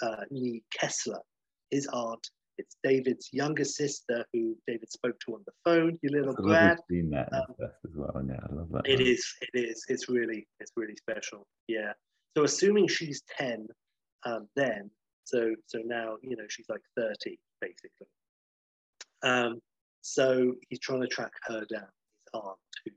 uh, 0.01 0.23
nee 0.31 0.63
Kessler, 0.71 1.19
his 1.71 1.87
aunt. 1.87 2.29
It's 2.57 2.75
David's 2.83 3.29
younger 3.31 3.63
sister, 3.63 4.23
who 4.33 4.55
David 4.67 4.91
spoke 4.91 5.19
to 5.25 5.33
on 5.33 5.41
the 5.45 5.53
phone. 5.65 5.97
You 6.03 6.09
little 6.11 6.35
I've 6.37 6.45
never 6.45 6.77
seen 6.89 7.09
that 7.11 7.33
Um, 7.33 7.55
as 7.59 7.95
well. 7.95 8.23
Yeah, 8.27 8.39
I 8.47 8.53
love 8.53 8.69
that. 8.71 8.87
It 8.87 8.99
one. 8.99 9.07
is. 9.07 9.33
It 9.41 9.57
is. 9.59 9.83
It's 9.87 10.07
really. 10.09 10.47
It's 10.59 10.71
really 10.75 10.95
special. 10.95 11.47
Yeah. 11.67 11.93
So 12.37 12.43
assuming 12.43 12.87
she's 12.87 13.23
ten, 13.37 13.67
um, 14.25 14.47
then 14.55 14.91
so 15.23 15.55
so 15.65 15.79
now 15.85 16.17
you 16.21 16.35
know 16.35 16.45
she's 16.49 16.67
like 16.69 16.81
thirty 16.95 17.39
basically. 17.61 18.07
Um, 19.23 19.59
so 20.01 20.53
he's 20.69 20.79
trying 20.79 21.01
to 21.01 21.07
track 21.07 21.31
her 21.43 21.65
down, 21.65 21.81
his 21.81 22.29
aunt, 22.33 22.57
who, 22.85 22.91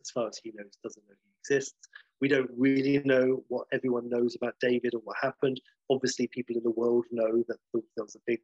as 0.00 0.10
far 0.10 0.28
as 0.28 0.38
he 0.42 0.52
knows, 0.54 0.72
doesn't 0.82 1.02
know 1.08 1.14
he 1.22 1.30
exists. 1.40 1.74
We 2.20 2.28
don't 2.28 2.50
really 2.56 2.98
know 3.04 3.44
what 3.48 3.66
everyone 3.72 4.08
knows 4.08 4.36
about 4.36 4.54
David 4.60 4.94
or 4.94 5.00
what 5.04 5.16
happened. 5.20 5.60
Obviously, 5.88 6.26
people 6.28 6.56
in 6.56 6.62
the 6.62 6.70
world 6.70 7.06
know 7.10 7.42
that 7.48 7.58
there 7.72 8.04
was 8.04 8.16
a 8.16 8.20
big 8.26 8.40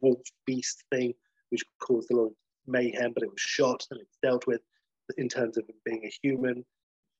wolf 0.00 0.20
beast 0.46 0.82
thing 0.92 1.14
which 1.50 1.62
caused 1.80 2.10
a 2.10 2.16
lot 2.16 2.26
of 2.26 2.32
mayhem, 2.66 3.12
but 3.12 3.22
it 3.22 3.30
was 3.30 3.40
shot 3.40 3.86
and 3.90 4.00
it's 4.00 4.18
dealt 4.22 4.46
with 4.46 4.60
in 5.18 5.28
terms 5.28 5.56
of 5.56 5.68
him 5.68 5.76
being 5.84 6.04
a 6.04 6.12
human. 6.22 6.64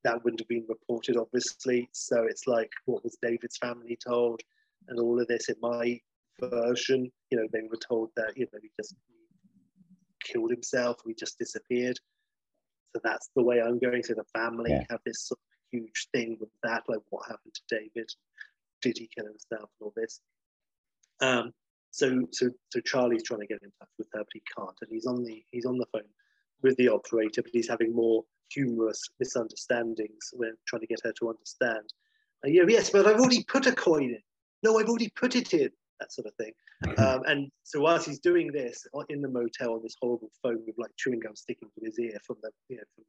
That 0.03 0.22
wouldn't 0.24 0.40
have 0.40 0.49
been 0.49 0.66
reported, 0.68 1.16
obviously. 1.16 1.88
So 1.92 2.24
it's 2.24 2.47
like, 2.47 2.70
what 2.86 3.05
was 3.05 3.16
David's 3.22 3.57
family 3.59 3.97
told? 4.07 4.40
And 4.88 4.99
all 4.99 5.20
of 5.20 5.28
this 5.28 5.49
in 5.49 5.57
my 5.61 6.01
version, 6.40 7.11
you 7.30 7.38
know, 7.38 7.47
they 7.53 7.62
were 7.70 7.78
told 7.88 8.11
that, 8.16 8.36
you 8.36 8.47
know, 8.53 8.59
he 8.61 8.70
just 8.80 8.97
killed 10.22 10.51
himself, 10.51 10.97
he 11.07 11.14
just 11.14 11.38
disappeared. 11.38 11.99
So 12.95 13.01
that's 13.05 13.30
the 13.36 13.42
way 13.42 13.61
I'm 13.62 13.78
going. 13.78 14.03
So 14.03 14.14
the 14.14 14.24
family 14.24 14.72
Yeah. 14.72 14.84
have 14.90 15.01
this 15.07 15.26
sort 15.28 15.38
of 15.38 15.53
huge 15.74 16.08
thing 16.12 16.36
with 16.40 16.50
that, 16.62 16.84
like 16.88 17.00
what 17.10 17.26
happened 17.26 17.54
to 17.54 17.76
David? 17.76 18.10
Did 18.82 18.98
he 18.98 19.08
kill 19.14 19.26
himself 19.26 19.70
and 19.80 19.86
all 19.86 19.92
this? 19.96 20.20
Um, 21.20 21.52
so 21.90 22.26
so 22.32 22.50
so 22.70 22.80
Charlie's 22.80 23.22
trying 23.22 23.40
to 23.40 23.46
get 23.46 23.62
in 23.62 23.70
touch 23.78 23.90
with 23.98 24.08
her, 24.12 24.20
but 24.20 24.32
he 24.32 24.42
can't, 24.56 24.76
and 24.80 24.90
he's 24.90 25.06
on 25.06 25.22
the 25.24 25.42
he's 25.50 25.64
on 25.64 25.78
the 25.78 25.86
phone 25.92 26.02
with 26.62 26.76
the 26.76 26.88
operator, 26.88 27.42
but 27.42 27.52
he's 27.52 27.68
having 27.68 27.94
more 27.94 28.24
humorous 28.50 29.00
misunderstandings 29.20 30.30
when 30.32 30.52
trying 30.66 30.80
to 30.80 30.86
get 30.86 31.00
her 31.04 31.12
to 31.20 31.28
understand. 31.28 31.92
Uh, 32.44 32.48
yeah, 32.48 32.62
yes, 32.68 32.90
but 32.90 33.06
I've 33.06 33.20
already 33.20 33.44
put 33.44 33.66
a 33.66 33.72
coin 33.72 34.10
in. 34.10 34.22
No, 34.62 34.78
I've 34.78 34.88
already 34.88 35.10
put 35.16 35.36
it 35.36 35.52
in. 35.54 35.70
That 36.00 36.12
sort 36.12 36.26
of 36.26 36.34
thing. 36.34 36.52
Um, 36.98 37.22
and 37.26 37.50
so 37.62 37.80
whilst 37.80 38.06
he's 38.06 38.18
doing 38.18 38.50
this 38.52 38.84
in 39.08 39.22
the 39.22 39.28
motel 39.28 39.74
on 39.74 39.82
this 39.82 39.94
horrible 40.00 40.30
phone 40.42 40.60
with 40.66 40.76
like 40.76 40.90
chewing 40.96 41.20
gum 41.20 41.36
sticking 41.36 41.68
to 41.78 41.84
his 41.84 41.98
ear 41.98 42.18
from 42.26 42.36
the 42.42 42.50
you 42.68 42.76
know 42.76 42.82
from 42.94 43.04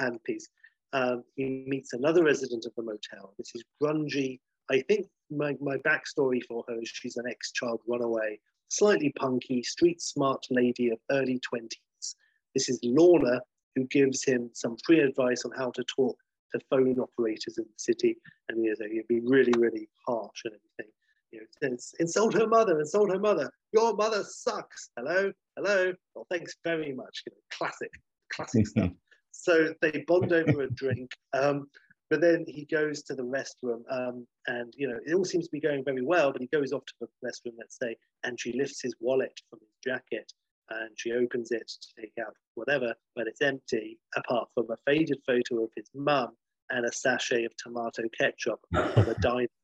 handpiece, 0.00 0.44
um, 0.92 1.22
he 1.36 1.64
meets 1.66 1.92
another 1.92 2.24
resident 2.24 2.64
of 2.64 2.72
the 2.76 2.82
motel. 2.82 3.34
This 3.38 3.52
is 3.54 3.64
grungy. 3.82 4.40
I 4.70 4.82
think 4.82 5.06
my, 5.30 5.54
my 5.60 5.76
backstory 5.78 6.42
for 6.44 6.64
her 6.68 6.80
is 6.80 6.88
she's 6.88 7.16
an 7.16 7.26
ex-child 7.28 7.80
runaway, 7.86 8.38
slightly 8.68 9.12
punky, 9.18 9.62
street 9.62 10.00
smart 10.00 10.44
lady 10.50 10.90
of 10.90 10.98
early 11.10 11.40
20s. 11.52 12.14
This 12.54 12.68
is 12.68 12.80
Lorna, 12.82 13.40
who 13.76 13.84
gives 13.84 14.24
him 14.24 14.50
some 14.54 14.76
free 14.84 15.00
advice 15.00 15.44
on 15.44 15.52
how 15.56 15.70
to 15.72 15.84
talk 15.84 16.16
to 16.52 16.60
phone 16.70 16.98
operators 16.98 17.58
in 17.58 17.64
the 17.64 17.78
city. 17.78 18.16
And 18.48 18.64
you 18.64 18.74
know, 18.78 18.86
he'd 18.90 19.08
be 19.08 19.20
really, 19.20 19.52
really 19.58 19.88
harsh 20.06 20.42
and 20.44 20.54
everything. 20.54 20.92
You 21.30 21.40
know, 21.40 21.46
says, 21.70 21.94
insult 22.00 22.32
her 22.34 22.46
mother, 22.46 22.80
insult 22.80 23.10
her 23.10 23.18
mother. 23.18 23.50
Your 23.72 23.94
mother 23.94 24.24
sucks. 24.24 24.90
Hello, 24.96 25.30
hello. 25.56 25.92
Well, 26.14 26.26
thanks 26.30 26.56
very 26.64 26.94
much. 26.94 27.22
You 27.26 27.32
know, 27.32 27.42
classic, 27.52 27.90
classic 28.32 28.66
stuff. 28.66 28.90
So 29.38 29.72
they 29.80 30.04
bond 30.06 30.32
over 30.32 30.62
a 30.62 30.70
drink. 30.70 31.10
Um, 31.32 31.68
but 32.10 32.20
then 32.20 32.44
he 32.48 32.64
goes 32.64 33.02
to 33.04 33.14
the 33.14 33.22
restroom, 33.22 33.82
um, 33.90 34.26
and 34.46 34.72
you 34.76 34.88
know 34.88 34.98
it 35.06 35.14
all 35.14 35.26
seems 35.26 35.44
to 35.44 35.52
be 35.52 35.60
going 35.60 35.84
very 35.84 36.02
well. 36.02 36.32
But 36.32 36.40
he 36.40 36.48
goes 36.48 36.72
off 36.72 36.84
to 36.86 36.94
the 37.00 37.06
restroom, 37.24 37.54
let's 37.58 37.78
say, 37.78 37.96
and 38.24 38.40
she 38.40 38.52
lifts 38.52 38.80
his 38.82 38.94
wallet 38.98 39.38
from 39.50 39.60
his 39.60 39.76
jacket, 39.84 40.32
and 40.70 40.90
she 40.96 41.12
opens 41.12 41.52
it 41.52 41.68
to 41.68 42.00
take 42.00 42.12
out 42.20 42.34
whatever, 42.54 42.94
but 43.14 43.26
it's 43.26 43.42
empty, 43.42 43.98
apart 44.16 44.48
from 44.54 44.66
a 44.70 44.76
faded 44.86 45.20
photo 45.26 45.64
of 45.64 45.70
his 45.76 45.88
mum 45.94 46.30
and 46.70 46.86
a 46.86 46.92
sachet 46.92 47.44
of 47.44 47.52
tomato 47.56 48.04
ketchup 48.18 48.60
from 48.72 49.08
a 49.08 49.14
diner. 49.20 49.46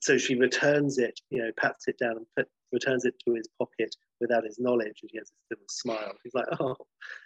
So 0.00 0.18
she 0.18 0.34
returns 0.34 0.98
it, 0.98 1.18
you 1.30 1.38
know, 1.38 1.50
pats 1.58 1.88
it 1.88 1.96
down 1.98 2.18
and 2.18 2.26
put, 2.36 2.46
returns 2.72 3.06
it 3.06 3.14
to 3.26 3.34
his 3.36 3.48
pocket 3.58 3.96
without 4.20 4.44
his 4.44 4.58
knowledge, 4.58 5.00
and 5.02 5.10
he 5.12 5.18
has 5.18 5.28
this 5.30 5.50
little 5.50 5.66
smile. 5.68 6.12
He's 6.22 6.34
like, 6.34 6.46
oh, 6.60 6.76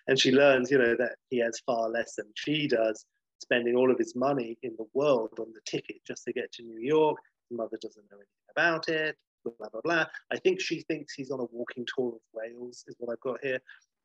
and 0.07 0.19
she 0.19 0.33
learns, 0.33 0.71
you 0.71 0.79
know, 0.79 0.97
that 0.99 1.17
he 1.31 1.39
has 1.39 1.61
far 1.67 1.89
less 1.89 2.15
than 2.17 2.27
she 2.35 2.67
does, 2.67 3.05
spending 3.41 3.77
all 3.77 3.91
of 3.91 3.99
his 3.99 4.15
money 4.17 4.57
in 4.63 4.75
the 4.79 4.87
world 4.95 5.31
on 5.39 5.53
the 5.53 5.61
ticket 5.65 5.97
just 6.07 6.25
to 6.25 6.33
get 6.33 6.51
to 6.53 6.63
New 6.63 6.81
York. 6.81 7.19
His 7.49 7.57
mother 7.57 7.79
doesn't 7.81 8.05
know 8.11 8.19
anything 8.19 8.51
about 8.57 8.89
it, 8.89 9.17
blah, 9.45 9.69
blah, 9.71 9.81
blah. 9.83 10.07
I 10.33 10.37
think 10.39 10.61
she 10.61 10.83
thinks 10.83 11.15
he's 11.15 11.31
on 11.31 11.41
a 11.41 11.47
walking 11.53 11.87
tour 11.95 12.15
of 12.15 12.21
Wales, 12.33 12.85
is 12.87 12.97
what 12.99 13.13
I've 13.13 13.21
got 13.21 13.39
here. 13.43 13.61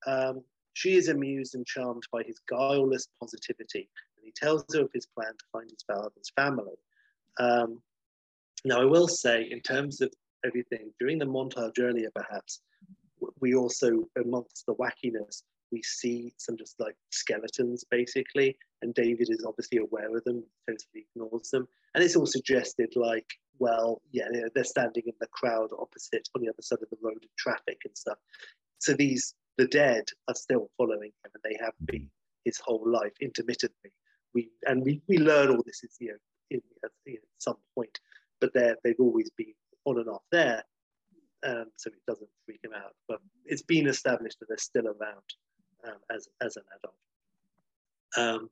Um, 0.06 0.44
she 0.74 0.96
is 0.96 1.08
amused 1.08 1.56
and 1.56 1.66
charmed 1.66 2.04
by 2.12 2.24
his 2.24 2.40
guileless 2.50 3.08
positivity, 3.20 3.90
and 4.18 4.26
he 4.26 4.34
tells 4.36 4.66
her 4.74 4.82
of 4.82 4.90
his 4.94 5.06
plan 5.06 5.32
to 5.32 5.46
find 5.52 5.70
his 5.70 5.84
father's 5.88 6.32
family. 6.36 6.78
Um, 7.40 7.82
now, 8.66 8.82
I 8.82 8.86
will 8.86 9.08
say, 9.08 9.48
in 9.50 9.60
terms 9.62 10.02
of 10.02 10.14
everything, 10.46 10.92
during 11.00 11.20
the 11.20 11.26
montage 11.26 11.80
earlier, 11.80 12.10
perhaps, 12.16 12.62
we 13.40 13.56
also, 13.56 14.08
amongst 14.18 14.66
the 14.66 14.76
wackiness, 14.76 15.44
we 15.72 15.82
see 15.82 16.34
some 16.38 16.56
just 16.58 16.80
like 16.80 16.96
skeletons 17.12 17.84
basically, 17.90 18.56
and 18.82 18.94
David 18.94 19.30
is 19.32 19.44
obviously 19.48 19.80
aware 19.80 20.16
of 20.16 20.24
them, 20.24 20.44
totally 20.70 21.08
ignores 21.16 21.50
them. 21.50 21.68
And 21.96 22.04
it's 22.04 22.16
all 22.16 22.26
suggested 22.28 22.90
like, 22.96 23.26
well, 23.60 24.02
yeah, 24.12 24.28
they're- 24.54 24.64
standing 24.64 25.04
in 25.06 25.14
the 25.20 25.28
crowd 25.28 25.70
opposite 25.80 26.28
on 26.36 26.42
the 26.42 26.50
other 26.50 26.62
side 26.62 26.80
of 26.82 26.90
the 26.90 26.98
road 27.02 27.20
in 27.22 27.30
traffic 27.38 27.80
and 27.86 27.98
stuff. 27.98 28.18
So 28.80 28.94
these, 28.94 29.36
the 29.58 29.68
dead 29.68 30.06
are 30.28 30.36
still 30.36 30.70
following 30.78 31.12
him, 31.24 31.32
and 31.34 31.44
they 31.44 31.58
have 31.64 31.74
been 31.86 32.10
his 32.46 32.60
whole 32.60 32.84
life 32.86 33.14
intermittently. 33.22 33.92
We 34.34 34.50
and 34.68 34.84
we, 34.84 35.02
we 35.08 35.18
learn 35.18 35.50
all 35.50 35.64
this 35.66 35.84
is 35.84 35.96
you 36.00 36.10
know, 36.10 36.18
in, 36.50 36.62
at, 36.84 36.92
you 37.06 37.14
know, 37.14 37.20
at 37.20 37.42
some 37.42 37.58
point, 37.76 38.00
but 38.42 38.54
they've 38.54 39.00
always 39.00 39.30
been 39.38 39.54
on 39.86 40.00
and 40.00 40.10
off 40.10 40.24
there, 40.32 40.64
um, 41.46 41.66
so 41.76 41.90
it 41.90 42.06
doesn't 42.08 42.30
freak 42.46 42.60
him 42.64 42.74
out. 42.76 42.94
But 43.08 43.20
it's 43.46 43.62
been 43.62 43.88
established 43.88 44.40
that 44.40 44.48
they're 44.48 44.58
still 44.58 44.88
around 44.88 45.24
um, 45.88 45.98
as 46.14 46.28
as 46.42 46.58
an 46.58 46.64
adult. 46.78 46.96
Um, 48.16 48.50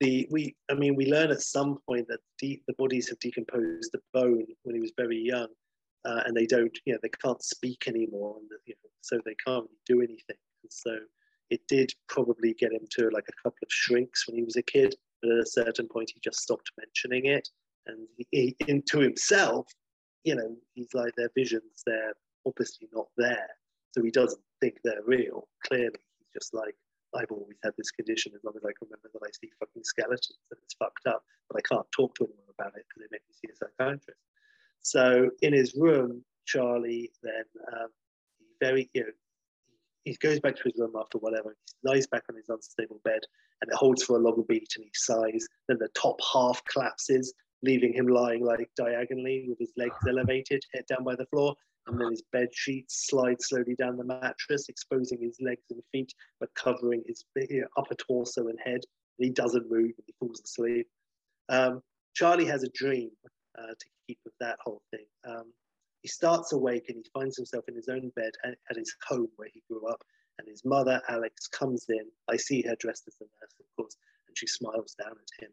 the 0.00 0.28
we 0.30 0.54
I 0.70 0.74
mean 0.74 0.94
we 0.94 1.06
learn 1.06 1.30
at 1.30 1.40
some 1.40 1.78
point 1.88 2.06
that 2.08 2.20
de- 2.38 2.62
the 2.66 2.74
bodies 2.74 3.08
have 3.08 3.18
decomposed 3.18 3.90
the 3.92 4.00
bone 4.12 4.46
when 4.62 4.74
he 4.74 4.80
was 4.80 4.92
very 4.96 5.18
young, 5.18 5.48
uh, 6.04 6.22
and 6.26 6.36
they 6.36 6.46
don't 6.46 6.76
you 6.84 6.92
know 6.92 6.98
they 7.02 7.10
can't 7.22 7.42
speak 7.42 7.84
anymore, 7.86 8.36
and 8.38 8.48
you 8.66 8.74
know, 8.82 8.90
so 9.00 9.18
they 9.24 9.36
can't 9.46 9.68
do 9.86 9.98
anything. 9.98 10.36
And 10.62 10.72
so 10.72 10.98
it 11.50 11.60
did 11.68 11.92
probably 12.08 12.54
get 12.54 12.72
him 12.72 12.86
to 12.90 13.10
like 13.10 13.28
a 13.28 13.42
couple 13.42 13.58
of 13.62 13.70
shrinks 13.70 14.28
when 14.28 14.36
he 14.36 14.44
was 14.44 14.56
a 14.56 14.62
kid, 14.62 14.94
but 15.22 15.32
at 15.32 15.38
a 15.38 15.46
certain 15.46 15.88
point 15.88 16.12
he 16.14 16.20
just 16.22 16.40
stopped 16.40 16.70
mentioning 16.78 17.26
it, 17.26 17.48
and 17.86 18.06
he, 18.16 18.26
he, 18.30 18.56
into 18.68 19.00
himself, 19.00 19.66
you 20.28 20.36
know, 20.36 20.54
he's 20.74 20.92
like 20.92 21.14
their 21.16 21.30
visions, 21.34 21.82
they're 21.86 22.12
obviously 22.46 22.86
not 22.92 23.06
there, 23.16 23.48
so 23.92 24.02
he 24.02 24.10
doesn't 24.10 24.42
think 24.60 24.76
they're 24.84 25.02
real. 25.06 25.48
Clearly, 25.66 25.96
he's 26.18 26.28
just 26.34 26.52
like 26.52 26.74
I've 27.16 27.30
always 27.30 27.56
had 27.64 27.72
this 27.78 27.90
condition 27.90 28.32
as 28.34 28.44
long 28.44 28.52
as 28.54 28.64
I 28.64 28.76
can 28.76 28.88
remember 28.90 29.08
that 29.14 29.26
I 29.26 29.30
see 29.32 29.50
fucking 29.58 29.84
skeletons 29.84 30.44
and 30.50 30.60
it's 30.62 30.74
fucked 30.74 31.06
up, 31.06 31.22
but 31.48 31.58
I 31.58 31.62
can't 31.66 31.86
talk 31.96 32.14
to 32.16 32.24
anyone 32.24 32.52
about 32.58 32.76
it 32.76 32.84
because 32.84 33.00
they 33.00 33.16
make 33.16 33.24
me 33.26 33.34
see 33.40 33.48
a 33.48 33.56
psychiatrist. 33.56 34.20
So 34.82 35.30
in 35.40 35.54
his 35.54 35.74
room, 35.74 36.22
Charlie 36.44 37.10
then 37.22 37.44
um, 37.72 37.88
he 38.38 38.46
very 38.60 38.90
you 38.92 39.04
know 39.04 39.12
he 40.04 40.16
goes 40.20 40.40
back 40.40 40.56
to 40.56 40.62
his 40.64 40.74
room 40.76 40.92
after 41.00 41.18
whatever. 41.18 41.56
He 41.64 41.88
lies 41.88 42.06
back 42.06 42.24
on 42.28 42.36
his 42.36 42.48
unstable 42.48 43.00
bed, 43.04 43.20
and 43.60 43.70
it 43.70 43.76
holds 43.76 44.04
for 44.04 44.16
a 44.16 44.20
long 44.20 44.44
beat, 44.48 44.72
and 44.76 44.84
he 44.84 44.90
sighs. 44.94 45.46
Then 45.68 45.78
the 45.80 45.88
top 45.94 46.18
half 46.32 46.62
collapses, 46.64 47.32
leaving 47.62 47.92
him 47.92 48.06
lying 48.06 48.44
like 48.44 48.70
diagonally 48.76 49.46
with 49.48 49.58
his 49.58 49.72
legs 49.76 49.96
elevated, 50.08 50.62
head 50.74 50.84
down 50.88 51.04
by 51.04 51.14
the 51.16 51.26
floor. 51.26 51.54
And 51.86 51.98
then 51.98 52.10
his 52.10 52.22
bed 52.32 52.48
sheets 52.52 53.06
slide 53.08 53.40
slowly 53.40 53.74
down 53.74 53.96
the 53.96 54.04
mattress, 54.04 54.68
exposing 54.68 55.20
his 55.22 55.38
legs 55.40 55.62
and 55.70 55.82
feet, 55.90 56.12
but 56.38 56.54
covering 56.54 57.02
his 57.06 57.24
upper 57.78 57.94
torso 57.94 58.48
and 58.48 58.58
head. 58.62 58.80
And 59.18 59.24
he 59.24 59.30
doesn't 59.30 59.70
move 59.70 59.92
and 59.96 60.04
he 60.06 60.14
falls 60.20 60.40
asleep. 60.44 60.86
Um, 61.48 61.82
Charlie 62.14 62.44
has 62.44 62.62
a 62.62 62.68
dream 62.74 63.10
uh, 63.58 63.68
to 63.68 63.86
keep 64.06 64.18
with 64.24 64.34
that 64.40 64.58
whole 64.62 64.82
thing. 64.90 65.06
Um, 65.26 65.52
he 66.02 66.08
starts 66.08 66.52
awake 66.52 66.84
and 66.88 66.98
he 66.98 67.10
finds 67.12 67.36
himself 67.36 67.64
in 67.68 67.74
his 67.74 67.88
own 67.88 68.10
bed 68.14 68.32
at, 68.44 68.54
at, 68.70 68.76
his 68.76 68.94
home 69.06 69.28
where 69.36 69.48
he 69.52 69.62
grew 69.70 69.86
up. 69.86 70.02
And 70.38 70.46
his 70.46 70.64
mother, 70.64 71.00
Alex, 71.08 71.48
comes 71.48 71.86
in. 71.88 72.06
I 72.28 72.36
see 72.36 72.62
her 72.62 72.76
dressed 72.78 73.04
as 73.08 73.16
a 73.20 73.24
nurse, 73.24 73.54
of 73.58 73.66
course, 73.76 73.96
and 74.28 74.38
she 74.38 74.46
smiles 74.46 74.94
down 74.94 75.12
at 75.12 75.44
him. 75.44 75.50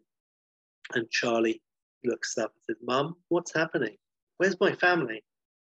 And 0.94 1.10
Charlie 1.10 1.62
looks 2.06 2.38
up 2.38 2.54
and 2.56 2.64
says, 2.66 2.84
Mum, 2.86 3.16
what's 3.30 3.54
happening? 3.54 3.96
Where's 4.38 4.60
my 4.60 4.74
family? 4.74 5.24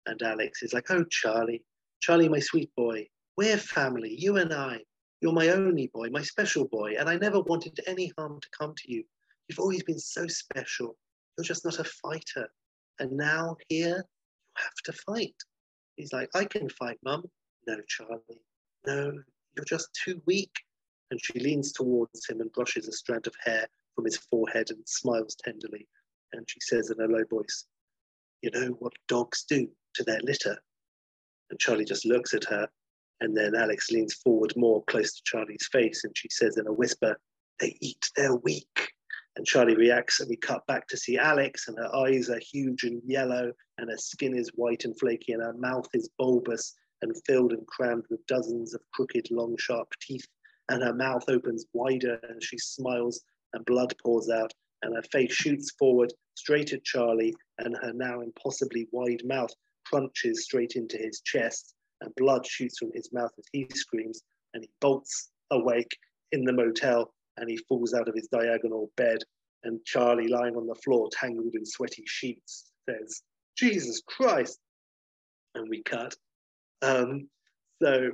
And 0.06 0.22
Alex 0.22 0.64
is 0.64 0.74
like, 0.74 0.90
Oh, 0.90 1.04
Charlie, 1.10 1.64
Charlie, 2.02 2.30
my 2.30 2.40
sweet 2.40 2.70
boy, 2.76 3.08
we're 3.38 3.58
family, 3.58 4.16
you 4.18 4.38
and 4.38 4.54
I. 4.54 4.80
You're 5.22 5.34
my 5.34 5.50
only 5.50 5.88
boy, 5.94 6.10
my 6.10 6.24
special 6.24 6.68
boy, 6.68 6.96
and 6.98 7.08
I 7.08 7.16
never 7.16 7.40
wanted 7.42 7.80
any 7.86 8.12
harm 8.18 8.40
to 8.42 8.48
come 8.58 8.74
to 8.76 8.92
you. 8.92 9.04
You've 9.48 9.60
always 9.60 9.84
been 9.84 10.00
so 10.00 10.26
special. 10.28 10.98
You're 11.38 11.46
just 11.46 11.64
not 11.64 11.80
a 11.80 11.84
fighter. 11.84 12.50
And 13.00 13.12
now 13.12 13.56
here, 13.70 13.98
you 13.98 14.64
have 14.64 14.74
to 14.86 14.94
fight. 14.94 15.36
He's 15.96 16.14
like, 16.14 16.30
I 16.34 16.46
can 16.46 16.70
fight, 16.70 16.98
Mum. 17.04 17.24
No, 17.68 17.78
Charlie. 17.88 18.42
No, 18.88 19.12
you're 19.56 19.66
just 19.66 19.90
too 19.94 20.22
weak. 20.26 20.54
And 21.12 21.20
she 21.24 21.40
leans 21.40 21.72
towards 21.72 22.28
him 22.28 22.42
and 22.42 22.52
brushes 22.52 22.88
a 22.88 22.92
strand 22.92 23.28
of 23.28 23.36
hair 23.44 23.68
from 23.96 24.06
his 24.06 24.18
forehead 24.18 24.72
and 24.72 24.82
smiles 24.86 25.36
tenderly. 25.36 25.88
And 26.34 26.50
she 26.50 26.60
says 26.62 26.90
in 26.90 27.04
a 27.04 27.08
low 27.08 27.24
voice, 27.30 27.66
You 28.42 28.52
know 28.52 28.76
what 28.80 28.94
dogs 29.08 29.44
do 29.48 29.68
to 29.96 30.04
their 30.04 30.20
litter? 30.24 30.58
And 31.50 31.60
Charlie 31.60 31.86
just 31.86 32.06
looks 32.06 32.34
at 32.34 32.46
her. 32.46 32.68
And 33.20 33.38
then 33.38 33.54
Alex 33.56 33.92
leans 33.92 34.16
forward 34.16 34.54
more 34.56 34.84
close 34.86 35.14
to 35.14 35.22
Charlie's 35.26 35.68
face 35.72 36.04
and 36.04 36.18
she 36.18 36.30
says 36.30 36.58
in 36.58 36.68
a 36.68 36.74
whisper, 36.74 37.20
They 37.60 37.78
eat 37.82 38.10
their 38.16 38.36
weak. 38.36 38.94
And 39.38 39.46
Charlie 39.46 39.76
reacts, 39.76 40.20
and 40.20 40.30
we 40.30 40.36
cut 40.36 40.66
back 40.68 40.88
to 40.88 40.98
see 40.98 41.18
Alex, 41.18 41.68
and 41.68 41.78
her 41.78 41.96
eyes 41.96 42.30
are 42.30 42.40
huge 42.40 42.84
and 42.84 43.02
yellow, 43.06 43.54
and 43.78 43.90
her 43.90 43.98
skin 43.98 44.36
is 44.36 44.52
white 44.56 44.84
and 44.84 44.98
flaky, 45.00 45.32
and 45.32 45.42
her 45.42 45.54
mouth 45.54 45.88
is 45.94 46.10
bulbous 46.18 46.76
and 47.02 47.16
filled 47.26 47.54
and 47.54 47.66
crammed 47.66 48.04
with 48.10 48.26
dozens 48.28 48.74
of 48.74 48.82
crooked, 48.94 49.32
long, 49.32 49.56
sharp 49.58 49.88
teeth. 50.02 50.28
And 50.68 50.84
her 50.84 50.94
mouth 50.94 51.24
opens 51.30 51.66
wider, 51.74 52.20
and 52.28 52.44
she 52.44 52.58
smiles, 52.58 53.24
and 53.54 53.66
blood 53.66 53.96
pours 54.04 54.30
out, 54.30 54.54
and 54.82 54.96
her 54.96 55.04
face 55.12 55.34
shoots 55.34 55.72
forward 55.78 56.14
straight 56.36 56.74
at 56.74 56.84
Charlie, 56.84 57.36
and 57.60 57.76
her 57.82 57.94
now 57.94 58.22
impossibly 58.22 58.88
wide 58.92 59.22
mouth 59.26 59.52
crunches 59.86 60.44
straight 60.44 60.74
into 60.76 60.98
his 60.98 61.22
chest, 61.22 61.74
and 62.02 62.14
blood 62.16 62.46
shoots 62.46 62.78
from 62.80 62.92
his 62.94 63.12
mouth 63.14 63.32
as 63.38 63.46
he 63.52 63.68
screams, 63.74 64.22
and 64.54 64.64
he 64.64 64.70
bolts 64.80 65.30
awake 65.52 65.92
in 66.32 66.44
the 66.44 66.54
motel 66.54 67.14
and 67.38 67.50
he 67.50 67.58
falls 67.58 67.94
out 67.94 68.08
of 68.08 68.16
his 68.16 68.28
diagonal 68.28 68.92
bed. 68.98 69.20
And 69.64 69.84
Charlie, 69.86 70.28
lying 70.28 70.56
on 70.56 70.68
the 70.68 70.76
floor, 70.76 71.10
tangled 71.12 71.54
in 71.54 71.66
sweaty 71.66 72.04
sheets, 72.06 72.72
says, 72.90 73.22
Jesus 73.58 74.02
Christ. 74.08 74.60
And 75.56 75.70
we 75.70 75.84
cut. 75.84 76.16
Um, 76.82 77.28
so 77.82 78.12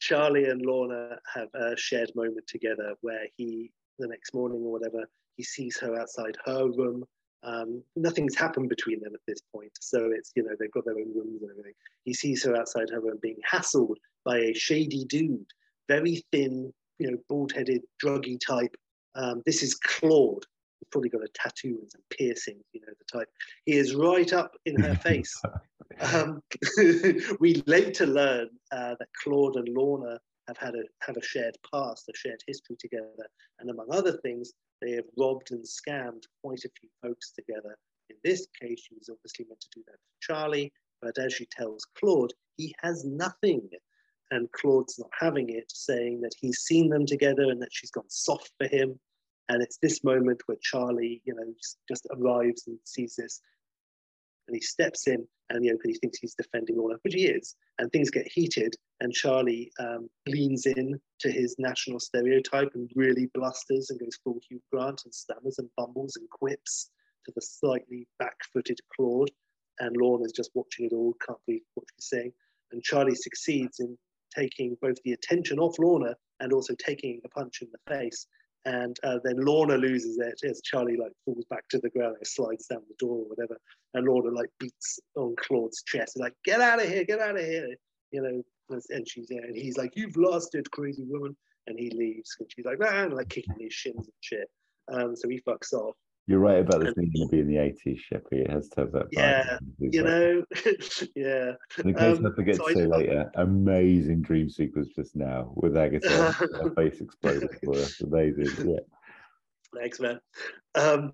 Charlie 0.00 0.46
and 0.46 0.64
Lorna 0.64 1.18
have 1.34 1.48
a 1.54 1.76
shared 1.76 2.10
moment 2.14 2.46
together 2.46 2.94
where 3.00 3.26
he, 3.36 3.70
the 3.98 4.08
next 4.08 4.34
morning 4.34 4.58
or 4.58 4.72
whatever, 4.72 5.08
he 5.38 5.44
sees 5.44 5.78
her 5.78 5.98
outside 5.98 6.36
her 6.44 6.68
room. 6.68 7.04
Um, 7.44 7.82
nothing's 7.94 8.34
happened 8.34 8.68
between 8.68 9.00
them 9.00 9.14
at 9.14 9.20
this 9.26 9.40
point. 9.54 9.70
So 9.80 10.10
it's, 10.12 10.32
you 10.34 10.42
know, 10.42 10.50
they've 10.58 10.72
got 10.72 10.84
their 10.84 10.98
own 10.98 11.14
rooms 11.14 11.40
and 11.40 11.50
everything. 11.52 11.74
He 12.04 12.12
sees 12.12 12.44
her 12.44 12.56
outside 12.56 12.90
her 12.90 13.00
room 13.00 13.18
being 13.22 13.38
hassled 13.50 13.94
by 14.24 14.38
a 14.38 14.52
shady 14.52 15.04
dude, 15.04 15.46
very 15.88 16.24
thin, 16.32 16.74
you 16.98 17.10
know, 17.10 17.16
bald-headed, 17.28 17.82
druggy 18.04 18.38
type. 18.44 18.76
Um, 19.14 19.42
this 19.46 19.62
is 19.62 19.76
Claude. 19.76 20.44
He's 20.80 20.88
probably 20.90 21.10
got 21.10 21.22
a 21.22 21.28
tattoo 21.34 21.78
and 21.80 21.90
some 21.90 22.02
piercings, 22.10 22.64
you 22.72 22.80
know, 22.80 22.92
the 22.98 23.18
type. 23.18 23.28
He 23.64 23.74
is 23.74 23.94
right 23.94 24.32
up 24.32 24.56
in 24.66 24.80
her 24.82 24.94
face. 25.02 25.40
um, 26.12 26.42
we 27.40 27.62
later 27.66 28.06
learn 28.06 28.48
uh, 28.72 28.96
that 28.98 29.08
Claude 29.22 29.56
and 29.56 29.68
Lorna 29.68 30.18
have 30.48 30.56
had 30.56 30.74
a 30.74 30.82
have 31.02 31.16
a 31.16 31.22
shared 31.22 31.56
past, 31.72 32.08
a 32.08 32.16
shared 32.16 32.42
history 32.46 32.76
together, 32.80 33.28
and 33.60 33.70
among 33.70 33.86
other 33.92 34.12
things, 34.22 34.52
they 34.80 34.92
have 34.92 35.04
robbed 35.16 35.50
and 35.50 35.64
scammed 35.64 36.24
quite 36.42 36.64
a 36.64 36.70
few 36.80 36.88
folks 37.02 37.32
together. 37.32 37.76
In 38.10 38.16
this 38.24 38.46
case, 38.60 38.80
she 38.80 38.94
was 38.94 39.08
obviously 39.10 39.46
meant 39.48 39.60
to 39.60 39.68
do 39.74 39.82
that 39.86 39.92
to 39.92 40.20
Charlie, 40.20 40.72
but 41.02 41.18
as 41.18 41.32
she 41.32 41.46
tells 41.46 41.86
Claude, 41.98 42.32
he 42.56 42.74
has 42.82 43.04
nothing 43.04 43.68
and 44.30 44.50
Claude's 44.52 44.98
not 44.98 45.10
having 45.18 45.48
it, 45.48 45.70
saying 45.72 46.20
that 46.20 46.32
he's 46.38 46.58
seen 46.58 46.88
them 46.88 47.06
together 47.06 47.44
and 47.44 47.60
that 47.62 47.72
she's 47.72 47.90
gone 47.90 48.08
soft 48.08 48.52
for 48.58 48.66
him. 48.66 48.98
And 49.48 49.62
it's 49.62 49.78
this 49.78 50.04
moment 50.04 50.42
where 50.46 50.58
Charlie, 50.60 51.22
you 51.24 51.34
know, 51.34 51.54
just 51.88 52.06
arrives 52.10 52.64
and 52.66 52.78
sees 52.84 53.16
this, 53.16 53.40
and 54.46 54.54
he 54.54 54.60
steps 54.60 55.06
in, 55.06 55.26
and 55.50 55.64
you 55.64 55.72
know, 55.72 55.78
he 55.84 55.94
thinks 55.94 56.18
he's 56.18 56.34
defending 56.34 56.76
all 56.78 56.92
of, 56.92 57.00
which 57.02 57.14
he 57.14 57.26
is. 57.26 57.54
And 57.78 57.90
things 57.90 58.10
get 58.10 58.30
heated, 58.30 58.74
and 59.00 59.12
Charlie 59.12 59.70
um, 59.78 60.08
leans 60.26 60.66
in 60.66 61.00
to 61.20 61.30
his 61.30 61.54
national 61.58 62.00
stereotype 62.00 62.70
and 62.74 62.90
really 62.94 63.30
blusters 63.34 63.90
and 63.90 64.00
goes 64.00 64.18
full 64.24 64.40
Hugh 64.48 64.60
Grant 64.72 65.02
and 65.04 65.14
stammers 65.14 65.58
and 65.58 65.68
bumbles 65.76 66.16
and 66.16 66.28
quips 66.30 66.90
to 67.26 67.32
the 67.34 67.42
slightly 67.42 68.08
back-footed 68.18 68.78
Claude. 68.94 69.30
And 69.80 69.96
Lorna's 69.96 70.32
just 70.32 70.50
watching 70.54 70.86
it 70.86 70.92
all, 70.92 71.14
can't 71.24 71.38
believe 71.46 71.62
what 71.74 71.86
she's 71.94 72.08
saying. 72.08 72.32
And 72.72 72.82
Charlie 72.82 73.14
succeeds 73.14 73.78
in 73.78 73.96
taking 74.36 74.76
both 74.82 74.96
the 75.04 75.12
attention 75.12 75.58
off 75.58 75.78
Lorna 75.78 76.14
and 76.40 76.52
also 76.52 76.74
taking 76.74 77.20
a 77.24 77.28
punch 77.28 77.62
in 77.62 77.68
the 77.70 77.94
face. 77.94 78.26
And 78.64 78.96
uh, 79.04 79.18
then 79.22 79.36
Lorna 79.38 79.76
loses 79.76 80.18
it 80.18 80.40
as 80.48 80.60
Charlie 80.62 80.96
like 80.96 81.12
falls 81.24 81.44
back 81.48 81.68
to 81.70 81.78
the 81.78 81.90
ground 81.90 82.16
and 82.18 82.26
slides 82.26 82.66
down 82.66 82.82
the 82.88 82.96
door 82.98 83.18
or 83.18 83.28
whatever. 83.28 83.56
And 83.94 84.06
Lorna 84.06 84.30
like 84.30 84.50
beats 84.58 84.98
on 85.16 85.36
Claude's 85.38 85.82
chest, 85.84 86.18
like, 86.18 86.34
get 86.44 86.60
out 86.60 86.82
of 86.82 86.88
here, 86.88 87.04
get 87.04 87.20
out 87.20 87.38
of 87.38 87.44
here. 87.44 87.68
You 88.10 88.22
know, 88.22 88.42
and 88.70 89.08
she's 89.08 89.28
there 89.28 89.44
and 89.44 89.56
he's 89.56 89.76
like, 89.76 89.96
You've 89.96 90.16
lost 90.16 90.54
it, 90.54 90.70
crazy 90.70 91.04
woman. 91.06 91.36
And 91.66 91.78
he 91.78 91.90
leaves 91.90 92.34
and 92.40 92.50
she's 92.50 92.64
like, 92.64 92.78
ah, 92.82 93.04
and 93.04 93.12
like 93.12 93.28
kicking 93.28 93.56
his 93.58 93.74
shins 93.74 94.06
and 94.06 94.14
shit. 94.20 94.48
Um, 94.90 95.14
so 95.14 95.28
he 95.28 95.40
fucks 95.40 95.74
off. 95.74 95.94
You're 96.28 96.40
right 96.40 96.60
about 96.60 96.80
this 96.80 96.92
being 96.92 97.10
going 97.14 97.28
to 97.28 97.32
be 97.32 97.40
in 97.40 97.48
the 97.48 97.56
80s, 97.56 98.00
Sheppy. 98.12 98.44
It 98.44 98.50
has 98.50 98.68
to 98.70 98.80
have 98.82 98.92
that. 98.92 99.06
Yeah, 99.12 99.58
you 99.78 100.02
know, 100.02 100.44
yeah. 101.16 101.52
in 101.82 101.94
case 101.94 102.18
um, 102.18 102.26
I 102.26 102.34
forget 102.34 102.56
so 102.56 102.68
to 102.68 102.74
say 102.74 102.86
later, 102.86 103.30
amazing 103.36 104.20
dream 104.20 104.50
sequence 104.50 104.88
just 104.94 105.16
now 105.16 105.52
with 105.54 105.72
Agutter. 105.72 106.34
her 106.62 106.70
face 106.74 107.00
exploded 107.00 107.48
for 107.64 107.76
us. 107.76 108.02
Amazing. 108.02 108.68
Yeah. 108.68 108.80
Thanks, 109.74 110.00
man. 110.00 110.20
Um, 110.74 111.12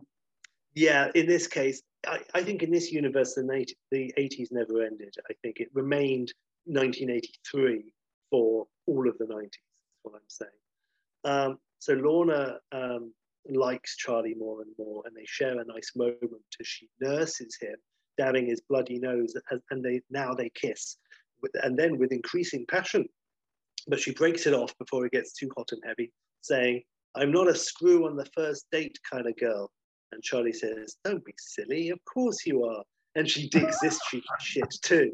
yeah, 0.75 1.13
in 1.15 1.27
this 1.27 1.47
case, 1.47 1.83
I, 2.09 2.19
I, 2.35 2.43
think 2.43 2.65
in 2.65 2.73
this 2.73 2.91
universe, 2.91 3.35
the, 3.35 3.67
the 3.93 4.13
80s 4.19 4.49
never 4.51 4.83
ended. 4.83 5.15
I 5.31 5.35
think 5.43 5.61
it 5.61 5.69
remained 5.75 6.33
1983 6.67 7.85
for 8.31 8.67
all 8.87 9.09
of 9.09 9.19
the 9.19 9.25
90s, 9.25 9.43
That's 9.43 10.03
what 10.03 10.15
I'm 10.15 10.21
saying. 10.29 10.51
Um, 11.25 11.59
so 11.79 11.95
Lorna 11.95 12.59
um, 12.73 13.13
likes 13.49 13.97
Charlie 13.97 14.35
more 14.35 14.63
and 14.63 14.71
more, 14.79 15.03
and 15.07 15.17
they 15.17 15.25
share 15.27 15.59
a 15.59 15.65
nice 15.65 15.93
moment 15.97 16.23
as 16.61 16.67
she 16.67 16.89
nurses 17.01 17.57
him, 17.61 17.77
dabbing 18.17 18.47
his 18.47 18.63
bloody 18.69 18.99
nose, 18.99 19.35
and 19.71 19.85
they 19.85 20.01
now 20.11 20.35
they 20.35 20.51
kiss, 20.55 20.97
and 21.63 21.79
then 21.79 21.99
with 21.99 22.13
increasing 22.13 22.65
passion. 22.67 23.07
But 23.87 24.01
she 24.01 24.15
breaks 24.15 24.47
it 24.47 24.55
off 24.55 24.77
before 24.79 25.05
it 25.05 25.13
gets 25.13 25.33
too 25.35 25.51
hot 25.57 25.73
and 25.73 25.83
heavy, 25.85 26.13
saying, 26.41 26.83
"I'm 27.15 27.33
not 27.33 27.49
a 27.49 27.55
screw 27.55 28.07
on 28.07 28.17
the 28.17 28.31
first 28.35 28.67
date 28.73 28.99
kind 29.11 29.27
of 29.27 29.37
girl." 29.37 29.71
And 30.13 30.23
Charlie 30.23 30.53
says, 30.53 30.97
"Don't 31.05 31.25
be 31.25 31.35
silly. 31.39 31.91
Of 31.91 31.99
course 32.07 32.47
you 32.47 32.65
are." 32.65 32.83
And 33.17 33.31
she 33.31 33.49
digs 33.49 33.79
this 33.81 33.99
shit 34.41 34.75
too. 34.83 35.13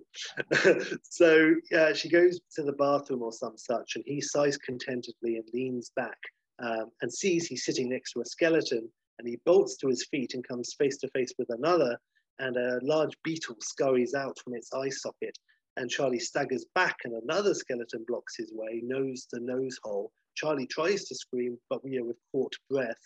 so 1.02 1.54
uh, 1.76 1.92
she 1.92 2.08
goes 2.08 2.40
to 2.54 2.62
the 2.62 2.72
bathroom 2.72 3.22
or 3.22 3.32
some 3.32 3.58
such, 3.58 3.92
and 3.96 4.04
he 4.06 4.20
sighs 4.20 4.56
contentedly 4.56 5.36
and 5.36 5.44
leans 5.52 5.90
back 5.94 6.16
um, 6.60 6.86
and 7.02 7.12
sees 7.12 7.46
he's 7.46 7.64
sitting 7.64 7.90
next 7.90 8.12
to 8.12 8.20
a 8.20 8.24
skeleton 8.24 8.88
and 9.18 9.28
he 9.28 9.38
bolts 9.44 9.76
to 9.76 9.88
his 9.88 10.06
feet 10.10 10.32
and 10.34 10.46
comes 10.46 10.74
face 10.78 10.96
to 10.98 11.08
face 11.08 11.32
with 11.38 11.48
another 11.50 11.98
and 12.38 12.56
a 12.56 12.78
large 12.82 13.12
beetle 13.22 13.56
scurries 13.60 14.14
out 14.14 14.38
from 14.42 14.54
its 14.54 14.72
eye 14.72 14.88
socket 14.88 15.36
and 15.76 15.90
Charlie 15.90 16.18
staggers 16.18 16.64
back 16.74 16.96
and 17.04 17.14
another 17.14 17.54
skeleton 17.54 18.04
blocks 18.06 18.36
his 18.36 18.50
way, 18.54 18.80
nose 18.82 19.26
to 19.26 19.40
nose 19.40 19.78
hole. 19.82 20.10
Charlie 20.36 20.66
tries 20.66 21.04
to 21.04 21.14
scream, 21.14 21.58
but 21.68 21.84
we 21.84 21.98
are 21.98 22.04
with 22.04 22.16
caught 22.32 22.54
breath 22.70 22.96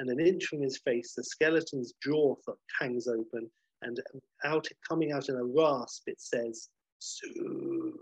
and 0.00 0.08
an 0.08 0.18
inch 0.18 0.46
from 0.46 0.62
his 0.62 0.78
face, 0.78 1.12
the 1.14 1.22
skeleton's 1.22 1.92
jaw 2.02 2.34
hangs 2.80 3.06
open, 3.06 3.50
and 3.82 3.98
out 4.44 4.66
coming 4.86 5.12
out 5.12 5.28
in 5.28 5.36
a 5.36 5.44
rasp, 5.44 6.02
it 6.06 6.20
says, 6.20 6.68
soon. 6.98 7.94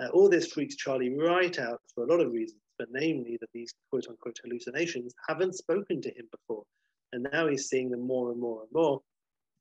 Uh, 0.00 0.08
all 0.08 0.28
this 0.28 0.48
freaks 0.48 0.76
Charlie 0.76 1.16
right 1.16 1.58
out 1.58 1.80
for 1.94 2.04
a 2.04 2.06
lot 2.06 2.20
of 2.20 2.32
reasons, 2.32 2.60
but 2.78 2.88
namely 2.90 3.38
that 3.40 3.50
these 3.52 3.72
quote 3.90 4.06
unquote 4.08 4.38
hallucinations 4.42 5.14
haven't 5.28 5.54
spoken 5.54 6.02
to 6.02 6.08
him 6.10 6.26
before. 6.30 6.64
And 7.12 7.26
now 7.32 7.46
he's 7.46 7.68
seeing 7.68 7.90
them 7.90 8.06
more 8.06 8.32
and 8.32 8.40
more 8.40 8.62
and 8.62 8.70
more. 8.72 9.00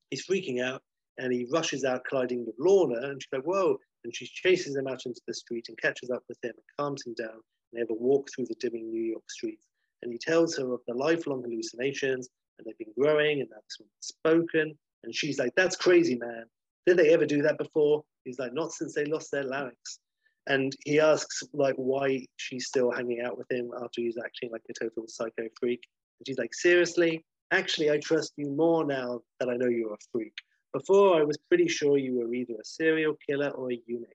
He's 0.09 0.25
freaking 0.25 0.61
out 0.61 0.81
and 1.19 1.31
he 1.31 1.47
rushes 1.51 1.83
out 1.83 2.03
colliding 2.09 2.45
with 2.45 2.55
Lorna 2.57 3.09
and 3.09 3.21
she's 3.21 3.31
like, 3.31 3.43
whoa. 3.43 3.77
And 4.03 4.15
she 4.15 4.25
chases 4.25 4.75
him 4.75 4.87
out 4.87 5.05
into 5.05 5.21
the 5.27 5.33
street 5.33 5.65
and 5.69 5.77
catches 5.77 6.09
up 6.09 6.23
with 6.27 6.37
him 6.43 6.53
and 6.55 6.77
calms 6.77 7.05
him 7.05 7.13
down. 7.13 7.29
And 7.29 7.73
they 7.73 7.79
have 7.79 7.91
a 7.91 7.93
walk 7.93 8.27
through 8.35 8.47
the 8.47 8.55
dimming 8.59 8.89
New 8.89 9.03
York 9.03 9.29
streets. 9.29 9.67
And 10.01 10.11
he 10.11 10.17
tells 10.17 10.57
her 10.57 10.73
of 10.73 10.81
the 10.87 10.95
lifelong 10.95 11.43
hallucinations 11.43 12.27
and 12.57 12.65
they've 12.65 12.77
been 12.77 12.93
growing 12.99 13.41
and 13.41 13.49
that's 13.51 13.77
spoken. 13.99 14.75
And 15.03 15.13
she's 15.13 15.39
like, 15.39 15.53
that's 15.55 15.75
crazy, 15.75 16.15
man. 16.15 16.45
Did 16.85 16.97
they 16.97 17.13
ever 17.13 17.25
do 17.25 17.41
that 17.41 17.57
before? 17.57 18.03
He's 18.25 18.39
like, 18.39 18.53
not 18.53 18.71
since 18.71 18.93
they 18.93 19.05
lost 19.05 19.31
their 19.31 19.43
larynx. 19.43 19.99
And 20.47 20.75
he 20.85 20.99
asks 20.99 21.43
like 21.53 21.75
why 21.75 22.25
she's 22.35 22.67
still 22.67 22.91
hanging 22.91 23.21
out 23.21 23.37
with 23.37 23.49
him 23.49 23.71
after 23.81 24.01
he's 24.01 24.17
acting 24.17 24.51
like 24.51 24.61
a 24.69 24.73
total 24.73 25.05
psycho 25.07 25.47
freak. 25.59 25.81
And 26.19 26.27
she's 26.27 26.37
like, 26.37 26.53
seriously, 26.53 27.23
actually, 27.51 27.91
I 27.91 27.97
trust 27.99 28.33
you 28.35 28.49
more 28.51 28.85
now 28.85 29.21
that 29.39 29.49
I 29.49 29.55
know 29.55 29.67
you're 29.67 29.93
a 29.93 29.97
freak. 30.11 30.33
Before, 30.73 31.19
I 31.19 31.23
was 31.23 31.37
pretty 31.47 31.67
sure 31.67 31.97
you 31.97 32.15
were 32.15 32.33
either 32.33 32.55
a 32.55 32.65
serial 32.65 33.15
killer 33.27 33.49
or 33.51 33.71
a 33.71 33.79
eunuch. 33.85 34.09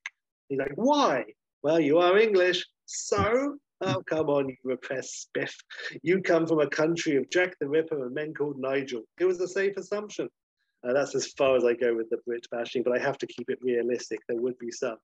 He's 0.49 0.59
like, 0.59 0.73
why? 0.75 1.25
Well, 1.63 1.81
you 1.81 1.99
are 1.99 2.19
English, 2.19 2.67
so 2.87 3.59
Oh, 3.81 4.03
come 4.07 4.29
on, 4.29 4.49
you 4.49 4.57
repressed 4.65 5.29
spiff. 5.29 5.55
You 6.03 6.21
come 6.21 6.47
from 6.47 6.61
a 6.61 6.69
country 6.69 7.17
of 7.17 7.31
Jack 7.31 7.55
the 7.61 7.69
Ripper 7.69 8.05
and 8.05 8.15
men 8.15 8.35
called 8.35 8.59
Nigel. 8.59 9.03
It 9.21 9.25
was 9.25 9.41
a 9.41 9.47
safe 9.47 9.77
assumption. 9.77 10.29
Uh, 10.87 10.93
that's 10.93 11.15
as 11.15 11.33
far 11.33 11.57
as 11.57 11.65
I 11.65 11.75
go 11.75 11.95
with 11.95 12.09
the 12.11 12.19
Brit 12.27 12.47
bashing, 12.51 12.83
but 12.83 12.97
I 12.97 13.03
have 13.03 13.19
to 13.19 13.27
keep 13.27 13.51
it 13.51 13.59
realistic. 13.61 14.21
There 14.29 14.41
would 14.41 14.59
be 14.59 14.71
some. 14.71 14.97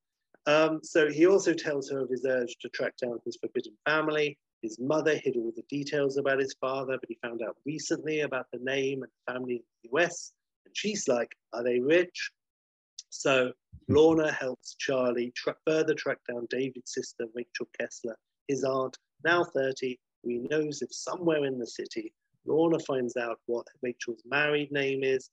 Um, 0.46 0.80
so 0.82 1.10
he 1.10 1.26
also 1.26 1.52
tells 1.54 1.90
her 1.90 2.00
of 2.00 2.10
his 2.10 2.24
urge 2.26 2.56
to 2.60 2.68
track 2.68 2.94
down 2.96 3.18
his 3.24 3.36
forbidden 3.36 3.72
family. 3.84 4.38
His 4.62 4.78
mother 4.78 5.16
hid 5.16 5.36
all 5.36 5.52
the 5.56 5.64
details 5.68 6.16
about 6.16 6.38
his 6.38 6.54
father, 6.60 6.96
but 6.98 7.08
he 7.08 7.18
found 7.22 7.42
out 7.42 7.56
recently 7.66 8.20
about 8.20 8.46
the 8.52 8.58
name 8.60 9.02
and 9.02 9.12
family 9.26 9.56
in 9.56 9.62
the 9.82 9.98
US. 9.98 10.32
And 10.64 10.76
she's 10.76 11.08
like, 11.08 11.34
Are 11.52 11.64
they 11.64 11.80
rich? 11.80 12.30
So 13.10 13.52
Lorna 13.88 14.32
helps 14.32 14.74
Charlie 14.74 15.32
tra- 15.36 15.56
further 15.66 15.94
track 15.94 16.18
down 16.28 16.46
David's 16.50 16.92
sister, 16.92 17.26
Rachel 17.34 17.68
Kessler, 17.78 18.16
his 18.48 18.64
aunt, 18.64 18.96
now 19.24 19.44
30, 19.44 19.98
who 20.22 20.30
he 20.30 20.38
knows 20.38 20.82
if 20.82 20.92
somewhere 20.92 21.44
in 21.44 21.58
the 21.58 21.66
city. 21.66 22.12
Lorna 22.46 22.78
finds 22.80 23.16
out 23.16 23.38
what 23.46 23.66
Rachel's 23.82 24.22
married 24.26 24.70
name 24.72 25.04
is, 25.04 25.30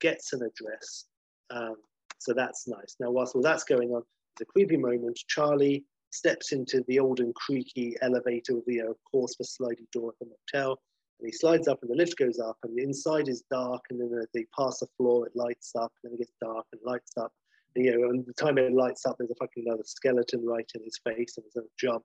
gets 0.00 0.32
an 0.32 0.42
address. 0.42 1.06
Um, 1.50 1.76
so 2.18 2.32
that's 2.32 2.66
nice. 2.66 2.96
Now, 3.00 3.10
whilst 3.10 3.34
all 3.34 3.42
that's 3.42 3.64
going 3.64 3.90
on, 3.90 4.02
it's 4.34 4.42
a 4.42 4.44
creepy 4.44 4.76
moment. 4.76 5.18
Charlie 5.28 5.84
steps 6.10 6.52
into 6.52 6.84
the 6.88 6.98
old 6.98 7.20
and 7.20 7.34
creaky 7.34 7.96
elevator 8.02 8.54
the, 8.66 8.80
of 8.80 8.96
course, 9.10 9.36
the 9.36 9.44
sliding 9.44 9.86
door 9.92 10.10
of 10.10 10.16
the 10.20 10.26
motel. 10.26 10.78
And 11.20 11.26
he 11.26 11.32
slides 11.32 11.68
up 11.68 11.78
and 11.82 11.90
the 11.90 11.96
lift 11.96 12.18
goes 12.18 12.38
up 12.38 12.56
and 12.62 12.76
the 12.76 12.82
inside 12.82 13.28
is 13.28 13.42
dark 13.50 13.82
and 13.90 14.00
then 14.00 14.10
they 14.34 14.44
pass 14.56 14.80
the 14.80 14.86
floor, 14.96 15.26
it 15.26 15.32
lights 15.34 15.72
up 15.74 15.92
and 16.02 16.10
then 16.10 16.14
it 16.14 16.18
gets 16.18 16.32
dark 16.40 16.66
and 16.72 16.80
lights 16.84 17.12
up. 17.16 17.32
And, 17.74 17.84
you 17.84 17.98
know, 17.98 18.08
and 18.10 18.26
the 18.26 18.34
time 18.34 18.58
it 18.58 18.72
lights 18.72 19.06
up, 19.06 19.16
there's 19.18 19.30
a 19.30 19.34
fucking 19.36 19.64
another 19.66 19.84
skeleton 19.84 20.44
right 20.44 20.70
in 20.74 20.82
his 20.82 20.98
face 21.04 21.36
and 21.36 21.44
there's 21.54 21.64
a 21.64 21.68
jump. 21.78 22.04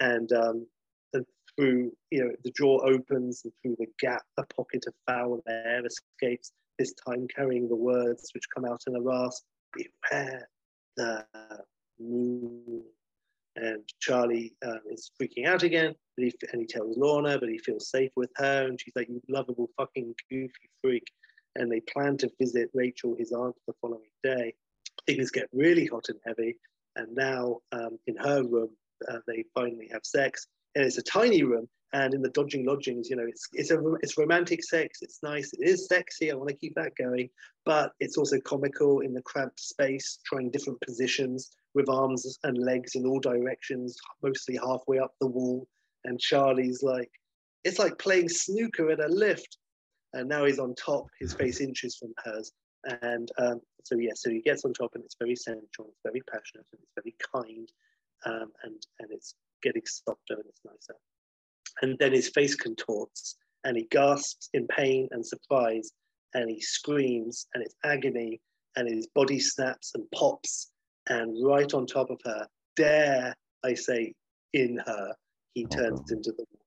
And, 0.00 0.32
um, 0.32 0.66
and 1.12 1.26
through, 1.56 1.92
you 2.10 2.24
know, 2.24 2.30
the 2.42 2.52
door 2.56 2.84
opens 2.88 3.42
and 3.44 3.52
through 3.62 3.76
the 3.78 3.86
gap, 4.00 4.22
a 4.36 4.44
pocket 4.46 4.84
of 4.86 4.94
foul 5.06 5.40
air 5.48 5.82
escapes 5.86 6.52
this 6.80 6.94
time 7.06 7.28
carrying 7.28 7.68
the 7.68 7.76
words 7.76 8.30
which 8.32 8.48
come 8.54 8.64
out 8.64 8.82
in 8.86 8.96
a 8.96 9.00
rasp 9.00 9.44
Beware 9.74 10.48
the 10.96 11.24
moon. 12.00 12.82
And 13.56 13.82
Charlie 14.00 14.54
um, 14.64 14.80
is 14.90 15.10
freaking 15.20 15.46
out 15.46 15.62
again, 15.62 15.94
but 16.16 16.24
he, 16.24 16.32
and 16.52 16.62
he 16.62 16.66
tells 16.66 16.96
Lorna, 16.96 17.38
but 17.38 17.50
he 17.50 17.58
feels 17.58 17.90
safe 17.90 18.10
with 18.16 18.30
her. 18.36 18.66
And 18.66 18.80
she's 18.80 18.94
like, 18.96 19.08
You 19.08 19.20
lovable 19.28 19.68
fucking 19.76 20.14
goofy 20.30 20.70
freak. 20.82 21.04
And 21.56 21.70
they 21.70 21.80
plan 21.80 22.16
to 22.18 22.30
visit 22.40 22.70
Rachel, 22.72 23.14
his 23.18 23.32
aunt, 23.32 23.54
the 23.66 23.74
following 23.80 24.10
day. 24.24 24.54
Things 25.06 25.30
get 25.30 25.48
really 25.52 25.86
hot 25.86 26.08
and 26.08 26.18
heavy. 26.24 26.56
And 26.96 27.14
now 27.14 27.58
um, 27.72 27.98
in 28.06 28.16
her 28.16 28.42
room, 28.42 28.70
uh, 29.08 29.18
they 29.26 29.44
finally 29.54 29.88
have 29.92 30.04
sex. 30.04 30.46
And 30.74 30.84
it's 30.84 30.98
a 30.98 31.02
tiny 31.02 31.42
room, 31.42 31.68
and 31.92 32.14
in 32.14 32.22
the 32.22 32.30
dodging 32.30 32.64
lodgings 32.64 33.10
you 33.10 33.16
know 33.16 33.26
it's 33.26 33.48
it's 33.52 33.72
a 33.72 33.94
it's 34.00 34.16
romantic 34.16 34.62
sex 34.62 35.00
it's 35.02 35.24
nice 35.24 35.52
it 35.52 35.68
is 35.68 35.88
sexy 35.88 36.30
i 36.30 36.34
want 36.36 36.48
to 36.48 36.54
keep 36.54 36.72
that 36.76 36.92
going 36.96 37.28
but 37.64 37.90
it's 37.98 38.16
also 38.16 38.38
comical 38.42 39.00
in 39.00 39.12
the 39.12 39.22
cramped 39.22 39.58
space 39.58 40.20
trying 40.24 40.52
different 40.52 40.80
positions 40.82 41.50
with 41.74 41.88
arms 41.88 42.38
and 42.44 42.56
legs 42.58 42.94
in 42.94 43.04
all 43.04 43.18
directions 43.18 43.96
mostly 44.22 44.56
halfway 44.56 45.00
up 45.00 45.12
the 45.20 45.26
wall 45.26 45.66
and 46.04 46.20
charlie's 46.20 46.80
like 46.80 47.10
it's 47.64 47.78
like 47.78 47.98
playing 47.98 48.28
snooker 48.28 48.90
at 48.90 49.00
a 49.00 49.08
lift. 49.08 49.58
And 50.12 50.28
now 50.28 50.44
he's 50.44 50.58
on 50.58 50.74
top 50.74 51.06
his 51.20 51.34
face 51.34 51.60
inches 51.68 51.96
from 51.96 52.12
hers 52.24 52.52
and 53.02 53.30
um, 53.38 53.60
so 53.84 53.96
yeah 53.98 54.12
so 54.14 54.30
he 54.30 54.40
gets 54.40 54.64
on 54.64 54.72
top 54.72 54.90
and 54.94 55.04
it's 55.04 55.16
very 55.18 55.36
sensual 55.36 55.90
it's 55.90 56.00
very 56.02 56.22
passionate 56.32 56.66
and 56.72 56.80
it's 56.80 56.92
very 56.96 57.14
kind 57.34 57.68
um, 58.24 58.50
and 58.64 58.86
and 58.98 59.10
it's 59.10 59.34
getting 59.62 59.82
softer 59.86 60.34
and 60.34 60.44
it's 60.48 60.60
nicer 60.64 60.98
and 61.82 61.98
then 61.98 62.12
his 62.12 62.28
face 62.28 62.54
contorts 62.54 63.36
and 63.64 63.76
he 63.76 63.86
gasps 63.90 64.48
in 64.54 64.66
pain 64.68 65.08
and 65.12 65.24
surprise 65.24 65.90
and 66.34 66.48
he 66.50 66.60
screams 66.60 67.46
and 67.54 67.62
it's 67.62 67.74
agony 67.84 68.40
and 68.76 68.88
his 68.88 69.06
body 69.14 69.38
snaps 69.38 69.92
and 69.94 70.04
pops 70.14 70.70
and 71.08 71.36
right 71.44 71.74
on 71.74 71.86
top 71.86 72.10
of 72.10 72.20
her 72.24 72.46
dare 72.76 73.34
i 73.64 73.74
say 73.74 74.12
in 74.52 74.78
her 74.86 75.14
he 75.54 75.66
turns 75.66 76.00
oh. 76.00 76.14
into 76.14 76.32
the 76.32 76.44
wolf. 76.50 76.60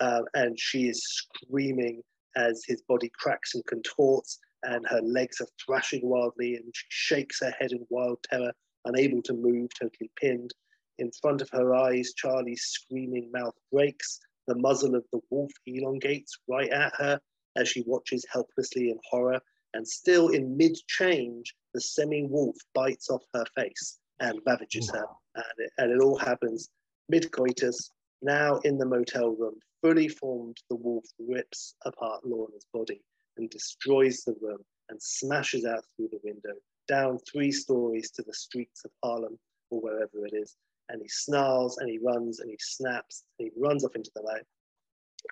Um, 0.00 0.24
and 0.34 0.58
she 0.58 0.88
is 0.88 1.02
screaming 1.04 2.02
as 2.36 2.62
his 2.66 2.82
body 2.82 3.10
cracks 3.18 3.54
and 3.54 3.64
contorts 3.66 4.38
and 4.62 4.86
her 4.88 5.00
legs 5.02 5.40
are 5.40 5.48
thrashing 5.64 6.08
wildly 6.08 6.54
and 6.54 6.64
she 6.72 6.86
shakes 6.88 7.40
her 7.40 7.52
head 7.58 7.72
in 7.72 7.84
wild 7.90 8.18
terror 8.30 8.52
unable 8.84 9.22
to 9.22 9.32
move 9.34 9.70
totally 9.78 10.10
pinned 10.20 10.52
in 10.98 11.12
front 11.12 11.40
of 11.40 11.50
her 11.50 11.74
eyes, 11.74 12.12
Charlie's 12.14 12.62
screaming 12.62 13.30
mouth 13.32 13.54
breaks. 13.70 14.18
The 14.48 14.56
muzzle 14.56 14.96
of 14.96 15.04
the 15.12 15.20
wolf 15.30 15.52
elongates 15.66 16.36
right 16.48 16.70
at 16.70 16.92
her 16.96 17.20
as 17.56 17.68
she 17.68 17.82
watches 17.82 18.26
helplessly 18.30 18.90
in 18.90 18.98
horror. 19.08 19.40
And 19.74 19.86
still 19.86 20.28
in 20.28 20.56
mid 20.56 20.76
change, 20.88 21.54
the 21.72 21.80
semi 21.80 22.24
wolf 22.24 22.56
bites 22.74 23.10
off 23.10 23.22
her 23.32 23.44
face 23.54 23.98
and 24.18 24.40
ravages 24.44 24.90
her. 24.90 25.06
And 25.36 25.44
it, 25.58 25.72
and 25.78 25.92
it 25.92 26.02
all 26.02 26.16
happens 26.16 26.68
mid 27.08 27.30
coitus. 27.30 27.92
Now 28.20 28.56
in 28.64 28.78
the 28.78 28.86
motel 28.86 29.30
room, 29.30 29.60
fully 29.82 30.08
formed, 30.08 30.56
the 30.68 30.76
wolf 30.76 31.04
rips 31.20 31.76
apart 31.84 32.24
Lorna's 32.24 32.66
body 32.72 33.02
and 33.36 33.48
destroys 33.50 34.24
the 34.24 34.34
room 34.40 34.64
and 34.88 35.00
smashes 35.00 35.64
out 35.64 35.84
through 35.94 36.08
the 36.08 36.20
window, 36.24 36.58
down 36.88 37.18
three 37.18 37.52
stories 37.52 38.10
to 38.12 38.22
the 38.22 38.34
streets 38.34 38.84
of 38.84 38.90
Harlem 39.04 39.38
or 39.70 39.80
wherever 39.80 40.26
it 40.26 40.32
is 40.34 40.56
and 40.88 41.00
he 41.02 41.08
snarls 41.08 41.78
and 41.78 41.88
he 41.88 41.98
runs 41.98 42.40
and 42.40 42.50
he 42.50 42.56
snaps 42.60 43.24
and 43.38 43.50
he 43.52 43.60
runs 43.60 43.84
off 43.84 43.94
into 43.94 44.10
the 44.14 44.22
night. 44.22 44.44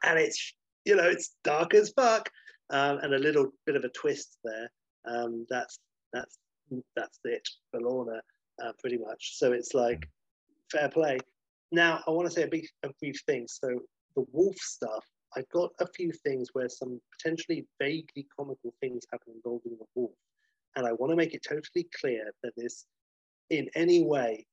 And 0.03 0.19
it's, 0.19 0.55
you 0.85 0.97
know, 0.97 1.09
it's 1.09 1.35
dark 1.45 1.75
as 1.75 1.91
fuck. 1.91 2.29
Um, 2.69 2.99
and 2.99 3.15
a 3.15 3.19
little 3.19 3.53
bit 3.65 3.77
of 3.77 3.85
a 3.85 3.89
twist 3.91 4.39
there. 4.43 4.71
Um, 5.09 5.47
that's 5.49 5.79
that's 6.13 6.39
that's 6.97 7.21
it 7.25 7.47
for 7.71 7.81
Lorna, 7.81 8.21
uh, 8.63 8.73
pretty 8.81 8.99
much. 8.99 9.39
So 9.39 9.53
it's 9.53 9.73
like 9.73 10.09
fair 10.71 10.89
play. 10.89 11.19
Now 11.71 12.03
I 12.07 12.11
want 12.11 12.27
to 12.27 12.35
say 12.35 12.43
a, 12.43 12.49
big, 12.49 12.67
a 12.83 12.89
brief 13.01 13.21
thing. 13.27 13.47
So 13.49 13.69
the 14.17 14.25
wolf 14.33 14.57
stuff, 14.57 15.05
I've 15.37 15.49
got 15.51 15.71
a 15.81 15.87
few 15.87 16.11
things 16.11 16.49
where 16.55 16.69
some 16.69 17.01
potentially 17.17 17.67
vaguely 17.81 18.27
comical 18.37 18.75
things 18.81 19.05
happen 19.13 19.35
involving 19.37 19.77
the 19.79 19.87
wolf, 19.95 20.13
and 20.75 20.87
I 20.87 20.93
want 20.93 21.13
to 21.13 21.17
make 21.17 21.35
it 21.35 21.45
totally 21.49 21.87
clear 22.01 22.33
that 22.43 22.53
this, 22.57 22.87
in 23.51 23.69
any 23.75 24.03
way, 24.03 24.47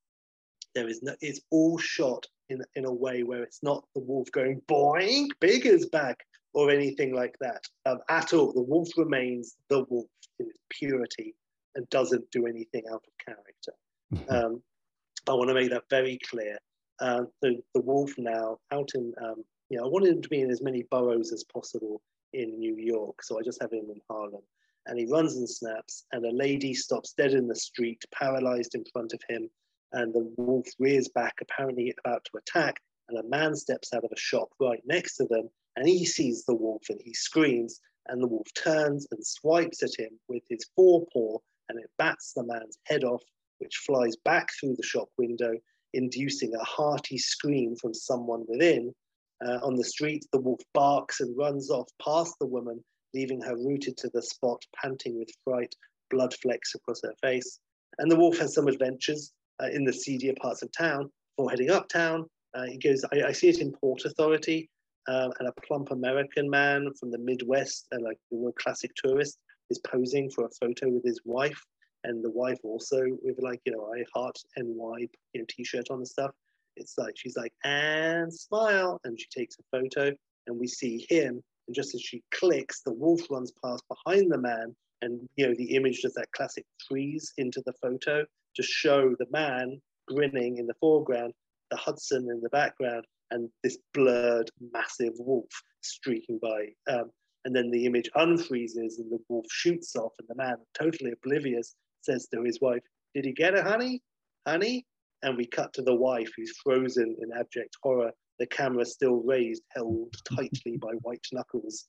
there 0.75 0.87
is 0.87 1.01
no, 1.03 1.15
it's 1.21 1.41
all 1.51 1.77
shot 1.77 2.25
in, 2.49 2.61
in 2.75 2.85
a 2.85 2.93
way 2.93 3.23
where 3.23 3.43
it's 3.43 3.63
not 3.63 3.85
the 3.95 4.01
wolf 4.01 4.31
going 4.31 4.61
boing, 4.67 5.27
big 5.39 5.65
as 5.65 5.85
back 5.87 6.25
or 6.53 6.69
anything 6.69 7.13
like 7.13 7.35
that 7.39 7.63
um, 7.85 7.99
at 8.09 8.33
all. 8.33 8.53
The 8.53 8.61
wolf 8.61 8.89
remains 8.97 9.55
the 9.69 9.85
wolf 9.89 10.07
in 10.39 10.47
its 10.47 10.59
purity 10.69 11.35
and 11.75 11.89
doesn't 11.89 12.29
do 12.31 12.45
anything 12.45 12.83
out 12.91 13.03
of 13.07 13.25
character. 13.25 13.73
Um, 14.29 14.61
I 15.27 15.33
want 15.33 15.49
to 15.49 15.55
make 15.55 15.71
that 15.71 15.89
very 15.89 16.19
clear. 16.29 16.59
Uh, 16.99 17.23
the, 17.41 17.61
the 17.73 17.81
wolf 17.81 18.13
now 18.17 18.59
out 18.71 18.91
in, 18.93 19.11
um, 19.23 19.43
you 19.69 19.77
know, 19.77 19.85
I 19.85 19.87
wanted 19.87 20.09
him 20.09 20.21
to 20.21 20.29
be 20.29 20.41
in 20.41 20.51
as 20.51 20.61
many 20.61 20.83
boroughs 20.83 21.33
as 21.33 21.43
possible 21.45 22.01
in 22.33 22.59
New 22.59 22.75
York, 22.75 23.23
so 23.23 23.39
I 23.39 23.41
just 23.41 23.61
have 23.61 23.71
him 23.71 23.87
in 23.89 23.99
Harlem. 24.07 24.43
And 24.85 24.99
he 24.99 25.05
runs 25.05 25.37
and 25.37 25.49
snaps, 25.49 26.05
and 26.11 26.25
a 26.25 26.31
lady 26.31 26.73
stops 26.73 27.13
dead 27.13 27.31
in 27.31 27.47
the 27.47 27.55
street, 27.55 28.03
paralyzed 28.13 28.75
in 28.75 28.83
front 28.91 29.13
of 29.13 29.21
him, 29.29 29.49
and 29.93 30.13
the 30.13 30.33
wolf 30.37 30.67
rears 30.79 31.07
back, 31.09 31.35
apparently 31.41 31.93
about 32.03 32.25
to 32.25 32.37
attack, 32.37 32.81
and 33.09 33.17
a 33.17 33.29
man 33.29 33.55
steps 33.55 33.93
out 33.93 34.03
of 34.03 34.11
a 34.11 34.19
shop 34.19 34.49
right 34.59 34.81
next 34.85 35.17
to 35.17 35.25
them 35.25 35.49
and 35.75 35.87
he 35.87 36.05
sees 36.05 36.45
the 36.45 36.55
wolf 36.55 36.83
and 36.89 37.01
he 37.03 37.13
screams, 37.13 37.79
and 38.07 38.21
the 38.21 38.27
wolf 38.27 38.47
turns 38.53 39.07
and 39.11 39.25
swipes 39.25 39.81
at 39.81 39.97
him 39.97 40.19
with 40.27 40.43
his 40.49 40.65
forepaw, 40.75 41.37
and 41.69 41.79
it 41.79 41.89
bats 41.97 42.33
the 42.33 42.43
man's 42.43 42.77
head 42.85 43.03
off, 43.03 43.23
which 43.59 43.81
flies 43.85 44.15
back 44.17 44.49
through 44.59 44.75
the 44.75 44.83
shop 44.83 45.09
window, 45.17 45.53
inducing 45.93 46.53
a 46.53 46.63
hearty 46.63 47.17
scream 47.17 47.75
from 47.75 47.93
someone 47.93 48.43
within. 48.47 48.93
Uh, 49.45 49.59
on 49.63 49.75
the 49.75 49.83
street, 49.83 50.25
the 50.31 50.39
wolf 50.39 50.61
barks 50.73 51.21
and 51.21 51.37
runs 51.37 51.69
off 51.69 51.89
past 52.03 52.35
the 52.39 52.47
woman, 52.47 52.83
leaving 53.13 53.41
her 53.41 53.55
rooted 53.55 53.97
to 53.97 54.09
the 54.13 54.21
spot, 54.21 54.61
panting 54.75 55.17
with 55.17 55.29
fright, 55.43 55.73
blood 56.09 56.33
flecks 56.35 56.75
across 56.75 57.01
her 57.03 57.13
face. 57.21 57.59
And 57.97 58.11
the 58.11 58.15
wolf 58.15 58.37
has 58.37 58.53
some 58.53 58.67
adventures 58.67 59.31
uh, 59.61 59.67
in 59.67 59.83
the 59.83 59.93
seedier 59.93 60.33
parts 60.41 60.61
of 60.61 60.71
town. 60.71 61.09
Before 61.37 61.49
heading 61.49 61.71
uptown, 61.71 62.25
uh, 62.53 62.65
he 62.65 62.77
goes, 62.77 63.03
I, 63.11 63.23
I, 63.27 63.31
see 63.31 63.49
it 63.49 63.59
in 63.59 63.71
Port 63.71 64.05
Authority, 64.05 64.69
um, 65.07 65.31
and 65.39 65.47
a 65.47 65.61
plump 65.65 65.91
American 65.91 66.49
man 66.49 66.89
from 66.99 67.11
the 67.11 67.17
Midwest, 67.17 67.87
uh, 67.93 67.97
like 68.01 68.17
real 68.31 68.53
classic 68.53 68.91
tourist, 68.95 69.37
is 69.69 69.79
posing 69.79 70.29
for 70.29 70.45
a 70.45 70.49
photo 70.49 70.89
with 70.89 71.03
his 71.03 71.19
wife. 71.25 71.61
And 72.03 72.23
the 72.23 72.31
wife 72.31 72.59
also 72.63 73.01
with 73.23 73.37
like, 73.39 73.61
you 73.65 73.71
know, 73.71 73.91
I 73.93 74.03
heart 74.13 74.37
NY, 74.57 75.07
you 75.33 75.41
know, 75.41 75.45
t-shirt 75.47 75.89
on 75.89 75.99
and 75.99 76.07
stuff. 76.07 76.31
It's 76.75 76.97
like, 76.97 77.15
she's 77.17 77.37
like, 77.37 77.53
and 77.63 78.33
smile. 78.33 78.99
And 79.05 79.19
she 79.19 79.27
takes 79.27 79.55
a 79.57 79.77
photo 79.77 80.11
and 80.47 80.59
we 80.59 80.67
see 80.67 81.05
him. 81.09 81.41
And 81.67 81.75
just 81.75 81.95
as 81.95 82.01
she 82.01 82.21
clicks, 82.31 82.81
the 82.81 82.93
wolf 82.93 83.21
runs 83.31 83.53
past 83.63 83.83
behind 83.87 84.29
the 84.29 84.37
man 84.37 84.75
and 85.03 85.27
you 85.35 85.47
know 85.47 85.53
the 85.55 85.75
image 85.75 86.01
does 86.01 86.13
that 86.13 86.31
classic 86.31 86.65
freeze 86.87 87.33
into 87.37 87.61
the 87.65 87.73
photo 87.73 88.25
to 88.55 88.63
show 88.63 89.15
the 89.19 89.27
man 89.31 89.81
grinning 90.07 90.57
in 90.57 90.67
the 90.67 90.73
foreground, 90.79 91.33
the 91.71 91.77
Hudson 91.77 92.29
in 92.29 92.41
the 92.41 92.49
background, 92.49 93.05
and 93.31 93.49
this 93.63 93.77
blurred 93.93 94.49
massive 94.73 95.13
wolf 95.17 95.49
streaking 95.81 96.39
by. 96.41 96.67
Um, 96.87 97.09
and 97.45 97.55
then 97.55 97.71
the 97.71 97.85
image 97.85 98.09
unfreezes 98.15 98.99
and 98.99 99.11
the 99.11 99.19
wolf 99.27 99.45
shoots 99.51 99.95
off, 99.95 100.13
and 100.19 100.27
the 100.27 100.35
man, 100.35 100.57
totally 100.73 101.11
oblivious, 101.11 101.75
says 102.01 102.27
to 102.33 102.43
his 102.43 102.59
wife, 102.61 102.81
Did 103.13 103.25
he 103.25 103.33
get 103.33 103.55
it, 103.55 103.63
honey? 103.63 104.01
Honey? 104.47 104.85
And 105.23 105.37
we 105.37 105.45
cut 105.45 105.73
to 105.73 105.81
the 105.81 105.95
wife 105.95 106.31
who's 106.35 106.57
frozen 106.63 107.15
in 107.21 107.31
abject 107.37 107.77
horror, 107.81 108.11
the 108.39 108.47
camera 108.47 108.85
still 108.85 109.21
raised, 109.23 109.63
held 109.69 110.13
tightly 110.25 110.77
by 110.77 110.91
white 111.01 111.25
knuckles. 111.31 111.87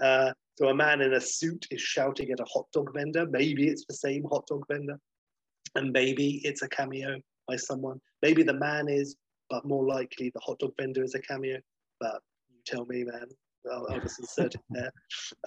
Uh, 0.00 0.32
so 0.56 0.68
a 0.68 0.74
man 0.74 1.00
in 1.00 1.14
a 1.14 1.20
suit 1.20 1.66
is 1.70 1.80
shouting 1.80 2.30
at 2.30 2.40
a 2.40 2.44
hot 2.44 2.66
dog 2.72 2.92
vendor. 2.94 3.26
Maybe 3.26 3.68
it's 3.68 3.84
the 3.86 3.94
same 3.94 4.24
hot 4.30 4.46
dog 4.46 4.64
vendor. 4.70 4.98
And 5.76 5.92
maybe 5.92 6.40
it's 6.44 6.62
a 6.62 6.68
cameo 6.68 7.20
by 7.46 7.56
someone. 7.56 8.00
Maybe 8.22 8.42
the 8.42 8.54
man 8.54 8.88
is, 8.88 9.16
but 9.50 9.64
more 9.64 9.86
likely 9.86 10.30
the 10.30 10.40
hot 10.40 10.58
dog 10.58 10.72
vendor 10.78 11.04
is 11.04 11.14
a 11.14 11.20
cameo. 11.20 11.58
But 12.00 12.20
you 12.48 12.58
tell 12.66 12.86
me, 12.86 13.04
man. 13.04 13.26
I'll, 13.72 13.86
I'll 13.90 14.00
just 14.00 14.20
insert 14.20 14.54
it 14.54 14.60
there. 14.70 14.92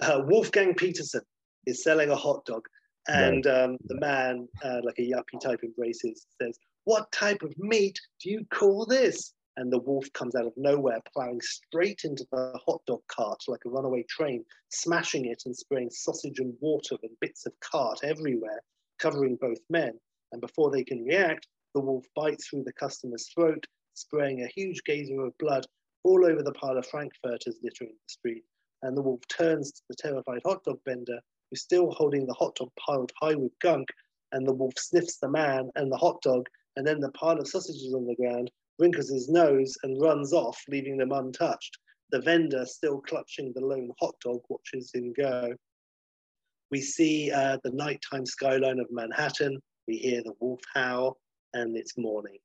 Uh, 0.02 0.22
Wolfgang 0.26 0.74
Petersen 0.74 1.22
is 1.66 1.82
selling 1.82 2.10
a 2.10 2.16
hot 2.16 2.44
dog. 2.44 2.62
And 3.08 3.46
um, 3.46 3.78
the 3.86 3.98
man, 3.98 4.46
uh, 4.62 4.80
like 4.84 4.98
a 4.98 5.02
yuppie 5.02 5.40
type 5.42 5.60
embraces, 5.64 6.26
says, 6.40 6.58
What 6.84 7.10
type 7.12 7.42
of 7.42 7.54
meat 7.58 7.98
do 8.22 8.30
you 8.30 8.44
call 8.52 8.86
this? 8.86 9.32
and 9.56 9.70
the 9.70 9.78
wolf 9.78 10.10
comes 10.14 10.34
out 10.34 10.46
of 10.46 10.52
nowhere, 10.56 11.00
plowing 11.12 11.40
straight 11.42 12.00
into 12.04 12.24
the 12.32 12.58
hot 12.66 12.80
dog 12.86 13.00
cart 13.08 13.42
like 13.46 13.60
a 13.66 13.68
runaway 13.68 14.02
train, 14.08 14.44
smashing 14.70 15.26
it 15.26 15.42
and 15.44 15.54
spraying 15.54 15.90
sausage 15.90 16.38
and 16.38 16.54
water 16.60 16.96
and 17.02 17.10
bits 17.20 17.44
of 17.44 17.52
cart 17.60 18.00
everywhere, 18.02 18.62
covering 18.98 19.36
both 19.40 19.58
men. 19.68 19.92
And 20.32 20.40
before 20.40 20.70
they 20.70 20.84
can 20.84 21.04
react, 21.04 21.46
the 21.74 21.80
wolf 21.80 22.06
bites 22.14 22.48
through 22.48 22.64
the 22.64 22.72
customer's 22.72 23.28
throat, 23.34 23.64
spraying 23.94 24.42
a 24.42 24.48
huge 24.48 24.82
geyser 24.84 25.20
of 25.22 25.38
blood 25.38 25.66
all 26.04 26.24
over 26.24 26.42
the 26.42 26.52
pile 26.52 26.78
of 26.78 26.86
frankfurters 26.86 27.58
littering 27.62 27.92
the 27.92 28.12
street. 28.12 28.44
And 28.82 28.96
the 28.96 29.02
wolf 29.02 29.20
turns 29.28 29.72
to 29.72 29.82
the 29.88 29.96
terrified 29.96 30.40
hot 30.44 30.64
dog 30.64 30.78
vendor, 30.86 31.20
who's 31.50 31.62
still 31.62 31.90
holding 31.90 32.26
the 32.26 32.34
hot 32.34 32.54
dog 32.54 32.70
piled 32.78 33.12
high 33.20 33.34
with 33.34 33.52
gunk, 33.60 33.88
and 34.32 34.46
the 34.46 34.54
wolf 34.54 34.74
sniffs 34.78 35.18
the 35.18 35.28
man 35.28 35.70
and 35.74 35.90
the 35.90 35.96
hot 35.96 36.20
dog, 36.22 36.48
and 36.76 36.86
then 36.86 37.00
the 37.00 37.12
pile 37.12 37.38
of 37.38 37.48
sausages 37.48 37.92
on 37.94 38.06
the 38.06 38.14
ground, 38.14 38.50
wrinkles 38.78 39.10
his 39.10 39.28
nose 39.28 39.76
and 39.82 40.00
runs 40.00 40.32
off, 40.32 40.58
leaving 40.68 40.96
them 40.96 41.12
untouched. 41.12 41.76
The 42.10 42.20
vendor, 42.20 42.64
still 42.64 43.00
clutching 43.00 43.52
the 43.54 43.60
lone 43.60 43.90
hot 44.00 44.14
dog, 44.24 44.40
watches 44.48 44.90
him 44.94 45.12
go. 45.12 45.54
We 46.70 46.80
see 46.80 47.30
uh, 47.30 47.58
the 47.62 47.72
nighttime 47.72 48.26
skyline 48.26 48.78
of 48.78 48.86
Manhattan. 48.90 49.60
We 49.90 49.96
hear 49.96 50.22
the 50.22 50.34
wolf 50.38 50.60
howl, 50.72 51.18
and 51.52 51.76
it's 51.76 51.98
morning. 51.98 52.38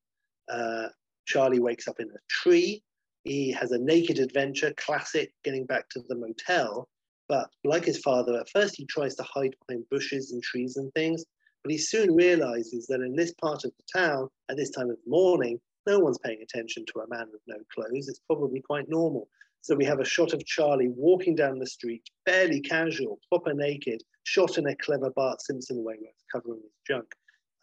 Uh, 0.51 0.87
Charlie 1.27 1.59
wakes 1.59 1.87
up 1.87 1.99
in 1.99 2.07
a 2.07 2.17
tree. 2.27 2.81
He 3.23 3.51
has 3.51 3.71
a 3.71 3.77
naked 3.77 4.17
adventure, 4.17 4.73
classic, 4.77 5.31
getting 5.43 5.67
back 5.67 5.87
to 5.89 6.01
the 6.09 6.15
motel. 6.15 6.89
But 7.29 7.51
like 7.63 7.85
his 7.85 7.99
father, 7.99 8.35
at 8.39 8.49
first 8.49 8.75
he 8.75 8.87
tries 8.87 9.13
to 9.17 9.23
hide 9.31 9.53
behind 9.67 9.85
bushes 9.91 10.31
and 10.31 10.41
trees 10.41 10.77
and 10.77 10.91
things. 10.93 11.23
But 11.63 11.71
he 11.71 11.77
soon 11.77 12.15
realizes 12.15 12.87
that 12.87 13.01
in 13.01 13.15
this 13.15 13.35
part 13.35 13.63
of 13.63 13.71
the 13.77 13.99
town, 13.99 14.27
at 14.49 14.57
this 14.57 14.71
time 14.71 14.89
of 14.89 14.97
morning, 15.05 15.59
no 15.85 15.99
one's 15.99 16.17
paying 16.17 16.41
attention 16.41 16.83
to 16.87 17.01
a 17.01 17.07
man 17.07 17.27
with 17.31 17.41
no 17.45 17.57
clothes. 17.71 18.07
It's 18.07 18.21
probably 18.25 18.61
quite 18.61 18.89
normal. 18.89 19.27
So 19.61 19.75
we 19.75 19.85
have 19.85 19.99
a 19.99 20.05
shot 20.05 20.33
of 20.33 20.43
Charlie 20.47 20.89
walking 20.89 21.35
down 21.35 21.59
the 21.59 21.67
street, 21.67 22.09
fairly 22.25 22.59
casual, 22.59 23.19
proper 23.29 23.53
naked, 23.53 24.01
shot 24.23 24.57
in 24.57 24.65
a 24.65 24.75
clever 24.77 25.11
Bart 25.11 25.43
Simpson 25.43 25.83
way 25.83 25.93
where 25.99 26.09
it's 26.09 26.25
covering 26.33 26.61
his 26.63 26.73
junk. 26.87 27.05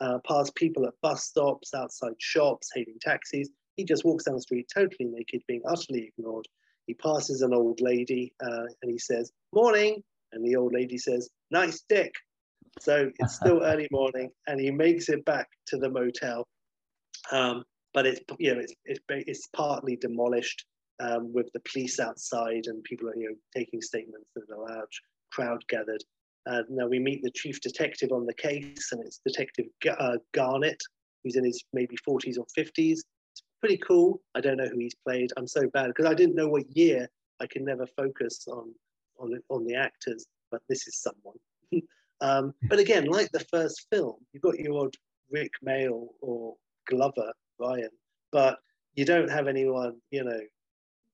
Uh, 0.01 0.19
past 0.27 0.55
people 0.55 0.87
at 0.87 0.95
bus 1.01 1.25
stops, 1.25 1.75
outside 1.75 2.15
shops, 2.19 2.71
hailing 2.75 2.99
taxis. 3.01 3.51
He 3.77 3.85
just 3.85 4.05
walks 4.05 4.25
down 4.25 4.35
the 4.35 4.43
street 4.43 4.67
totally 4.73 5.09
naked, 5.09 5.43
being 5.47 5.63
utterly 5.67 6.13
ignored. 6.17 6.47
He 6.87 6.95
passes 6.95 7.43
an 7.43 7.55
old 7.55 7.81
lady 7.81 8.35
uh, 8.45 8.67
and 8.83 8.91
he 8.91 8.99
says, 8.99 9.33
Morning. 9.55 10.03
And 10.33 10.45
the 10.45 10.57
old 10.57 10.73
lady 10.73 10.99
says, 10.99 11.31
Nice 11.51 11.85
dick. 11.89 12.13
So 12.81 13.11
it's 13.19 13.37
still 13.37 13.61
early 13.63 13.89
morning 13.91 14.31
and 14.47 14.61
he 14.61 14.71
makes 14.71 15.09
it 15.09 15.25
back 15.25 15.49
to 15.69 15.77
the 15.77 15.91
motel. 15.91 16.47
Um, 17.31 17.65
but 17.95 18.07
it's 18.07 18.21
you 18.39 18.55
know 18.55 18.61
it's 18.61 18.75
it's, 18.85 19.01
it's 19.09 19.49
partly 19.55 19.97
demolished 19.97 20.65
um, 21.01 21.33
with 21.33 21.51
the 21.53 21.61
police 21.61 22.01
outside 22.01 22.67
and 22.67 22.83
people 22.85 23.09
are 23.09 23.17
you 23.17 23.29
know 23.31 23.37
taking 23.55 23.83
statements 23.83 24.29
and 24.37 24.45
a 24.55 24.61
large 24.61 25.03
crowd 25.31 25.63
gathered. 25.69 26.03
Uh, 26.47 26.63
now 26.69 26.87
we 26.87 26.99
meet 26.99 27.23
the 27.23 27.31
chief 27.31 27.61
detective 27.61 28.11
on 28.13 28.27
the 28.27 28.35
case, 28.35 28.91
and 28.93 29.01
it's 29.05 29.21
Detective 29.25 29.67
uh, 29.99 30.17
Garnett, 30.33 30.81
who's 31.23 31.37
in 31.37 31.45
his 31.45 31.63
maybe 31.73 31.97
40s 32.09 32.39
or 32.39 32.47
50s. 32.59 32.99
It's 32.99 33.43
pretty 33.61 33.79
cool. 33.79 34.21
I 34.35 34.41
don't 34.41 34.57
know 34.57 34.69
who 34.69 34.79
he's 34.79 34.97
played. 35.07 35.31
I'm 35.37 35.47
so 35.47 35.69
bad 35.73 35.89
because 35.89 36.07
I 36.07 36.15
didn't 36.15 36.35
know 36.35 36.49
what 36.49 36.65
year. 36.77 37.09
I 37.41 37.47
can 37.47 37.65
never 37.65 37.87
focus 37.97 38.47
on 38.49 38.73
on 39.19 39.39
on 39.51 39.65
the 39.65 39.75
actors, 39.75 40.27
but 40.51 40.63
this 40.69 40.87
is 40.87 41.01
someone. 41.01 41.37
um, 42.21 42.55
but 42.69 42.79
again, 42.79 43.07
like 43.07 43.31
the 43.33 43.47
first 43.51 43.87
film, 43.91 44.17
you've 44.33 44.43
got 44.43 44.59
your 44.59 44.75
old 44.75 44.95
Rik 45.31 45.51
Mayall 45.67 46.09
or 46.21 46.55
Glover 46.89 47.33
Ryan, 47.59 47.91
but 48.33 48.59
you 48.95 49.05
don't 49.05 49.31
have 49.31 49.49
anyone, 49.49 49.97
you 50.11 50.25
know. 50.25 50.41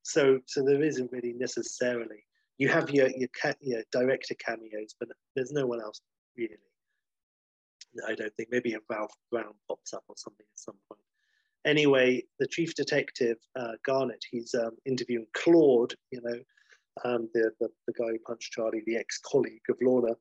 So 0.02 0.40
so 0.46 0.62
there 0.62 0.82
isn't 0.82 1.12
really 1.12 1.34
necessarily. 1.34 2.24
You 2.59 2.68
have 2.68 2.90
your 2.90 3.09
your, 3.16 3.28
your 3.60 3.82
director 3.93 4.35
cameos, 4.35 4.94
but 4.98 5.09
there's 5.35 5.52
no 5.52 5.66
one 5.66 5.80
else 5.80 6.01
really. 6.36 6.56
I 8.06 8.14
don't 8.14 8.35
think. 8.35 8.51
Maybe 8.51 8.74
a 8.74 8.78
Ralph 8.90 9.14
Brown 9.30 9.55
pops 9.68 9.94
up 9.94 10.05
or 10.09 10.14
something 10.16 10.47
at 10.52 10.59
some 10.59 10.76
point. 10.89 11.01
Anyway, 11.64 12.22
the 12.39 12.47
chief 12.47 12.74
detective 12.74 13.36
uh, 13.56 13.72
Garnett, 13.85 14.22
he's 14.30 14.55
um, 14.55 14.72
interviewing 14.86 15.26
Claude, 15.35 15.94
you 16.10 16.20
know, 16.22 16.39
um, 17.05 17.28
the, 17.35 17.51
the 17.60 17.68
the 17.86 17.93
guy 17.93 18.10
who 18.10 18.18
punched 18.26 18.52
Charlie, 18.52 18.82
the 18.86 18.97
ex-colleague 18.97 19.62
of 19.68 19.76
Lorna, 19.80 20.14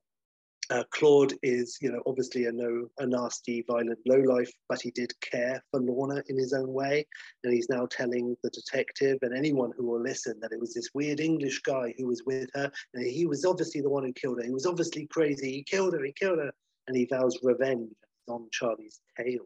uh, 0.70 0.84
Claude 0.92 1.34
is, 1.44 1.78
you 1.82 1.92
know, 1.92 2.02
obviously 2.06 2.46
a 2.46 2.52
no, 2.52 2.88
a 3.00 3.06
nasty, 3.06 3.64
violent 3.68 4.00
lowlife, 4.06 4.52
but 4.68 4.82
he 4.82 4.92
did 4.92 5.14
care 5.22 5.64
for 5.72 5.80
Lorna 5.80 6.22
in 6.28 6.38
his 6.38 6.54
own 6.54 6.72
way, 6.74 7.06
and 7.44 7.54
he's 7.54 7.70
now 7.70 7.86
telling 7.86 8.36
the 8.44 8.50
detective 8.50 9.18
and 9.22 9.36
anyone 9.36 9.72
who 9.78 9.86
will 9.86 10.02
listen 10.02 10.40
that 10.42 10.52
it 10.52 10.60
was 10.60 10.74
this 10.74 10.90
weird 10.94 11.20
English 11.20 11.62
guy 11.62 11.94
who 11.98 12.08
was 12.08 12.24
with 12.26 12.50
her, 12.54 12.70
and 12.94 13.06
he 13.06 13.26
was 13.26 13.46
obviously 13.46 13.82
the 13.82 13.90
one 13.90 14.04
who 14.04 14.14
killed 14.14 14.40
her. 14.40 14.44
He 14.44 14.52
was 14.52 14.66
obviously 14.66 15.08
crazy. 15.08 15.52
He 15.52 15.64
killed 15.64 15.94
her. 15.94 16.04
He 16.04 16.14
killed 16.14 16.40
her, 16.40 16.52
and 16.88 16.98
he 16.98 17.06
vows 17.06 17.38
revenge 17.44 17.92
on 18.28 18.48
Charlie's 18.52 19.00
tail. 19.16 19.46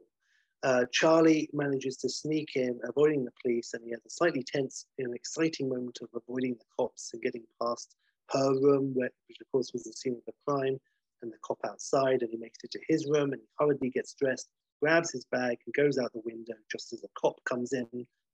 Uh, 0.64 0.86
Charlie 0.92 1.50
manages 1.54 1.98
to 1.98 2.10
sneak 2.10 2.56
in, 2.56 2.80
avoiding 2.88 3.26
the 3.26 3.32
police, 3.42 3.74
and 3.74 3.84
he 3.84 3.92
has 3.92 4.02
a 4.06 4.10
slightly 4.10 4.44
tense 4.44 4.86
and 4.98 5.16
exciting 5.16 5.70
moment 5.70 6.00
of 6.02 6.10
avoiding 6.16 6.54
the 6.54 6.66
cops 6.78 7.12
and 7.14 7.22
getting 7.22 7.44
past 7.62 7.96
her 8.30 8.54
room, 8.62 8.92
where, 8.96 9.10
which 9.28 9.38
of 9.42 9.52
course 9.52 9.72
was 9.74 9.84
the 9.84 9.94
scene 9.94 10.14
of 10.14 10.26
the 10.26 10.34
crime 10.48 10.80
and 11.22 11.32
the 11.32 11.38
cop 11.44 11.60
outside, 11.66 12.22
and 12.22 12.32
he 12.32 12.38
makes 12.38 12.60
it 12.64 12.72
to 12.72 12.80
his 12.88 13.08
room 13.08 13.32
and 13.32 13.42
he 13.42 13.48
hurriedly 13.58 13.90
gets 13.90 14.14
dressed, 14.14 14.50
grabs 14.82 15.12
his 15.12 15.26
bag, 15.26 15.58
and 15.66 15.74
goes 15.74 15.98
out 15.98 16.12
the 16.14 16.22
window 16.26 16.56
just 16.72 16.94
as 16.94 17.04
a 17.04 17.08
cop 17.20 17.36
comes 17.46 17.74
in, 17.74 17.88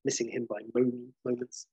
missing 0.05 0.29
him 0.29 0.47
by 0.49 0.59
moments. 1.25 1.67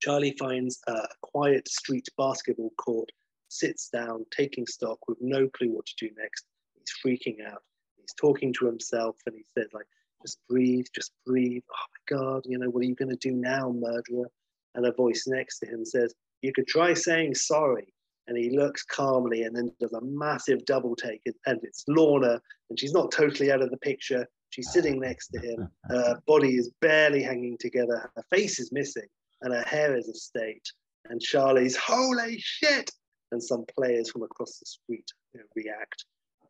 Charlie 0.00 0.36
finds 0.38 0.80
a 0.86 1.06
quiet 1.22 1.68
street 1.68 2.06
basketball 2.18 2.72
court, 2.76 3.10
sits 3.48 3.88
down, 3.88 4.26
taking 4.36 4.66
stock 4.66 4.98
with 5.08 5.18
no 5.20 5.48
clue 5.48 5.70
what 5.70 5.86
to 5.86 5.94
do 5.98 6.10
next. 6.18 6.44
He's 6.74 6.94
freaking 7.04 7.44
out. 7.46 7.62
He's 7.96 8.14
talking 8.20 8.52
to 8.54 8.66
himself 8.66 9.16
and 9.26 9.34
he 9.34 9.44
says, 9.56 9.68
like, 9.72 9.86
just 10.22 10.38
breathe, 10.48 10.86
just 10.94 11.12
breathe. 11.24 11.62
Oh 11.70 12.16
my 12.16 12.18
God, 12.18 12.42
you 12.44 12.58
know, 12.58 12.68
what 12.68 12.80
are 12.80 12.86
you 12.86 12.94
going 12.94 13.10
to 13.10 13.16
do 13.16 13.32
now, 13.32 13.70
murderer? 13.70 14.30
and 14.74 14.86
a 14.86 14.92
voice 14.92 15.24
next 15.26 15.58
to 15.60 15.66
him 15.66 15.84
says, 15.84 16.14
You 16.42 16.52
could 16.52 16.66
try 16.66 16.94
saying 16.94 17.34
sorry. 17.34 17.93
And 18.26 18.38
he 18.38 18.56
looks 18.56 18.82
calmly 18.84 19.42
and 19.42 19.54
then 19.54 19.70
does 19.80 19.92
a 19.92 20.00
massive 20.00 20.64
double 20.64 20.96
take. 20.96 21.20
And 21.46 21.60
it's 21.62 21.84
Lorna, 21.88 22.40
and 22.70 22.78
she's 22.78 22.94
not 22.94 23.12
totally 23.12 23.52
out 23.52 23.60
of 23.62 23.70
the 23.70 23.76
picture. 23.78 24.26
She's 24.50 24.72
sitting 24.72 25.00
next 25.00 25.28
to 25.28 25.40
him. 25.40 25.68
Her 25.90 26.18
body 26.26 26.56
is 26.56 26.70
barely 26.80 27.22
hanging 27.22 27.58
together. 27.58 28.10
Her 28.16 28.24
face 28.30 28.58
is 28.58 28.72
missing, 28.72 29.08
and 29.42 29.52
her 29.52 29.64
hair 29.64 29.96
is 29.96 30.08
a 30.08 30.14
state. 30.14 30.66
And 31.10 31.20
Charlie's, 31.20 31.76
Holy 31.76 32.38
shit! 32.38 32.90
And 33.32 33.42
some 33.42 33.64
players 33.76 34.10
from 34.10 34.22
across 34.22 34.58
the 34.58 34.66
street 34.66 35.10
you 35.32 35.40
know, 35.40 35.46
react. 35.56 36.04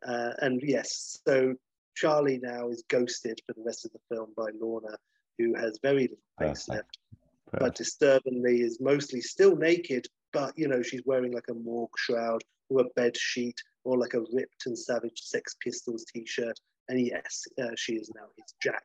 Uh, 0.07 0.33
and 0.39 0.61
yes, 0.63 1.19
so 1.27 1.55
Charlie 1.95 2.39
now 2.41 2.69
is 2.69 2.83
ghosted 2.89 3.41
for 3.45 3.53
the 3.53 3.63
rest 3.63 3.85
of 3.85 3.91
the 3.91 4.15
film 4.15 4.33
by 4.37 4.49
Lorna, 4.61 4.95
who 5.37 5.55
has 5.55 5.79
very 5.81 6.03
little 6.03 6.17
face 6.39 6.67
left, 6.69 6.99
Perfect. 7.45 7.59
but 7.59 7.75
disturbingly 7.75 8.61
is 8.61 8.79
mostly 8.79 9.21
still 9.21 9.55
naked. 9.55 10.07
But 10.35 10.51
you 10.57 10.67
know, 10.67 10.81
she's 10.81 11.01
wearing 11.05 11.31
like 11.31 11.47
a 11.49 11.53
morgue 11.53 11.97
shroud 11.97 12.41
or 12.69 12.81
a 12.81 12.89
bed 12.97 13.15
sheet 13.15 13.55
or 13.85 13.97
like 13.97 14.15
a 14.15 14.25
ripped 14.33 14.65
and 14.65 14.77
savage 14.77 15.21
Sex 15.21 15.55
Pistols 15.63 16.03
t-shirt. 16.13 16.59
And 16.89 16.99
yes, 16.99 17.45
uh, 17.57 17.71
she 17.77 17.93
is 17.93 18.11
now 18.13 18.25
his 18.35 18.53
Jack. 18.61 18.83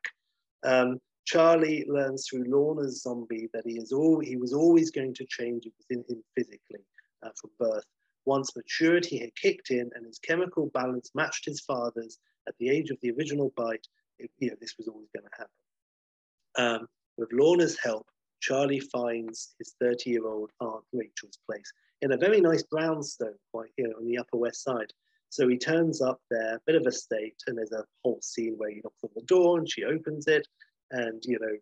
Um, 0.63 1.01
Charlie 1.27 1.85
learns 1.89 2.29
through 2.29 2.45
Lorna's 2.47 3.03
zombie 3.03 3.49
that 3.53 3.65
he 3.67 3.79
is 3.79 3.91
all 3.91 4.21
he 4.21 4.37
was 4.37 4.53
always 4.53 4.93
going 4.93 5.13
to 5.15 5.27
change 5.29 5.65
within 5.79 6.05
him 6.09 6.23
physically 6.37 6.85
uh, 7.25 7.31
from 7.35 7.51
birth. 7.59 7.85
Once 8.27 8.55
maturity 8.55 9.19
had 9.19 9.35
kicked 9.35 9.71
in 9.71 9.91
and 9.97 10.07
his 10.07 10.21
chemical 10.21 10.71
balance 10.73 11.11
matched 11.17 11.47
his 11.47 11.61
father's 11.63 12.19
at 12.47 12.55
the 12.61 12.69
age 12.69 12.91
of 12.91 12.99
the 13.03 13.11
original 13.11 13.53
bite, 13.57 13.89
it, 14.21 14.31
you 14.39 14.51
know, 14.51 14.57
this 14.61 14.77
was 14.79 14.87
always 14.87 15.09
going 15.17 15.25
to 15.25 15.37
happen. 15.37 16.81
Um, 16.83 16.87
with 17.17 17.33
Lorna's 17.33 17.77
help, 17.83 18.07
Charlie 18.41 18.81
finds 18.81 19.55
his 19.59 19.75
30 19.81 20.11
year 20.11 20.27
old 20.27 20.51
aunt 20.61 20.85
Rachel's 20.93 21.39
place 21.47 21.73
in 22.03 22.13
a 22.13 22.17
very 22.17 22.41
nice 22.41 22.63
brownstone, 22.63 23.35
quite 23.53 23.71
know, 23.79 23.93
on 23.99 24.07
the 24.07 24.19
Upper 24.19 24.37
West 24.37 24.65
Side. 24.65 24.93
So 25.29 25.47
he 25.47 25.59
turns 25.59 26.03
up 26.03 26.21
there, 26.31 26.61
bit 26.67 26.75
of 26.75 26.87
a 26.87 26.93
state, 26.93 27.37
and 27.47 27.57
there's 27.57 27.73
a 27.73 27.85
whole 28.03 28.21
scene 28.21 28.55
where 28.57 28.71
he 28.71 28.81
knocks 28.83 29.05
on 29.05 29.11
the 29.15 29.23
door 29.23 29.59
and 29.59 29.71
she 29.71 29.85
opens 29.85 30.27
it, 30.27 30.47
and 30.91 31.23
you 31.25 31.39
know 31.39 31.57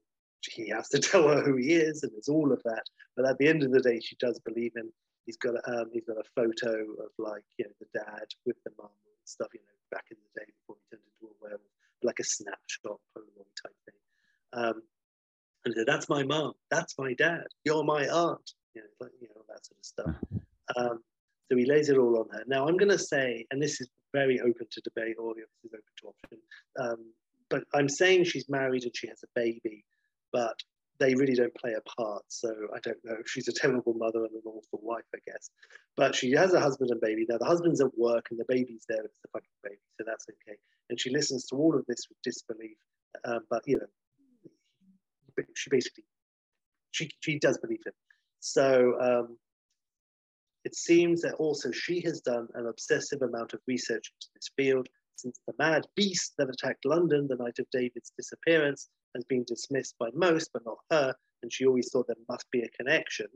he 0.50 0.68
has 0.70 0.88
to 0.90 0.98
tell 0.98 1.28
her 1.28 1.42
who 1.42 1.56
he 1.56 1.74
is, 1.74 2.02
and 2.02 2.12
there's 2.12 2.28
all 2.28 2.52
of 2.52 2.62
that. 2.64 2.84
But 3.16 3.26
at 3.26 3.36
the 3.38 3.48
end 3.48 3.62
of 3.62 3.72
the 3.72 3.80
day, 3.80 4.00
she 4.00 4.16
does 4.16 4.40
believe 4.40 4.74
him. 4.74 4.90
He's 5.26 5.36
got 5.36 5.56
a, 5.56 5.70
um, 5.70 5.90
he's 5.92 6.06
got 6.06 6.16
a 6.16 6.30
photo 6.34 6.80
of 6.80 7.10
like 7.18 7.44
you 7.59 7.66
know 7.66 7.72
the 7.80 7.98
dad 7.98 8.26
with 8.46 8.56
the 8.64 8.72
mum 8.78 8.88
and 8.88 9.28
stuff, 9.28 9.48
you 9.52 9.60
know, 9.60 9.96
back 9.96 10.06
in 10.10 10.16
the 10.16 10.40
day 10.40 10.46
before 10.46 10.76
he 10.80 10.96
turned 10.96 11.05
into 11.05 11.34
a 11.34 11.36
werewolf, 11.42 11.60
like 12.02 12.20
a 12.20 12.24
snapshot 12.24 13.00
Polaroid 13.14 13.52
type 13.62 13.76
thing. 13.84 14.00
Um, 14.55 14.82
and 15.64 15.74
said, 15.74 15.86
"That's 15.86 16.09
my 16.09 16.22
mom. 16.22 16.52
That's 16.70 16.94
my 16.98 17.14
dad. 17.14 17.44
You're 17.64 17.85
my 17.85 18.09
aunt." 18.09 18.52
You 18.74 18.82
know, 18.82 18.89
like, 19.01 19.12
you 19.20 19.28
know 19.28 19.43
that 19.48 19.64
sort 19.66 19.78
of 19.78 19.85
stuff. 19.85 20.14
Um, 20.76 21.02
so 21.51 21.56
he 21.56 21.64
lays 21.64 21.89
it 21.89 21.97
all 21.97 22.18
on 22.18 22.28
her. 22.30 22.44
Now 22.47 22.68
I'm 22.68 22.76
going 22.76 22.90
to 22.90 22.98
say, 22.98 23.47
and 23.51 23.60
this 23.60 23.80
is 23.80 23.89
very 24.12 24.39
open 24.39 24.66
to 24.70 24.80
debate, 24.82 25.16
or 25.18 25.35
this 25.35 25.47
is 25.64 25.70
open 25.72 25.82
to 26.02 26.09
option. 26.09 26.39
Um, 26.78 27.12
but 27.48 27.64
I'm 27.74 27.89
saying 27.89 28.24
she's 28.24 28.48
married 28.51 28.85
and 28.85 28.94
she 28.94 29.09
has 29.09 29.22
a 29.22 29.28
baby, 29.35 29.85
but 30.30 30.62
they 31.01 31.14
really 31.14 31.35
don't 31.35 31.55
play 31.55 31.74
a 31.74 32.02
part. 32.02 32.24
So 32.28 32.51
I 32.74 32.78
don't 32.82 33.02
know. 33.05 33.16
If 33.20 33.28
she's 33.28 33.48
a 33.48 33.52
terrible 33.52 33.94
mother 33.94 34.24
and 34.24 34.35
an 34.35 34.43
awful 34.44 34.80
wife, 34.82 35.05
I 35.14 35.18
guess. 35.26 35.51
But 35.97 36.14
she 36.14 36.32
has 36.32 36.52
a 36.52 36.60
husband 36.60 36.90
and 36.90 37.01
baby. 37.01 37.24
Now 37.28 37.39
the 37.39 37.47
husband's 37.47 37.80
at 37.80 37.97
work 37.97 38.26
and 38.30 38.39
the 38.39 38.44
baby's 38.48 38.85
there. 38.89 39.02
It's 39.02 39.18
the 39.22 39.28
fucking 39.32 39.48
baby, 39.62 39.80
so 39.97 40.05
that's 40.06 40.26
okay. 40.28 40.59
And 40.90 41.01
she 41.01 41.10
listens 41.10 41.47
to 41.47 41.56
all 41.56 41.76
of 41.76 41.85
this 41.86 42.06
with 42.09 42.20
disbelief. 42.22 42.76
Um, 43.24 43.40
but 43.48 43.62
you 43.66 43.76
know, 43.76 43.86
she 45.55 45.70
basically 45.70 46.05
she 46.90 47.10
she 47.20 47.39
does 47.39 47.59
believe 47.59 47.81
him. 47.85 47.93
So 48.40 48.97
um, 49.01 49.39
it 50.65 50.74
seems 50.74 51.23
that 51.23 51.35
also 51.35 51.70
she 51.70 52.01
has 52.02 52.20
done 52.20 52.48
an 52.55 52.66
obsessive 52.66 53.23
amount 53.23 53.55
of 53.55 53.60
research 53.66 54.12
into 54.15 54.28
this 54.35 54.51
field 54.56 54.89
since 55.16 55.40
the 55.47 55.55
mad 55.59 55.85
beast 55.97 56.35
that 56.39 56.48
attacked 56.48 56.85
London 56.85 57.27
the 57.27 57.36
night 57.36 57.59
of 57.59 57.66
David's 57.73 58.12
disappearance 58.16 58.89
has 59.15 59.24
been 59.24 59.44
dismissed 59.47 59.97
by 59.98 60.09
most, 60.15 60.51
but 60.52 60.65
not 60.65 60.78
her, 60.90 61.15
and 61.43 61.52
she 61.52 61.66
always 61.66 61.90
thought 61.90 62.06
there 62.06 62.16
must 62.28 62.48
be 62.51 62.60
a 62.60 62.69
connection. 62.70 63.27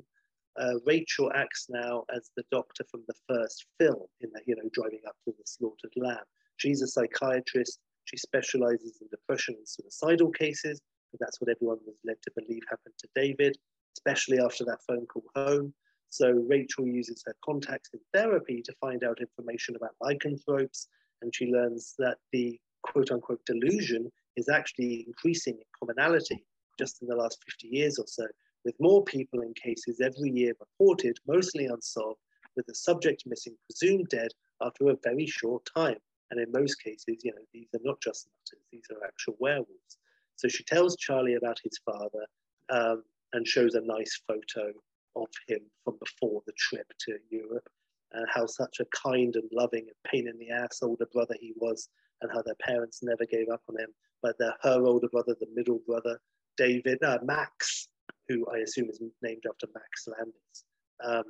Uh, 0.61 0.75
Rachel 0.85 1.33
acts 1.35 1.67
now 1.71 2.05
as 2.15 2.31
the 2.37 2.45
doctor 2.53 2.85
from 2.91 3.03
the 3.09 3.15
first 3.29 3.67
film 3.81 4.07
in 4.21 4.31
the, 4.33 4.41
you 4.47 4.55
know, 4.55 4.69
driving 4.73 5.01
up 5.09 5.17
to 5.25 5.33
the 5.33 5.45
slaughtered 5.47 5.93
lamb. 5.97 6.25
She's 6.59 6.83
a 6.83 6.87
psychiatrist. 6.87 7.81
She 8.05 8.17
specializes 8.17 8.99
in 9.01 9.09
depression 9.11 9.55
and 9.57 9.67
suicidal 9.67 10.31
cases. 10.31 10.81
That's 11.21 11.41
what 11.41 11.51
everyone 11.51 11.79
was 11.87 11.97
led 12.05 12.17
to 12.23 12.31
believe 12.37 12.63
happened 12.69 12.95
to 12.99 13.09
David, 13.15 13.57
especially 13.97 14.39
after 14.39 14.65
that 14.65 14.83
phone 14.87 15.07
call 15.07 15.25
home. 15.35 15.75
So 16.11 16.31
Rachel 16.31 16.87
uses 16.87 17.23
her 17.27 17.35
contacts 17.45 17.91
in 17.95 18.01
therapy 18.13 18.63
to 18.63 18.75
find 18.81 19.03
out 19.05 19.21
information 19.21 19.77
about 19.77 19.97
lycanthropes, 20.01 20.89
and 21.23 21.35
she 21.35 21.47
learns 21.47 21.95
that 21.99 22.19
the 22.33 22.59
quote 22.83 23.11
unquote 23.11 23.45
delusion 23.47 24.11
is 24.37 24.49
actually 24.49 25.05
increasing 25.07 25.55
in 25.55 25.65
commonality 25.79 26.45
just 26.79 27.03
in 27.03 27.09
the 27.09 27.17
last 27.17 27.39
50 27.45 27.69
years 27.69 27.99
or 27.99 28.07
so, 28.07 28.27
with 28.65 28.75
more 28.81 29.05
people 29.05 29.41
in 29.41 29.55
cases 29.55 30.01
every 30.01 30.31
year 30.31 30.53
reported, 30.61 31.19
mostly 31.27 31.67
unsolved, 31.67 32.21
with 32.57 32.67
the 32.67 32.75
subject 32.75 33.23
missing 33.27 33.57
presumed 33.69 34.09
dead 34.09 34.31
after 34.61 34.89
a 34.89 34.97
very 35.03 35.27
short 35.27 35.67
time. 35.75 35.99
And 36.31 36.41
in 36.41 36.51
most 36.53 36.77
cases, 36.83 37.23
you 37.23 37.33
know, 37.33 37.43
these 37.53 37.69
are 37.75 37.81
not 37.83 38.01
just 38.01 38.27
nutters, 38.27 38.65
these 38.71 38.87
are 38.91 39.07
actual 39.07 39.37
werewolves. 39.39 39.99
So 40.37 40.49
she 40.49 40.65
tells 40.65 40.97
Charlie 40.97 41.35
about 41.35 41.59
his 41.63 41.79
father 41.85 42.27
um, 42.71 43.03
and 43.33 43.47
shows 43.47 43.75
a 43.75 43.81
nice 43.81 44.21
photo 44.27 44.73
of 45.17 45.29
him 45.47 45.61
from 45.85 45.99
before 45.99 46.43
the 46.47 46.53
trip 46.59 46.87
to 47.07 47.19
Europe 47.31 47.69
and 48.13 48.27
how 48.33 48.47
such 48.47 48.81
a 48.81 48.87
kind 48.97 49.37
and 49.37 49.49
loving 49.53 49.87
and 49.87 50.11
pain 50.11 50.29
in 50.29 50.39
the 50.39 50.51
ass 50.51 50.81
older 50.83 51.07
brother 51.13 51.35
he 51.41 51.53
was 51.57 51.89
and 52.21 52.31
how 52.33 52.43
their 52.43 52.57
parents 52.63 53.01
never 53.03 53.25
gave 53.27 53.49
up 53.49 53.63
on 53.69 53.79
him 53.79 53.89
but 54.23 54.39
the, 54.39 54.55
her 54.63 54.87
older 54.87 55.09
brother, 55.09 55.35
the 55.39 55.49
middle 55.55 55.81
brother, 55.87 56.19
David, 56.57 57.03
uh, 57.03 57.19
Max, 57.25 57.89
who 58.29 58.47
I 58.55 58.59
assume 58.59 58.89
is 58.89 59.01
named 59.21 59.43
after 59.49 59.67
Max 59.75 60.07
Landis, 60.07 60.65
um, 61.05 61.25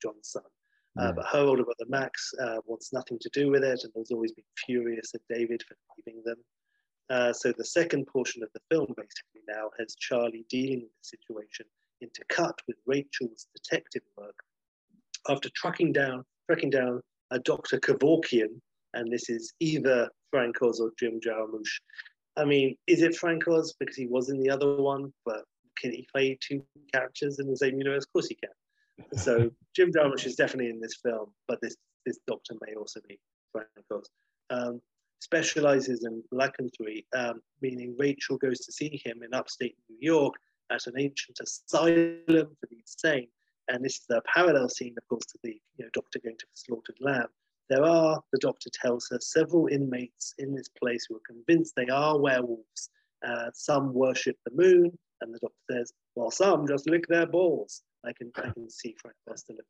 John's 0.00 0.30
son. 0.30 0.42
Uh, 0.98 1.12
but 1.12 1.26
her 1.26 1.40
older 1.40 1.64
brother 1.64 1.84
Max 1.88 2.32
uh, 2.40 2.56
wants 2.64 2.92
nothing 2.92 3.18
to 3.20 3.28
do 3.34 3.50
with 3.50 3.62
it 3.62 3.84
and 3.84 3.92
has 3.96 4.10
always 4.10 4.32
been 4.32 4.44
furious 4.64 5.12
at 5.14 5.20
David 5.28 5.62
for 5.68 5.76
leaving 5.98 6.22
them. 6.24 6.36
Uh, 7.08 7.32
so 7.32 7.52
the 7.56 7.64
second 7.64 8.06
portion 8.06 8.42
of 8.42 8.48
the 8.52 8.60
film 8.70 8.86
basically 8.96 9.42
now 9.48 9.70
has 9.78 9.94
Charlie 9.96 10.44
dealing 10.48 10.80
with 10.80 10.90
the 11.02 11.16
situation 11.18 11.66
intercut 12.02 12.54
with 12.66 12.76
Rachel's 12.86 13.46
detective 13.54 14.02
work. 14.16 14.36
After 15.28 15.48
tracking 15.54 15.92
down, 15.92 16.24
tracking 16.48 16.70
down 16.70 17.00
a 17.30 17.38
Dr. 17.38 17.78
Kevorkian, 17.78 18.60
and 18.94 19.12
this 19.12 19.28
is 19.28 19.52
either 19.60 20.08
Frank 20.30 20.60
Oz 20.62 20.80
or 20.80 20.92
Jim 20.98 21.20
Jarmusch, 21.20 21.80
I 22.36 22.44
mean, 22.44 22.76
is 22.86 23.02
it 23.02 23.16
Frank 23.16 23.48
Oz 23.48 23.74
because 23.78 23.96
he 23.96 24.06
was 24.06 24.28
in 24.28 24.38
the 24.40 24.50
other 24.50 24.76
one, 24.76 25.12
but 25.24 25.44
can 25.76 25.92
he 25.92 26.06
play 26.12 26.38
two 26.40 26.62
characters 26.92 27.38
in 27.38 27.48
the 27.48 27.56
same 27.56 27.78
universe? 27.78 28.04
Of 28.04 28.12
course 28.12 28.28
he 28.28 28.36
can. 28.36 28.50
So 29.18 29.50
Jim 29.74 29.92
Jarmusch 29.92 30.26
is 30.26 30.36
definitely 30.36 30.70
in 30.70 30.80
this 30.80 30.96
film, 31.02 31.30
but 31.48 31.60
this 31.60 31.76
this 32.06 32.18
Doctor 32.26 32.54
may 32.66 32.74
also 32.74 33.00
be 33.06 33.18
Frank 33.52 33.68
Oz. 33.92 34.08
Um, 34.48 34.80
specializes 35.20 36.04
in 36.04 36.22
lycanthropy, 36.30 37.06
um, 37.14 37.40
meaning 37.62 37.96
Rachel 37.98 38.36
goes 38.38 38.60
to 38.60 38.72
see 38.72 39.00
him 39.04 39.22
in 39.22 39.34
upstate 39.34 39.76
New 39.88 39.98
York 40.00 40.34
at 40.70 40.86
an 40.86 40.94
ancient 40.98 41.38
asylum 41.40 42.20
for 42.26 42.66
the 42.70 42.78
insane. 42.78 43.28
And 43.68 43.84
this 43.84 43.96
is 43.96 44.06
a 44.10 44.22
parallel 44.32 44.68
scene, 44.68 44.94
of 44.96 45.08
course, 45.08 45.26
to 45.26 45.38
the 45.42 45.60
you 45.76 45.84
know, 45.84 45.90
doctor 45.92 46.20
going 46.22 46.36
to 46.38 46.46
the 46.46 46.56
slaughtered 46.56 46.98
lamb. 47.00 47.28
There 47.68 47.84
are, 47.84 48.22
the 48.32 48.38
doctor 48.38 48.70
tells 48.72 49.08
her, 49.10 49.18
several 49.20 49.66
inmates 49.66 50.34
in 50.38 50.54
this 50.54 50.68
place 50.68 51.06
who 51.08 51.16
are 51.16 51.26
convinced 51.26 51.74
they 51.74 51.88
are 51.88 52.18
werewolves. 52.18 52.90
Uh, 53.26 53.50
some 53.54 53.92
worship 53.92 54.36
the 54.44 54.54
moon, 54.54 54.96
and 55.20 55.34
the 55.34 55.38
doctor 55.40 55.56
says, 55.72 55.92
while 56.14 56.30
some 56.30 56.66
just 56.68 56.88
lick 56.88 57.06
their 57.08 57.26
balls. 57.26 57.82
I 58.04 58.12
can, 58.12 58.30
I 58.36 58.50
can 58.50 58.70
see 58.70 58.94
Frank 59.00 59.16
that. 59.26 59.64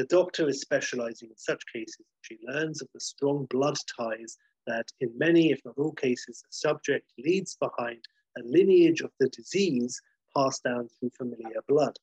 The 0.00 0.06
doctor 0.06 0.48
is 0.48 0.62
specializing 0.62 1.28
in 1.28 1.36
such 1.36 1.62
cases. 1.70 2.06
She 2.22 2.38
learns 2.42 2.80
of 2.80 2.88
the 2.94 3.00
strong 3.00 3.44
blood 3.50 3.76
ties 3.98 4.38
that, 4.66 4.86
in 5.00 5.12
many, 5.18 5.50
if 5.50 5.60
not 5.62 5.76
all 5.76 5.92
cases, 5.92 6.40
the 6.40 6.52
subject 6.52 7.12
leads 7.18 7.54
behind 7.56 8.02
a 8.38 8.42
lineage 8.42 9.02
of 9.02 9.12
the 9.20 9.28
disease 9.28 10.00
passed 10.34 10.64
down 10.64 10.88
through 10.88 11.10
familiar 11.18 11.60
blood. 11.68 11.98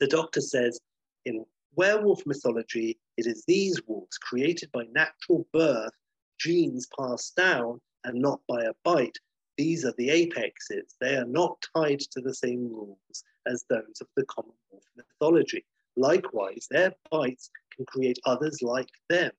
The 0.00 0.06
doctor 0.06 0.40
says 0.40 0.80
in 1.26 1.44
werewolf 1.76 2.24
mythology, 2.24 2.98
it 3.18 3.26
is 3.26 3.44
these 3.46 3.78
wolves 3.86 4.16
created 4.16 4.72
by 4.72 4.84
natural 4.94 5.46
birth, 5.52 5.92
genes 6.38 6.88
passed 6.98 7.36
down, 7.36 7.82
and 8.04 8.22
not 8.22 8.40
by 8.48 8.64
a 8.64 8.72
bite. 8.84 9.18
These 9.58 9.84
are 9.84 9.92
the 9.98 10.08
apexes. 10.08 10.96
They 10.98 11.16
are 11.16 11.26
not 11.26 11.62
tied 11.76 12.00
to 12.12 12.22
the 12.22 12.34
same 12.34 12.70
rules 12.70 13.22
as 13.46 13.66
those 13.68 14.00
of 14.00 14.06
the 14.16 14.24
common 14.24 14.56
wolf 14.70 14.84
mythology. 14.96 15.66
Likewise, 15.96 16.66
their 16.70 16.94
bites 17.10 17.50
can 17.76 17.84
create 17.86 18.18
others 18.24 18.58
like 18.62 18.88
them, 19.08 19.30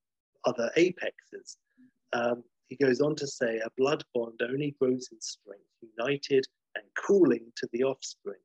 other 0.46 0.72
apexes. 0.76 1.58
Um, 2.14 2.44
he 2.68 2.76
goes 2.76 3.02
on 3.02 3.16
to 3.16 3.28
say, 3.28 3.58
a 3.58 3.70
blood 3.78 4.04
bond 4.14 4.42
only 4.42 4.76
grows 4.80 5.10
in 5.12 5.20
strength, 5.22 5.64
united 5.98 6.46
and 6.76 6.86
cooling 6.96 7.52
to 7.58 7.68
the 7.72 7.84
offspring. 7.84 8.40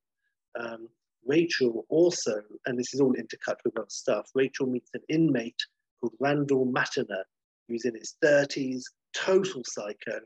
Um, 0.58 0.88
Rachel 1.26 1.84
also, 1.88 2.42
and 2.66 2.78
this 2.78 2.94
is 2.94 3.00
all 3.00 3.14
intercut 3.14 3.56
with 3.64 3.78
other 3.78 3.86
stuff, 3.88 4.30
Rachel 4.34 4.66
meets 4.66 4.90
an 4.94 5.02
inmate 5.08 5.60
called 6.00 6.14
Randall 6.20 6.66
Matiner, 6.66 7.24
who's 7.68 7.84
in 7.84 7.94
his 7.94 8.16
30s, 8.24 8.82
total 9.14 9.62
psycho, 9.64 10.20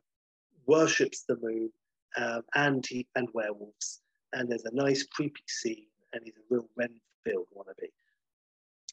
worships 0.66 1.24
the 1.28 1.36
moon 1.42 1.70
um, 2.16 2.42
and, 2.54 2.84
he, 2.86 3.06
and 3.16 3.28
werewolves. 3.34 4.00
And 4.32 4.48
there's 4.48 4.64
a 4.64 4.74
nice 4.74 5.02
creepy 5.04 5.42
scene, 5.48 5.86
and 6.12 6.22
he's 6.24 6.36
a 6.36 6.54
real 6.54 6.68
Renfield 7.24 7.46
wannabe. 7.56 7.88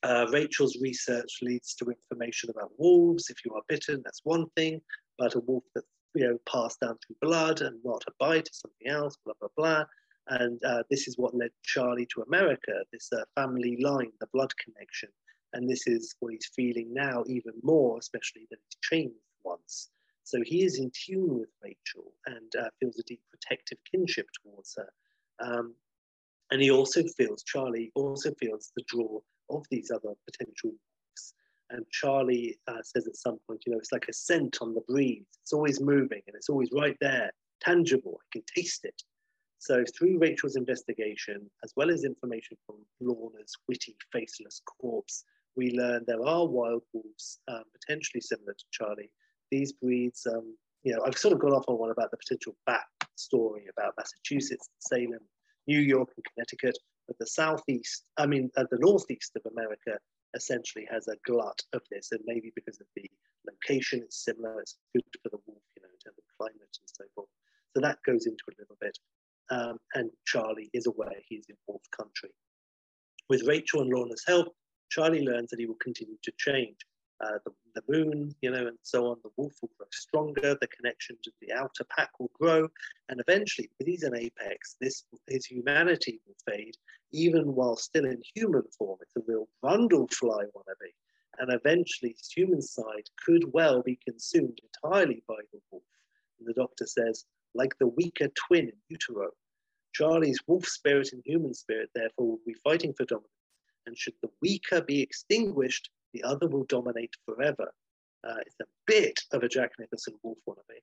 Uh, 0.01 0.27
Rachel's 0.31 0.77
research 0.81 1.39
leads 1.41 1.75
to 1.75 1.85
information 1.89 2.49
about 2.49 2.71
wolves. 2.77 3.29
If 3.29 3.37
you 3.45 3.53
are 3.53 3.61
bitten, 3.67 4.01
that's 4.03 4.21
one 4.23 4.45
thing, 4.55 4.81
but 5.17 5.35
a 5.35 5.39
wolf 5.39 5.63
that's 5.75 5.87
you 6.15 6.27
know 6.27 6.37
passed 6.51 6.79
down 6.79 6.97
through 7.05 7.17
blood 7.21 7.61
and 7.61 7.79
not 7.83 8.03
a 8.07 8.11
bite 8.19 8.49
is 8.49 8.59
something 8.59 8.87
else. 8.87 9.17
Blah 9.25 9.35
blah 9.39 9.49
blah. 9.57 9.85
And 10.27 10.63
uh, 10.63 10.83
this 10.89 11.07
is 11.07 11.17
what 11.17 11.35
led 11.35 11.51
Charlie 11.63 12.07
to 12.13 12.21
America. 12.21 12.83
This 12.93 13.09
uh, 13.11 13.23
family 13.35 13.77
line, 13.81 14.11
the 14.19 14.27
blood 14.31 14.53
connection, 14.57 15.09
and 15.53 15.67
this 15.67 15.87
is 15.87 16.15
what 16.19 16.33
he's 16.33 16.51
feeling 16.55 16.93
now 16.93 17.23
even 17.27 17.53
more, 17.63 17.97
especially 17.97 18.47
that 18.51 18.59
he's 18.63 18.77
changed 18.81 19.15
once. 19.43 19.89
So 20.23 20.41
he 20.45 20.63
is 20.63 20.77
in 20.77 20.91
tune 20.93 21.39
with 21.39 21.49
Rachel 21.63 22.13
and 22.27 22.55
uh, 22.55 22.69
feels 22.79 22.99
a 22.99 23.03
deep 23.03 23.21
protective 23.31 23.79
kinship 23.89 24.27
towards 24.43 24.75
her. 24.77 24.89
Um, 25.39 25.73
and 26.51 26.61
he 26.61 26.71
also 26.71 27.03
feels, 27.17 27.43
Charlie 27.43 27.91
also 27.95 28.31
feels 28.39 28.71
the 28.75 28.83
draw 28.87 29.19
of 29.49 29.65
these 29.69 29.91
other 29.91 30.13
potential 30.25 30.71
wolves. 30.71 31.33
And 31.69 31.85
Charlie 31.91 32.57
uh, 32.67 32.81
says 32.83 33.07
at 33.07 33.15
some 33.15 33.37
point, 33.47 33.63
you 33.65 33.73
know, 33.73 33.77
it's 33.77 33.91
like 33.91 34.07
a 34.09 34.13
scent 34.13 34.57
on 34.61 34.73
the 34.73 34.81
breeze. 34.81 35.27
It's 35.43 35.53
always 35.53 35.79
moving 35.79 36.21
and 36.25 36.35
it's 36.35 36.49
always 36.49 36.69
right 36.73 36.97
there, 36.99 37.31
tangible. 37.61 38.19
I 38.21 38.25
can 38.31 38.43
taste 38.55 38.85
it. 38.85 39.01
So 39.59 39.83
through 39.95 40.17
Rachel's 40.17 40.55
investigation, 40.55 41.49
as 41.63 41.73
well 41.75 41.91
as 41.91 42.05
information 42.05 42.57
from 42.65 42.77
Lorna's 43.01 43.55
witty, 43.67 43.95
faceless 44.11 44.61
corpse, 44.65 45.25
we 45.55 45.71
learn 45.71 46.05
there 46.07 46.25
are 46.25 46.47
wild 46.47 46.83
wolves 46.93 47.39
um, 47.49 47.63
potentially 47.73 48.21
similar 48.21 48.53
to 48.53 48.65
Charlie. 48.71 49.11
These 49.51 49.73
breeds, 49.73 50.25
um, 50.25 50.55
you 50.83 50.93
know, 50.93 51.03
I've 51.05 51.17
sort 51.17 51.33
of 51.33 51.39
gone 51.41 51.51
off 51.51 51.65
on 51.67 51.77
one 51.77 51.91
about 51.91 52.09
the 52.11 52.17
potential 52.17 52.55
back 52.65 52.87
story 53.15 53.65
about 53.69 53.93
Massachusetts, 53.97 54.69
Salem, 54.79 55.19
New 55.69 55.79
York, 55.79 56.09
and 56.15 56.25
Connecticut. 56.33 56.77
But 57.07 57.17
the 57.19 57.27
southeast, 57.27 58.09
I 58.17 58.25
mean, 58.25 58.49
uh, 58.57 58.65
the 58.71 58.79
northeast 58.79 59.31
of 59.35 59.43
America 59.53 59.97
essentially 60.35 60.85
has 60.91 61.07
a 61.07 61.15
glut 61.25 61.61
of 61.73 61.81
this, 61.91 62.11
and 62.11 62.21
maybe 62.25 62.51
because 62.55 62.79
of 62.81 62.87
the 62.95 63.05
location, 63.49 64.01
it's 64.03 64.25
similar. 64.25 64.59
It's 64.61 64.77
good 64.93 65.03
for 65.21 65.29
the 65.29 65.39
wolf, 65.45 65.63
you 65.75 65.81
know, 65.83 65.93
in 65.93 65.99
terms 66.03 66.17
of 66.17 66.25
climate 66.37 66.73
and 66.81 66.89
so 66.99 67.05
forth. 67.15 67.29
So 67.75 67.81
that 67.81 67.99
goes 68.05 68.25
into 68.25 68.43
a 68.49 68.57
little 68.59 68.77
bit. 68.81 68.97
Um, 69.51 69.77
and 69.95 70.09
Charlie 70.25 70.69
is 70.73 70.87
aware 70.87 71.19
he's 71.27 71.45
in 71.49 71.55
wolf 71.67 71.81
country. 71.95 72.31
With 73.29 73.47
Rachel 73.47 73.81
and 73.81 73.91
Lorna's 73.91 74.23
help, 74.27 74.47
Charlie 74.89 75.25
learns 75.25 75.49
that 75.49 75.59
he 75.59 75.67
will 75.67 75.81
continue 75.81 76.17
to 76.23 76.31
change 76.37 76.77
uh, 77.21 77.37
the, 77.45 77.51
the 77.75 77.83
moon, 77.89 78.33
you 78.41 78.51
know, 78.51 78.67
and 78.67 78.77
so 78.83 79.07
on. 79.07 79.17
The 79.23 79.31
wolf 79.37 79.53
will 79.61 79.71
grow 79.77 79.87
stronger, 79.91 80.57
the 80.59 80.67
connection 80.67 81.17
to 81.23 81.31
the 81.41 81.53
outer 81.53 81.83
pack 81.95 82.11
will 82.19 82.31
grow, 82.39 82.67
and 83.09 83.19
eventually, 83.19 83.69
because 83.77 83.91
he's 83.91 84.03
an 84.03 84.15
apex, 84.15 84.75
this 84.79 85.05
his 85.27 85.45
humanity 85.45 86.21
will 86.25 86.35
fade, 86.47 86.75
even 87.11 87.55
while 87.55 87.75
still 87.75 88.05
in 88.05 88.21
human 88.35 88.63
form. 88.77 88.99
It's 89.01 89.15
a 89.17 89.21
real 89.27 89.47
Brundlefly 89.63 90.45
wannabe, 90.55 90.93
and 91.39 91.53
eventually, 91.53 92.15
his 92.17 92.31
human 92.31 92.61
side 92.61 93.09
could 93.25 93.53
well 93.53 93.81
be 93.81 93.99
consumed 94.05 94.59
entirely 94.63 95.23
by 95.27 95.41
the 95.51 95.59
wolf. 95.71 95.83
And 96.39 96.47
the 96.47 96.53
doctor 96.53 96.85
says, 96.85 97.25
like 97.53 97.77
the 97.79 97.87
weaker 97.87 98.29
twin 98.47 98.65
in 98.65 98.73
utero, 98.89 99.31
Charlie's 99.93 100.39
wolf 100.47 100.65
spirit 100.65 101.09
and 101.13 101.21
human 101.25 101.53
spirit, 101.53 101.89
therefore, 101.95 102.27
will 102.27 102.39
be 102.45 102.55
fighting 102.63 102.93
for 102.93 103.05
dominance. 103.05 103.29
And 103.85 103.97
should 103.97 104.13
the 104.21 104.29
weaker 104.41 104.81
be 104.81 105.01
extinguished, 105.01 105.89
the 106.13 106.23
other 106.23 106.47
will 106.47 106.65
dominate 106.65 107.13
forever. 107.25 107.71
Uh, 108.27 108.35
it's 108.45 108.59
a 108.61 108.65
bit 108.85 109.19
of 109.31 109.43
a 109.43 109.49
Jack 109.49 109.71
Nicholson 109.79 110.15
wolf 110.23 110.37
wannabe. 110.47 110.81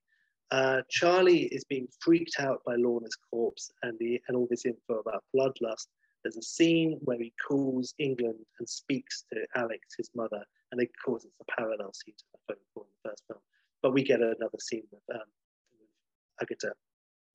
Uh, 0.50 0.82
Charlie 0.88 1.44
is 1.46 1.64
being 1.64 1.88
freaked 2.00 2.36
out 2.38 2.62
by 2.64 2.76
Lorna's 2.76 3.16
corpse 3.30 3.70
and, 3.82 3.98
the, 3.98 4.20
and 4.28 4.36
all 4.36 4.46
this 4.48 4.64
info 4.64 5.00
about 5.00 5.24
bloodlust. 5.34 5.88
There's 6.22 6.36
a 6.36 6.42
scene 6.42 6.98
where 7.02 7.18
he 7.18 7.32
calls 7.46 7.94
England 7.98 8.38
and 8.58 8.68
speaks 8.68 9.24
to 9.32 9.44
Alex, 9.54 9.94
his 9.96 10.10
mother, 10.14 10.42
and 10.72 10.80
it 10.80 10.90
causes 11.04 11.30
a 11.40 11.44
parallel 11.56 11.92
scene 11.92 12.14
to 12.16 12.24
the 12.32 12.54
phone 12.54 12.62
call 12.74 12.84
in 12.84 12.90
the 13.02 13.10
first 13.10 13.22
film. 13.26 13.40
But 13.82 13.92
we 13.92 14.02
get 14.02 14.20
another 14.20 14.58
scene 14.58 14.82
with, 14.90 15.02
um, 15.14 15.26
Agutter, 16.42 16.72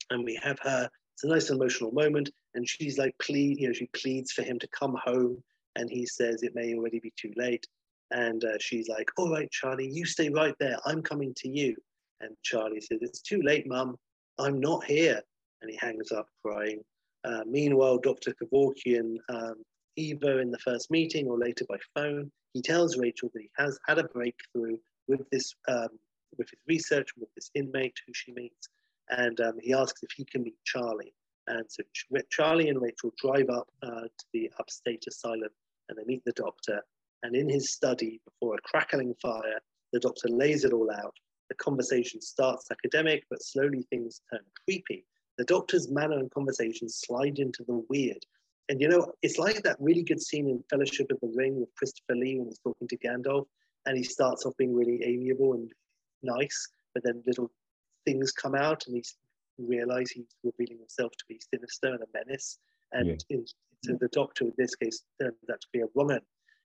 and 0.09 0.23
we 0.23 0.35
have 0.35 0.59
her. 0.59 0.89
It's 1.13 1.23
a 1.23 1.27
nice 1.27 1.49
emotional 1.49 1.91
moment, 1.91 2.29
and 2.53 2.67
she's 2.67 2.97
like, 2.97 3.15
plead, 3.19 3.59
you 3.59 3.67
know, 3.67 3.73
she 3.73 3.87
pleads 3.87 4.31
for 4.31 4.43
him 4.43 4.59
to 4.59 4.67
come 4.67 4.95
home, 5.03 5.43
and 5.75 5.89
he 5.89 6.05
says 6.05 6.43
it 6.43 6.55
may 6.55 6.75
already 6.75 6.99
be 6.99 7.13
too 7.15 7.31
late. 7.35 7.67
And 8.11 8.43
uh, 8.43 8.57
she's 8.59 8.87
like, 8.87 9.09
All 9.17 9.31
right, 9.31 9.49
Charlie, 9.51 9.89
you 9.91 10.05
stay 10.05 10.29
right 10.29 10.55
there. 10.59 10.77
I'm 10.85 11.01
coming 11.01 11.33
to 11.37 11.49
you. 11.49 11.75
And 12.19 12.35
Charlie 12.43 12.81
says, 12.81 12.99
It's 13.01 13.21
too 13.21 13.41
late, 13.41 13.67
Mum. 13.67 13.97
I'm 14.39 14.59
not 14.59 14.83
here. 14.85 15.21
And 15.61 15.71
he 15.71 15.77
hangs 15.77 16.11
up 16.11 16.27
crying. 16.43 16.81
Uh, 17.23 17.41
meanwhile, 17.45 17.97
Dr. 17.97 18.33
Kevorkian, 18.33 19.17
um, 19.29 19.55
either 19.95 20.41
in 20.41 20.51
the 20.51 20.57
first 20.59 20.89
meeting 20.89 21.27
or 21.27 21.37
later 21.37 21.65
by 21.69 21.77
phone, 21.95 22.31
he 22.53 22.61
tells 22.61 22.97
Rachel 22.97 23.29
that 23.33 23.41
he 23.41 23.49
has 23.57 23.79
had 23.87 23.99
a 23.99 24.03
breakthrough 24.05 24.77
with 25.07 25.21
this, 25.31 25.53
um, 25.67 25.89
with 26.37 26.49
his 26.49 26.59
research 26.67 27.09
with 27.17 27.29
this 27.35 27.51
inmate 27.55 27.95
who 28.05 28.13
she 28.13 28.31
meets, 28.33 28.67
and 29.09 29.39
um, 29.41 29.53
he 29.61 29.73
asks 29.73 30.03
if 30.03 30.09
he 30.15 30.25
can 30.25 30.43
meet 30.43 30.55
Charlie. 30.65 31.13
And 31.47 31.65
so 31.69 31.83
Charlie 32.29 32.69
and 32.69 32.81
Rachel 32.81 33.11
drive 33.17 33.49
up 33.49 33.67
uh, 33.83 34.01
to 34.01 34.25
the 34.33 34.51
upstate 34.59 35.03
asylum, 35.07 35.49
and 35.89 35.97
they 35.97 36.03
meet 36.05 36.23
the 36.25 36.31
doctor, 36.33 36.81
and 37.23 37.35
in 37.35 37.49
his 37.49 37.71
study, 37.71 38.19
before 38.25 38.55
a 38.55 38.61
crackling 38.61 39.13
fire, 39.21 39.59
the 39.93 39.99
doctor 39.99 40.27
lays 40.29 40.63
it 40.63 40.73
all 40.73 40.89
out. 40.91 41.13
The 41.49 41.55
conversation 41.55 42.21
starts 42.21 42.71
academic, 42.71 43.25
but 43.29 43.43
slowly 43.43 43.85
things 43.89 44.21
turn 44.31 44.41
creepy. 44.65 45.05
The 45.37 45.45
doctor's 45.45 45.89
manner 45.89 46.17
and 46.17 46.31
conversation 46.31 46.87
slide 46.89 47.39
into 47.39 47.63
the 47.63 47.83
weird. 47.89 48.25
And 48.69 48.79
you 48.79 48.87
know, 48.87 49.11
it's 49.21 49.37
like 49.37 49.63
that 49.63 49.77
really 49.79 50.03
good 50.03 50.21
scene 50.21 50.47
in 50.47 50.63
Fellowship 50.69 51.11
of 51.11 51.19
the 51.21 51.31
Ring 51.35 51.59
with 51.59 51.75
Christopher 51.75 52.15
Lee 52.15 52.37
when 52.37 52.47
he's 52.47 52.59
talking 52.59 52.87
to 52.87 52.97
Gandalf, 52.97 53.45
and 53.85 53.97
he 53.97 54.03
starts 54.03 54.45
off 54.45 54.55
being 54.57 54.73
really 54.73 55.03
amiable 55.03 55.53
and 55.53 55.69
nice, 56.23 56.69
but 56.93 57.03
then 57.03 57.21
little 57.25 57.51
things 58.05 58.31
come 58.31 58.55
out, 58.55 58.85
and 58.87 58.95
he 58.95 59.03
realizes 59.57 60.11
he's 60.11 60.35
revealing 60.43 60.79
himself 60.79 61.11
to 61.17 61.25
be 61.27 61.39
sinister 61.53 61.87
and 61.87 62.01
a 62.01 62.07
menace. 62.13 62.59
And 62.93 63.07
yeah. 63.07 63.15
in, 63.29 63.45
in, 63.89 63.97
the 63.99 64.07
Doctor, 64.09 64.45
in 64.45 64.53
this 64.57 64.75
case, 64.75 65.03
turns 65.19 65.35
out 65.51 65.61
to 65.61 65.67
be 65.73 65.79
a 65.79 65.87
wrong 65.95 66.11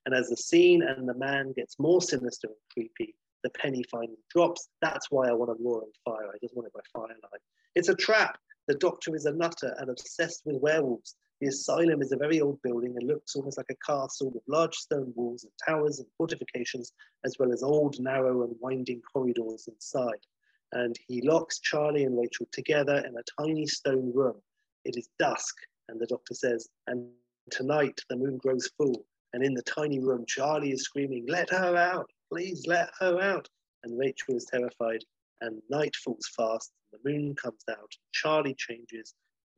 and 0.07 0.15
as 0.15 0.29
the 0.29 0.37
scene 0.37 0.83
and 0.83 1.05
the 1.05 1.13
man 1.15 1.51
gets 1.51 1.77
more 1.79 2.01
sinister 2.01 2.47
and 2.47 2.55
creepy, 2.71 3.13
the 3.43 3.49
penny 3.49 3.83
finally 3.91 4.17
drops. 4.29 4.69
That's 4.81 5.11
why 5.11 5.27
I 5.27 5.33
want 5.33 5.51
a 5.51 5.61
roaring 5.61 5.91
fire. 6.05 6.29
I 6.33 6.37
just 6.41 6.55
want 6.55 6.65
it 6.65 6.73
by 6.73 6.79
firelight. 6.93 7.41
It's 7.75 7.89
a 7.89 7.93
trap. 7.93 8.37
The 8.69 8.75
doctor 8.75 9.17
is 9.17 9.25
a 9.25 9.33
nutter 9.33 9.75
and 9.77 9.89
obsessed 9.89 10.43
with 10.45 10.61
werewolves. 10.61 11.17
The 11.41 11.49
asylum 11.49 12.01
is 12.01 12.13
a 12.13 12.17
very 12.17 12.39
old 12.39 12.61
building 12.61 12.95
and 12.97 13.05
looks 13.05 13.35
almost 13.35 13.57
like 13.57 13.69
a 13.69 13.75
castle 13.85 14.31
with 14.31 14.43
large 14.47 14.75
stone 14.75 15.11
walls 15.13 15.43
and 15.43 15.51
towers 15.67 15.99
and 15.99 16.07
fortifications, 16.17 16.93
as 17.25 17.35
well 17.37 17.51
as 17.51 17.61
old, 17.61 17.99
narrow, 17.99 18.45
and 18.45 18.55
winding 18.61 19.01
corridors 19.11 19.67
inside. 19.67 20.25
And 20.71 20.95
he 21.09 21.21
locks 21.21 21.59
Charlie 21.59 22.05
and 22.05 22.17
Rachel 22.17 22.47
together 22.53 23.03
in 23.05 23.13
a 23.17 23.43
tiny 23.43 23.67
stone 23.67 24.13
room. 24.15 24.41
It 24.85 24.95
is 24.95 25.09
dusk, 25.19 25.57
and 25.89 25.99
the 25.99 26.07
doctor 26.07 26.33
says, 26.33 26.69
and 26.87 27.09
tonight 27.51 27.99
the 28.09 28.15
moon 28.15 28.37
grows 28.37 28.69
full, 28.77 29.05
and 29.37 29.45
in 29.45 29.53
the 29.53 29.61
tiny 29.61 29.99
room, 29.99 30.25
Charlie 30.27 30.71
is 30.71 30.81
screaming, 30.81 31.23
Let 31.27 31.51
her 31.51 31.75
out! 31.75 32.09
Please 32.33 32.65
let 32.65 32.89
her 32.99 33.21
out! 33.21 33.47
And 33.83 33.95
Rachel 33.95 34.35
is 34.35 34.47
terrified, 34.51 35.03
and 35.41 35.61
night 35.69 35.95
falls 35.95 36.27
fast, 36.35 36.71
and 36.91 36.99
the 36.99 37.11
moon 37.11 37.35
comes 37.35 37.61
out. 37.69 37.91
Charlie 38.13 38.55
changes 38.57 39.13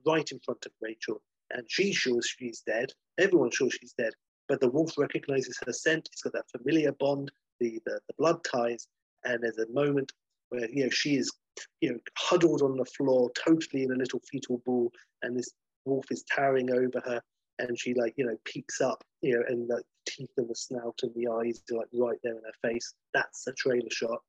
right 0.06 0.30
in 0.30 0.40
front 0.42 0.66
of 0.66 0.74
Rachel, 0.82 1.22
and 1.52 1.64
she's 1.70 1.96
sure 1.96 2.22
she's 2.22 2.60
dead. 2.68 2.92
Everyone's 3.18 3.56
sure 3.56 3.72
she's 3.72 3.94
dead, 3.98 4.12
but 4.50 4.60
the 4.60 4.70
wolf 4.70 4.98
recognizes 4.98 5.58
her 5.66 5.72
scent. 5.72 6.10
It's 6.12 6.24
got 6.24 6.34
that 6.34 6.52
familiar 6.52 6.92
bond, 6.92 7.32
the, 7.62 7.80
the, 7.86 8.02
the 8.06 8.16
blood 8.18 8.44
ties, 8.44 8.86
and 9.24 9.42
there's 9.42 9.60
a 9.60 9.72
moment 9.72 10.12
where 10.50 10.70
you 10.70 10.84
know 10.84 10.90
she 10.90 11.16
is 11.16 11.32
you 11.80 11.94
know 11.94 12.00
huddled 12.18 12.64
on 12.64 12.76
the 12.76 12.84
floor, 12.84 13.32
totally 13.46 13.84
in 13.84 13.94
a 13.94 13.96
little 13.96 14.20
fetal 14.30 14.62
ball, 14.66 14.92
and 15.22 15.40
this 15.40 15.54
wolf 15.86 16.12
is 16.12 16.26
towering 16.36 16.70
over 16.70 17.02
her, 17.06 17.22
and 17.60 17.78
she 17.78 17.94
like 17.94 18.14
you 18.18 18.26
know 18.26 18.38
peeks 18.46 18.82
up 18.82 19.04
you 19.22 19.36
know 19.36 19.44
and 19.48 19.70
the 19.70 19.82
teeth 20.08 20.32
and 20.38 20.50
the 20.50 20.56
snout 20.56 21.00
and 21.04 21.14
the 21.16 21.28
eyes 21.28 21.62
are 21.72 21.78
like 21.78 21.88
right 21.94 22.18
there 22.24 22.34
in 22.34 22.44
her 22.44 22.70
face. 22.70 22.94
That's 23.14 23.46
a 23.48 23.54
trailer 23.54 23.90
shot. 23.92 24.20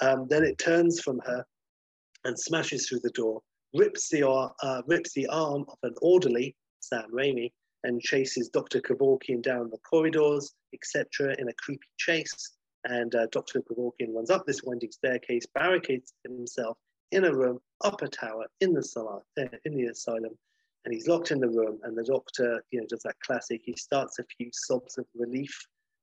Um, 0.00 0.26
then 0.28 0.44
it 0.44 0.58
turns 0.58 1.00
from 1.00 1.20
her 1.24 1.44
and 2.24 2.38
smashes 2.38 2.88
through 2.88 3.00
the 3.00 3.10
door 3.10 3.42
rips 3.74 4.08
the, 4.08 4.28
uh, 4.28 4.82
rips 4.86 5.12
the 5.12 5.26
arm 5.26 5.64
of 5.68 5.78
an 5.82 5.94
orderly 6.00 6.54
sam 6.80 7.10
raimi 7.12 7.52
and 7.84 8.00
chases 8.00 8.48
dr 8.48 8.80
kevorkian 8.80 9.42
down 9.42 9.70
the 9.70 9.78
corridors 9.78 10.54
etc 10.74 11.34
in 11.38 11.48
a 11.48 11.52
creepy 11.54 11.88
chase. 11.98 12.54
And 12.84 13.14
uh, 13.14 13.26
dr 13.30 13.60
kevorkian 13.62 14.14
runs 14.14 14.30
up 14.30 14.46
this 14.46 14.62
winding 14.62 14.92
staircase 14.92 15.46
barricades 15.54 16.12
himself 16.24 16.78
in 17.12 17.24
a 17.24 17.34
room 17.34 17.58
up 17.82 18.02
a 18.02 18.08
tower 18.08 18.46
in 18.60 18.72
the, 18.72 19.20
uh, 19.38 19.44
in 19.64 19.76
the 19.76 19.86
asylum 19.86 20.36
and 20.88 20.94
he's 20.94 21.06
locked 21.06 21.32
in 21.32 21.38
the 21.38 21.50
room. 21.50 21.78
And 21.82 21.94
the 21.94 22.02
doctor, 22.02 22.64
you 22.70 22.80
know, 22.80 22.86
does 22.88 23.02
that 23.02 23.20
classic. 23.20 23.60
He 23.62 23.76
starts 23.76 24.18
a 24.18 24.24
few 24.24 24.48
sobs 24.54 24.96
of 24.96 25.04
relief, 25.14 25.54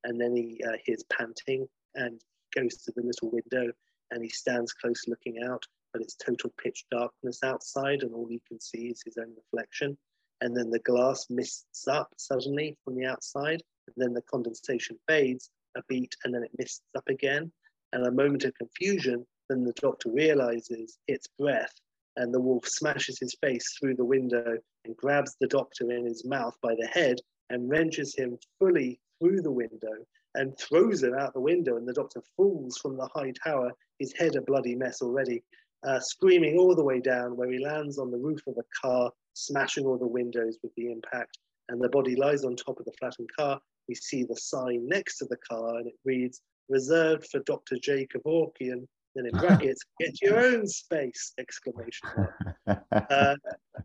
and 0.04 0.22
then 0.22 0.36
he 0.36 0.62
uh, 0.64 0.78
hears 0.86 1.04
panting 1.12 1.68
and 1.96 2.22
goes 2.56 2.84
to 2.84 2.92
the 2.96 3.02
little 3.02 3.32
window 3.32 3.74
and 4.12 4.24
he 4.24 4.30
stands 4.30 4.74
close 4.74 5.08
looking 5.08 5.42
out. 5.44 5.64
But 5.92 6.04
it's 6.04 6.16
total 6.16 6.54
pitch 6.62 6.86
darkness 6.92 7.40
outside, 7.44 8.04
and 8.04 8.14
all 8.14 8.28
he 8.30 8.40
can 8.48 8.62
see 8.62 8.90
is 8.90 9.02
his 9.04 9.18
own 9.18 9.34
reflection. 9.36 9.98
And 10.42 10.56
then 10.56 10.70
the 10.70 10.78
glass 10.78 11.26
mists 11.32 11.88
up 11.88 12.12
suddenly 12.18 12.78
from 12.86 12.94
the 12.94 13.08
outside, 13.08 13.64
and 13.88 13.96
then 13.98 14.14
the 14.14 14.22
condensation 14.22 15.00
fades 15.08 15.50
a 15.76 15.82
beat, 15.90 16.16
and 16.24 16.32
then 16.32 16.44
it 16.44 16.52
mists 16.60 16.84
up 16.96 17.10
again. 17.10 17.52
And 17.92 18.06
a 18.06 18.12
moment 18.12 18.44
of 18.44 18.54
confusion, 18.54 19.26
then 19.50 19.64
the 19.64 19.74
doctor 19.74 20.12
realizes 20.12 21.00
it's 21.08 21.28
breath 21.40 21.74
and 22.18 22.34
the 22.34 22.40
wolf 22.40 22.68
smashes 22.68 23.20
his 23.20 23.36
face 23.42 23.78
through 23.78 23.96
the 23.96 24.06
window 24.06 24.58
and 24.86 24.98
grabs 24.98 25.36
the 25.40 25.48
doctor 25.48 25.92
in 25.92 26.06
his 26.06 26.26
mouth 26.26 26.56
by 26.62 26.74
the 26.76 26.88
head 26.88 27.18
and 27.50 27.70
wrenches 27.70 28.16
him 28.16 28.38
fully 28.60 29.00
through 29.20 29.42
the 29.42 29.52
window 29.52 29.94
and 30.36 30.58
throws 30.58 31.04
him 31.04 31.14
out 31.14 31.34
the 31.34 31.40
window. 31.40 31.78
And 31.78 31.88
the 31.88 31.94
doctor 31.94 32.22
falls 32.36 32.78
from 32.78 32.98
the 32.98 33.10
high 33.14 33.34
tower, 33.44 33.72
his 34.00 34.14
head 34.14 34.36
a 34.36 34.42
bloody 34.42 34.76
mess 34.76 35.02
already, 35.02 35.44
uh, 35.86 36.00
screaming 36.00 36.58
all 36.58 36.76
the 36.76 36.84
way 36.84 37.00
down, 37.00 37.36
where 37.36 37.52
he 37.52 37.64
lands 37.64 37.98
on 37.98 38.12
the 38.12 38.18
roof 38.18 38.42
of 38.48 38.58
a 38.58 38.82
car, 38.82 39.12
smashing 39.34 39.86
all 39.86 39.98
the 39.98 40.08
windows 40.08 40.58
with 40.64 40.74
the 40.76 40.92
impact. 40.92 41.38
And 41.70 41.82
the 41.82 41.90
body 41.90 42.16
lies 42.16 42.44
on 42.44 42.56
top 42.56 42.80
of 42.80 42.86
the 42.86 42.94
flattened 43.00 43.30
car. 43.38 43.60
We 43.88 43.96
see 43.96 44.24
the 44.24 44.36
sign 44.36 44.88
next 44.88 45.18
to 45.20 45.26
the 45.26 45.38
car, 45.38 45.78
and 45.78 45.88
it 45.88 45.96
reads, 46.04 46.42
reserved 46.70 47.28
for 47.28 47.40
Dr. 47.42 47.78
J. 47.78 48.08
Kevorkian, 48.08 48.88
then 49.16 49.26
in 49.28 49.38
brackets, 49.38 49.82
get 50.00 50.22
your 50.22 50.40
own 50.40 50.68
space! 50.68 51.34
Exclamation 51.40 52.10
mark. 52.18 52.36
Uh, 52.92 53.36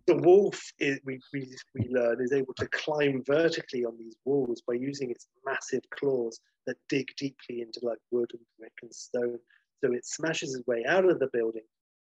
the 0.06 0.16
wolf, 0.16 0.58
is, 0.78 0.98
we, 1.04 1.20
we, 1.32 1.54
we 1.74 1.88
learn, 1.90 2.20
is 2.20 2.32
able 2.32 2.54
to 2.54 2.66
climb 2.68 3.22
vertically 3.26 3.84
on 3.84 3.96
these 3.98 4.16
walls 4.24 4.62
by 4.66 4.74
using 4.74 5.10
its 5.10 5.26
massive 5.44 5.82
claws 5.90 6.40
that 6.66 6.76
dig 6.88 7.06
deeply 7.18 7.60
into 7.60 7.80
like 7.82 7.98
wood 8.10 8.30
and 8.32 8.40
brick 8.58 8.72
and 8.82 8.92
stone. 8.94 9.38
So 9.84 9.92
it 9.92 10.06
smashes 10.06 10.54
its 10.54 10.66
way 10.66 10.84
out 10.88 11.08
of 11.08 11.18
the 11.18 11.28
building. 11.32 11.64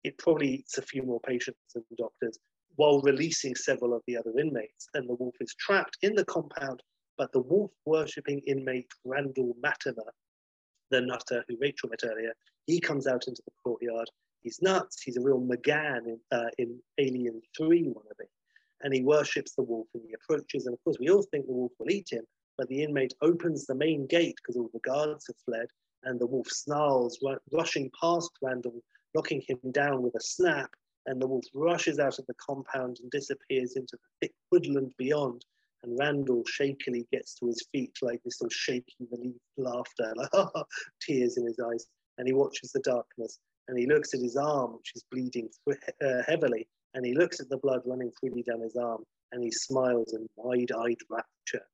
It 0.03 0.17
probably 0.17 0.49
eats 0.55 0.77
a 0.77 0.83
few 0.83 1.03
more 1.03 1.19
patients 1.21 1.59
and 1.75 1.83
doctors 1.97 2.37
while 2.75 3.01
releasing 3.01 3.55
several 3.55 3.93
of 3.93 4.03
the 4.07 4.17
other 4.17 4.37
inmates. 4.39 4.87
And 4.93 5.09
the 5.09 5.15
wolf 5.15 5.35
is 5.41 5.55
trapped 5.59 5.97
in 6.01 6.15
the 6.15 6.25
compound, 6.25 6.81
but 7.17 7.31
the 7.31 7.41
wolf 7.41 7.71
worshipping 7.85 8.41
inmate 8.47 8.91
Randall 9.03 9.55
Matimer 9.61 10.13
the 10.89 11.01
nutter 11.01 11.43
who 11.47 11.57
Rachel 11.59 11.89
met 11.89 12.03
earlier, 12.03 12.33
he 12.65 12.79
comes 12.79 13.07
out 13.07 13.27
into 13.27 13.41
the 13.45 13.51
courtyard. 13.63 14.09
He's 14.41 14.61
nuts. 14.61 15.01
He's 15.01 15.17
a 15.17 15.21
real 15.21 15.41
McGann 15.41 16.05
in, 16.05 16.19
uh, 16.31 16.49
in 16.57 16.79
Alien 16.97 17.41
3 17.57 17.83
wannabe. 17.83 18.27
And 18.81 18.93
he 18.93 19.01
worships 19.01 19.55
the 19.55 19.63
wolf 19.63 19.87
and 19.93 20.03
he 20.05 20.13
approaches. 20.13 20.65
And 20.65 20.73
of 20.73 20.83
course, 20.83 20.97
we 20.99 21.09
all 21.09 21.23
think 21.23 21.47
the 21.47 21.53
wolf 21.53 21.71
will 21.79 21.91
eat 21.91 22.09
him, 22.11 22.23
but 22.57 22.67
the 22.69 22.83
inmate 22.83 23.13
opens 23.21 23.65
the 23.65 23.75
main 23.75 24.07
gate 24.07 24.35
because 24.37 24.55
all 24.55 24.69
the 24.73 24.79
guards 24.79 25.27
have 25.27 25.35
fled. 25.45 25.67
And 26.03 26.19
the 26.19 26.27
wolf 26.27 26.47
snarls, 26.47 27.19
rushing 27.51 27.91
past 27.99 28.31
Randall, 28.41 28.81
knocking 29.13 29.43
him 29.45 29.59
down 29.71 30.01
with 30.01 30.15
a 30.15 30.21
snap. 30.21 30.69
And 31.05 31.21
the 31.21 31.27
wolf 31.27 31.45
rushes 31.53 31.99
out 31.99 32.19
of 32.19 32.25
the 32.27 32.35
compound 32.35 32.99
and 33.01 33.11
disappears 33.11 33.75
into 33.75 33.97
the 33.97 34.27
thick 34.27 34.33
woodland 34.51 34.93
beyond. 34.97 35.43
And 35.83 35.97
Randall 35.97 36.43
shakily 36.45 37.07
gets 37.11 37.35
to 37.35 37.47
his 37.47 37.65
feet, 37.71 37.97
like 38.01 38.21
this 38.23 38.39
sort 38.39 38.51
of 38.51 38.55
shaky, 38.55 39.07
relieved 39.11 39.39
laughter, 39.57 40.13
like 40.15 40.29
tears 41.01 41.37
in 41.37 41.45
his 41.45 41.59
eyes. 41.59 41.87
And 42.17 42.27
he 42.27 42.33
watches 42.33 42.71
the 42.71 42.81
darkness 42.81 43.39
and 43.69 43.77
he 43.77 43.85
looks 43.85 44.13
at 44.13 44.19
his 44.19 44.35
arm, 44.35 44.73
which 44.73 44.91
is 44.95 45.05
bleeding 45.11 45.47
uh, 45.69 46.21
heavily. 46.27 46.67
And 46.95 47.05
he 47.05 47.13
looks 47.13 47.39
at 47.39 47.49
the 47.49 47.57
blood 47.57 47.81
running 47.85 48.11
freely 48.19 48.43
down 48.43 48.61
his 48.61 48.75
arm 48.75 49.03
and 49.31 49.43
he 49.43 49.51
smiles 49.51 50.13
in 50.13 50.27
wide 50.35 50.71
eyed 50.71 50.97
rapture. 51.09 51.65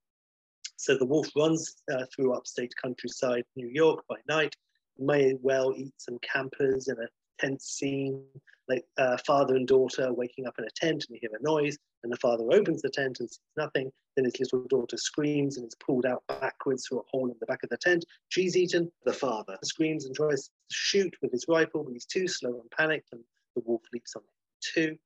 So 0.77 0.97
the 0.97 1.05
wolf 1.05 1.27
runs 1.35 1.75
uh, 1.91 2.05
through 2.13 2.33
upstate 2.33 2.73
countryside, 2.81 3.43
New 3.55 3.69
York 3.69 4.03
by 4.09 4.17
night, 4.27 4.55
may 4.99 5.35
well 5.41 5.73
eat 5.75 5.93
some 5.97 6.19
campers 6.19 6.89
in 6.89 6.97
a 6.97 7.07
tense 7.39 7.65
scene, 7.65 8.23
like 8.67 8.83
uh, 8.97 9.17
father 9.25 9.55
and 9.55 9.67
daughter 9.67 10.11
waking 10.13 10.47
up 10.47 10.55
in 10.57 10.65
a 10.65 10.69
tent 10.75 11.05
and 11.07 11.15
you 11.15 11.19
hear 11.21 11.37
a 11.39 11.43
noise, 11.43 11.77
and 12.05 12.13
the 12.13 12.17
father 12.17 12.43
opens 12.51 12.83
the 12.83 12.89
tent 12.89 13.19
and 13.19 13.27
sees 13.27 13.39
nothing. 13.57 13.91
Then 14.15 14.25
his 14.25 14.53
little 14.53 14.67
daughter 14.67 14.95
screams 14.95 15.57
and 15.57 15.65
is 15.65 15.75
pulled 15.83 16.05
out 16.05 16.23
backwards 16.27 16.87
through 16.87 16.99
a 16.99 17.03
hole 17.09 17.31
in 17.31 17.35
the 17.39 17.47
back 17.47 17.63
of 17.63 17.69
the 17.69 17.77
tent. 17.77 18.05
She's 18.29 18.55
eaten. 18.55 18.91
The 19.05 19.11
father 19.11 19.57
screams 19.63 20.05
and 20.05 20.15
tries 20.15 20.43
to 20.43 20.51
shoot 20.71 21.15
with 21.23 21.31
his 21.31 21.45
rifle, 21.49 21.83
but 21.83 21.93
he's 21.93 22.05
too 22.05 22.27
slow 22.27 22.61
and 22.61 22.69
panicked, 22.77 23.09
and 23.11 23.21
the 23.55 23.63
wolf 23.65 23.81
leaps 23.91 24.13
on 24.15 24.21
him 24.21 24.27
too. 24.61 24.97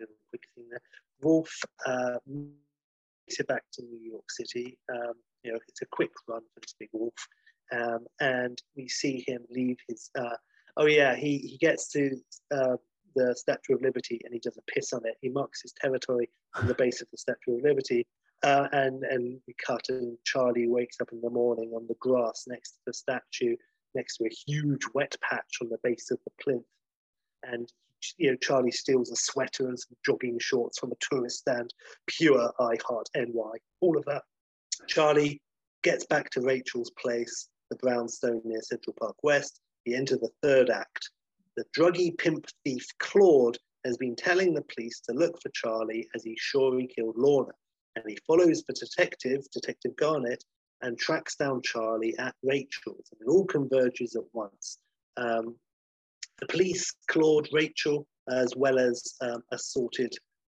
Little 0.00 0.16
quick 0.30 0.42
thing 0.56 0.64
there. 0.68 0.80
Wolf 1.22 1.50
uh, 1.86 2.18
makes 2.26 3.38
it 3.38 3.46
back 3.46 3.62
to 3.74 3.82
New 3.84 4.00
York 4.10 4.28
City. 4.28 4.76
Um, 4.92 5.12
you 5.44 5.52
know, 5.52 5.58
it's 5.68 5.82
a 5.82 5.86
quick 5.92 6.10
run 6.26 6.42
for 6.52 6.60
this 6.60 6.74
big 6.76 6.88
wolf. 6.92 7.14
Um, 7.70 8.04
and 8.20 8.60
we 8.76 8.88
see 8.88 9.24
him 9.28 9.42
leave 9.48 9.78
his. 9.88 10.10
Uh, 10.18 10.36
oh 10.76 10.86
yeah, 10.86 11.14
he 11.14 11.38
he 11.38 11.56
gets 11.58 11.88
to 11.92 12.16
uh, 12.52 12.76
the 13.14 13.34
Statue 13.36 13.74
of 13.74 13.82
Liberty 13.82 14.20
and 14.24 14.32
he 14.32 14.40
does 14.40 14.56
a 14.56 14.72
piss 14.72 14.92
on 14.92 15.02
it. 15.04 15.16
He 15.20 15.28
marks 15.28 15.62
his 15.62 15.72
territory 15.72 16.28
on 16.54 16.66
the 16.66 16.74
base 16.74 17.00
of 17.00 17.08
the 17.10 17.18
Statue 17.18 17.56
of 17.56 17.62
Liberty. 17.62 18.06
Uh, 18.42 18.66
and 18.72 19.04
and 19.04 19.40
we 19.46 19.54
cut 19.64 19.88
and 19.88 20.18
Charlie 20.24 20.66
wakes 20.66 21.00
up 21.00 21.12
in 21.12 21.20
the 21.20 21.30
morning 21.30 21.72
on 21.74 21.86
the 21.86 21.94
grass 22.00 22.44
next 22.48 22.72
to 22.72 22.78
the 22.86 22.92
statue, 22.92 23.56
next 23.94 24.16
to 24.16 24.24
a 24.24 24.50
huge 24.50 24.82
wet 24.94 25.14
patch 25.22 25.58
on 25.60 25.68
the 25.68 25.78
base 25.84 26.10
of 26.10 26.18
the 26.24 26.32
plinth. 26.42 26.66
And 27.44 27.72
you 28.18 28.30
know, 28.30 28.36
Charlie 28.36 28.72
steals 28.72 29.10
a 29.10 29.16
sweater 29.16 29.68
and 29.68 29.78
some 29.78 29.96
jogging 30.04 30.38
shorts 30.40 30.78
from 30.78 30.92
a 30.92 30.96
tourist 31.00 31.38
stand. 31.38 31.72
Pure 32.08 32.52
I 32.58 32.76
Heart 32.84 33.08
NY, 33.14 33.52
all 33.80 33.96
of 33.96 34.04
that. 34.06 34.22
Charlie 34.88 35.40
gets 35.82 36.04
back 36.06 36.30
to 36.30 36.40
Rachel's 36.40 36.90
place, 36.90 37.48
the 37.70 37.76
brownstone 37.76 38.40
near 38.44 38.62
Central 38.62 38.96
Park 38.98 39.16
West. 39.22 39.60
He 39.84 39.94
enters 39.94 40.20
the 40.20 40.30
third 40.42 40.70
act, 40.70 41.10
the 41.56 41.64
druggy 41.76 42.16
pimp 42.16 42.46
thief 42.64 42.86
Claude 42.98 43.58
has 43.84 43.96
been 43.96 44.16
telling 44.16 44.54
the 44.54 44.64
police 44.74 45.00
to 45.00 45.14
look 45.14 45.40
for 45.42 45.50
Charlie 45.50 46.08
as 46.14 46.24
he's 46.24 46.38
sure 46.38 46.78
he 46.78 46.86
killed 46.86 47.16
Lorna. 47.16 47.52
And 47.96 48.04
he 48.08 48.16
follows 48.26 48.62
the 48.62 48.72
detective, 48.72 49.44
Detective 49.50 49.94
Garnett, 49.96 50.42
and 50.80 50.98
tracks 50.98 51.36
down 51.36 51.60
Charlie 51.62 52.16
at 52.18 52.34
Rachel's. 52.42 53.10
And 53.12 53.20
it 53.20 53.30
all 53.30 53.44
converges 53.44 54.16
at 54.16 54.22
once. 54.32 54.78
Um, 55.16 55.56
the 56.40 56.46
police, 56.46 56.94
Claude, 57.08 57.48
Rachel, 57.52 58.06
as 58.30 58.54
well 58.56 58.78
as 58.78 59.14
um, 59.20 59.42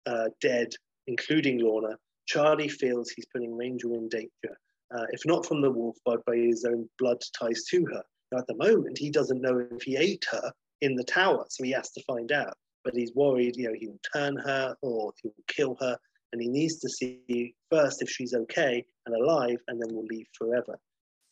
uh, 0.06 0.30
dead, 0.40 0.70
including 1.08 1.60
Lorna. 1.60 1.98
Charlie 2.28 2.70
feels 2.70 3.10
he's 3.10 3.26
putting 3.28 3.56
Ranger 3.56 3.94
in 3.94 4.08
danger, 4.10 4.58
uh, 4.96 5.06
if 5.12 5.22
not 5.26 5.46
from 5.46 5.62
the 5.62 5.70
wolf, 5.70 5.98
but 6.06 6.26
by 6.26 6.38
his 6.38 6.66
own 6.66 6.90
blood 6.98 7.22
ties 7.38 7.66
to 7.66 7.86
her. 7.86 8.04
Now, 8.32 8.40
at 8.40 8.48
the 8.48 8.56
moment, 8.56 8.98
he 8.98 9.12
doesn't 9.12 9.42
know 9.42 9.68
if 9.72 9.84
he 9.84 9.98
ate 9.98 10.26
her 10.32 10.52
in 10.86 10.96
the 10.96 11.04
tower. 11.04 11.46
So 11.50 11.64
he 11.64 11.72
has 11.72 11.92
to 11.92 12.04
find 12.04 12.32
out. 12.32 12.56
But 12.84 12.94
he's 12.96 13.14
worried, 13.16 13.56
you 13.58 13.68
know, 13.68 13.76
he 13.78 13.88
will 13.88 14.00
turn 14.14 14.38
her 14.38 14.76
or 14.82 15.12
he 15.22 15.30
will 15.30 15.44
kill 15.48 15.76
her. 15.82 15.98
And 16.32 16.42
he 16.42 16.48
needs 16.48 16.80
to 16.80 16.90
see 16.90 17.56
first 17.72 18.02
if 18.02 18.10
she's 18.10 18.34
okay 18.34 18.86
and 19.06 19.16
alive, 19.16 19.58
and 19.68 19.82
then 19.82 19.90
we'll 19.92 20.06
leave 20.06 20.28
forever. 20.38 20.78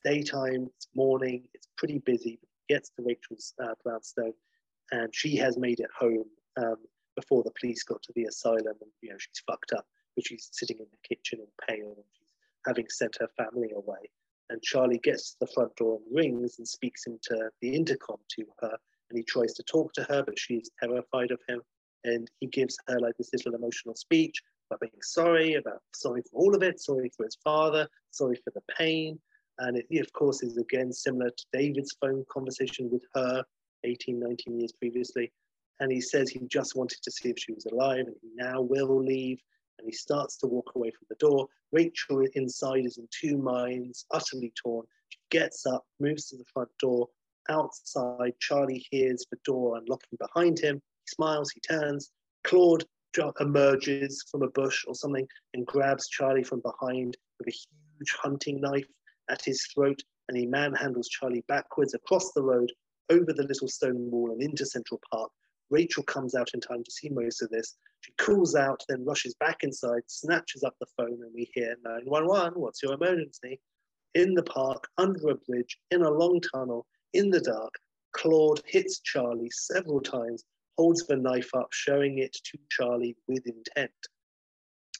Daytime, 0.03 0.69
it's 0.75 0.87
morning, 0.95 1.43
it's 1.53 1.67
pretty 1.77 1.99
busy. 1.99 2.39
He 2.41 2.73
gets 2.73 2.89
to 2.91 3.03
Rachel's 3.03 3.53
uh, 3.63 3.75
brownstone, 3.83 4.33
and 4.91 5.13
she 5.13 5.35
has 5.37 5.57
made 5.57 5.79
it 5.79 5.89
home 5.97 6.25
um, 6.57 6.77
before 7.15 7.43
the 7.43 7.51
police 7.59 7.83
got 7.83 8.01
to 8.03 8.13
the 8.15 8.23
asylum. 8.23 8.77
And, 8.81 8.91
you 9.01 9.09
know, 9.09 9.17
she's 9.19 9.43
fucked 9.45 9.73
up, 9.73 9.85
but 10.15 10.25
she's 10.25 10.49
sitting 10.53 10.77
in 10.79 10.85
the 10.89 11.15
kitchen 11.15 11.39
and 11.39 11.67
pale, 11.67 11.93
and 11.95 12.05
she's 12.17 12.33
having 12.65 12.87
sent 12.89 13.17
her 13.19 13.29
family 13.37 13.71
away. 13.75 14.09
And 14.49 14.61
Charlie 14.61 15.01
gets 15.03 15.31
to 15.31 15.37
the 15.41 15.51
front 15.53 15.75
door 15.75 15.97
and 15.97 16.15
rings 16.15 16.55
and 16.59 16.67
speaks 16.67 17.07
into 17.07 17.49
the 17.61 17.75
intercom 17.75 18.17
to 18.35 18.45
her 18.61 18.77
and 19.13 19.19
he 19.19 19.23
tries 19.23 19.53
to 19.53 19.63
talk 19.63 19.93
to 19.93 20.03
her, 20.05 20.23
but 20.23 20.39
she's 20.39 20.71
terrified 20.81 21.29
of 21.29 21.39
him. 21.47 21.61
And 22.03 22.29
he 22.39 22.47
gives 22.47 22.75
her 22.87 22.99
like 22.99 23.15
this 23.17 23.29
little 23.33 23.53
emotional 23.53 23.95
speech 23.95 24.41
about 24.69 24.81
being 24.81 24.91
sorry, 25.03 25.53
about 25.53 25.81
sorry 25.93 26.23
for 26.23 26.41
all 26.41 26.55
of 26.55 26.63
it, 26.63 26.81
sorry 26.81 27.11
for 27.15 27.23
his 27.23 27.37
father, 27.43 27.87
sorry 28.09 28.35
for 28.43 28.51
the 28.55 28.63
pain. 28.75 29.19
And 29.59 29.77
it, 29.77 30.01
of 30.01 30.11
course, 30.13 30.41
is 30.41 30.57
again 30.57 30.91
similar 30.91 31.29
to 31.29 31.45
David's 31.53 31.95
phone 32.01 32.25
conversation 32.27 32.89
with 32.89 33.05
her 33.13 33.43
18, 33.83 34.19
19 34.19 34.59
years 34.59 34.71
previously. 34.71 35.31
And 35.79 35.91
he 35.91 36.01
says 36.01 36.29
he 36.29 36.39
just 36.47 36.75
wanted 36.75 37.03
to 37.03 37.11
see 37.11 37.29
if 37.29 37.37
she 37.37 37.53
was 37.53 37.67
alive 37.67 38.07
and 38.07 38.15
he 38.21 38.29
now 38.35 38.61
will 38.61 38.99
leave. 38.99 39.39
And 39.77 39.85
he 39.85 39.93
starts 39.93 40.37
to 40.37 40.47
walk 40.47 40.71
away 40.75 40.89
from 40.89 41.05
the 41.09 41.15
door. 41.15 41.47
Rachel 41.71 42.25
inside 42.33 42.85
is 42.85 42.97
in 42.97 43.07
two 43.11 43.37
minds, 43.37 44.05
utterly 44.11 44.51
torn. 44.55 44.87
She 45.09 45.19
gets 45.29 45.67
up, 45.67 45.85
moves 45.99 46.29
to 46.29 46.37
the 46.37 46.45
front 46.51 46.69
door, 46.79 47.09
Outside, 47.49 48.33
Charlie 48.39 48.85
hears 48.89 49.25
the 49.29 49.37
door 49.45 49.77
unlocking 49.77 50.17
behind 50.19 50.59
him. 50.59 50.75
He 50.75 51.15
smiles, 51.15 51.51
he 51.51 51.59
turns. 51.59 52.11
Claude 52.43 52.85
emerges 53.39 54.23
from 54.31 54.41
a 54.41 54.49
bush 54.49 54.85
or 54.87 54.95
something 54.95 55.27
and 55.53 55.67
grabs 55.67 56.07
Charlie 56.07 56.43
from 56.43 56.61
behind 56.61 57.15
with 57.37 57.47
a 57.47 57.51
huge 57.51 58.15
hunting 58.21 58.59
knife 58.61 58.87
at 59.29 59.43
his 59.43 59.65
throat. 59.73 60.01
And 60.29 60.37
he 60.37 60.47
manhandles 60.47 61.09
Charlie 61.09 61.43
backwards 61.47 61.93
across 61.93 62.31
the 62.31 62.43
road, 62.43 62.71
over 63.09 63.33
the 63.33 63.43
little 63.43 63.67
stone 63.67 64.09
wall, 64.09 64.31
and 64.31 64.41
into 64.41 64.65
Central 64.65 65.01
Park. 65.11 65.29
Rachel 65.69 66.03
comes 66.03 66.33
out 66.33 66.51
in 66.53 66.61
time 66.61 66.83
to 66.83 66.91
see 66.91 67.09
most 67.09 67.41
of 67.41 67.49
this. 67.49 67.75
She 68.01 68.13
calls 68.13 68.55
out, 68.55 68.81
then 68.87 69.03
rushes 69.03 69.35
back 69.39 69.63
inside, 69.63 70.03
snatches 70.07 70.63
up 70.63 70.75
the 70.79 70.87
phone, 70.97 71.19
and 71.21 71.31
we 71.35 71.49
hear 71.53 71.75
911, 71.83 72.59
what's 72.59 72.81
your 72.81 72.93
emergency? 72.93 73.59
In 74.13 74.33
the 74.33 74.43
park, 74.43 74.87
under 74.97 75.29
a 75.29 75.35
bridge, 75.35 75.77
in 75.91 76.03
a 76.03 76.09
long 76.09 76.39
tunnel, 76.53 76.85
in 77.13 77.29
the 77.29 77.41
dark, 77.41 77.73
Claude 78.13 78.61
hits 78.65 78.99
Charlie 78.99 79.51
several 79.51 79.99
times, 79.99 80.43
holds 80.77 81.05
the 81.05 81.15
knife 81.15 81.49
up, 81.53 81.71
showing 81.71 82.19
it 82.19 82.33
to 82.33 82.57
Charlie 82.69 83.15
with 83.27 83.45
intent. 83.47 83.91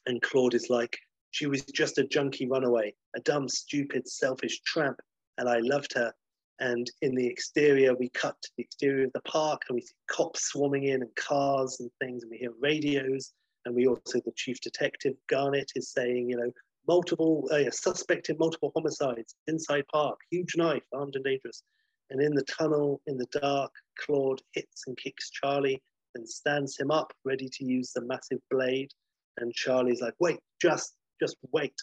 And 0.06 0.20
Claude 0.22 0.54
is 0.54 0.68
like, 0.70 0.98
she 1.30 1.46
was 1.46 1.64
just 1.64 1.98
a 1.98 2.04
junkie 2.04 2.46
runaway, 2.46 2.94
a 3.16 3.20
dumb, 3.20 3.48
stupid, 3.48 4.08
selfish 4.08 4.60
tramp, 4.62 5.00
and 5.38 5.48
I 5.48 5.58
loved 5.58 5.92
her. 5.94 6.12
And 6.60 6.88
in 7.02 7.14
the 7.14 7.26
exterior, 7.26 7.94
we 7.94 8.08
cut 8.10 8.36
to 8.40 8.50
the 8.56 8.62
exterior 8.62 9.06
of 9.06 9.12
the 9.12 9.20
park 9.22 9.62
and 9.68 9.74
we 9.74 9.82
see 9.82 9.94
cops 10.08 10.44
swarming 10.44 10.84
in 10.84 11.02
and 11.02 11.14
cars 11.16 11.80
and 11.80 11.90
things, 12.00 12.22
and 12.22 12.30
we 12.30 12.38
hear 12.38 12.52
radios. 12.60 13.32
And 13.64 13.74
we 13.74 13.86
also, 13.86 14.20
the 14.20 14.32
chief 14.36 14.60
detective, 14.60 15.14
Garnett, 15.28 15.72
is 15.74 15.90
saying, 15.90 16.28
you 16.30 16.36
know, 16.36 16.52
multiple, 16.86 17.48
uh, 17.50 17.70
suspect 17.70 18.28
in 18.28 18.36
multiple 18.38 18.70
homicides 18.76 19.34
inside 19.48 19.84
park, 19.90 20.18
huge 20.30 20.54
knife, 20.56 20.84
armed 20.92 21.16
and 21.16 21.24
dangerous. 21.24 21.62
And 22.10 22.20
in 22.20 22.34
the 22.34 22.44
tunnel, 22.44 23.00
in 23.06 23.16
the 23.16 23.26
dark, 23.40 23.72
Claude 23.98 24.40
hits 24.52 24.84
and 24.86 24.96
kicks 24.96 25.30
Charlie 25.30 25.82
and 26.14 26.28
stands 26.28 26.78
him 26.78 26.90
up, 26.90 27.12
ready 27.24 27.48
to 27.48 27.64
use 27.64 27.92
the 27.92 28.02
massive 28.02 28.40
blade. 28.50 28.90
And 29.38 29.52
Charlie's 29.52 30.00
like, 30.00 30.14
wait, 30.20 30.38
just, 30.60 30.94
just 31.20 31.36
wait. 31.52 31.74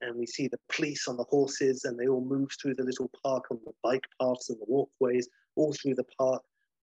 And 0.00 0.16
we 0.16 0.26
see 0.26 0.48
the 0.48 0.60
police 0.70 1.08
on 1.08 1.16
the 1.16 1.24
horses 1.24 1.84
and 1.84 1.98
they 1.98 2.08
all 2.08 2.24
move 2.24 2.50
through 2.60 2.74
the 2.74 2.84
little 2.84 3.10
park 3.22 3.44
on 3.50 3.58
the 3.64 3.72
bike 3.82 4.04
paths 4.20 4.50
and 4.50 4.58
the 4.58 4.66
walkways 4.66 5.28
all 5.56 5.72
through 5.72 5.94
the 5.94 6.06
park. 6.18 6.42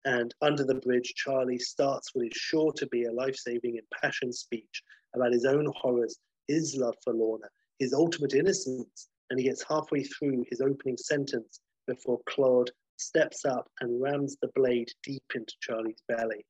And 0.04 0.34
under 0.42 0.64
the 0.64 0.74
bridge 0.74 1.14
charlie 1.16 1.58
starts 1.58 2.10
what 2.12 2.26
is 2.26 2.36
sure 2.36 2.72
to 2.72 2.86
be 2.88 3.04
a 3.04 3.12
life-saving 3.12 3.78
impassioned 3.78 4.34
speech 4.34 4.82
about 5.14 5.32
his 5.32 5.46
own 5.46 5.66
horrors 5.76 6.18
his 6.46 6.76
love 6.76 6.94
for 7.02 7.14
lorna 7.14 7.46
his 7.78 7.94
ultimate 7.94 8.34
innocence. 8.34 9.08
And 9.30 9.38
he 9.38 9.46
gets 9.46 9.64
halfway 9.66 10.02
through 10.02 10.44
his 10.50 10.60
opening 10.60 10.96
sentence 10.96 11.60
before 11.86 12.20
claude 12.28 12.70
steps 12.96 13.44
up 13.44 13.68
and 13.80 14.00
rams 14.00 14.36
the 14.40 14.50
blade 14.54 14.90
deep 15.02 15.24
into 15.34 15.54
charlie's 15.60 16.02
belly 16.08 16.44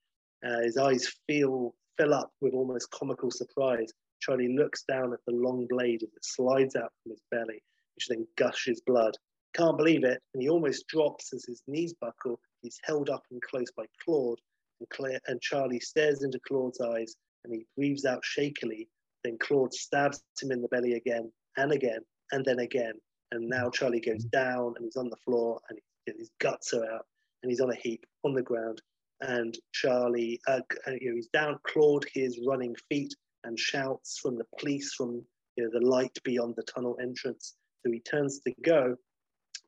uh, 0.46 0.60
his 0.60 0.76
eyes 0.76 1.12
feel 1.26 1.74
fill 1.98 2.12
up 2.12 2.30
with 2.40 2.54
almost 2.54 2.90
comical 2.90 3.30
surprise 3.30 3.92
Charlie 4.24 4.56
looks 4.56 4.84
down 4.84 5.12
at 5.12 5.20
the 5.26 5.34
long 5.34 5.66
blade 5.68 6.02
as 6.02 6.08
it 6.08 6.24
slides 6.24 6.76
out 6.76 6.92
from 7.02 7.10
his 7.10 7.20
belly, 7.30 7.62
which 7.94 8.08
then 8.08 8.26
gushes 8.36 8.80
blood. 8.86 9.14
Can't 9.54 9.76
believe 9.76 10.02
it, 10.02 10.22
and 10.32 10.42
he 10.42 10.48
almost 10.48 10.86
drops 10.88 11.34
as 11.34 11.44
his 11.44 11.62
knees 11.66 11.92
buckle. 12.00 12.40
He's 12.62 12.80
held 12.84 13.10
up 13.10 13.22
and 13.30 13.42
close 13.42 13.70
by 13.76 13.84
Claude, 14.02 14.40
and, 14.80 14.88
Claire, 14.88 15.20
and 15.26 15.42
Charlie 15.42 15.80
stares 15.80 16.22
into 16.22 16.40
Claude's 16.48 16.80
eyes 16.80 17.14
and 17.44 17.52
he 17.52 17.66
breathes 17.76 18.06
out 18.06 18.24
shakily. 18.24 18.88
Then 19.22 19.36
Claude 19.38 19.74
stabs 19.74 20.22
him 20.40 20.50
in 20.50 20.62
the 20.62 20.68
belly 20.68 20.94
again 20.94 21.30
and 21.58 21.70
again 21.70 22.00
and 22.32 22.42
then 22.46 22.60
again. 22.60 22.94
And 23.34 23.48
now 23.48 23.68
Charlie 23.68 24.00
goes 24.00 24.24
down 24.26 24.74
and 24.76 24.84
he's 24.84 24.96
on 24.96 25.10
the 25.10 25.16
floor 25.16 25.60
and 25.68 25.78
his 26.06 26.30
guts 26.38 26.72
are 26.72 26.84
out 26.84 27.04
and 27.42 27.50
he's 27.50 27.60
on 27.60 27.72
a 27.72 27.74
heap 27.74 28.06
on 28.22 28.32
the 28.32 28.42
ground. 28.42 28.80
And 29.22 29.58
Charlie, 29.72 30.40
uh, 30.46 30.60
you 30.86 31.10
know, 31.10 31.16
he's 31.16 31.28
down. 31.28 31.58
clawed 31.66 32.06
his 32.14 32.38
running 32.46 32.76
feet 32.88 33.12
and 33.42 33.58
shouts 33.58 34.20
from 34.20 34.38
the 34.38 34.46
police 34.60 34.94
from 34.94 35.24
you 35.56 35.64
know, 35.64 35.70
the 35.72 35.84
light 35.84 36.16
beyond 36.22 36.54
the 36.56 36.62
tunnel 36.62 36.96
entrance. 37.02 37.56
So 37.84 37.90
he 37.90 38.00
turns 38.00 38.38
to 38.40 38.54
go, 38.64 38.94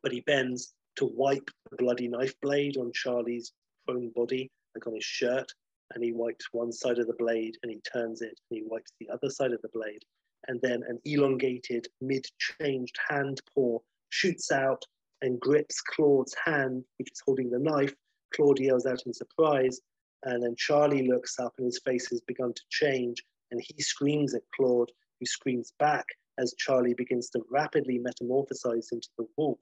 but 0.01 0.12
he 0.12 0.20
bends 0.20 0.72
to 0.97 1.10
wipe 1.12 1.51
the 1.70 1.76
bloody 1.76 2.06
knife 2.06 2.34
blade 2.40 2.76
on 2.76 2.93
Charlie's 2.94 3.52
prone 3.84 4.12
body, 4.14 4.48
like 4.76 4.86
on 4.86 4.94
his 4.94 5.05
shirt. 5.05 5.51
And 5.93 6.05
he 6.05 6.12
wipes 6.12 6.47
one 6.52 6.72
side 6.72 7.01
of 7.01 7.09
the 7.09 7.14
blade 7.18 7.56
and 7.64 7.72
he 7.72 7.80
turns 7.80 8.22
it 8.22 8.38
and 8.51 8.60
he 8.60 8.62
wipes 8.64 8.93
the 9.01 9.09
other 9.12 9.28
side 9.28 9.52
of 9.52 9.62
the 9.62 9.70
blade. 9.74 10.05
And 10.48 10.60
then 10.62 10.82
an 10.88 11.00
elongated, 11.04 11.88
mid 12.00 12.26
changed 12.38 12.98
hand 13.08 13.40
paw 13.54 13.78
shoots 14.10 14.52
out 14.52 14.84
and 15.22 15.40
grips 15.40 15.80
Claude's 15.80 16.34
hand, 16.44 16.84
which 16.98 17.10
is 17.10 17.22
holding 17.24 17.50
the 17.50 17.58
knife. 17.58 17.94
Claude 18.34 18.60
yells 18.60 18.86
out 18.86 19.02
in 19.06 19.12
surprise. 19.14 19.80
And 20.22 20.42
then 20.42 20.54
Charlie 20.56 21.08
looks 21.08 21.38
up 21.38 21.54
and 21.58 21.66
his 21.66 21.80
face 21.84 22.08
has 22.10 22.20
begun 22.20 22.52
to 22.52 22.62
change 22.70 23.24
and 23.50 23.60
he 23.60 23.80
screams 23.82 24.34
at 24.34 24.42
Claude, 24.54 24.90
who 25.18 25.26
screams 25.26 25.72
back 25.78 26.06
as 26.38 26.54
Charlie 26.58 26.94
begins 26.94 27.30
to 27.30 27.42
rapidly 27.50 27.98
metamorphosize 27.98 28.92
into 28.92 29.08
the 29.16 29.26
wolf. 29.36 29.60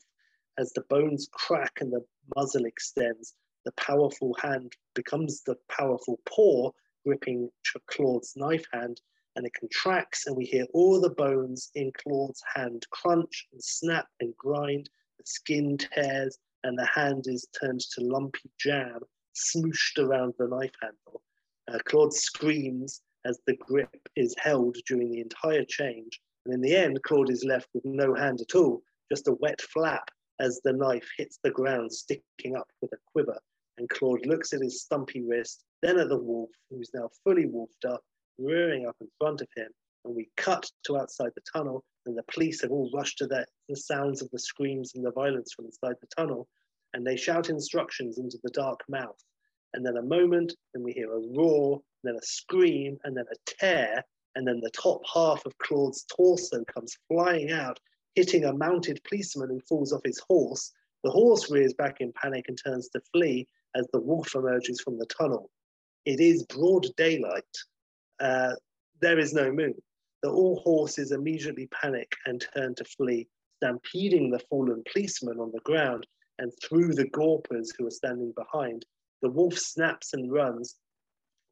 As 0.59 0.73
the 0.73 0.83
bones 0.83 1.29
crack 1.33 1.79
and 1.81 1.93
the 1.93 2.05
muzzle 2.35 2.65
extends, 2.65 3.35
the 3.65 3.73
powerful 3.73 4.35
hand 4.41 4.73
becomes 4.95 5.43
the 5.43 5.57
powerful 5.69 6.21
paw 6.27 6.71
gripping 7.05 7.51
Claude's 7.87 8.35
knife 8.37 8.65
hand, 8.73 9.01
and 9.37 9.47
it 9.47 9.53
contracts, 9.59 10.27
and 10.27 10.37
we 10.37 10.45
hear 10.45 10.67
all 10.73 11.01
the 11.01 11.11
bones 11.11 11.71
in 11.75 11.93
Claude's 11.93 12.43
hand 12.55 12.87
crunch 12.91 13.49
and 13.53 13.63
snap 13.63 14.07
and 14.21 14.37
grind. 14.37 14.89
The 15.19 15.25
skin 15.27 15.79
tears, 15.79 16.39
and 16.63 16.79
the 16.79 16.87
hand 16.87 17.25
is 17.27 17.47
turned 17.61 17.81
to 17.81 18.01
lumpy 18.01 18.51
jam, 18.59 19.01
smooshed 19.35 19.99
around 19.99 20.35
the 20.39 20.49
knife 20.49 20.75
handle. 20.81 21.23
Uh, 21.69 21.79
Claude 21.85 22.13
screams, 22.13 23.03
as 23.25 23.41
the 23.47 23.57
grip 23.57 24.09
is 24.17 24.35
held 24.39 24.77
during 24.87 25.11
the 25.11 25.21
entire 25.21 25.65
change. 25.65 26.21
And 26.45 26.55
in 26.55 26.61
the 26.61 26.77
end, 26.77 27.03
Claude 27.03 27.31
is 27.31 27.45
left 27.45 27.69
with 27.75 27.85
no 27.85 28.15
hand 28.15 28.41
at 28.41 28.55
all, 28.55 28.83
just 29.11 29.29
a 29.29 29.37
wet 29.41 29.61
flap 29.61 30.11
as 30.41 30.61
the 30.65 30.73
knife 30.73 31.09
hits 31.17 31.39
the 31.43 31.51
ground, 31.51 31.93
sticking 31.93 32.57
up 32.57 32.69
with 32.83 32.93
a 32.93 32.99
quiver. 33.13 33.39
And 33.79 33.89
Claude 33.89 34.27
looks 34.27 34.53
at 34.53 34.61
his 34.61 34.83
stumpy 34.83 35.23
wrist, 35.23 35.65
then 35.83 35.99
at 35.99 36.09
the 36.09 36.19
wolf, 36.19 36.51
who's 36.71 36.91
now 36.95 37.09
fully 37.25 37.47
wolfed 37.47 37.85
up, 37.85 38.03
rearing 38.39 38.87
up 38.87 38.97
in 39.01 39.09
front 39.19 39.41
of 39.41 39.49
him. 39.57 39.69
And 40.05 40.15
we 40.15 40.29
cut 40.37 40.71
to 40.87 40.99
outside 40.99 41.31
the 41.35 41.43
tunnel, 41.53 41.85
and 42.07 42.17
the 42.17 42.23
police 42.33 42.61
have 42.63 42.71
all 42.71 42.91
rushed 42.95 43.19
to 43.19 43.27
the, 43.27 43.47
the 43.69 43.77
sounds 43.77 44.21
of 44.23 44.31
the 44.31 44.39
screams 44.39 44.95
and 44.95 45.05
the 45.05 45.13
violence 45.13 45.53
from 45.53 45.67
inside 45.67 45.97
the 46.01 46.09
tunnel. 46.17 46.47
And 46.93 47.07
they 47.07 47.17
shout 47.17 47.49
instructions 47.49 48.19
into 48.19 48.39
the 48.43 48.51
dark 48.51 48.81
mouth. 48.89 49.19
And 49.73 49.85
then 49.85 49.97
a 49.97 50.03
moment, 50.03 50.55
and 50.75 50.85
we 50.85 50.93
hear 50.93 51.13
a 51.13 51.21
roar, 51.37 51.81
then 52.05 52.17
a 52.17 52.23
scream, 52.23 52.99
and 53.05 53.17
then 53.17 53.25
a 53.33 53.37
tear, 53.47 54.05
and 54.37 54.47
then 54.47 54.61
the 54.61 54.71
top 54.71 55.01
half 55.13 55.45
of 55.47 55.59
Claude's 55.59 56.05
torso 56.05 56.65
comes 56.65 56.97
flying 57.09 57.51
out, 57.51 57.79
hitting 58.15 58.45
a 58.45 58.53
mounted 58.53 59.01
policeman 59.09 59.49
who 59.49 59.61
falls 59.69 59.93
off 59.93 60.03
his 60.05 60.21
horse. 60.29 60.73
The 61.03 61.11
horse 61.11 61.51
rears 61.51 61.75
back 61.75 62.01
in 62.01 62.13
panic 62.13 62.47
and 62.49 62.59
turns 62.63 62.89
to 62.91 63.01
flee 63.13 63.49
as 63.75 63.87
the 63.93 64.01
wolf 64.01 64.35
emerges 64.35 64.81
from 64.81 64.99
the 64.99 65.07
tunnel. 65.07 65.51
It 66.05 66.21
is 66.21 66.45
broad 66.45 66.87
daylight. 66.97 67.45
Uh, 68.21 68.53
there 69.01 69.19
is 69.19 69.35
no 69.35 69.51
moon. 69.51 69.75
The 70.23 70.31
all 70.31 70.61
horses 70.61 71.13
immediately 71.13 71.69
panic 71.69 72.15
and 72.27 72.45
turn 72.55 72.75
to 72.77 72.85
flee, 72.85 73.29
stampeding 73.59 74.31
the 74.31 74.41
fallen 74.51 74.83
policeman 74.91 75.39
on 75.39 75.53
the 75.53 75.61
ground 75.61 76.07
and 76.39 76.53
through 76.63 76.95
the 76.95 77.09
gawpers 77.11 77.69
who 77.77 77.87
are 77.87 77.91
standing 77.91 78.33
behind. 78.37 78.85
The 79.23 79.31
wolf 79.31 79.59
snaps 79.59 80.15
and 80.15 80.33
runs, 80.33 80.77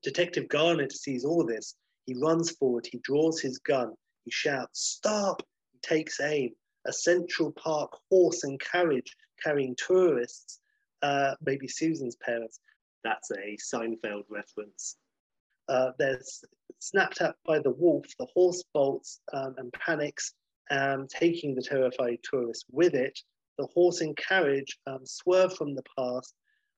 Detective 0.02 0.48
Garnett 0.48 0.92
sees 0.92 1.24
all 1.24 1.46
this. 1.46 1.76
He 2.06 2.14
runs 2.14 2.50
forward, 2.50 2.86
he 2.90 2.98
draws 3.04 3.40
his 3.40 3.58
gun, 3.58 3.94
he 4.24 4.30
shouts, 4.30 4.80
Stop! 4.80 5.42
He 5.72 5.78
takes 5.82 6.20
aim. 6.20 6.50
A 6.86 6.92
Central 6.92 7.52
Park 7.52 7.96
horse 8.10 8.42
and 8.42 8.58
carriage 8.58 9.16
carrying 9.42 9.76
tourists, 9.76 10.58
uh, 11.02 11.34
maybe 11.40 11.68
Susan's 11.68 12.16
parents. 12.16 12.58
That's 13.04 13.30
a 13.30 13.56
Seinfeld 13.56 14.24
reference. 14.28 14.96
Uh, 15.72 15.92
they're 15.98 16.20
snapped 16.80 17.22
up 17.22 17.36
by 17.46 17.58
the 17.58 17.70
wolf. 17.70 18.04
The 18.18 18.26
horse 18.34 18.62
bolts 18.74 19.20
um, 19.32 19.54
and 19.56 19.72
panics, 19.72 20.34
um, 20.70 21.06
taking 21.08 21.54
the 21.54 21.62
terrified 21.62 22.18
tourist 22.22 22.66
with 22.70 22.94
it. 22.94 23.18
The 23.56 23.66
horse 23.72 24.02
and 24.02 24.14
carriage 24.16 24.78
um, 24.86 25.00
swerve 25.04 25.54
from 25.56 25.74
the 25.74 25.84
path 25.96 26.30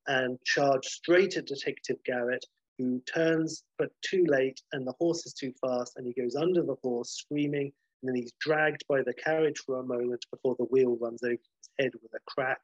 and 0.06 0.38
charge 0.44 0.86
straight 0.86 1.36
at 1.36 1.46
Detective 1.46 1.96
Garnett, 2.06 2.44
who 2.78 3.00
turns 3.12 3.64
but 3.78 3.90
too 4.02 4.24
late 4.28 4.60
and 4.72 4.86
the 4.86 4.94
horse 5.00 5.26
is 5.26 5.32
too 5.32 5.52
fast 5.60 5.94
and 5.96 6.06
he 6.06 6.20
goes 6.20 6.36
under 6.36 6.62
the 6.62 6.76
horse 6.82 7.10
screaming 7.10 7.72
and 8.02 8.08
then 8.08 8.14
he's 8.14 8.32
dragged 8.40 8.84
by 8.88 9.02
the 9.02 9.14
carriage 9.14 9.58
for 9.66 9.80
a 9.80 9.84
moment 9.84 10.24
before 10.30 10.54
the 10.58 10.66
wheel 10.66 10.96
runs 11.00 11.22
over 11.24 11.32
his 11.32 11.70
head 11.80 11.90
with 12.00 12.12
a 12.14 12.20
crack. 12.28 12.60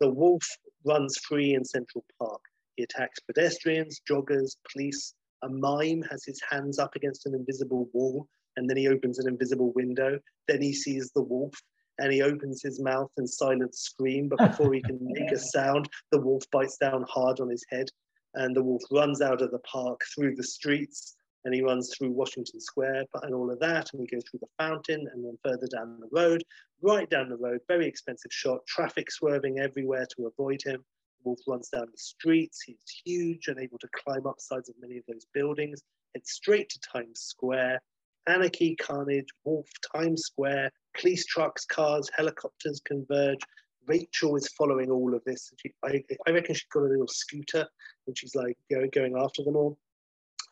The 0.00 0.08
wolf 0.08 0.46
runs 0.84 1.18
free 1.18 1.54
in 1.54 1.64
Central 1.64 2.04
Park. 2.18 2.40
He 2.76 2.84
attacks 2.84 3.20
pedestrians, 3.20 4.00
joggers, 4.08 4.56
police. 4.70 5.14
A 5.42 5.48
mime 5.48 6.02
has 6.10 6.24
his 6.24 6.40
hands 6.48 6.78
up 6.78 6.94
against 6.94 7.26
an 7.26 7.34
invisible 7.34 7.88
wall 7.92 8.28
and 8.56 8.68
then 8.68 8.76
he 8.76 8.88
opens 8.88 9.18
an 9.18 9.28
invisible 9.28 9.72
window. 9.72 10.18
Then 10.48 10.60
he 10.60 10.72
sees 10.72 11.10
the 11.12 11.22
wolf 11.22 11.54
and 11.98 12.12
he 12.12 12.22
opens 12.22 12.62
his 12.62 12.80
mouth 12.80 13.10
in 13.16 13.26
silent 13.26 13.74
scream, 13.74 14.28
but 14.28 14.38
before 14.38 14.72
he 14.72 14.82
can 14.82 14.98
make 15.00 15.30
a 15.32 15.38
sound, 15.56 15.88
the 16.10 16.20
wolf 16.20 16.44
bites 16.50 16.76
down 16.78 17.04
hard 17.08 17.40
on 17.40 17.48
his 17.48 17.64
head 17.70 17.88
and 18.34 18.56
the 18.56 18.62
wolf 18.62 18.82
runs 18.90 19.20
out 19.20 19.42
of 19.42 19.50
the 19.50 19.58
park 19.60 20.00
through 20.14 20.34
the 20.34 20.42
streets 20.42 21.16
and 21.44 21.54
he 21.54 21.62
runs 21.62 21.94
through 21.94 22.10
Washington 22.10 22.60
Square 22.60 23.04
and 23.22 23.34
all 23.34 23.50
of 23.50 23.58
that, 23.60 23.92
and 23.92 24.00
we 24.00 24.06
go 24.06 24.18
through 24.20 24.40
the 24.40 24.64
fountain 24.64 25.08
and 25.12 25.24
then 25.24 25.36
further 25.44 25.66
down 25.66 25.98
the 25.98 26.08
road, 26.12 26.42
right 26.82 27.08
down 27.10 27.28
the 27.28 27.36
road, 27.36 27.60
very 27.66 27.86
expensive 27.86 28.30
shot, 28.32 28.64
traffic 28.66 29.10
swerving 29.10 29.58
everywhere 29.58 30.06
to 30.16 30.26
avoid 30.26 30.60
him. 30.64 30.84
Wolf 31.24 31.40
runs 31.46 31.68
down 31.68 31.86
the 31.90 31.98
streets. 31.98 32.62
He's 32.62 33.02
huge 33.04 33.48
and 33.48 33.58
able 33.58 33.78
to 33.78 33.88
climb 34.04 34.26
up 34.26 34.40
sides 34.40 34.68
of 34.68 34.74
many 34.80 34.98
of 34.98 35.04
those 35.08 35.26
buildings. 35.32 35.82
Heads 36.14 36.30
straight 36.30 36.68
to 36.70 36.80
Times 36.80 37.20
Square. 37.20 37.80
Anarchy, 38.26 38.76
carnage, 38.76 39.28
Wolf, 39.44 39.68
Times 39.94 40.22
Square, 40.22 40.70
police 40.96 41.26
trucks, 41.26 41.64
cars, 41.64 42.08
helicopters 42.16 42.80
converge. 42.84 43.40
Rachel 43.86 44.36
is 44.36 44.48
following 44.56 44.90
all 44.90 45.14
of 45.14 45.22
this. 45.24 45.50
She, 45.58 45.72
I, 45.84 46.02
I, 46.28 46.30
reckon 46.30 46.54
she's 46.54 46.68
got 46.72 46.84
a 46.84 46.88
little 46.88 47.08
scooter 47.08 47.66
and 48.06 48.16
she's 48.16 48.34
like 48.34 48.56
going, 48.70 48.90
going 48.92 49.16
after 49.18 49.42
them 49.42 49.56
all. 49.56 49.76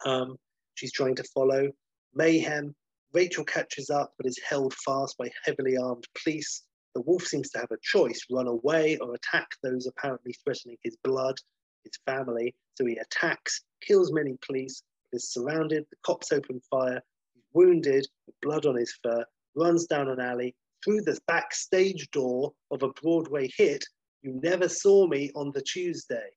Um, 0.04 0.36
she's 0.74 0.92
trying 0.92 1.14
to 1.16 1.24
follow. 1.34 1.70
Mayhem. 2.14 2.74
Rachel 3.12 3.44
catches 3.44 3.90
up 3.90 4.12
but 4.16 4.26
is 4.26 4.38
held 4.48 4.72
fast 4.74 5.18
by 5.18 5.28
heavily 5.44 5.76
armed 5.76 6.06
police. 6.22 6.62
The 6.94 7.02
wolf 7.02 7.24
seems 7.24 7.50
to 7.50 7.58
have 7.58 7.70
a 7.70 7.78
choice 7.82 8.26
run 8.30 8.48
away 8.48 8.96
or 8.98 9.14
attack 9.14 9.48
those 9.62 9.86
apparently 9.86 10.34
threatening 10.44 10.76
his 10.82 10.96
blood, 11.04 11.36
his 11.84 11.92
family. 12.04 12.54
So 12.74 12.84
he 12.86 12.96
attacks, 12.96 13.62
kills 13.80 14.12
many 14.12 14.36
police, 14.44 14.82
is 15.12 15.32
surrounded. 15.32 15.86
The 15.90 15.96
cops 16.04 16.32
open 16.32 16.60
fire. 16.70 17.00
He's 17.34 17.44
wounded, 17.52 18.06
with 18.26 18.40
blood 18.40 18.66
on 18.66 18.76
his 18.76 18.92
fur, 19.02 19.24
runs 19.54 19.86
down 19.86 20.08
an 20.08 20.20
alley 20.20 20.54
through 20.84 21.02
the 21.02 21.18
backstage 21.26 22.10
door 22.10 22.52
of 22.70 22.82
a 22.82 22.88
Broadway 22.88 23.50
hit, 23.56 23.84
You 24.22 24.40
Never 24.42 24.68
Saw 24.68 25.06
Me 25.06 25.30
on 25.34 25.52
the 25.52 25.62
Tuesday. 25.62 26.30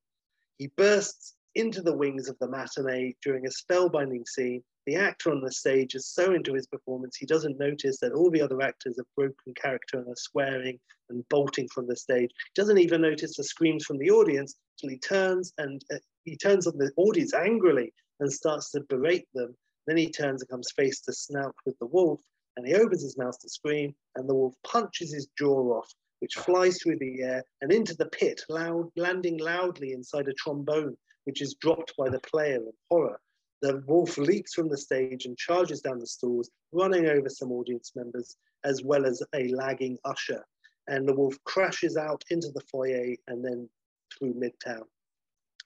He 0.58 0.68
bursts 0.76 1.36
into 1.56 1.82
the 1.82 1.96
wings 1.96 2.30
of 2.30 2.38
the 2.40 2.48
matinee 2.48 3.16
during 3.22 3.46
a 3.46 3.50
spellbinding 3.50 4.28
scene. 4.28 4.64
The 4.86 4.96
actor 4.96 5.32
on 5.32 5.42
the 5.42 5.52
stage 5.52 5.96
is 5.96 6.08
so 6.08 6.34
into 6.34 6.54
his 6.54 6.68
performance, 6.68 7.16
he 7.16 7.26
doesn't 7.26 7.60
notice 7.60 8.00
that 8.00 8.12
all 8.12 8.30
the 8.30 8.42
other 8.42 8.62
actors 8.62 8.98
have 8.98 9.06
broken 9.16 9.54
character 9.56 10.00
and 10.00 10.08
are 10.08 10.16
swearing 10.16 10.80
and 11.10 11.28
bolting 11.30 11.68
from 11.70 11.88
the 11.88 11.96
stage. 11.96 12.32
He 12.32 12.62
doesn't 12.62 12.80
even 12.80 13.02
notice 13.02 13.38
the 13.38 13.44
screams 13.44 13.86
from 13.86 13.98
the 13.98 14.12
audience 14.12 14.56
till 14.80 14.90
he 14.90 14.98
turns 14.98 15.54
and 15.58 15.82
uh, 15.94 15.98
he 16.26 16.36
turns 16.36 16.68
on 16.68 16.78
the 16.78 16.92
audience 16.98 17.34
angrily 17.34 17.94
and 18.20 18.32
starts 18.32 18.72
to 18.72 18.82
berate 18.90 19.28
them. 19.34 19.56
Then 19.88 19.98
he 19.98 20.12
turns 20.12 20.42
and 20.42 20.50
comes 20.50 20.72
face 20.72 21.02
to 21.02 21.14
snout 21.14 21.56
with 21.66 21.78
the 21.80 21.88
wolf 21.88 22.20
and 22.58 22.68
he 22.68 22.76
opens 22.76 23.04
his 23.04 23.18
mouth 23.18 23.40
to 23.40 23.50
scream 23.50 23.96
and 24.16 24.28
the 24.28 24.36
wolf 24.36 24.56
punches 24.64 25.14
his 25.14 25.28
jaw 25.38 25.78
off 25.78 25.94
which 26.20 26.36
flies 26.36 26.82
through 26.82 26.98
the 27.00 27.22
air 27.22 27.44
and 27.60 27.74
into 27.74 27.94
the 27.96 28.06
pit, 28.06 28.42
loud, 28.48 28.90
landing 28.96 29.38
loudly 29.40 29.92
inside 29.92 30.26
a 30.30 30.34
trombone 30.34 30.96
which 31.26 31.42
is 31.42 31.56
dropped 31.56 31.94
by 31.98 32.10
the 32.10 32.20
player 32.20 32.56
in 32.56 32.72
horror. 32.90 33.20
The 33.62 33.82
wolf 33.88 34.18
leaps 34.18 34.54
from 34.54 34.68
the 34.68 34.78
stage 34.78 35.26
and 35.26 35.38
charges 35.38 35.82
down 35.82 36.00
the 36.00 36.08
stalls, 36.08 36.50
running 36.74 37.08
over 37.08 37.30
some 37.30 37.52
audience 37.52 37.94
members 37.96 38.36
as 38.66 38.84
well 38.84 39.06
as 39.06 39.24
a 39.34 39.48
lagging 39.50 39.98
usher. 40.04 40.44
And 40.88 41.08
the 41.08 41.16
wolf 41.16 41.38
crashes 41.46 41.96
out 41.96 42.24
into 42.30 42.50
the 42.54 42.62
foyer 42.70 43.16
and 43.28 43.44
then 43.44 43.70
through 44.18 44.34
Midtown. 44.34 44.84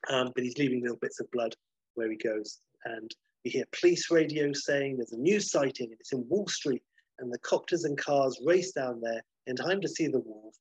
Um, 0.09 0.31
but 0.35 0.43
he's 0.43 0.57
leaving 0.57 0.81
little 0.81 0.99
bits 1.01 1.19
of 1.19 1.31
blood 1.31 1.55
where 1.95 2.09
he 2.09 2.17
goes. 2.17 2.59
And 2.85 3.09
we 3.43 3.51
hear 3.51 3.65
police 3.79 4.11
radio 4.11 4.53
saying 4.53 4.97
there's 4.97 5.13
a 5.13 5.17
new 5.17 5.39
sighting 5.39 5.87
and 5.87 5.99
it's 5.99 6.13
in 6.13 6.27
Wall 6.29 6.47
Street. 6.47 6.83
And 7.19 7.33
the 7.33 7.39
copters 7.39 7.83
and 7.83 7.97
cars 7.97 8.39
race 8.45 8.73
down 8.73 9.01
there 9.01 9.23
in 9.47 9.55
time 9.55 9.81
to 9.81 9.87
see 9.87 10.07
the 10.07 10.19
wolf. 10.19 10.55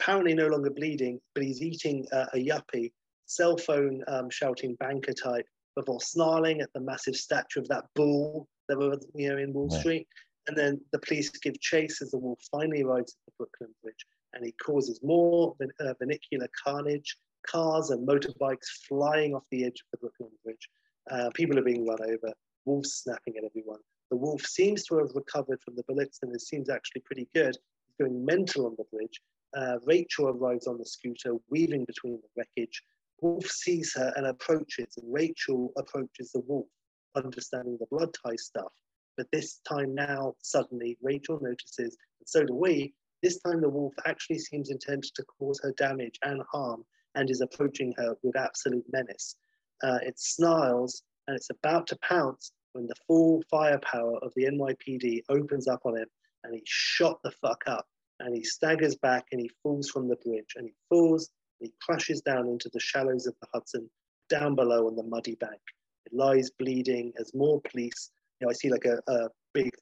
Apparently, 0.00 0.34
no 0.34 0.48
longer 0.48 0.70
bleeding, 0.70 1.18
but 1.34 1.44
he's 1.44 1.62
eating 1.62 2.06
uh, 2.12 2.26
a 2.34 2.36
yuppie 2.36 2.92
cell 3.26 3.56
phone 3.56 4.02
um, 4.08 4.30
shouting 4.30 4.76
banker 4.76 5.12
type 5.12 5.46
before 5.76 6.00
snarling 6.00 6.60
at 6.60 6.72
the 6.72 6.80
massive 6.80 7.16
statue 7.16 7.60
of 7.60 7.68
that 7.68 7.84
bull 7.94 8.48
that 8.68 8.78
were 8.78 8.98
you 9.14 9.30
know 9.30 9.38
in 9.38 9.52
Wall 9.52 9.68
yeah. 9.70 9.78
Street. 9.78 10.08
And 10.46 10.56
then 10.56 10.80
the 10.92 10.98
police 10.98 11.30
give 11.30 11.58
chase 11.60 12.02
as 12.02 12.10
the 12.10 12.18
wolf 12.18 12.38
finally 12.50 12.82
arrives 12.82 13.12
at 13.12 13.24
the 13.26 13.32
Brooklyn 13.38 13.74
Bridge 13.82 14.06
and 14.34 14.44
he 14.44 14.52
causes 14.52 15.00
more 15.02 15.54
than 15.58 15.70
uh, 15.80 15.94
vernacular 15.98 16.48
carnage, 16.64 17.16
cars 17.46 17.90
and 17.90 18.06
motorbikes 18.06 18.68
flying 18.88 19.34
off 19.34 19.44
the 19.50 19.64
edge 19.64 19.80
of 19.80 19.86
the 19.92 19.98
Brooklyn 19.98 20.30
Bridge. 20.44 20.68
Uh, 21.10 21.30
people 21.34 21.58
are 21.58 21.62
being 21.62 21.86
run 21.86 22.02
over, 22.02 22.32
wolves 22.64 23.02
snapping 23.02 23.34
at 23.38 23.44
everyone. 23.44 23.80
The 24.10 24.16
wolf 24.16 24.42
seems 24.42 24.84
to 24.84 24.98
have 24.98 25.10
recovered 25.14 25.60
from 25.62 25.76
the 25.76 25.84
bullets 25.88 26.18
and 26.22 26.34
it 26.34 26.40
seems 26.40 26.68
actually 26.68 27.02
pretty 27.02 27.28
good. 27.34 27.56
He's 27.86 28.06
going 28.06 28.24
mental 28.24 28.66
on 28.66 28.74
the 28.76 28.84
bridge. 28.92 29.20
Uh, 29.56 29.78
Rachel 29.86 30.28
arrives 30.28 30.66
on 30.66 30.78
the 30.78 30.86
scooter, 30.86 31.36
weaving 31.48 31.84
between 31.84 32.20
the 32.20 32.28
wreckage. 32.36 32.82
Wolf 33.24 33.46
sees 33.46 33.94
her 33.94 34.12
and 34.16 34.26
approaches, 34.26 34.98
Rachel 35.02 35.72
approaches 35.78 36.30
the 36.32 36.40
wolf, 36.40 36.66
understanding 37.14 37.78
the 37.80 37.86
blood 37.86 38.12
tie 38.12 38.36
stuff. 38.36 38.70
But 39.16 39.30
this 39.32 39.60
time 39.66 39.94
now, 39.94 40.34
suddenly, 40.42 40.98
Rachel 41.00 41.40
notices, 41.40 41.96
and 42.20 42.28
so 42.28 42.44
do 42.44 42.52
we, 42.54 42.92
this 43.22 43.40
time 43.40 43.62
the 43.62 43.70
wolf 43.70 43.94
actually 44.04 44.40
seems 44.40 44.68
intent 44.68 45.06
to 45.14 45.24
cause 45.24 45.58
her 45.62 45.72
damage 45.78 46.18
and 46.22 46.42
harm 46.52 46.84
and 47.14 47.30
is 47.30 47.40
approaching 47.40 47.94
her 47.96 48.14
with 48.22 48.36
absolute 48.36 48.84
menace. 48.92 49.36
Uh, 49.82 50.00
it 50.02 50.20
snarls 50.20 51.02
and 51.26 51.34
it's 51.34 51.48
about 51.48 51.86
to 51.86 51.98
pounce 52.06 52.52
when 52.74 52.86
the 52.86 52.94
full 53.06 53.42
firepower 53.50 54.18
of 54.18 54.34
the 54.36 54.44
NYPD 54.44 55.22
opens 55.30 55.66
up 55.66 55.80
on 55.86 55.96
him 55.96 56.08
and 56.42 56.52
he's 56.52 56.68
shot 56.68 57.22
the 57.24 57.30
fuck 57.30 57.62
up 57.66 57.86
and 58.20 58.36
he 58.36 58.44
staggers 58.44 58.96
back 58.96 59.24
and 59.32 59.40
he 59.40 59.50
falls 59.62 59.88
from 59.88 60.08
the 60.08 60.16
bridge 60.16 60.52
and 60.56 60.66
he 60.66 60.74
falls 60.90 61.30
he 61.64 61.72
crashes 61.80 62.20
down 62.20 62.48
into 62.48 62.70
the 62.72 62.80
shallows 62.80 63.26
of 63.26 63.34
the 63.40 63.48
Hudson, 63.52 63.88
down 64.28 64.54
below 64.54 64.86
on 64.86 64.96
the 64.96 65.02
muddy 65.02 65.36
bank. 65.36 65.60
It 66.06 66.12
lies 66.14 66.50
bleeding 66.58 67.12
as 67.18 67.32
more 67.34 67.60
police. 67.70 68.10
You 68.40 68.46
know, 68.46 68.50
I 68.50 68.54
see 68.54 68.70
like 68.70 68.84
a, 68.84 68.98
a 69.10 69.28
big 69.52 69.72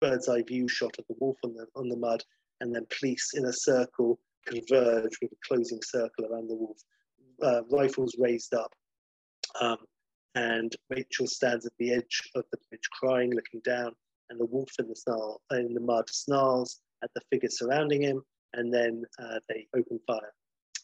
bird's 0.00 0.28
eye 0.28 0.42
view 0.42 0.68
shot 0.68 0.94
of 0.98 1.04
the 1.08 1.16
wolf 1.20 1.36
on 1.44 1.54
the 1.54 1.66
on 1.74 1.88
the 1.88 1.96
mud, 1.96 2.22
and 2.60 2.74
then 2.74 2.86
police 2.98 3.32
in 3.34 3.46
a 3.46 3.52
circle 3.52 4.18
converge 4.46 5.12
with 5.20 5.32
a 5.32 5.48
closing 5.48 5.80
circle 5.82 6.26
around 6.26 6.48
the 6.48 6.54
wolf, 6.54 6.78
uh, 7.42 7.62
rifles 7.70 8.14
raised 8.18 8.54
up. 8.54 8.72
Um, 9.60 9.78
and 10.34 10.72
Rachel 10.90 11.26
stands 11.26 11.66
at 11.66 11.72
the 11.78 11.94
edge 11.94 12.30
of 12.34 12.44
the 12.52 12.58
bridge, 12.68 12.88
crying, 12.92 13.32
looking 13.32 13.60
down, 13.64 13.92
and 14.28 14.38
the 14.38 14.44
wolf 14.44 14.70
in 14.78 14.88
the 14.88 14.94
snarl 14.94 15.40
in 15.50 15.72
the 15.72 15.80
mud 15.80 16.04
snarls 16.10 16.80
at 17.02 17.10
the 17.14 17.22
figure 17.30 17.48
surrounding 17.50 18.02
him, 18.02 18.22
and 18.52 18.72
then 18.72 19.02
uh, 19.18 19.38
they 19.48 19.66
open 19.74 19.98
fire 20.06 20.32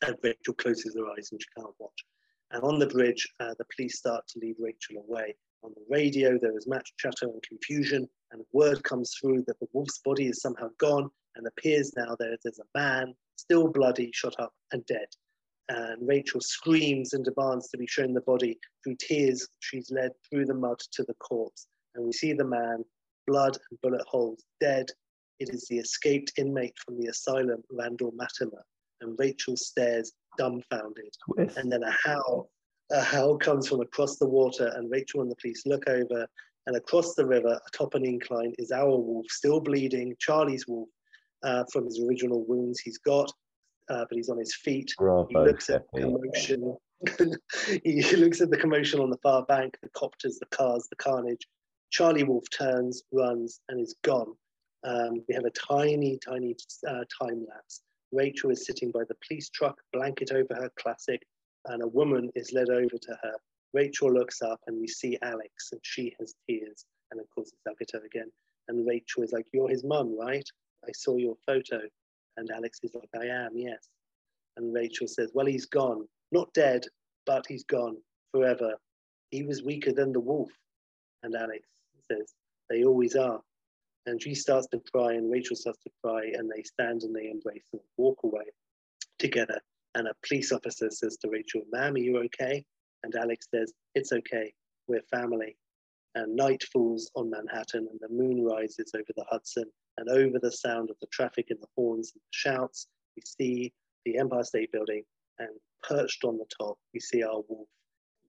and 0.02 0.16
Rachel 0.22 0.54
closes 0.54 0.96
her 0.96 1.08
eyes 1.10 1.30
and 1.30 1.40
she 1.40 1.48
can't 1.56 1.74
watch. 1.78 2.04
And 2.50 2.62
on 2.64 2.78
the 2.78 2.86
bridge, 2.86 3.26
uh, 3.40 3.54
the 3.58 3.64
police 3.74 3.98
start 3.98 4.26
to 4.28 4.40
lead 4.40 4.56
Rachel 4.58 5.02
away. 5.08 5.34
On 5.62 5.72
the 5.74 5.84
radio, 5.88 6.36
there 6.38 6.56
is 6.56 6.66
much 6.66 6.92
chatter 6.98 7.26
and 7.26 7.42
confusion, 7.48 8.08
and 8.32 8.42
word 8.52 8.82
comes 8.82 9.14
through 9.14 9.44
that 9.46 9.58
the 9.60 9.68
wolf's 9.72 10.00
body 10.04 10.26
is 10.26 10.42
somehow 10.42 10.68
gone 10.78 11.08
and 11.36 11.46
appears 11.46 11.92
now 11.96 12.16
there 12.18 12.36
there's 12.42 12.58
a 12.58 12.78
man, 12.78 13.14
still 13.36 13.68
bloody, 13.68 14.10
shot 14.12 14.34
up 14.38 14.52
and 14.72 14.84
dead. 14.86 15.06
And 15.68 16.06
Rachel 16.06 16.40
screams 16.40 17.12
and 17.12 17.24
demands 17.24 17.68
to 17.68 17.78
be 17.78 17.86
shown 17.86 18.12
the 18.12 18.20
body. 18.22 18.58
Through 18.82 18.96
tears, 18.96 19.48
she's 19.60 19.90
led 19.90 20.10
through 20.28 20.46
the 20.46 20.54
mud 20.54 20.80
to 20.94 21.04
the 21.04 21.14
corpse. 21.14 21.68
And 21.94 22.04
we 22.04 22.12
see 22.12 22.32
the 22.32 22.44
man, 22.44 22.84
blood 23.26 23.56
and 23.70 23.80
bullet 23.80 24.04
holes, 24.08 24.42
dead. 24.60 24.90
It 25.38 25.48
is 25.50 25.66
the 25.68 25.78
escaped 25.78 26.32
inmate 26.36 26.74
from 26.84 26.98
the 27.00 27.06
asylum, 27.06 27.62
Randall 27.70 28.12
Matimer 28.12 28.62
and 29.02 29.16
Rachel 29.18 29.56
stares 29.56 30.12
dumbfounded. 30.38 31.14
And 31.56 31.70
then 31.70 31.82
a 31.82 31.94
howl, 32.04 32.50
a 32.90 33.02
howl 33.02 33.36
comes 33.38 33.68
from 33.68 33.80
across 33.80 34.16
the 34.16 34.28
water, 34.28 34.72
and 34.76 34.90
Rachel 34.90 35.20
and 35.20 35.30
the 35.30 35.36
police 35.36 35.62
look 35.66 35.88
over, 35.88 36.26
and 36.66 36.76
across 36.76 37.14
the 37.14 37.26
river, 37.26 37.60
atop 37.66 37.94
an 37.94 38.04
incline, 38.04 38.54
is 38.58 38.70
our 38.70 38.88
wolf, 38.88 39.26
still 39.30 39.60
bleeding, 39.60 40.14
Charlie's 40.18 40.66
wolf, 40.66 40.88
uh, 41.42 41.64
from 41.72 41.84
his 41.84 42.00
original 42.00 42.44
wounds 42.46 42.80
he's 42.80 42.98
got, 42.98 43.30
uh, 43.88 44.04
but 44.08 44.16
he's 44.16 44.28
on 44.28 44.38
his 44.38 44.54
feet. 44.54 44.94
Bravo, 44.96 45.26
he 45.28 45.36
looks 45.36 45.68
at 45.70 45.82
the 45.92 46.00
commotion. 46.00 46.76
he 47.84 48.16
looks 48.16 48.40
at 48.40 48.50
the 48.50 48.56
commotion 48.56 49.00
on 49.00 49.10
the 49.10 49.18
far 49.18 49.44
bank, 49.46 49.76
the 49.82 49.88
copters, 49.90 50.38
the 50.38 50.46
cars, 50.56 50.86
the 50.88 50.96
carnage. 50.96 51.46
Charlie 51.90 52.22
Wolf 52.22 52.44
turns, 52.56 53.02
runs, 53.12 53.60
and 53.68 53.80
is 53.80 53.96
gone. 54.02 54.32
Um, 54.84 55.22
we 55.28 55.34
have 55.34 55.44
a 55.44 55.50
tiny, 55.50 56.18
tiny 56.24 56.56
uh, 56.88 57.04
time 57.20 57.44
lapse. 57.48 57.82
Rachel 58.12 58.50
is 58.50 58.66
sitting 58.66 58.90
by 58.90 59.04
the 59.08 59.16
police 59.26 59.48
truck, 59.48 59.78
blanket 59.92 60.32
over 60.32 60.54
her 60.54 60.70
classic, 60.78 61.22
and 61.66 61.82
a 61.82 61.88
woman 61.88 62.30
is 62.34 62.52
led 62.52 62.68
over 62.68 62.98
to 63.00 63.18
her. 63.22 63.34
Rachel 63.72 64.12
looks 64.12 64.42
up 64.42 64.60
and 64.66 64.78
we 64.78 64.86
see 64.86 65.18
Alex, 65.22 65.70
and 65.72 65.80
she 65.82 66.14
has 66.20 66.34
tears. 66.46 66.84
And 67.10 67.20
of 67.20 67.26
course, 67.34 67.52
it's 67.52 67.94
Agutter 67.94 68.04
again. 68.04 68.30
And 68.68 68.86
Rachel 68.86 69.22
is 69.22 69.32
like, 69.32 69.46
You're 69.52 69.68
his 69.68 69.84
mum, 69.84 70.16
right? 70.18 70.48
I 70.86 70.92
saw 70.92 71.16
your 71.16 71.36
photo. 71.46 71.80
And 72.36 72.50
Alex 72.50 72.80
is 72.82 72.94
like, 72.94 73.10
I 73.14 73.26
am, 73.26 73.50
yes. 73.54 73.88
And 74.56 74.74
Rachel 74.74 75.08
says, 75.08 75.30
Well, 75.34 75.46
he's 75.46 75.66
gone. 75.66 76.06
Not 76.32 76.52
dead, 76.54 76.84
but 77.26 77.46
he's 77.46 77.64
gone 77.64 77.96
forever. 78.30 78.74
He 79.30 79.42
was 79.42 79.62
weaker 79.62 79.92
than 79.92 80.12
the 80.12 80.20
wolf. 80.20 80.50
And 81.22 81.34
Alex 81.34 81.66
says, 82.10 82.34
They 82.68 82.84
always 82.84 83.16
are. 83.16 83.40
And 84.06 84.20
she 84.20 84.34
starts 84.34 84.66
to 84.68 84.80
cry, 84.92 85.12
and 85.12 85.30
Rachel 85.30 85.56
starts 85.56 85.82
to 85.84 85.90
cry, 86.02 86.22
and 86.34 86.50
they 86.50 86.62
stand 86.62 87.02
and 87.02 87.14
they 87.14 87.28
embrace 87.28 87.68
and 87.72 87.82
walk 87.96 88.18
away 88.24 88.44
together. 89.18 89.60
And 89.94 90.08
a 90.08 90.14
police 90.26 90.52
officer 90.52 90.90
says 90.90 91.16
to 91.18 91.30
Rachel, 91.30 91.62
Ma'am, 91.70 91.94
are 91.94 91.98
you 91.98 92.18
okay? 92.18 92.64
And 93.04 93.14
Alex 93.14 93.46
says, 93.54 93.72
It's 93.94 94.12
okay. 94.12 94.52
We're 94.88 95.02
family. 95.10 95.56
And 96.14 96.36
night 96.36 96.62
falls 96.72 97.10
on 97.14 97.30
Manhattan, 97.30 97.88
and 97.90 98.00
the 98.00 98.08
moon 98.08 98.44
rises 98.44 98.92
over 98.94 99.12
the 99.16 99.24
Hudson, 99.30 99.64
and 99.98 100.08
over 100.08 100.38
the 100.38 100.52
sound 100.52 100.90
of 100.90 100.96
the 101.00 101.06
traffic 101.12 101.46
and 101.50 101.60
the 101.60 101.68
horns 101.76 102.12
and 102.14 102.20
the 102.20 102.32
shouts, 102.32 102.86
we 103.16 103.22
see 103.24 103.72
the 104.04 104.18
Empire 104.18 104.42
State 104.42 104.72
Building 104.72 105.04
and 105.38 105.48
perched 105.82 106.24
on 106.24 106.38
the 106.38 106.46
top, 106.58 106.78
we 106.94 107.00
see 107.00 107.22
our 107.22 107.40
wolf. 107.48 107.68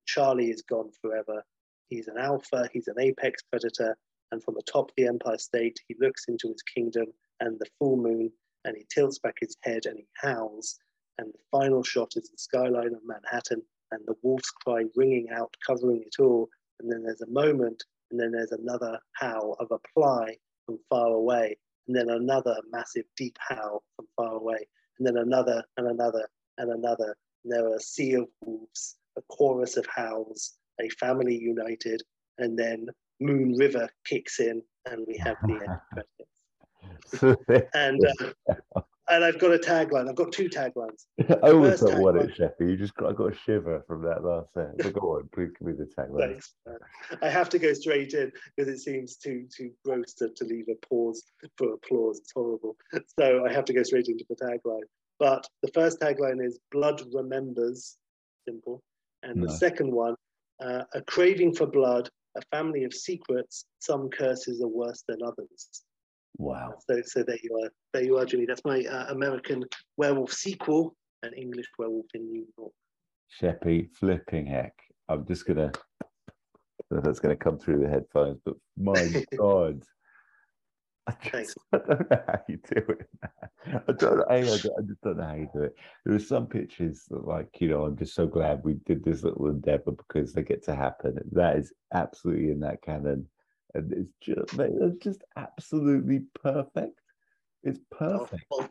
Charlie 0.06 0.50
is 0.50 0.62
gone 0.62 0.91
forever. 1.02 1.44
He's 1.90 2.08
an 2.08 2.18
alpha, 2.18 2.70
he's 2.74 2.88
an 2.88 3.00
apex 3.00 3.41
predator, 3.44 3.98
and 4.34 4.44
from 4.44 4.56
the 4.56 4.64
top 4.64 4.90
of 4.90 4.96
the 4.98 5.06
Empire 5.06 5.38
State, 5.38 5.80
he 5.88 5.96
looks 6.00 6.26
into 6.28 6.48
his 6.48 6.64
kingdom 6.64 7.06
and 7.40 7.60
the 7.60 7.68
full 7.78 7.98
moon, 7.98 8.32
and 8.66 8.76
he 8.76 8.84
tilts 8.92 9.20
back 9.20 9.36
his 9.40 9.56
head 9.62 9.86
and 9.86 10.00
he 10.00 10.08
howls. 10.16 10.80
And 11.20 11.32
the 11.32 11.40
final 11.52 11.84
shot 11.84 12.14
is 12.16 12.32
the 12.32 12.38
skyline 12.38 12.96
of 12.96 13.06
Manhattan 13.06 13.62
and 13.92 14.02
the 14.08 14.16
wolf's 14.24 14.50
cry 14.50 14.86
ringing 14.96 15.30
out, 15.30 15.54
covering 15.66 16.02
it 16.02 16.16
all. 16.20 16.50
And 16.80 16.92
then 16.92 17.04
there's 17.04 17.22
a 17.22 17.30
moment, 17.30 17.84
and 18.10 18.20
then 18.20 18.32
there's 18.32 18.52
another 18.52 19.00
howl 19.12 19.56
of 19.60 19.68
a 19.70 19.78
ply 19.94 20.36
from 20.66 20.80
far 20.90 21.10
away, 21.10 21.56
and 21.88 21.96
then 21.96 22.10
another 22.10 22.56
massive 22.72 23.06
deep 23.16 23.38
howl 23.40 23.84
from 23.96 24.08
far 24.18 24.34
away, 24.34 24.68
and 24.98 25.06
then 25.06 25.18
another 25.18 25.64
and 25.78 25.88
another 25.88 26.28
and 26.58 26.72
another. 26.72 27.16
And 27.44 27.54
there 27.54 27.68
are 27.68 27.76
a 27.76 27.80
sea 27.80 28.14
of 28.14 28.28
wolves, 28.42 28.96
a 29.16 29.22
chorus 29.30 29.78
of 29.78 29.86
howls, 29.94 30.54
a 30.82 30.90
family 30.90 31.38
united, 31.38 32.02
and 32.40 32.58
then 32.58 32.88
Moon 33.24 33.56
River 33.58 33.90
kicks 34.06 34.40
in, 34.40 34.62
and 34.90 35.06
we 35.08 35.18
have 35.18 35.38
the 35.44 35.54
end 35.54 35.80
credits. 35.94 37.70
and 37.74 38.06
uh, 38.76 38.82
and 39.10 39.24
I've 39.24 39.40
got 39.40 39.54
a 39.54 39.58
tagline. 39.58 40.10
I've 40.10 40.16
got 40.16 40.32
two 40.32 40.50
taglines. 40.50 41.06
I 41.44 41.52
always 41.52 41.80
thought 41.80 42.00
what 42.00 42.16
it, 42.16 42.36
Sheppy. 42.38 42.70
You 42.70 42.78
just 42.78 42.95
got, 42.95 43.10
I 43.10 43.14
got 43.14 43.34
a 43.34 43.36
shiver 43.36 43.84
from 43.88 44.02
that 44.04 44.24
last 44.24 44.54
sentence. 44.54 44.82
But 44.82 44.94
go 44.94 45.18
on, 45.18 45.30
please 45.34 45.52
give 45.58 45.68
me 45.68 45.74
the 45.74 45.90
tagline. 45.98 46.32
Thanks. 46.32 46.56
I 47.22 47.30
have 47.30 47.50
to 47.50 47.60
go 47.60 47.74
straight 47.74 48.14
in 48.14 48.32
because 48.56 48.74
it 48.74 48.80
seems 48.80 49.18
too 49.18 49.45
too 49.56 49.72
gross 49.86 50.14
to, 50.16 50.30
to 50.30 50.45
leave 50.45 50.68
a 50.70 50.86
pause 50.86 51.24
for 51.58 51.74
applause. 51.74 52.20
It's 52.20 52.32
horrible. 52.34 52.76
So 53.20 53.45
I 53.45 53.52
have 53.52 53.66
to 53.66 53.74
go 53.74 53.84
straight 53.84 54.08
into 54.08 54.26
the 54.30 54.36
tagline. 54.36 54.88
But 55.20 55.48
the 55.62 55.72
first 55.74 56.00
tagline 56.00 56.44
is 56.44 56.60
"Blood 56.72 57.02
remembers." 57.14 57.98
Simple. 58.48 58.82
And 59.22 59.38
no. 59.38 59.48
the 59.48 59.54
second 59.54 59.91
one, 59.91 60.16
uh, 60.62 60.84
a 60.94 61.02
craving 61.02 61.56
for 61.56 61.66
blood, 61.66 62.10
a 62.36 62.42
family 62.56 62.84
of 62.84 62.94
secrets. 62.94 63.66
Some 63.80 64.10
curses 64.10 64.62
are 64.62 64.68
worse 64.68 65.04
than 65.08 65.18
others. 65.24 65.84
Wow. 66.38 66.74
So, 66.90 67.02
so 67.06 67.24
there 67.24 67.38
you 67.44 67.60
are. 67.64 67.70
There 67.94 68.04
you 68.04 68.18
are, 68.18 68.26
Jimmy. 68.26 68.46
That's 68.46 68.64
my 68.66 68.84
uh, 68.84 69.08
American 69.10 69.64
werewolf 69.98 70.34
sequel, 70.34 70.96
an 71.22 71.34
English 71.34 71.68
werewolf 71.78 72.08
in 72.14 72.32
New 72.32 72.46
York. 72.58 72.72
Sheppy, 73.42 73.90
flipping 74.00 74.46
heck. 74.48 74.74
I'm 75.10 75.26
just 75.28 75.46
gonna. 75.46 75.72
That's 76.90 77.20
gonna 77.20 77.36
come 77.36 77.58
through 77.58 77.80
the 77.80 77.90
headphones, 77.90 78.40
but 78.46 78.56
my 78.78 79.26
God. 79.38 79.84
I 81.08 81.14
just 81.32 81.58
I 81.74 81.78
don't 81.78 82.10
know 82.12 82.24
how 82.28 82.40
you 82.48 82.58
do 82.58 82.82
it. 82.90 83.10
I 83.88 83.92
don't, 83.92 84.22
I, 84.30 84.36
I, 84.38 84.42
just 84.42 85.02
don't 85.04 85.18
know 85.18 85.24
how 85.24 85.36
you 85.36 85.50
do 85.54 85.64
it. 85.64 85.76
There 86.06 86.16
are 86.16 86.20
some 86.20 86.48
pictures 86.48 87.04
that, 87.10 87.28
like, 87.28 87.50
you 87.60 87.70
know, 87.70 87.86
I'm 87.86 87.98
just 87.98 88.16
so 88.16 88.28
glad 88.28 88.64
we 88.64 88.76
did 88.86 89.04
this 89.04 89.24
little 89.24 89.48
endeavor 89.48 89.92
because 89.92 90.34
they 90.34 90.44
get 90.44 90.64
to 90.66 90.76
happen. 90.76 91.18
That 91.32 91.58
is 91.58 91.74
absolutely 91.94 92.52
in 92.52 92.60
that 92.62 92.82
canon 92.82 93.28
and 93.74 93.92
it's 93.92 94.14
just 94.22 94.60
it's 94.60 95.04
just 95.04 95.24
absolutely 95.36 96.24
perfect. 96.42 97.00
It's 97.64 97.80
perfect. 97.92 98.44
Oh, 98.52 98.68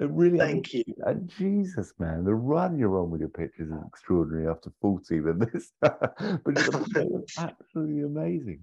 it 0.00 0.10
really 0.10 0.38
thank 0.38 0.74
you. 0.74 0.84
And 1.04 1.28
Jesus, 1.28 1.92
man, 1.98 2.24
the 2.24 2.34
run 2.34 2.78
you're 2.78 2.98
on 2.98 3.10
with 3.10 3.20
your 3.20 3.30
pictures 3.30 3.68
is 3.68 3.74
extraordinary 3.86 4.48
after 4.48 4.70
40 4.80 5.20
than 5.20 5.38
this. 5.40 5.72
but 5.80 6.42
it's 6.46 7.38
absolutely 7.38 8.02
amazing. 8.02 8.60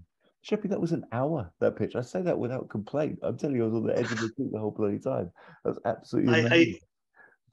Sheppy, 0.48 0.70
that 0.70 0.80
was 0.80 0.92
an 0.92 1.06
hour, 1.12 1.52
that 1.60 1.76
pitch. 1.76 1.96
I 1.96 2.02
say 2.02 2.22
that 2.22 2.38
without 2.38 2.70
complaint. 2.70 3.20
I'm 3.24 3.38
telling 3.38 3.56
you, 3.56 3.64
I 3.64 3.68
was 3.68 3.76
on 3.76 3.88
the 3.88 3.98
edge 3.98 4.12
of 4.12 4.20
the 4.20 4.28
seat 4.28 4.52
the 4.52 4.60
whole 4.60 4.72
bloody 4.72 5.00
time. 5.00 5.32
That 5.64 5.72
was 5.72 5.80
absolutely 5.86 6.40
amazing. 6.40 6.52
I, 6.52 6.56
I, 6.56 6.80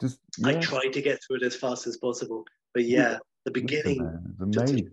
Just 0.01 0.19
yeah. 0.39 0.49
I 0.49 0.55
tried 0.57 0.93
to 0.93 1.01
get 1.01 1.19
through 1.27 1.39
it 1.39 1.43
as 1.43 1.57
fast 1.57 1.87
as 1.87 1.97
possible. 1.97 2.45
But 2.75 2.85
yeah, 2.85 3.19
the 3.45 3.51
beginning. 3.51 4.37
Amazing 4.41 4.91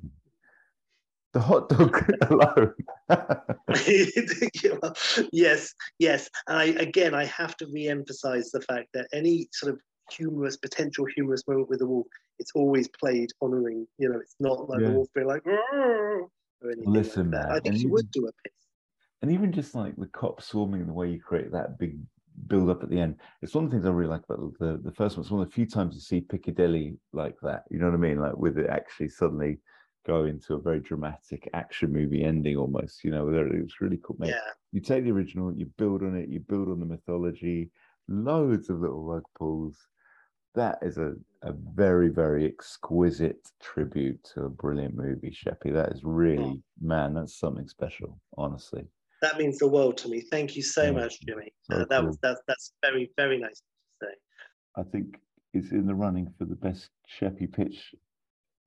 the 1.34 1.40
hot 1.40 1.70
dog 1.70 2.12
alone. 2.30 2.74
yes, 5.32 5.74
yes. 6.00 6.30
And 6.48 6.58
I, 6.58 6.64
again, 6.82 7.14
I 7.14 7.26
have 7.26 7.56
to 7.58 7.68
re-emphasize 7.72 8.50
the 8.52 8.62
fact 8.62 8.88
that 8.94 9.08
any 9.14 9.48
sort 9.54 9.74
of 9.74 9.80
humorous, 10.12 10.58
potential 10.58 11.06
humorous 11.16 11.48
moment 11.48 11.70
with 11.70 11.80
the 11.80 11.88
wolf, 11.88 12.08
it's 12.40 12.52
always 12.56 12.90
played 13.00 13.30
honoring. 13.42 13.88
You 13.98 14.10
know, 14.10 14.20
it's 14.20 14.36
not 14.40 14.70
like 14.70 14.82
yeah. 14.82 14.88
the 14.88 14.94
wolf 14.94 15.08
being 15.14 15.28
like, 15.28 15.44
anything 15.46 16.28
Listen, 16.62 17.32
like 17.32 17.48
man. 17.48 17.52
I 17.52 17.60
think 17.60 17.76
he 17.76 17.88
would 17.88 18.12
do 18.12 18.28
a 18.28 18.32
piss. 18.44 18.54
And 19.22 19.32
even 19.32 19.52
just 19.52 19.76
like 19.76 19.96
the 19.98 20.08
cops 20.08 20.48
swarming, 20.48 20.86
the 20.88 20.94
way 20.94 21.10
you 21.10 21.20
create 21.20 21.52
that 21.52 21.78
big 21.78 21.98
build 22.48 22.70
up 22.70 22.84
at 22.84 22.90
the 22.90 23.00
end. 23.00 23.16
It's 23.42 23.54
one 23.54 23.66
of 23.66 23.70
the 23.70 23.76
things 23.76 23.86
I 23.86 23.90
really 23.90 24.10
like 24.10 24.24
about 24.30 24.54
the 24.60 24.80
the 24.84 24.94
first 24.94 25.18
one. 25.18 25.24
It's 25.24 25.32
one 25.32 25.42
of 25.42 25.50
the 25.50 25.54
few 25.54 25.66
times 25.66 25.96
you 25.96 26.02
see 26.02 26.22
Piccadilly 26.22 26.98
like 27.12 27.36
that. 27.42 27.64
You 27.70 27.80
know 27.80 27.88
what 27.88 27.96
I 27.96 27.98
mean? 27.98 28.20
Like 28.20 28.38
with 28.38 28.58
it 28.58 28.70
actually 28.70 29.10
suddenly 29.10 29.60
go 30.06 30.26
into 30.26 30.56
a 30.56 30.62
very 30.62 30.80
dramatic 30.80 31.50
action 31.54 31.92
movie 31.92 32.24
ending 32.24 32.56
almost 32.56 33.04
you 33.04 33.12
know 33.12 33.30
it's 33.30 33.82
really 33.82 34.00
cool 34.04 34.16
mate. 34.20 34.30
yeah 34.30 34.52
you 34.72 34.82
take 34.82 35.04
the 35.04 35.12
original 35.12 35.54
you 35.54 35.66
build 35.78 36.02
on 36.04 36.16
it 36.16 36.30
you 36.30 36.40
build 36.40 36.70
on 36.70 36.80
the 36.80 36.86
mythology 36.86 37.70
loads 38.08 38.70
of 38.70 38.80
little 38.80 39.04
rug 39.04 39.24
pulls 39.38 39.78
that 40.56 40.78
is 40.82 40.98
a, 40.98 41.14
a 41.44 41.54
very 41.74 42.10
very 42.10 42.46
exquisite 42.46 43.50
tribute 43.62 44.22
to 44.24 44.44
a 44.44 44.50
brilliant 44.50 44.96
movie 44.96 45.32
sheppy 45.32 45.74
that 45.74 45.92
is 45.92 46.02
really 46.04 46.44
oh. 46.44 46.62
man 46.82 47.14
that's 47.14 47.40
something 47.40 47.68
special 47.68 48.20
honestly 48.38 48.86
that 49.22 49.38
means 49.38 49.58
the 49.58 49.68
world 49.68 49.98
to 49.98 50.08
me 50.08 50.22
thank 50.32 50.56
you 50.56 50.62
so 50.62 50.92
much 50.92 51.22
jimmy 51.22 51.52
so 51.64 51.78
uh, 51.78 51.86
that 51.90 52.00
cool. 52.00 52.08
was 52.08 52.18
that's 52.22 52.42
that's 52.48 52.74
very 52.84 53.12
very 53.16 53.40
nice 53.40 53.60
to 53.60 54.08
say 54.08 54.14
i 54.78 54.84
think 54.92 55.20
it's 55.54 55.72
in 55.72 55.86
the 55.86 55.96
running 55.96 56.32
for 56.38 56.46
the 56.46 56.56
best 56.56 56.90
sheppy 57.20 57.52
pitch 57.52 57.94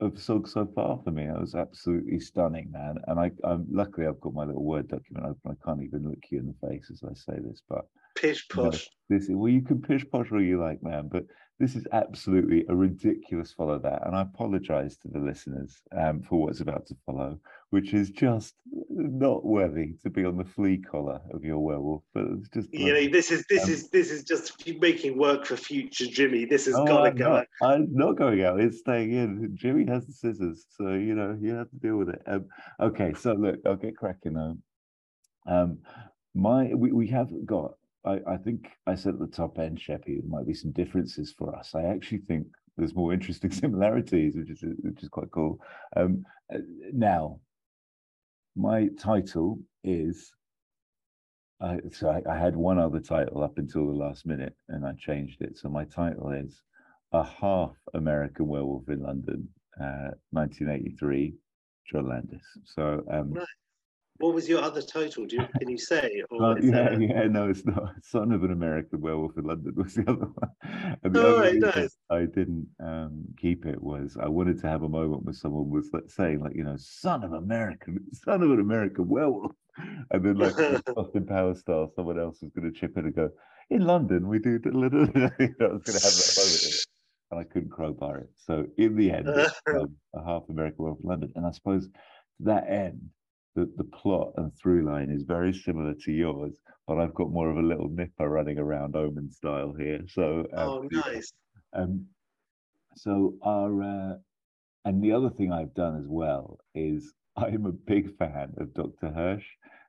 of 0.03 0.15
Sog 0.15 0.49
so 0.49 0.69
far 0.75 0.99
for 1.05 1.11
me. 1.11 1.25
It 1.25 1.41
was 1.41 1.55
absolutely 1.55 2.19
stunning, 2.19 2.71
man. 2.73 2.97
And 3.07 3.21
I, 3.21 3.31
I'm 3.45 3.67
luckily 3.71 4.07
I've 4.07 4.21
got 4.21 4.35
my 4.35 4.45
little 4.45 4.65
word 4.65 4.89
document 4.89 5.27
open. 5.27 5.57
I 5.57 5.65
can't 5.65 5.83
even 5.83 6.09
look 6.09 6.19
you 6.31 6.41
in 6.41 6.47
the 6.47 6.69
face 6.69 6.91
as 6.91 7.03
I 7.09 7.15
say 7.15 7.39
this, 7.41 7.63
but 7.69 7.87
pish 8.17 8.47
posh. 8.49 8.65
You 8.65 8.71
know, 8.71 8.77
this 9.09 9.27
well, 9.29 9.51
you 9.51 9.62
can 9.62 9.81
pish 9.81 10.05
posh 10.11 10.33
all 10.33 10.43
you 10.43 10.61
like, 10.61 10.83
man. 10.83 11.09
But 11.09 11.24
this 11.62 11.77
is 11.77 11.87
absolutely 11.93 12.65
a 12.69 12.74
ridiculous 12.74 13.53
follow 13.53 13.79
that, 13.79 14.05
and 14.07 14.16
I 14.16 14.23
apologise 14.23 14.97
to 14.97 15.09
the 15.09 15.20
listeners 15.20 15.81
um, 15.97 16.20
for 16.20 16.41
what's 16.41 16.61
about 16.61 16.87
to 16.87 16.97
follow, 17.07 17.39
which 17.70 17.95
is 17.95 18.11
just 18.11 18.55
not 18.91 19.45
worthy 19.45 19.95
to 20.03 20.11
be 20.11 20.24
on 20.24 20.37
the 20.37 20.45
flea 20.45 20.79
collar 20.79 21.20
of 21.33 21.45
your 21.45 21.61
werewolf. 21.61 22.03
But 22.15 22.24
it's 22.39 22.49
just 22.49 22.74
you 22.74 22.93
know, 22.93 23.09
this 23.12 23.31
is 23.31 23.45
this 23.49 23.65
um, 23.65 23.70
is 23.70 23.89
this 23.91 24.11
is 24.11 24.24
just 24.24 24.66
making 24.81 25.16
work 25.16 25.47
for 25.47 25.57
future 25.57 26.07
Jimmy. 26.07 26.47
This 26.47 26.66
has 26.66 26.74
oh, 26.74 26.85
got 26.85 27.05
to 27.05 27.11
go. 27.12 27.31
Not, 27.31 27.47
I'm 27.62 27.87
not 27.95 28.16
going 28.16 28.43
out. 28.43 28.61
It's 28.61 28.81
staying 28.81 29.12
in. 29.12 29.51
Jimmy 29.55 29.87
has 29.87 30.07
the 30.07 30.12
scissors, 30.12 30.66
so 30.77 30.89
you 30.95 31.15
know 31.15 31.39
you 31.41 31.55
have 31.55 31.70
to 31.70 31.77
deal 31.77 31.97
with 31.97 32.09
it. 32.09 32.23
Um, 32.27 32.47
okay, 32.81 33.15
so 33.15 33.35
look, 33.35 33.61
I'll 33.65 33.77
get 33.77 33.97
cracking 33.97 34.33
though. 34.33 34.57
Um, 35.47 35.79
my 36.35 36.73
we, 36.74 36.93
we 36.93 37.07
have 37.09 37.31
got 37.47 37.74
I, 38.05 38.19
I 38.27 38.37
think 38.37 38.69
I 38.87 38.95
said 38.95 39.15
at 39.15 39.20
the 39.20 39.27
top 39.27 39.59
end, 39.59 39.79
Sheppy, 39.79 40.20
there 40.20 40.29
might 40.29 40.47
be 40.47 40.55
some 40.55 40.73
differences 40.73 41.33
for 41.37 41.55
us. 41.57 41.74
I 41.74 41.85
actually 41.85 42.19
think 42.19 42.47
there's 42.77 42.95
more 42.95 43.12
interesting 43.12 43.51
similarities, 43.53 44.37
which 44.37 44.51
is 44.51 44.62
which 44.81 45.03
is 45.03 45.09
quite 45.09 45.31
cool. 45.31 45.59
Um, 45.97 46.24
uh, 46.53 46.59
now, 46.93 47.41
my 48.57 48.89
title 48.99 49.59
is. 49.85 50.33
I, 51.61 51.79
so 51.93 52.11
I, 52.11 52.23
I 52.29 52.37
had 52.37 52.57
one 52.57 52.81
other 52.81 52.99
title 52.99 53.45
up 53.45 53.57
until 53.57 53.87
the 53.87 53.93
last 53.93 54.27
minute, 54.27 54.57
and 54.69 54.85
I 54.85 54.95
changed 54.95 55.43
it. 55.43 55.57
So 55.57 55.69
my 55.69 55.85
title 55.85 56.31
is 56.31 56.61
"A 57.12 57.23
Half 57.23 57.77
American 57.95 58.49
Werewolf 58.49 58.89
in 58.89 59.01
London," 59.01 59.49
uh, 59.81 60.11
1983, 60.31 61.35
John 61.87 62.09
Landis. 62.09 62.43
So 62.65 63.05
um, 63.09 63.35
what 64.18 64.34
was 64.34 64.48
your 64.48 64.62
other 64.62 64.82
title? 64.82 65.26
Do 65.26 65.36
you, 65.36 65.48
can 65.59 65.68
you 65.68 65.78
say? 65.78 66.22
Uh, 66.30 66.55
yeah, 66.56 66.90
that... 66.90 67.01
yeah, 67.01 67.24
no, 67.24 67.48
it's 67.48 67.64
not. 67.64 67.94
Son 68.02 68.32
of 68.32 68.44
an 68.44 68.52
American 68.52 69.01
Werewolf 69.01 69.36
in 69.36 69.44
London 69.44 69.74
was 69.74 69.94
the 69.94 70.02
other 70.02 70.26
one. 70.26 70.97
And 71.02 71.14
the 71.14 71.26
oh, 71.26 71.40
right, 71.40 71.55
nice. 71.56 71.97
I 72.10 72.20
didn't 72.20 72.68
um, 72.78 73.24
keep 73.36 73.66
it 73.66 73.82
was 73.82 74.16
I 74.20 74.28
wanted 74.28 74.60
to 74.60 74.68
have 74.68 74.82
a 74.82 74.89
moment 74.89 75.24
where 75.24 75.32
someone 75.32 75.70
was 75.70 75.89
like, 75.93 76.09
saying, 76.09 76.40
like, 76.40 76.55
you 76.55 76.64
know, 76.64 76.76
son 76.78 77.24
of 77.24 77.32
American, 77.32 77.98
son 78.12 78.43
of 78.43 78.51
an 78.51 78.60
American 78.60 79.09
werewolf. 79.09 79.52
And 80.10 80.24
then, 80.24 80.36
like, 80.36 80.55
Austin 80.97 81.26
Power 81.26 81.55
style, 81.55 81.90
someone 81.97 82.20
else 82.20 82.43
was 82.43 82.52
going 82.52 82.70
to 82.70 82.78
chip 82.78 82.97
in 82.98 83.06
and 83.06 83.14
go, 83.14 83.30
in 83.70 83.86
London, 83.86 84.28
we 84.28 84.39
do. 84.39 84.60
you 84.62 84.70
know, 84.70 84.80
I 84.80 85.72
was 85.72 85.82
going 85.82 85.82
to 85.82 85.93
have 85.93 86.14
that 86.14 86.34
moment. 86.36 86.86
And 87.30 87.40
I 87.40 87.44
couldn't 87.44 87.70
crowbar 87.70 88.18
it. 88.18 88.30
So 88.36 88.66
in 88.76 88.94
the 88.94 89.10
end, 89.10 89.28
um, 89.28 89.97
a 90.14 90.22
half 90.22 90.43
American 90.51 90.84
werewolf 90.84 91.01
in 91.02 91.09
London. 91.09 91.32
And 91.34 91.47
I 91.47 91.51
suppose 91.52 91.89
that 92.40 92.68
end, 92.68 93.01
the, 93.55 93.70
the 93.77 93.85
plot 93.85 94.33
and 94.37 94.53
through 94.57 94.85
line 94.85 95.11
is 95.11 95.24
very 95.24 95.53
similar 95.53 95.95
to 95.95 96.12
yours, 96.12 96.59
but 96.87 96.99
I've 96.99 97.15
got 97.15 97.31
more 97.31 97.51
of 97.51 97.57
a 97.57 97.62
little 97.62 97.89
nipper 97.89 98.29
running 98.29 98.59
around 98.59 98.97
Omen 98.97 99.31
style 99.31 99.74
here. 99.79 100.01
So 100.09 100.47
um, 100.57 100.69
oh, 100.69 100.89
nice. 100.91 101.33
Um, 101.73 102.07
so 102.97 103.35
our 103.43 103.83
uh, 103.83 104.15
and 104.85 105.03
the 105.03 105.12
other 105.12 105.31
thing 105.31 105.53
I've 105.53 105.74
done 105.74 105.99
as 105.99 106.07
well 106.09 106.59
is 106.74 107.12
I'm 107.37 107.66
a 107.66 107.73
big 107.73 108.16
fan 108.16 108.53
of 108.59 108.74
Dr. 108.74 109.11
Hirsch. 109.11 109.47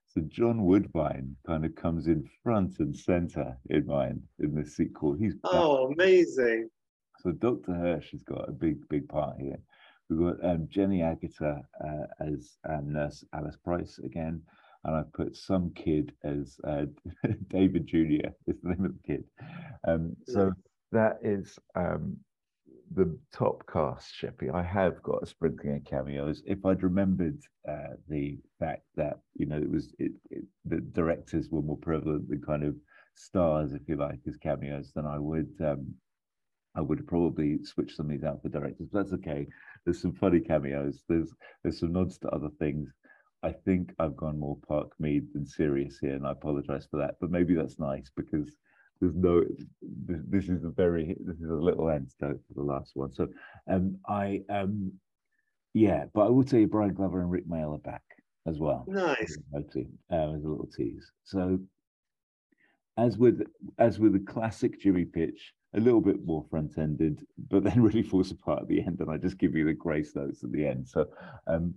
So 0.07 0.21
John 0.27 0.63
Woodvine 0.65 1.35
kind 1.47 1.65
of 1.65 1.73
comes 1.75 2.07
in 2.07 2.29
front 2.43 2.77
and 2.79 2.95
center 2.95 3.57
in 3.69 3.87
mine 3.87 4.21
in 4.39 4.53
the 4.53 4.65
sequel. 4.65 5.13
He's 5.13 5.33
oh 5.43 5.91
amazing. 5.91 6.69
So 7.21 7.31
Dr. 7.31 7.73
Hirsch 7.73 8.11
has 8.11 8.21
got 8.23 8.47
a 8.47 8.51
big, 8.51 8.87
big 8.89 9.07
part 9.07 9.37
here. 9.39 9.57
We've 10.13 10.37
got 10.37 10.45
um, 10.45 10.67
Jenny 10.69 10.99
Agutter 10.99 11.61
uh, 11.83 12.05
as 12.19 12.57
um, 12.69 12.93
Nurse 12.93 13.23
Alice 13.33 13.57
Price 13.63 13.99
again, 14.03 14.41
and 14.83 14.95
I've 14.95 15.11
put 15.13 15.35
some 15.35 15.71
kid 15.75 16.13
as 16.23 16.59
uh, 16.65 16.85
David 17.47 17.87
Jr. 17.87 18.29
is 18.47 18.61
the 18.61 18.69
name 18.69 18.85
of 18.85 18.93
the 18.93 19.07
kid. 19.07 19.23
Um, 19.87 20.15
so 20.27 20.51
that 20.91 21.19
is 21.21 21.57
um, 21.75 22.17
the 22.95 23.17
top 23.31 23.63
cast, 23.71 24.13
Sheppy. 24.13 24.53
I 24.53 24.61
have 24.61 25.01
got 25.01 25.23
a 25.23 25.25
sprinkling 25.25 25.77
of 25.77 25.85
cameos. 25.85 26.43
If 26.45 26.65
I'd 26.65 26.83
remembered 26.83 27.39
uh, 27.67 27.95
the 28.07 28.37
fact 28.59 28.83
that 28.95 29.19
you 29.35 29.45
know 29.45 29.57
it 29.57 29.69
was 29.69 29.93
it, 29.99 30.11
it, 30.29 30.43
the 30.65 30.77
directors 30.77 31.49
were 31.49 31.61
more 31.61 31.77
prevalent 31.77 32.29
than 32.29 32.41
kind 32.41 32.63
of 32.63 32.75
stars, 33.15 33.73
if 33.73 33.81
you 33.87 33.95
like, 33.95 34.19
as 34.27 34.37
cameos, 34.37 34.91
then 34.95 35.05
I 35.05 35.17
would 35.17 35.53
um, 35.61 35.93
I 36.75 36.81
would 36.81 37.05
probably 37.07 37.63
switch 37.63 37.95
some 37.95 38.07
of 38.07 38.11
these 38.11 38.23
out 38.23 38.41
for 38.41 38.49
directors. 38.49 38.87
But 38.91 39.03
that's 39.03 39.13
okay. 39.13 39.47
There's 39.85 40.01
some 40.01 40.13
funny 40.13 40.39
cameos. 40.39 41.03
There's 41.07 41.31
there's 41.61 41.79
some 41.79 41.93
nods 41.93 42.17
to 42.19 42.29
other 42.29 42.49
things. 42.59 42.89
I 43.43 43.51
think 43.51 43.93
I've 43.99 44.15
gone 44.15 44.39
more 44.39 44.57
Park 44.67 44.91
Mead 44.99 45.27
than 45.33 45.45
serious 45.45 45.99
here, 45.99 46.15
and 46.15 46.25
I 46.25 46.31
apologize 46.31 46.87
for 46.89 46.97
that. 46.99 47.15
But 47.19 47.29
maybe 47.29 47.53
that's 47.53 47.77
nice 47.77 48.09
because 48.15 48.55
there's 48.99 49.15
no. 49.15 49.43
This, 49.81 50.21
this 50.27 50.49
is 50.49 50.63
a 50.63 50.69
very 50.69 51.15
this 51.19 51.37
is 51.37 51.49
a 51.49 51.53
little 51.53 51.89
antidote 51.89 52.41
for 52.47 52.53
the 52.55 52.63
last 52.63 52.91
one. 52.95 53.13
So, 53.13 53.27
um, 53.69 53.97
I 54.07 54.41
um, 54.49 54.93
yeah, 55.73 56.05
but 56.13 56.27
I 56.27 56.29
will 56.29 56.43
tell 56.43 56.59
you, 56.59 56.67
Brian 56.67 56.93
Glover 56.93 57.21
and 57.21 57.29
Rik 57.29 57.47
Mayall 57.47 57.75
are 57.75 57.79
back 57.79 58.03
as 58.47 58.59
well. 58.59 58.85
Nice. 58.87 59.37
Um, 59.55 59.65
as 60.35 60.43
a 60.43 60.47
little 60.47 60.69
tease. 60.75 61.11
So, 61.23 61.59
as 62.97 63.17
with 63.17 63.41
as 63.77 63.99
with 63.99 64.13
the 64.13 64.19
classic 64.19 64.79
Jimmy 64.79 65.05
pitch, 65.05 65.53
a 65.73 65.79
little 65.79 66.01
bit 66.01 66.25
more 66.25 66.45
front 66.49 66.77
ended, 66.77 67.25
but 67.49 67.63
then 67.63 67.81
really 67.81 68.03
falls 68.03 68.31
apart 68.31 68.63
at 68.63 68.67
the 68.67 68.81
end. 68.81 68.99
And 68.99 69.09
I 69.09 69.17
just 69.17 69.37
give 69.37 69.55
you 69.55 69.65
the 69.65 69.73
grace 69.73 70.15
notes 70.15 70.43
at 70.43 70.51
the 70.51 70.65
end. 70.67 70.87
So, 70.87 71.07
um, 71.47 71.75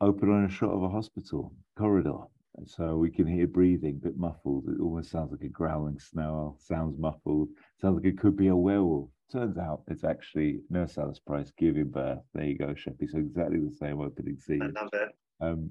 open 0.00 0.30
on 0.30 0.44
a 0.44 0.48
shot 0.48 0.70
of 0.70 0.82
a 0.82 0.88
hospital 0.88 1.52
corridor. 1.76 2.18
So 2.64 2.96
we 2.96 3.10
can 3.10 3.26
hear 3.26 3.46
breathing, 3.46 4.00
a 4.02 4.06
bit 4.06 4.16
muffled. 4.16 4.64
It 4.68 4.80
almost 4.80 5.10
sounds 5.10 5.30
like 5.30 5.42
a 5.42 5.48
growling 5.48 5.98
snarl, 5.98 6.56
sounds 6.58 6.98
muffled, 6.98 7.48
sounds 7.80 7.96
like 7.96 8.06
it 8.06 8.18
could 8.18 8.36
be 8.36 8.48
a 8.48 8.56
werewolf. 8.56 9.10
Turns 9.30 9.58
out 9.58 9.82
it's 9.88 10.04
actually 10.04 10.60
Nurse 10.70 10.96
Alice 10.96 11.18
Price 11.18 11.52
giving 11.58 11.90
birth. 11.90 12.20
There 12.32 12.44
you 12.44 12.56
go, 12.56 12.68
Sheppy. 12.68 13.10
So 13.10 13.18
exactly 13.18 13.58
the 13.58 13.74
same 13.74 14.00
opening 14.00 14.38
scene. 14.38 14.62
I 14.62 14.80
love 14.80 14.90
it. 14.92 15.16
Um, 15.40 15.70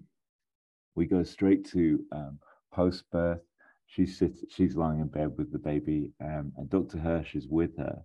we 0.93 1.05
go 1.05 1.23
straight 1.23 1.65
to 1.71 2.03
um, 2.11 2.39
post 2.71 3.05
birth. 3.11 3.41
She 3.87 4.05
sits, 4.05 4.43
she's 4.49 4.75
lying 4.75 4.99
in 4.99 5.07
bed 5.07 5.37
with 5.37 5.51
the 5.51 5.59
baby, 5.59 6.11
um, 6.21 6.51
and 6.57 6.69
Dr. 6.69 6.97
Hirsch 6.97 7.35
is 7.35 7.47
with 7.47 7.77
her. 7.77 8.03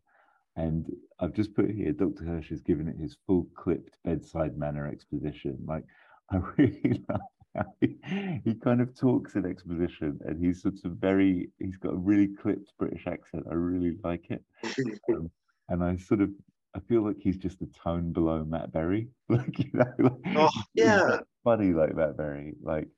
And 0.57 0.87
I've 1.19 1.33
just 1.33 1.55
put 1.55 1.71
here, 1.71 1.93
Dr. 1.93 2.25
Hirsch 2.25 2.51
has 2.51 2.61
given 2.61 2.89
it 2.89 2.97
his 2.97 3.17
full 3.27 3.47
clipped 3.55 3.97
bedside 4.05 4.59
manner 4.59 4.89
exposition. 4.89 5.59
Like, 5.65 5.85
I 6.31 6.37
really 6.59 7.03
love 7.09 7.21
how 7.55 7.65
he, 7.81 7.97
he 8.45 8.55
kind 8.55 8.81
of 8.81 8.95
talks 8.95 9.35
in 9.35 9.47
exposition, 9.47 10.19
and 10.25 10.45
he's 10.45 10.63
sort 10.63 10.75
of 10.85 10.93
very, 10.93 11.51
he's 11.59 11.77
got 11.77 11.95
a 11.95 11.97
really 11.97 12.29
clipped 12.29 12.73
British 12.79 13.07
accent. 13.07 13.47
I 13.51 13.55
really 13.55 13.97
like 14.05 14.31
it. 14.31 14.43
Um, 15.09 15.31
and 15.69 15.85
I 15.85 15.97
sort 15.97 16.21
of, 16.21 16.31
I 16.75 16.81
feel 16.81 17.03
like 17.03 17.17
he's 17.21 17.37
just 17.37 17.63
a 17.63 17.67
tone 17.67 18.13
below 18.13 18.45
Matt 18.45 18.73
Berry. 18.73 19.09
like, 19.29 19.59
you 19.59 19.71
know, 19.73 19.93
like, 19.99 20.37
oh, 20.37 20.51
yeah. 20.75 21.19
funny 21.45 21.73
like 21.73 21.95
Matt 21.95 22.17
Berry. 22.17 22.55
Like, 22.61 22.89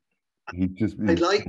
he 0.55 0.69
just, 0.69 0.97
I 1.07 1.15
like 1.15 1.47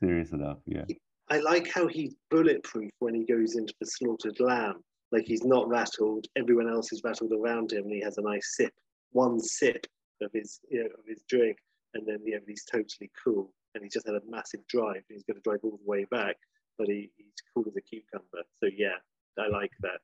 serious 0.00 0.32
enough. 0.32 0.58
Yeah. 0.66 0.84
I 1.28 1.38
like 1.38 1.70
how 1.70 1.86
he's 1.88 2.14
bulletproof 2.30 2.90
when 3.00 3.14
he 3.14 3.24
goes 3.24 3.56
into 3.56 3.74
the 3.80 3.86
slaughtered 3.86 4.38
lamb. 4.40 4.82
Like 5.12 5.24
he's 5.24 5.44
not 5.44 5.68
rattled. 5.68 6.26
Everyone 6.36 6.68
else 6.68 6.92
is 6.92 7.02
rattled 7.04 7.32
around 7.32 7.72
him, 7.72 7.84
and 7.84 7.92
he 7.92 8.00
has 8.02 8.18
a 8.18 8.22
nice 8.22 8.56
sip, 8.56 8.72
one 9.12 9.40
sip 9.40 9.86
of 10.22 10.30
his, 10.32 10.60
you 10.70 10.80
know, 10.80 10.86
of 10.86 11.04
his 11.06 11.22
drink, 11.28 11.58
and 11.94 12.06
then 12.06 12.18
you 12.24 12.34
know, 12.34 12.40
he's 12.46 12.64
totally 12.64 13.10
cool. 13.24 13.52
And 13.74 13.84
he's 13.84 13.92
just 13.92 14.06
had 14.06 14.16
a 14.16 14.20
massive 14.28 14.66
drive. 14.68 14.96
And 14.96 15.04
he's 15.10 15.24
going 15.24 15.36
to 15.36 15.42
drive 15.42 15.60
all 15.62 15.78
the 15.82 15.90
way 15.90 16.06
back, 16.10 16.36
but 16.78 16.88
he, 16.88 17.10
he's 17.16 17.34
cool 17.54 17.64
as 17.66 17.76
a 17.76 17.80
cucumber. 17.80 18.42
So 18.62 18.70
yeah, 18.74 18.96
I 19.38 19.48
like 19.48 19.72
that. 19.80 20.00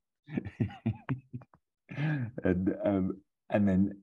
and 2.45 2.77
um, 2.85 3.17
and 3.51 3.69
then 3.69 3.97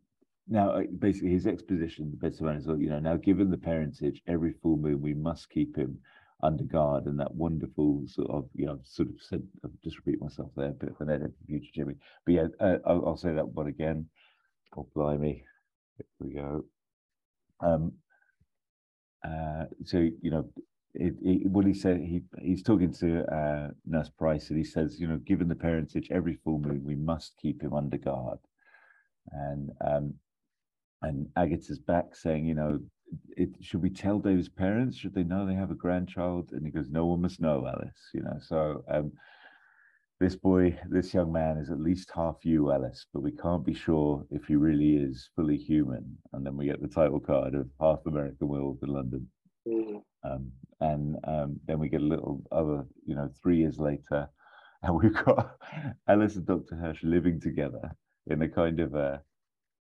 now 0.49 0.71
uh, 0.71 0.81
basically 0.97 1.29
his 1.31 1.47
exposition, 1.47 2.11
the 2.11 2.17
best 2.17 2.41
of 2.41 2.55
is, 2.55 2.65
you 2.65 2.89
know, 2.89 2.99
now 2.99 3.17
given 3.17 3.51
the 3.51 3.57
parentage, 3.57 4.21
every 4.27 4.53
full 4.61 4.77
moon 4.77 5.01
we 5.01 5.13
must 5.13 5.49
keep 5.49 5.77
him 5.77 5.99
under 6.41 6.63
guard 6.63 7.05
and 7.05 7.19
that 7.19 7.35
wonderful 7.35 8.03
sort 8.07 8.29
of, 8.29 8.49
you 8.55 8.65
know, 8.65 8.79
sort 8.83 9.09
of 9.09 9.15
said, 9.21 9.43
I'll 9.63 9.71
just 9.83 9.97
repeat 9.97 10.21
myself 10.21 10.51
there, 10.55 10.69
a 10.69 10.71
bit 10.71 10.89
of 10.89 11.01
an 11.01 11.13
edit 11.13 11.31
for 11.37 11.45
future 11.45 11.71
Jimmy. 11.73 11.95
But 12.25 12.33
yeah, 12.33 12.47
uh, 12.59 12.77
I'll, 12.85 13.07
I'll, 13.07 13.17
say 13.17 13.33
that 13.33 13.49
one 13.49 13.67
again. 13.67 14.07
Oh, 14.75 14.87
blimey. 14.95 15.43
Here 15.97 16.05
we 16.19 16.33
go. 16.33 16.65
Um, 17.59 17.93
uh, 19.23 19.65
so, 19.83 19.97
you 19.97 20.31
know, 20.31 20.49
it, 20.93 21.13
it, 21.21 21.47
what 21.47 21.65
he 21.65 21.73
said, 21.73 21.99
he 21.99 22.21
he's 22.41 22.63
talking 22.63 22.93
to 22.93 23.23
uh, 23.25 23.67
Nurse 23.85 24.09
Price, 24.09 24.49
and 24.49 24.57
he 24.57 24.63
says, 24.63 24.99
you 24.99 25.07
know, 25.07 25.17
given 25.17 25.47
the 25.47 25.55
parentage, 25.55 26.07
every 26.09 26.39
full 26.43 26.59
moon 26.59 26.83
we 26.83 26.95
must 26.95 27.35
keep 27.39 27.61
him 27.61 27.73
under 27.73 27.97
guard. 27.97 28.39
And 29.31 29.69
um, 29.85 30.13
and 31.01 31.27
Agutter's 31.37 31.79
back 31.79 32.15
saying, 32.15 32.45
you 32.45 32.55
know, 32.55 32.79
it, 33.37 33.49
should 33.61 33.81
we 33.81 33.89
tell 33.89 34.19
Dave's 34.19 34.49
parents? 34.49 34.97
Should 34.97 35.15
they 35.15 35.23
know 35.23 35.45
they 35.45 35.55
have 35.55 35.71
a 35.71 35.75
grandchild? 35.75 36.49
And 36.51 36.65
he 36.65 36.71
goes, 36.71 36.89
no 36.89 37.05
one 37.05 37.21
must 37.21 37.39
know, 37.39 37.65
Alice. 37.67 38.09
You 38.13 38.21
know, 38.21 38.37
so 38.41 38.83
um, 38.91 39.11
this 40.19 40.35
boy, 40.35 40.77
this 40.89 41.13
young 41.13 41.31
man 41.31 41.57
is 41.57 41.71
at 41.71 41.79
least 41.79 42.11
half 42.13 42.37
you, 42.43 42.71
Alice, 42.71 43.05
but 43.13 43.21
we 43.21 43.31
can't 43.31 43.65
be 43.65 43.73
sure 43.73 44.25
if 44.31 44.45
he 44.45 44.55
really 44.55 44.97
is 44.97 45.29
fully 45.35 45.57
human. 45.57 46.17
And 46.33 46.45
then 46.45 46.57
we 46.57 46.65
get 46.65 46.81
the 46.81 46.87
title 46.87 47.19
card 47.19 47.55
of 47.55 47.69
Half 47.79 47.99
American 48.05 48.47
Werewolf 48.47 48.83
in 48.83 48.89
London. 48.89 49.27
Mm. 49.67 50.01
Um, 50.23 50.51
and 50.81 51.15
um, 51.25 51.59
then 51.65 51.79
we 51.79 51.89
get 51.89 52.01
a 52.01 52.05
little 52.05 52.41
other, 52.51 52.85
you 53.05 53.15
know, 53.15 53.29
three 53.41 53.57
years 53.57 53.79
later, 53.79 54.29
and 54.83 54.95
we've 54.95 55.13
got 55.25 55.57
Alice 56.07 56.35
and 56.35 56.45
Dr. 56.45 56.75
Hirsch 56.75 57.03
living 57.03 57.39
together 57.39 57.91
in 58.27 58.41
a 58.41 58.47
kind 58.47 58.79
of 58.79 58.95
a 58.95 59.21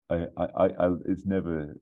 I, 0.08 0.26
I, 0.36 0.66
I, 0.78 0.90
it's 1.06 1.26
never 1.26 1.76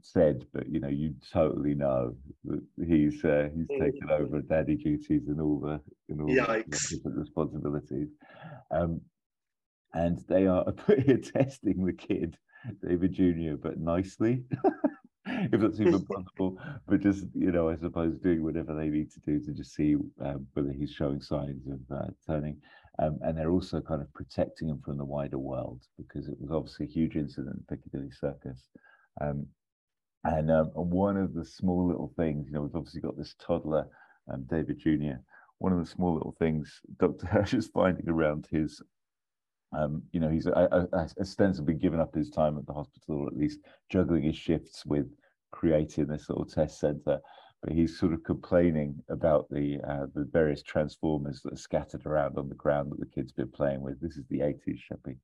said, 0.00 0.46
but 0.54 0.68
you 0.68 0.80
know, 0.80 0.88
you 0.88 1.14
totally 1.30 1.74
know 1.74 2.16
that 2.44 2.62
he's 2.86 3.22
uh, 3.22 3.48
he's 3.54 3.66
mm. 3.66 3.80
taken 3.80 4.10
over 4.10 4.40
daddy 4.40 4.76
duties 4.76 5.28
and 5.28 5.40
all 5.40 5.60
the 5.60 5.80
and 6.08 6.22
all 6.22 6.26
the 6.26 6.64
different 6.90 7.18
responsibilities, 7.18 8.08
um, 8.70 9.00
and 9.92 10.18
they 10.26 10.46
are 10.46 10.64
testing 11.34 11.84
the 11.84 11.92
kid, 11.92 12.38
David 12.86 13.12
Junior, 13.12 13.58
but 13.58 13.78
nicely, 13.78 14.44
if 15.26 15.60
that's 15.60 15.80
even 15.80 16.02
possible. 16.06 16.58
But 16.88 17.00
just 17.00 17.26
you 17.34 17.52
know, 17.52 17.68
I 17.68 17.76
suppose 17.76 18.16
doing 18.18 18.42
whatever 18.42 18.74
they 18.74 18.88
need 18.88 19.10
to 19.12 19.20
do 19.20 19.38
to 19.44 19.52
just 19.52 19.74
see 19.74 19.96
um, 20.24 20.46
whether 20.54 20.72
he's 20.72 20.92
showing 20.92 21.20
signs 21.20 21.66
of 21.66 21.80
uh, 21.94 22.06
turning 22.26 22.56
um, 22.98 23.18
and 23.22 23.36
they're 23.36 23.50
also 23.50 23.80
kind 23.80 24.00
of 24.00 24.12
protecting 24.14 24.68
him 24.68 24.80
from 24.84 24.96
the 24.96 25.04
wider 25.04 25.38
world 25.38 25.82
because 25.96 26.28
it 26.28 26.36
was 26.40 26.50
obviously 26.50 26.86
a 26.86 26.90
huge 26.90 27.16
incident 27.16 27.56
in 27.56 27.76
Piccadilly 27.76 28.10
Circus. 28.10 28.68
Um, 29.20 29.46
and, 30.24 30.50
um, 30.50 30.66
one 30.74 31.16
of 31.16 31.34
the 31.34 31.44
small 31.44 31.86
little 31.86 32.12
things, 32.16 32.46
you 32.46 32.52
know, 32.52 32.62
we've 32.62 32.74
obviously 32.74 33.00
got 33.00 33.16
this 33.16 33.34
toddler, 33.38 33.86
um, 34.32 34.44
David 34.50 34.78
Jr. 34.78 35.20
One 35.58 35.72
of 35.72 35.78
the 35.78 35.86
small 35.86 36.14
little 36.14 36.34
things 36.38 36.80
Dr. 36.98 37.26
Hirsch 37.30 37.54
is 37.54 37.68
finding 37.68 38.08
around 38.08 38.48
his, 38.50 38.82
um, 39.76 40.02
you 40.12 40.20
know, 40.20 40.30
he's 40.30 40.46
uh, 40.46 40.86
ostensibly 41.20 41.74
given 41.74 42.00
up 42.00 42.14
his 42.14 42.30
time 42.30 42.56
at 42.58 42.66
the 42.66 42.72
hospital, 42.72 43.22
or 43.22 43.26
at 43.28 43.36
least 43.36 43.60
juggling 43.90 44.22
his 44.22 44.36
shifts 44.36 44.84
with 44.86 45.06
creating 45.52 46.06
this 46.06 46.28
little 46.28 46.44
test 46.44 46.80
center 46.80 47.20
but 47.66 47.74
he's 47.74 47.98
sort 47.98 48.12
of 48.12 48.22
complaining 48.22 49.02
about 49.08 49.48
the 49.50 49.80
uh, 49.82 50.06
the 50.14 50.24
various 50.32 50.62
transformers 50.62 51.42
that 51.42 51.52
are 51.52 51.56
scattered 51.56 52.06
around 52.06 52.38
on 52.38 52.48
the 52.48 52.54
ground 52.54 52.92
that 52.92 53.00
the 53.00 53.06
kids 53.06 53.32
been 53.32 53.50
playing 53.50 53.80
with. 53.80 54.00
This 54.00 54.16
is 54.16 54.24
the 54.30 54.38
80s, 54.38 54.78
Sheppy. 54.88 55.16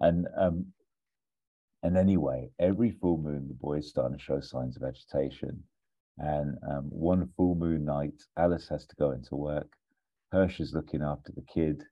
And 0.00 0.26
um, 0.36 0.66
and 1.84 1.96
anyway, 1.96 2.50
every 2.58 2.90
full 2.90 3.18
moon, 3.18 3.46
the 3.46 3.54
boys 3.54 3.88
starting 3.88 4.18
to 4.18 4.24
show 4.24 4.40
signs 4.40 4.76
of 4.76 4.82
agitation. 4.82 5.62
And 6.18 6.58
um, 6.68 6.86
one 6.90 7.28
full 7.36 7.54
moon 7.54 7.84
night, 7.84 8.20
Alice 8.36 8.68
has 8.70 8.86
to 8.86 8.96
go 8.96 9.12
into 9.12 9.36
work. 9.36 9.70
Hirsch 10.32 10.58
is 10.58 10.74
looking 10.74 11.02
after 11.02 11.30
the 11.30 11.42
kid. 11.42 11.84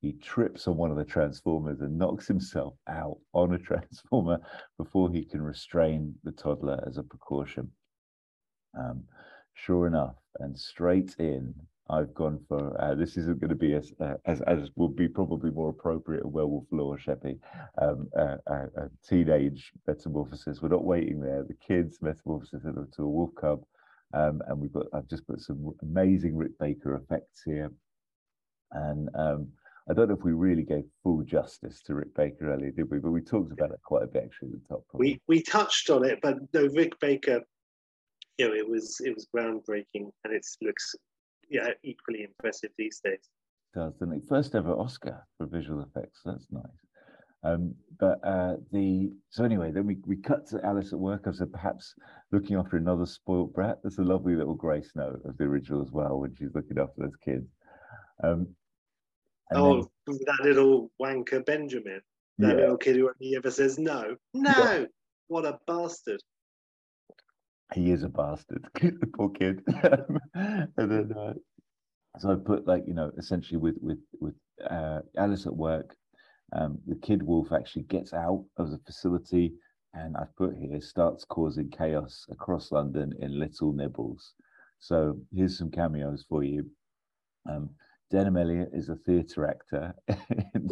He 0.00 0.12
trips 0.12 0.68
on 0.68 0.78
one 0.78 0.90
of 0.90 0.96
the 0.96 1.04
transformers 1.04 1.82
and 1.82 1.98
knocks 1.98 2.26
himself 2.26 2.76
out 2.88 3.18
on 3.34 3.52
a 3.52 3.58
transformer 3.68 4.38
before 4.78 5.12
he 5.12 5.22
can 5.22 5.42
restrain 5.42 6.14
the 6.24 6.32
toddler 6.32 6.82
as 6.86 6.96
a 6.96 7.02
precaution. 7.02 7.70
Um, 8.78 9.04
sure 9.64 9.86
enough, 9.86 10.16
and 10.38 10.58
straight 10.58 11.14
in, 11.18 11.54
I've 11.88 12.14
gone 12.14 12.38
for 12.48 12.80
uh, 12.80 12.94
this 12.94 13.16
isn't 13.16 13.40
going 13.40 13.50
to 13.50 13.56
be 13.56 13.74
as, 13.74 13.92
uh, 14.00 14.14
as 14.24 14.40
as 14.42 14.70
will 14.76 14.88
be 14.88 15.08
probably 15.08 15.50
more 15.50 15.70
appropriate 15.70 16.24
a 16.24 16.28
werewolf 16.28 16.66
lore, 16.70 16.98
Sheppy. 16.98 17.38
Um, 17.78 18.08
uh, 18.16 18.36
teenage 19.06 19.72
metamorphosis. 19.86 20.62
We're 20.62 20.68
not 20.68 20.84
waiting 20.84 21.20
there. 21.20 21.42
The 21.42 21.56
kids 21.66 21.98
metamorphosis 22.00 22.64
into 22.64 23.02
a 23.02 23.08
wolf 23.08 23.30
cub, 23.40 23.62
um, 24.14 24.40
and 24.46 24.58
we've 24.58 24.72
got 24.72 24.86
I've 24.94 25.08
just 25.08 25.26
put 25.26 25.40
some 25.40 25.72
amazing 25.82 26.36
Rick 26.36 26.58
Baker 26.60 26.94
effects 26.94 27.42
here, 27.44 27.72
and 28.72 29.08
um, 29.16 29.48
I 29.88 29.92
don't 29.92 30.08
know 30.08 30.14
if 30.14 30.22
we 30.22 30.32
really 30.32 30.62
gave 30.62 30.84
full 31.02 31.22
justice 31.22 31.82
to 31.82 31.94
Rick 31.94 32.14
Baker 32.14 32.52
earlier, 32.52 32.70
did 32.70 32.88
we? 32.88 32.98
But 32.98 33.10
we 33.10 33.20
talked 33.20 33.52
about 33.52 33.72
it 33.72 33.80
quite 33.84 34.04
a 34.04 34.06
bit 34.06 34.22
actually 34.26 34.50
at 34.50 34.62
the 34.62 34.74
top. 34.74 34.84
Probably. 34.88 35.20
We 35.26 35.36
we 35.38 35.42
touched 35.42 35.90
on 35.90 36.04
it, 36.04 36.20
but 36.22 36.36
no, 36.54 36.68
Rick 36.68 37.00
Baker, 37.00 37.40
you 38.40 38.48
know, 38.48 38.54
it 38.54 38.68
was 38.68 39.00
it 39.04 39.14
was 39.14 39.26
groundbreaking, 39.34 40.10
and 40.24 40.32
it 40.32 40.46
looks 40.62 40.94
yeah 41.50 41.68
equally 41.82 42.22
impressive 42.22 42.70
these 42.78 43.00
days. 43.04 43.28
does, 43.74 43.92
doesn't 43.94 44.14
it? 44.14 44.22
First 44.28 44.54
ever 44.54 44.72
Oscar 44.72 45.26
for 45.36 45.46
visual 45.46 45.82
effects. 45.82 46.20
That's 46.24 46.46
nice. 46.50 46.64
Um, 47.42 47.74
but 47.98 48.18
uh, 48.24 48.56
the 48.72 49.12
so 49.28 49.44
anyway, 49.44 49.72
then 49.72 49.86
we, 49.86 49.98
we 50.06 50.16
cut 50.16 50.46
to 50.48 50.64
Alice 50.64 50.92
at 50.94 50.98
work. 50.98 51.24
I 51.26 51.32
said 51.32 51.52
perhaps 51.52 51.94
looking 52.32 52.56
after 52.56 52.76
another 52.78 53.04
spoilt 53.04 53.52
brat. 53.52 53.78
There's 53.82 53.98
a 53.98 54.02
lovely 54.04 54.36
little 54.36 54.54
grace 54.54 54.92
note 54.94 55.20
of 55.26 55.36
the 55.36 55.44
original 55.44 55.82
as 55.82 55.90
well 55.90 56.18
when 56.20 56.34
she's 56.34 56.54
looking 56.54 56.78
after 56.78 57.02
those 57.02 57.16
kids. 57.22 57.46
Um, 58.24 58.48
Oh, 59.52 59.82
then- 60.06 60.18
that 60.26 60.44
little 60.44 60.92
wanker 61.02 61.44
Benjamin, 61.44 62.00
that 62.38 62.50
yeah, 62.54 62.60
little 62.62 62.76
kid 62.76 62.96
who 62.96 63.08
only 63.10 63.36
ever 63.36 63.50
says 63.50 63.78
no, 63.78 64.16
no. 64.32 64.86
What 65.26 65.44
a 65.44 65.58
bastard! 65.66 66.20
He 67.74 67.92
is 67.92 68.02
a 68.02 68.08
bastard. 68.08 68.66
the 68.74 69.08
poor 69.14 69.30
kid. 69.30 69.62
and 70.34 70.70
then 70.76 71.12
uh, 71.16 71.34
so 72.18 72.32
I 72.32 72.34
put 72.34 72.66
like 72.66 72.84
you 72.86 72.94
know 72.94 73.10
essentially 73.18 73.58
with 73.58 73.76
with 73.80 74.00
with 74.20 74.34
uh, 74.68 75.00
Alice 75.16 75.46
at 75.46 75.54
work, 75.54 75.94
um, 76.52 76.78
the 76.86 76.96
kid 76.96 77.22
wolf 77.22 77.52
actually 77.52 77.84
gets 77.84 78.12
out 78.12 78.44
of 78.56 78.70
the 78.70 78.78
facility, 78.86 79.54
and 79.94 80.16
I've 80.16 80.34
put 80.36 80.56
here 80.56 80.80
starts 80.80 81.24
causing 81.24 81.70
chaos 81.70 82.26
across 82.30 82.72
London 82.72 83.12
in 83.20 83.38
little 83.38 83.72
nibbles. 83.72 84.34
So 84.80 85.18
here's 85.32 85.58
some 85.58 85.70
cameos 85.70 86.24
for 86.28 86.42
you. 86.42 86.68
Um, 87.48 87.70
Denholm 88.12 88.40
Elliott 88.40 88.70
is 88.72 88.88
a 88.88 88.96
theatre 88.96 89.46
actor 89.46 89.94
in 90.54 90.68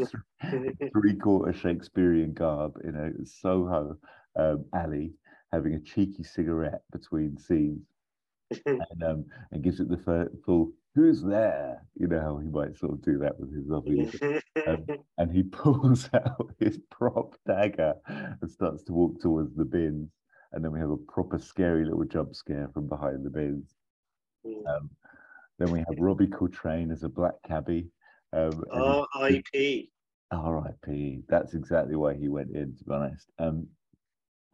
three 0.93 1.15
quarter 1.15 1.53
Shakespearean 1.53 2.33
garb 2.33 2.79
in 2.83 2.97
a 2.97 3.25
Soho 3.25 3.97
um, 4.35 4.65
alley, 4.75 5.13
having 5.53 5.75
a 5.75 5.81
cheeky 5.81 6.23
cigarette 6.23 6.83
between 6.93 7.39
scenes, 7.39 7.87
and 8.67 9.03
um, 9.05 9.25
and 9.51 9.63
gives 9.63 9.81
it 9.81 9.89
the 9.89 10.31
full 10.45 10.73
"Who's 10.95 11.23
there?" 11.23 11.83
You 11.95 12.07
know 12.07 12.21
how 12.21 12.39
he 12.39 12.49
might 12.49 12.77
sort 12.77 12.93
of 12.93 13.03
do 13.03 13.19
that 13.19 13.39
with 13.39 13.55
his 13.55 13.67
lovely. 13.67 14.11
Um, 14.67 14.87
and 15.19 15.31
he 15.31 15.43
pulls 15.63 16.09
out 16.15 16.53
his 16.59 16.79
prop 16.91 17.35
dagger 17.47 17.95
and 18.07 18.51
starts 18.51 18.83
to 18.85 18.93
walk 18.93 19.21
towards 19.21 19.55
the 19.55 19.65
bins, 19.65 20.11
and 20.53 20.65
then 20.65 20.73
we 20.73 20.81
have 20.81 20.91
a 20.91 20.97
proper 20.97 21.39
scary 21.39 21.85
little 21.85 22.05
jump 22.05 22.35
scare 22.35 22.69
from 22.73 22.89
behind 22.89 23.25
the 23.25 23.31
bins. 23.31 23.75
Um, 24.67 24.91
then 25.59 25.71
we 25.71 25.81
have 25.81 25.99
Robbie 25.99 26.29
Coltrane 26.29 26.91
as 26.91 27.03
a 27.03 27.09
black 27.09 27.35
cabbie. 27.47 27.89
Um, 28.33 28.65
R.I.P. 28.71 29.91
R.I.P. 30.31 31.23
That's 31.29 31.55
exactly 31.55 31.97
why 31.97 32.15
he 32.15 32.29
went 32.29 32.55
in, 32.55 32.77
to 32.77 32.85
be 32.85 32.95
honest. 32.95 33.31
Um, 33.39 33.67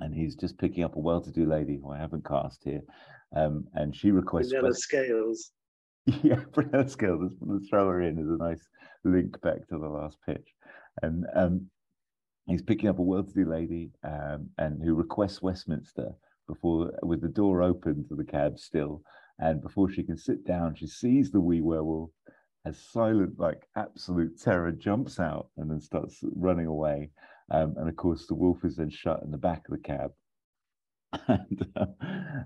and 0.04 0.14
he's 0.14 0.36
just 0.36 0.58
picking 0.58 0.84
up 0.84 0.96
a 0.96 1.00
well-to-do 1.00 1.46
lady 1.46 1.78
who 1.78 1.90
I 1.90 1.98
haven't 1.98 2.26
cast 2.26 2.62
here, 2.62 2.82
um, 3.34 3.66
and 3.74 3.96
she 3.96 4.10
requests. 4.10 4.52
Vanilla 4.52 4.74
Scales. 4.74 5.52
yeah, 6.22 6.42
Prunella 6.52 6.88
Scales. 6.88 7.32
Let's 7.40 7.68
throw 7.68 7.88
her 7.88 8.02
in 8.02 8.18
as 8.18 8.28
a 8.28 8.36
nice 8.36 8.68
link 9.04 9.40
back 9.40 9.66
to 9.68 9.78
the 9.78 9.88
last 9.88 10.18
pitch, 10.26 10.48
and 11.02 11.24
um, 11.34 11.66
he's 12.46 12.62
picking 12.62 12.90
up 12.90 12.98
a 12.98 13.02
well-to-do 13.02 13.50
lady, 13.50 13.92
um, 14.04 14.50
and 14.58 14.82
who 14.82 14.94
requests 14.94 15.40
Westminster 15.40 16.12
before, 16.46 16.92
with 17.02 17.22
the 17.22 17.28
door 17.28 17.62
open 17.62 18.06
to 18.08 18.14
the 18.14 18.24
cab 18.24 18.58
still, 18.58 19.02
and 19.38 19.62
before 19.62 19.90
she 19.90 20.02
can 20.02 20.18
sit 20.18 20.46
down, 20.46 20.74
she 20.74 20.86
sees 20.86 21.30
the 21.30 21.40
wee 21.40 21.62
werewolf 21.62 22.10
as 22.66 22.78
silent, 22.78 23.38
like 23.38 23.66
absolute 23.76 24.38
terror, 24.40 24.72
jumps 24.72 25.18
out 25.18 25.48
and 25.56 25.70
then 25.70 25.80
starts 25.80 26.20
running 26.34 26.66
away. 26.66 27.10
Um, 27.50 27.74
and 27.76 27.88
of 27.88 27.96
course, 27.96 28.26
the 28.26 28.34
wolf 28.34 28.64
is 28.64 28.76
then 28.76 28.90
shut 28.90 29.22
in 29.22 29.30
the 29.30 29.38
back 29.38 29.62
of 29.68 29.76
the 29.76 29.82
cab. 29.82 30.12
and 31.28 31.66
um, 31.76 31.94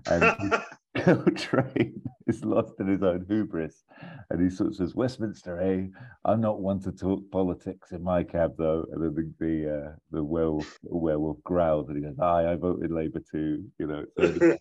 and 0.05 0.63
Coltrane 0.97 2.01
is 2.27 2.43
lost 2.43 2.73
in 2.79 2.87
his 2.87 3.01
own 3.01 3.25
hubris. 3.27 3.83
And 4.29 4.41
he 4.41 4.55
sort 4.55 4.69
of 4.69 4.75
says, 4.75 4.95
Westminster, 4.95 5.59
eh? 5.59 5.87
I'm 6.25 6.41
not 6.41 6.61
one 6.61 6.79
to 6.81 6.91
talk 6.91 7.21
politics 7.31 7.91
in 7.91 8.03
my 8.03 8.23
cab, 8.23 8.55
though. 8.57 8.85
And 8.91 9.03
then 9.03 9.33
the, 9.39 9.45
the, 9.45 9.75
uh, 9.75 9.91
the 10.11 10.23
werewolf, 10.23 10.77
werewolf 10.83 11.43
growls 11.43 11.89
and 11.89 11.97
he 11.97 12.03
goes, 12.03 12.19
Aye, 12.19 12.51
I 12.51 12.55
voted 12.55 12.91
Labour 12.91 13.21
too, 13.31 13.63
you 13.79 13.87
know. 13.87 14.05
So 14.17 14.57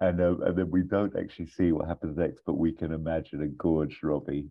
and 0.00 0.20
um, 0.20 0.42
and 0.42 0.56
then 0.56 0.70
we 0.70 0.82
don't 0.82 1.16
actually 1.18 1.46
see 1.46 1.72
what 1.72 1.88
happens 1.88 2.16
next, 2.16 2.42
but 2.46 2.56
we 2.56 2.72
can 2.72 2.92
imagine 2.92 3.42
a 3.42 3.48
gorged 3.48 4.02
Robbie. 4.04 4.46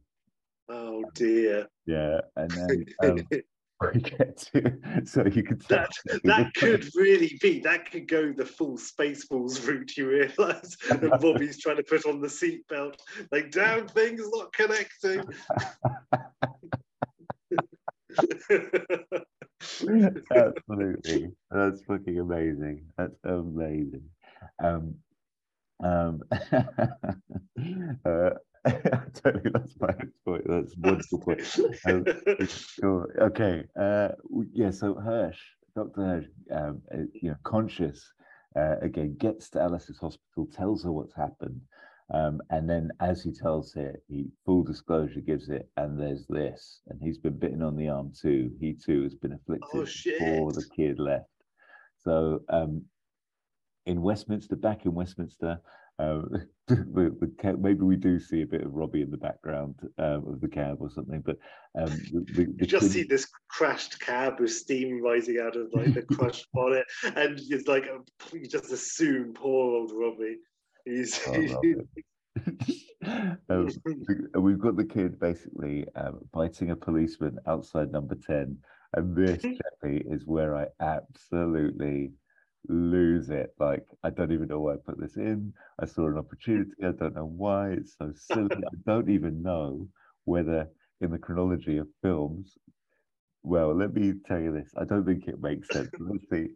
oh 0.70 1.04
dear. 1.14 1.68
Yeah, 1.86 2.20
and 2.36 2.52
then 2.52 2.86
um, 3.04 3.28
get 3.94 4.38
to 4.38 4.78
so 5.06 5.26
you 5.26 5.44
could 5.44 5.62
That 5.64 5.92
that 6.24 6.54
could 6.56 6.88
really 6.96 7.38
be 7.42 7.60
that 7.60 7.92
could 7.92 8.08
go 8.08 8.32
the 8.34 8.46
full 8.46 8.78
Spaceballs 8.78 9.68
route. 9.68 9.98
You 9.98 10.10
realise, 10.10 10.78
that 10.90 11.18
Bobby's 11.22 11.62
trying 11.62 11.78
to 11.78 11.84
put 11.84 12.06
on 12.06 12.22
the 12.22 12.28
seatbelt, 12.28 12.96
like 13.32 13.52
damn 13.52 13.88
things 13.88 14.22
not 14.32 14.52
connecting. 14.54 15.24
absolutely 20.36 21.32
that's 21.52 21.84
fucking 21.84 22.20
amazing. 22.20 22.86
That's 22.98 23.16
amazing. 23.24 24.10
Um, 24.64 24.96
um, 25.84 26.22
uh, 28.06 28.30
I 28.66 28.72
totally 29.14 29.52
lost 29.54 29.80
my 29.80 29.94
point. 30.26 30.44
That's 30.48 30.74
a 30.74 30.80
wonderful 30.80 31.20
point. 31.20 31.42
Um, 31.86 32.06
Sure. 32.48 33.08
Okay. 33.20 33.64
Uh, 33.80 34.10
yeah. 34.54 34.72
So 34.72 34.96
Hirsch, 34.96 35.40
Dr. 35.76 36.02
Hirsch, 36.02 36.26
um, 36.52 36.82
uh, 36.94 36.98
you 37.14 37.30
know, 37.30 37.36
conscious 37.44 38.12
uh, 38.56 38.76
again, 38.82 39.16
gets 39.18 39.50
to 39.52 39.62
Alice's 39.62 39.98
hospital, 40.00 40.48
tells 40.52 40.84
her 40.84 40.92
what's 40.92 41.14
happened, 41.14 41.62
um, 42.14 42.42
and 42.50 42.70
then 42.70 42.90
as 43.00 43.22
he 43.22 43.32
tells 43.32 43.74
her, 43.74 43.94
he 44.08 44.28
full 44.46 44.64
disclosure 44.64 45.20
gives 45.20 45.50
it, 45.50 45.70
and 45.78 46.00
there's 46.00 46.26
this, 46.28 46.82
and 46.88 47.00
he's 47.02 47.18
been 47.18 47.38
bitten 47.38 47.62
on 47.62 47.76
the 47.76 47.90
arm 47.90 48.12
too. 48.20 48.52
He 48.60 48.74
too 48.74 49.04
has 49.04 49.14
been 49.16 49.34
afflicted 49.34 49.70
Oh, 49.74 49.86
before 49.86 50.52
the 50.54 50.66
kid 50.76 51.00
left. 51.00 51.30
So 52.00 52.42
um, 52.50 52.84
in 53.86 54.02
Westminster, 54.02 54.56
back 54.56 54.86
in 54.86 54.94
Westminster. 54.94 55.60
Um, 56.00 56.30
the, 56.68 57.16
the, 57.20 57.58
maybe 57.58 57.82
we 57.82 57.96
do 57.96 58.20
see 58.20 58.42
a 58.42 58.48
bit 58.48 58.62
of 58.62 58.74
Robbie 58.74 59.02
in 59.02 59.10
the 59.10 59.18
background 59.18 59.76
um, 59.98 60.28
of 60.28 60.42
the 60.42 60.48
cab 60.48 60.78
or 60.80 60.90
something, 60.90 61.22
but 61.26 61.38
um, 61.80 61.90
the, 62.12 62.26
the, 62.34 62.48
You 62.60 62.66
just 62.68 62.92
see 62.92 63.04
this 63.04 63.28
crashed 63.50 64.00
cab 64.00 64.40
with 64.40 64.52
steam 64.52 65.02
rising 65.02 65.40
out 65.40 65.56
of 65.56 65.68
like 65.74 65.94
the 65.94 66.02
crushed 66.16 66.48
bonnet, 66.54 66.86
and 67.04 67.40
it's 67.50 67.68
like 67.68 67.86
a, 67.86 68.00
you 68.36 68.48
just 68.48 68.72
assume 68.72 69.34
poor 69.34 69.76
old 69.76 69.92
Robbie. 69.96 70.38
He's 70.86 71.20
um, 73.50 73.64
we've 74.36 74.60
got 74.60 74.78
the 74.78 74.86
kid 74.86 75.20
basically 75.20 75.86
um, 75.96 76.20
biting 76.34 76.72
a 76.72 76.76
policeman 76.76 77.38
outside 77.48 77.92
number 77.92 78.16
10. 78.16 78.58
And 78.94 79.16
this, 79.16 79.44
Sheppy, 79.44 80.14
is 80.14 80.26
where 80.26 80.56
I 80.56 80.68
absolutely 80.80 82.12
lose 82.70 83.30
it. 83.30 83.54
Like, 83.60 83.86
I 84.04 84.10
don't 84.10 84.32
even 84.32 84.48
know 84.48 84.60
why 84.60 84.74
I 84.74 84.78
put 84.86 85.00
this 85.00 85.18
in. 85.18 85.54
I 85.80 85.86
saw 85.86 86.08
an 86.08 86.18
opportunity. 86.18 86.72
I 86.84 86.92
don't 86.92 87.16
know 87.16 87.26
why. 87.26 87.72
It's 87.72 87.96
so 87.98 88.14
silly. 88.16 88.50
I 88.52 88.76
don't 88.86 89.10
even 89.10 89.42
know 89.42 89.88
whether, 90.26 90.68
in 91.02 91.12
the 91.12 91.18
chronology 91.18 91.78
of 91.78 91.88
films, 92.02 92.58
well, 93.44 93.76
let 93.76 93.94
me 93.94 94.14
tell 94.26 94.40
you 94.40 94.52
this. 94.52 94.72
I 94.78 94.84
don't 94.84 95.06
think 95.06 95.28
it 95.28 95.42
makes 95.42 95.72
sense. 95.72 95.90
Let's 96.00 96.30
see. 96.30 96.48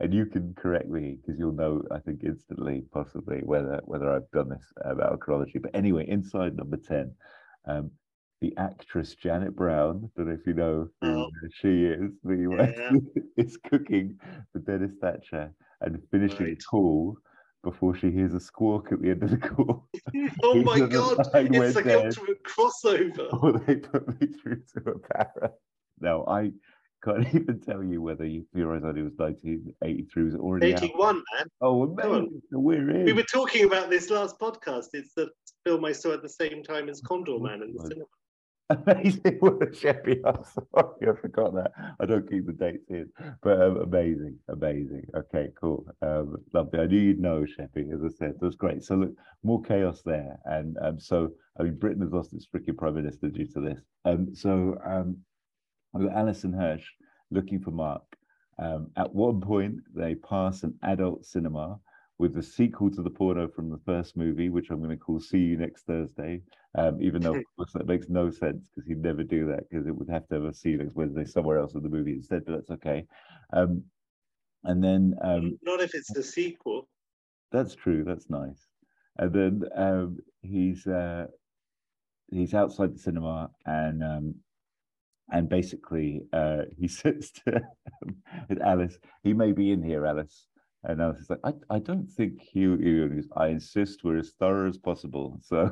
And 0.00 0.14
you 0.14 0.26
can 0.26 0.54
correct 0.54 0.88
me 0.88 1.18
because 1.20 1.38
you'll 1.38 1.52
know, 1.52 1.82
I 1.90 1.98
think, 1.98 2.22
instantly, 2.24 2.84
possibly, 2.92 3.40
whether 3.44 3.80
whether 3.84 4.10
I've 4.10 4.30
done 4.32 4.48
this 4.48 4.64
about 4.82 5.12
a 5.12 5.18
chronology. 5.18 5.58
But 5.58 5.74
anyway, 5.74 6.06
inside 6.08 6.56
number 6.56 6.78
10, 6.78 7.14
um, 7.66 7.90
the 8.40 8.54
actress 8.56 9.14
Janet 9.14 9.54
Brown, 9.54 10.02
I 10.04 10.08
don't 10.16 10.28
know 10.28 10.34
if 10.34 10.46
you 10.46 10.54
know 10.54 10.88
who 11.02 11.08
Oh. 11.08 11.30
she 11.60 11.84
is, 11.84 12.12
you 12.24 12.56
Yeah. 12.56 12.90
is 13.36 13.56
cooking 13.58 14.18
for 14.52 14.60
Dennis 14.60 14.92
Thatcher 15.00 15.52
and 15.82 16.02
finishing 16.10 16.46
Right. 16.46 16.58
a 16.60 16.64
call 16.64 17.16
before 17.62 17.94
she 17.94 18.10
hears 18.10 18.32
a 18.32 18.40
squawk 18.40 18.92
at 18.92 19.02
the 19.02 19.10
end 19.10 19.22
of 19.22 19.30
the 19.30 19.36
call. 19.36 19.86
oh 20.42 20.62
my 20.62 20.80
god, 20.80 21.18
it's 21.20 21.74
like 21.74 21.84
dead. 21.84 22.06
ultimate 22.06 22.42
crossover. 22.44 23.28
or 23.42 23.58
they 23.66 23.76
put 23.76 24.20
me 24.20 24.28
through 24.28 24.62
to 24.74 24.90
a 24.92 24.98
para. 24.98 25.52
Now, 26.00 26.24
I 26.26 26.52
can't 27.04 27.26
even 27.34 27.60
tell 27.60 27.82
you 27.84 28.00
whether 28.00 28.24
you 28.24 28.46
theorize 28.54 28.80
that 28.82 28.96
it 28.96 29.02
was 29.02 29.12
1983, 29.16 30.24
was 30.24 30.34
already 30.34 30.74
out? 30.74 30.82
81, 30.82 31.16
man. 31.16 31.46
Oh, 31.60 31.82
amazing. 31.82 32.40
So 32.50 32.58
we're 32.58 32.90
in. 32.90 33.04
We 33.04 33.12
were 33.12 33.22
talking 33.22 33.66
about 33.66 33.90
this 33.90 34.08
last 34.08 34.38
podcast. 34.38 34.88
It's 34.94 35.12
the 35.12 35.28
film 35.66 35.84
I 35.84 35.92
saw 35.92 36.14
at 36.14 36.22
the 36.22 36.28
same 36.28 36.62
time 36.62 36.88
as 36.88 37.02
Condorman 37.02 37.62
in 37.62 37.74
the 37.74 37.82
cinema. 37.82 38.06
Amazing. 38.70 39.22
Sheppy. 39.72 40.20
I'm 40.24 40.44
sorry, 40.74 41.08
I 41.08 41.20
forgot 41.20 41.54
that. 41.54 41.72
I 42.00 42.06
don't 42.06 42.30
keep 42.30 42.46
the 42.46 42.52
dates 42.52 42.90
in, 42.90 43.10
but 43.42 43.60
um, 43.62 43.78
amazing, 43.78 44.38
amazing. 44.48 45.06
Okay, 45.16 45.50
cool. 45.60 45.86
Um, 46.02 46.38
lovely. 46.54 46.80
I 46.80 46.86
knew 46.86 46.98
you'd 47.00 47.20
know 47.20 47.42
Sheppy, 47.44 47.92
as 47.94 48.02
I 48.04 48.08
said. 48.16 48.34
That's 48.40 48.56
great. 48.56 48.84
So 48.84 48.96
look, 48.96 49.14
more 49.44 49.62
chaos 49.62 50.02
there, 50.06 50.38
and 50.46 50.78
um, 50.82 51.00
so 51.00 51.32
I 51.58 51.64
mean, 51.64 51.76
Britain 51.78 52.02
has 52.02 52.12
lost 52.12 52.34
its 52.34 52.46
freaking 52.46 52.78
prime 52.78 52.94
minister 52.94 53.28
due 53.28 53.48
to 53.48 53.60
this. 53.60 53.80
Um, 54.06 54.34
so 54.34 54.78
um, 54.86 55.18
I've 55.94 56.02
got 56.02 56.16
Alice 56.16 56.44
and 56.44 56.54
Hirsch 56.54 56.86
looking 57.30 57.60
for 57.60 57.72
Mark. 57.72 58.02
Um, 58.58 58.90
at 58.96 59.14
one 59.14 59.40
point, 59.40 59.78
they 59.94 60.14
pass 60.16 60.64
an 60.64 60.74
adult 60.84 61.24
cinema 61.24 61.78
with 62.20 62.34
the 62.34 62.42
sequel 62.42 62.90
to 62.90 63.00
the 63.00 63.08
porno 63.08 63.48
from 63.48 63.70
the 63.70 63.80
first 63.86 64.14
movie, 64.14 64.50
which 64.50 64.68
I'm 64.68 64.82
going 64.82 64.90
to 64.90 64.96
call 64.96 65.18
"See 65.18 65.38
You 65.38 65.56
Next 65.56 65.86
Thursday," 65.86 66.42
um, 66.76 67.00
even 67.00 67.22
though 67.22 67.36
of 67.36 67.44
course 67.56 67.72
that 67.72 67.86
makes 67.86 68.10
no 68.10 68.30
sense 68.30 68.62
because 68.68 68.86
he'd 68.86 69.00
never 69.00 69.22
do 69.22 69.46
that 69.46 69.68
because 69.70 69.86
it 69.86 69.96
would 69.96 70.10
have 70.10 70.28
to 70.28 70.34
have 70.34 70.44
a 70.44 70.52
"See 70.52 70.68
You 70.70 70.78
Next 70.78 70.94
Wednesday" 70.94 71.24
somewhere 71.24 71.58
else 71.58 71.72
in 71.72 71.82
the 71.82 71.88
movie 71.88 72.12
instead. 72.12 72.44
But 72.44 72.56
that's 72.56 72.70
okay. 72.72 73.06
Um, 73.54 73.84
and 74.64 74.84
then 74.84 75.14
um, 75.22 75.58
not 75.62 75.80
if 75.80 75.94
it's 75.94 76.12
the 76.12 76.22
sequel. 76.22 76.90
That's 77.52 77.74
true. 77.74 78.04
That's 78.04 78.28
nice. 78.28 78.68
And 79.16 79.32
then 79.32 79.62
um, 79.74 80.18
he's 80.42 80.86
uh, 80.86 81.26
he's 82.30 82.52
outside 82.52 82.94
the 82.94 82.98
cinema 82.98 83.50
and 83.64 84.04
um, 84.04 84.34
and 85.30 85.48
basically 85.48 86.20
uh, 86.34 86.64
he 86.76 86.86
says 87.00 87.30
to 87.46 87.62
Alice, 88.62 88.98
"He 89.22 89.32
may 89.32 89.52
be 89.52 89.72
in 89.72 89.82
here, 89.82 90.04
Alice." 90.04 90.49
And 90.84 91.02
Alice 91.02 91.20
is 91.20 91.30
like, 91.30 91.40
I, 91.44 91.52
I 91.68 91.78
don't 91.78 92.10
think 92.10 92.40
he, 92.40 92.60
he 92.60 93.22
I 93.36 93.48
insist 93.48 94.02
we're 94.02 94.18
as 94.18 94.30
thorough 94.38 94.68
as 94.68 94.78
possible. 94.78 95.38
So 95.50 95.68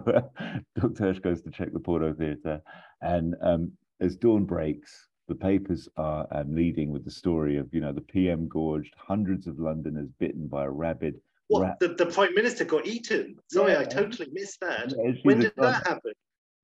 Dr. 0.78 1.04
Hirsch 1.04 1.20
goes 1.20 1.40
to 1.42 1.50
check 1.50 1.72
the 1.72 1.80
Porto 1.80 2.12
Theatre. 2.12 2.60
And 3.00 3.34
um, 3.42 3.72
as 4.00 4.16
dawn 4.16 4.44
breaks, 4.44 5.08
the 5.28 5.34
papers 5.34 5.88
are 5.96 6.26
um, 6.32 6.54
leading 6.54 6.90
with 6.90 7.04
the 7.04 7.10
story 7.10 7.56
of, 7.56 7.72
you 7.72 7.80
know, 7.80 7.92
the 7.92 8.00
PM 8.00 8.48
gorged, 8.48 8.94
hundreds 8.96 9.46
of 9.46 9.58
Londoners 9.58 10.08
bitten 10.18 10.46
by 10.46 10.64
a 10.64 10.70
rabid. 10.70 11.20
What, 11.48 11.78
the, 11.80 11.88
the 11.88 12.06
Prime 12.06 12.34
Minister 12.34 12.64
got 12.64 12.86
eaten? 12.86 13.36
Sorry, 13.50 13.72
yeah. 13.72 13.80
I 13.80 13.84
totally 13.84 14.28
missed 14.32 14.60
that. 14.60 14.92
Yeah, 14.96 15.12
when 15.22 15.40
did 15.40 15.52
that 15.56 15.86
happen? 15.86 16.12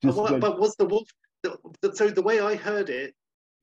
But, 0.03 0.15
what, 0.15 0.41
but 0.41 0.59
was 0.59 0.77
the 0.77 0.85
wolf, 0.85 1.09
the, 1.43 1.57
the, 1.81 1.97
so 1.97 2.09
the 2.09 2.23
way 2.23 2.41
I 2.41 2.57
heard 2.57 2.91
it, 2.91 3.15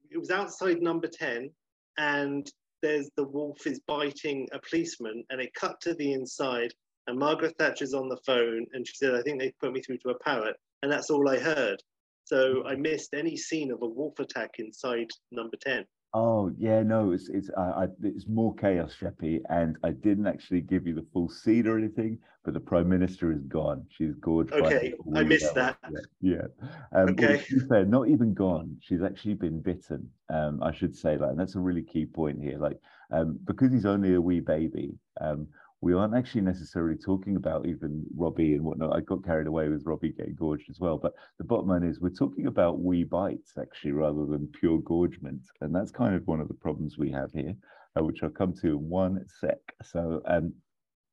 it 0.10 0.18
was 0.18 0.32
outside 0.32 0.82
number 0.82 1.08
10 1.08 1.52
and 1.98 2.52
there's 2.82 3.10
the 3.16 3.24
wolf 3.24 3.66
is 3.66 3.80
biting 3.88 4.48
a 4.52 4.60
policeman, 4.60 5.24
and 5.30 5.42
it 5.42 5.54
cut 5.54 5.80
to 5.82 5.94
the 5.94 6.14
inside, 6.14 6.74
and 7.08 7.18
Margaret 7.18 7.56
Thatcher's 7.58 7.94
on 7.94 8.10
the 8.10 8.22
phone, 8.26 8.66
and 8.74 8.88
she 8.88 8.96
said, 8.96 9.16
"I 9.16 9.22
think 9.22 9.40
they 9.40 9.52
put 9.60 9.74
me 9.74 9.82
through 9.82 10.00
to 10.00 10.10
a 10.10 10.20
parrot," 10.20 10.58
and 10.82 10.92
that's 10.92 11.10
all 11.10 11.28
I 11.30 11.40
heard. 11.40 11.82
So 12.26 12.62
hmm. 12.62 12.68
I 12.68 12.76
missed 12.76 13.14
any 13.14 13.38
scene 13.38 13.72
of 13.72 13.82
a 13.82 13.88
wolf 13.88 14.20
attack 14.20 14.52
inside 14.60 15.10
number 15.32 15.58
ten. 15.58 15.86
Oh 16.14 16.52
yeah, 16.58 16.84
no, 16.84 17.12
it's 17.12 17.30
it's 17.30 17.50
uh, 17.58 17.74
I, 17.78 17.88
it's 18.04 18.28
more 18.28 18.54
chaos, 18.56 18.94
Sheppy, 19.00 19.40
and 19.50 19.78
I 19.82 19.92
didn't 19.92 20.28
actually 20.28 20.60
give 20.60 20.86
you 20.86 20.94
the 20.94 21.06
full 21.14 21.30
seed 21.30 21.68
or 21.68 21.78
anything, 21.78 22.20
but 22.44 22.54
the 22.54 22.60
prime 22.60 22.90
minister 22.90 23.32
is 23.32 23.44
gone. 23.44 23.86
She's 23.90 24.14
gorged. 24.16 24.52
Okay, 24.52 24.94
I 25.16 25.24
missed 25.24 25.56
that. 25.56 25.78
Yeah, 25.90 26.00
yeah. 26.22 27.00
Um, 27.00 27.10
okay. 27.12 27.38
Fair, 27.70 27.86
not 27.86 28.10
even 28.10 28.34
gone. 28.34 28.76
She's 28.82 29.02
actually 29.02 29.36
been 29.36 29.62
bitten. 29.62 30.10
Um, 30.30 30.62
I 30.62 30.74
should 30.74 30.94
say 30.96 31.16
that, 31.16 31.30
and 31.30 31.40
that's 31.40 31.56
a 31.56 31.60
really 31.60 31.84
key 31.84 32.06
point 32.06 32.42
here. 32.42 32.58
Like, 32.58 32.78
um, 33.12 33.40
because 33.46 33.72
he's 33.72 33.86
only 33.86 34.16
a 34.16 34.22
wee 34.22 34.42
baby, 34.42 34.98
um, 35.22 35.48
we 35.82 35.94
aren't 35.94 36.16
actually 36.16 36.42
necessarily 36.42 36.96
talking 36.96 37.36
about 37.36 37.66
even 37.66 38.06
Robbie 38.16 38.54
and 38.54 38.64
whatnot. 38.64 38.96
I 38.96 39.02
got 39.02 39.26
carried 39.26 39.48
away 39.48 39.68
with 39.68 39.86
Robbie 39.86 40.14
getting 40.14 40.36
gorged 40.36 40.70
as 40.70 40.80
well. 40.80 41.00
But 41.00 41.14
the 41.40 41.44
bottom 41.44 41.70
line 41.70 41.84
is 41.84 42.00
we're 42.00 42.10
talking 42.10 42.46
about 42.46 42.80
wee 42.80 43.04
bites 43.04 43.54
actually 43.60 43.94
rather 43.94 44.28
than 44.28 44.48
pure 44.60 44.78
gorgement. 44.80 45.42
And 45.62 45.74
that's 45.74 45.90
kind 45.90 46.16
of 46.16 46.28
one 46.28 46.40
of 46.40 46.48
the 46.48 46.54
problems 46.54 47.00
we 47.00 47.12
have 47.12 47.32
here, 47.32 47.56
uh, 48.00 48.04
which 48.04 48.22
I'll 48.22 48.30
come 48.30 48.54
to 48.62 48.68
in 48.68 48.90
one 48.90 49.26
sec. 49.40 49.58
So 49.84 50.22
um, 50.28 50.54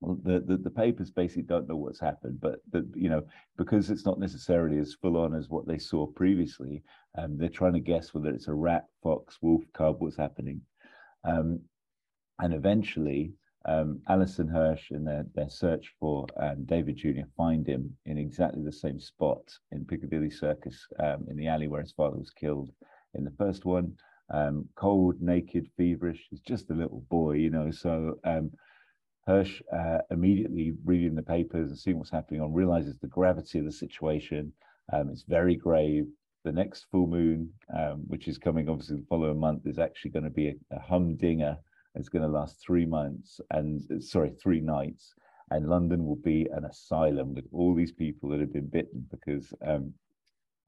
the, 0.02 0.44
the, 0.46 0.58
the 0.58 0.70
papers 0.70 1.10
basically 1.10 1.44
don't 1.44 1.66
know 1.66 1.76
what's 1.76 2.00
happened, 2.00 2.38
but 2.40 2.60
the, 2.70 2.86
you 2.94 3.08
know 3.08 3.22
because 3.56 3.90
it's 3.90 4.06
not 4.06 4.20
necessarily 4.20 4.78
as 4.78 4.94
full 4.94 5.16
on 5.16 5.34
as 5.34 5.48
what 5.48 5.66
they 5.66 5.78
saw 5.78 6.06
previously, 6.06 6.82
um, 7.16 7.36
they're 7.36 7.48
trying 7.48 7.72
to 7.72 7.80
guess 7.80 8.14
whether 8.14 8.28
it's 8.28 8.46
a 8.46 8.54
rat, 8.54 8.84
fox, 9.02 9.38
wolf, 9.42 9.64
cub, 9.74 9.96
what's 9.98 10.16
happening, 10.16 10.60
um, 11.24 11.58
and 12.38 12.54
eventually 12.54 13.32
um, 13.68 14.00
Alison 14.08 14.48
Hirsch 14.48 14.90
in 14.92 15.04
their, 15.04 15.26
their 15.34 15.50
search 15.50 15.92
for 16.00 16.26
um, 16.40 16.64
David 16.64 16.96
Jr. 16.96 17.26
find 17.36 17.66
him 17.66 17.94
in 18.06 18.16
exactly 18.16 18.62
the 18.64 18.72
same 18.72 18.98
spot 18.98 19.42
in 19.72 19.84
Piccadilly 19.84 20.30
Circus 20.30 20.86
um, 21.00 21.26
in 21.28 21.36
the 21.36 21.48
alley 21.48 21.68
where 21.68 21.82
his 21.82 21.92
father 21.92 22.16
was 22.16 22.30
killed 22.30 22.70
in 23.12 23.24
the 23.24 23.34
first 23.36 23.66
one. 23.66 23.92
Um, 24.32 24.66
cold, 24.74 25.20
naked, 25.20 25.68
feverish. 25.76 26.26
He's 26.30 26.40
just 26.40 26.70
a 26.70 26.74
little 26.74 27.04
boy, 27.10 27.32
you 27.32 27.50
know. 27.50 27.70
So 27.70 28.18
um, 28.24 28.50
Hirsch 29.26 29.60
uh, 29.70 29.98
immediately 30.10 30.72
reading 30.86 31.14
the 31.14 31.22
papers 31.22 31.68
and 31.68 31.78
seeing 31.78 31.98
what's 31.98 32.10
happening 32.10 32.40
on 32.40 32.54
realizes 32.54 32.98
the 32.98 33.06
gravity 33.06 33.58
of 33.58 33.66
the 33.66 33.72
situation. 33.72 34.50
Um, 34.94 35.10
it's 35.10 35.24
very 35.28 35.56
grave. 35.56 36.06
The 36.44 36.52
next 36.52 36.86
full 36.90 37.06
moon, 37.06 37.50
which 38.06 38.28
is 38.28 38.38
coming 38.38 38.70
obviously 38.70 38.96
the 38.96 39.06
following 39.10 39.38
month, 39.38 39.66
is 39.66 39.78
actually 39.78 40.12
going 40.12 40.24
to 40.24 40.30
be 40.30 40.48
a, 40.48 40.54
a 40.76 40.80
humdinger 40.80 41.58
it's 41.98 42.08
going 42.08 42.22
to 42.22 42.28
last 42.28 42.60
three 42.64 42.86
months 42.86 43.40
and 43.50 43.82
sorry, 44.02 44.30
three 44.42 44.60
nights. 44.60 45.14
And 45.50 45.68
London 45.68 46.04
will 46.04 46.16
be 46.16 46.46
an 46.52 46.64
asylum 46.64 47.34
with 47.34 47.46
all 47.52 47.74
these 47.74 47.92
people 47.92 48.28
that 48.30 48.40
have 48.40 48.52
been 48.52 48.68
bitten 48.68 49.06
because 49.10 49.52
um, 49.66 49.94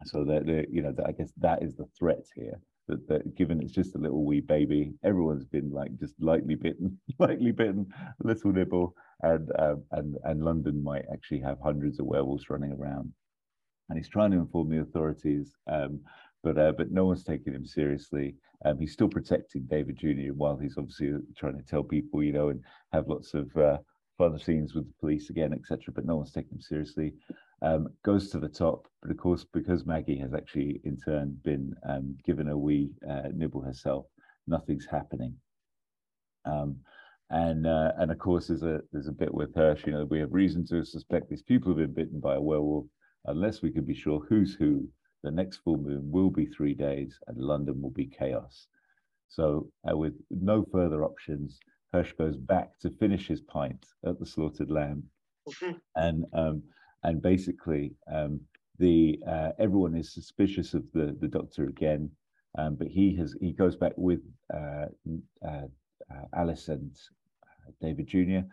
so 0.04 0.24
that 0.24 0.66
you 0.70 0.82
know 0.82 0.94
I 1.06 1.12
guess 1.12 1.32
that 1.38 1.62
is 1.62 1.76
the 1.76 1.86
threat 1.98 2.24
here. 2.34 2.60
That, 2.88 3.06
that 3.08 3.36
given 3.36 3.62
it's 3.62 3.72
just 3.72 3.94
a 3.94 3.98
little 3.98 4.24
wee 4.24 4.40
baby, 4.40 4.94
everyone's 5.04 5.44
been 5.44 5.70
like 5.70 5.96
just 5.98 6.14
lightly 6.20 6.56
bitten, 6.56 6.98
lightly 7.18 7.52
bitten, 7.52 7.92
little 8.24 8.52
nibble, 8.52 8.94
and 9.22 9.50
um, 9.58 9.84
and 9.92 10.16
and 10.24 10.42
London 10.42 10.82
might 10.82 11.04
actually 11.12 11.40
have 11.40 11.58
hundreds 11.62 12.00
of 12.00 12.06
werewolves 12.06 12.50
running 12.50 12.72
around. 12.72 13.12
And 13.88 13.98
he's 13.98 14.08
trying 14.08 14.30
to 14.30 14.38
inform 14.38 14.70
the 14.70 14.80
authorities, 14.80 15.52
um, 15.66 16.00
but 16.42 16.58
uh, 16.58 16.72
but 16.72 16.90
no 16.90 17.04
one's 17.04 17.24
taking 17.24 17.54
him 17.54 17.66
seriously. 17.66 18.34
Um, 18.64 18.78
he's 18.78 18.92
still 18.92 19.08
protecting 19.08 19.62
David 19.62 19.96
Jr. 19.96 20.32
while 20.34 20.56
he's 20.56 20.76
obviously 20.76 21.12
trying 21.36 21.56
to 21.56 21.64
tell 21.64 21.82
people, 21.82 22.22
you 22.22 22.32
know, 22.32 22.50
and 22.50 22.62
have 22.92 23.08
lots 23.08 23.34
of 23.34 23.54
uh, 23.56 23.78
fun 24.18 24.38
scenes 24.38 24.74
with 24.74 24.86
the 24.86 24.94
police 25.00 25.30
again, 25.30 25.52
etc. 25.52 25.92
But 25.94 26.04
no 26.04 26.16
one's 26.16 26.32
taking 26.32 26.52
him 26.52 26.60
seriously. 26.60 27.14
Um, 27.62 27.88
goes 28.04 28.30
to 28.30 28.38
the 28.38 28.48
top, 28.48 28.86
but 29.02 29.10
of 29.10 29.16
course, 29.18 29.44
because 29.52 29.84
Maggie 29.84 30.18
has 30.18 30.32
actually 30.32 30.80
in 30.84 30.96
turn 30.96 31.38
been 31.44 31.74
um, 31.88 32.16
given 32.24 32.48
a 32.48 32.56
wee 32.56 32.90
uh, 33.08 33.28
nibble 33.34 33.62
herself, 33.62 34.06
nothing's 34.46 34.86
happening. 34.90 35.34
Um, 36.46 36.76
and 37.30 37.66
uh, 37.66 37.92
and 37.98 38.10
of 38.10 38.18
course, 38.18 38.48
there's 38.48 38.62
a 38.62 38.80
there's 38.92 39.08
a 39.08 39.12
bit 39.12 39.32
with 39.32 39.54
her. 39.54 39.76
You 39.86 39.92
know, 39.92 40.04
we 40.04 40.20
have 40.20 40.32
reason 40.32 40.66
to 40.68 40.84
suspect 40.84 41.28
these 41.28 41.42
people 41.42 41.70
have 41.70 41.78
been 41.78 41.94
bitten 41.94 42.18
by 42.18 42.34
a 42.36 42.40
werewolf, 42.40 42.86
unless 43.26 43.62
we 43.62 43.70
can 43.70 43.84
be 43.84 43.94
sure 43.94 44.20
who's 44.28 44.54
who 44.54 44.88
the 45.22 45.30
next 45.30 45.58
full 45.58 45.76
moon 45.76 46.10
will 46.10 46.30
be 46.30 46.46
three 46.46 46.74
days 46.74 47.18
and 47.26 47.36
London 47.38 47.80
will 47.80 47.90
be 47.90 48.06
chaos. 48.06 48.66
So, 49.28 49.70
uh, 49.88 49.96
with 49.96 50.14
no 50.30 50.64
further 50.72 51.04
options, 51.04 51.58
Hirsch 51.92 52.12
goes 52.12 52.36
back 52.36 52.78
to 52.80 52.90
finish 52.90 53.28
his 53.28 53.40
pint 53.40 53.86
at 54.04 54.18
the 54.18 54.26
slaughtered 54.26 54.70
lamb, 54.70 55.04
mm-hmm. 55.48 55.76
and 55.96 56.24
um, 56.32 56.62
and 57.04 57.22
basically 57.22 57.94
um, 58.12 58.40
the 58.78 59.18
uh, 59.28 59.50
everyone 59.58 59.94
is 59.94 60.12
suspicious 60.12 60.74
of 60.74 60.84
the 60.92 61.16
the 61.20 61.28
doctor 61.28 61.64
again, 61.64 62.10
um, 62.58 62.74
but 62.74 62.88
he 62.88 63.14
has 63.16 63.36
he 63.40 63.52
goes 63.52 63.76
back 63.76 63.92
with 63.96 64.20
uh, 64.52 64.86
uh, 65.46 65.66
uh 66.10 66.26
Alice 66.34 66.68
and 66.68 66.90
uh, 67.44 67.70
David 67.80 68.06
Jr. 68.08 68.46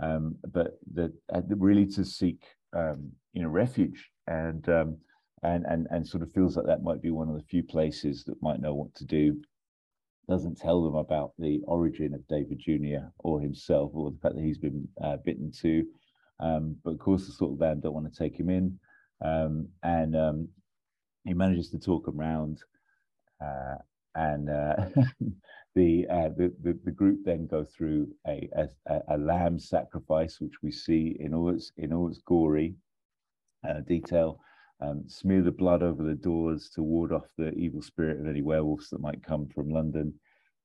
Um, 0.00 0.36
but 0.52 0.78
the, 0.92 1.12
really 1.48 1.86
to 1.86 2.04
seek 2.04 2.42
um, 2.76 3.12
you 3.32 3.42
know 3.42 3.48
refuge 3.48 4.10
and 4.26 4.68
um, 4.68 4.96
and 5.44 5.64
and 5.66 5.86
and 5.90 6.06
sort 6.06 6.22
of 6.22 6.32
feels 6.32 6.56
like 6.56 6.66
that 6.66 6.82
might 6.82 7.02
be 7.02 7.10
one 7.10 7.28
of 7.28 7.34
the 7.34 7.42
few 7.42 7.62
places 7.62 8.24
that 8.24 8.42
might 8.42 8.60
know 8.60 8.74
what 8.74 8.94
to 8.94 9.04
do 9.04 9.40
doesn't 10.28 10.56
tell 10.56 10.82
them 10.82 10.94
about 10.94 11.32
the 11.38 11.60
origin 11.66 12.14
of 12.14 12.26
David 12.28 12.58
Jr. 12.58 13.08
or 13.18 13.40
himself 13.40 13.90
or 13.94 14.10
the 14.10 14.18
fact 14.18 14.36
that 14.36 14.44
he's 14.44 14.58
been 14.58 14.88
uh, 15.02 15.18
bitten 15.24 15.52
too. 15.52 15.84
Um, 16.40 16.76
but 16.82 16.92
of 16.92 16.98
course, 16.98 17.26
the 17.26 17.32
sort 17.32 17.52
of 17.52 17.58
band 17.58 17.82
don't 17.82 17.92
want 17.92 18.10
to 18.10 18.18
take 18.18 18.34
him 18.38 18.48
in. 18.48 18.78
Um, 19.22 19.68
and 19.82 20.16
um, 20.16 20.48
he 21.24 21.34
manages 21.34 21.70
to 21.70 21.78
talk 21.78 22.08
around. 22.08 22.58
Uh, 23.38 23.74
and 24.14 24.48
uh, 24.48 24.76
the, 25.74 26.06
uh, 26.10 26.30
the, 26.36 26.54
the, 26.62 26.78
the 26.84 26.90
group 26.90 27.18
then 27.24 27.46
go 27.46 27.62
through 27.64 28.08
a, 28.26 28.48
a, 28.56 29.00
a, 29.08 29.18
lamb 29.18 29.58
sacrifice, 29.58 30.40
which 30.40 30.54
we 30.62 30.70
see 30.70 31.18
in 31.20 31.34
all 31.34 31.50
its 31.50 31.70
in 31.76 31.92
all 31.92 32.08
its 32.08 32.22
gory 32.26 32.76
uh, 33.68 33.80
detail 33.86 34.40
um, 34.80 35.04
smear 35.06 35.42
the 35.42 35.50
blood 35.50 35.82
over 35.82 36.02
the 36.02 36.14
doors 36.14 36.70
to 36.70 36.82
ward 36.82 37.12
off 37.12 37.26
the 37.38 37.52
evil 37.52 37.82
spirit 37.82 38.20
of 38.20 38.26
any 38.26 38.42
werewolves 38.42 38.90
that 38.90 39.00
might 39.00 39.22
come 39.22 39.48
from 39.48 39.70
London. 39.70 40.14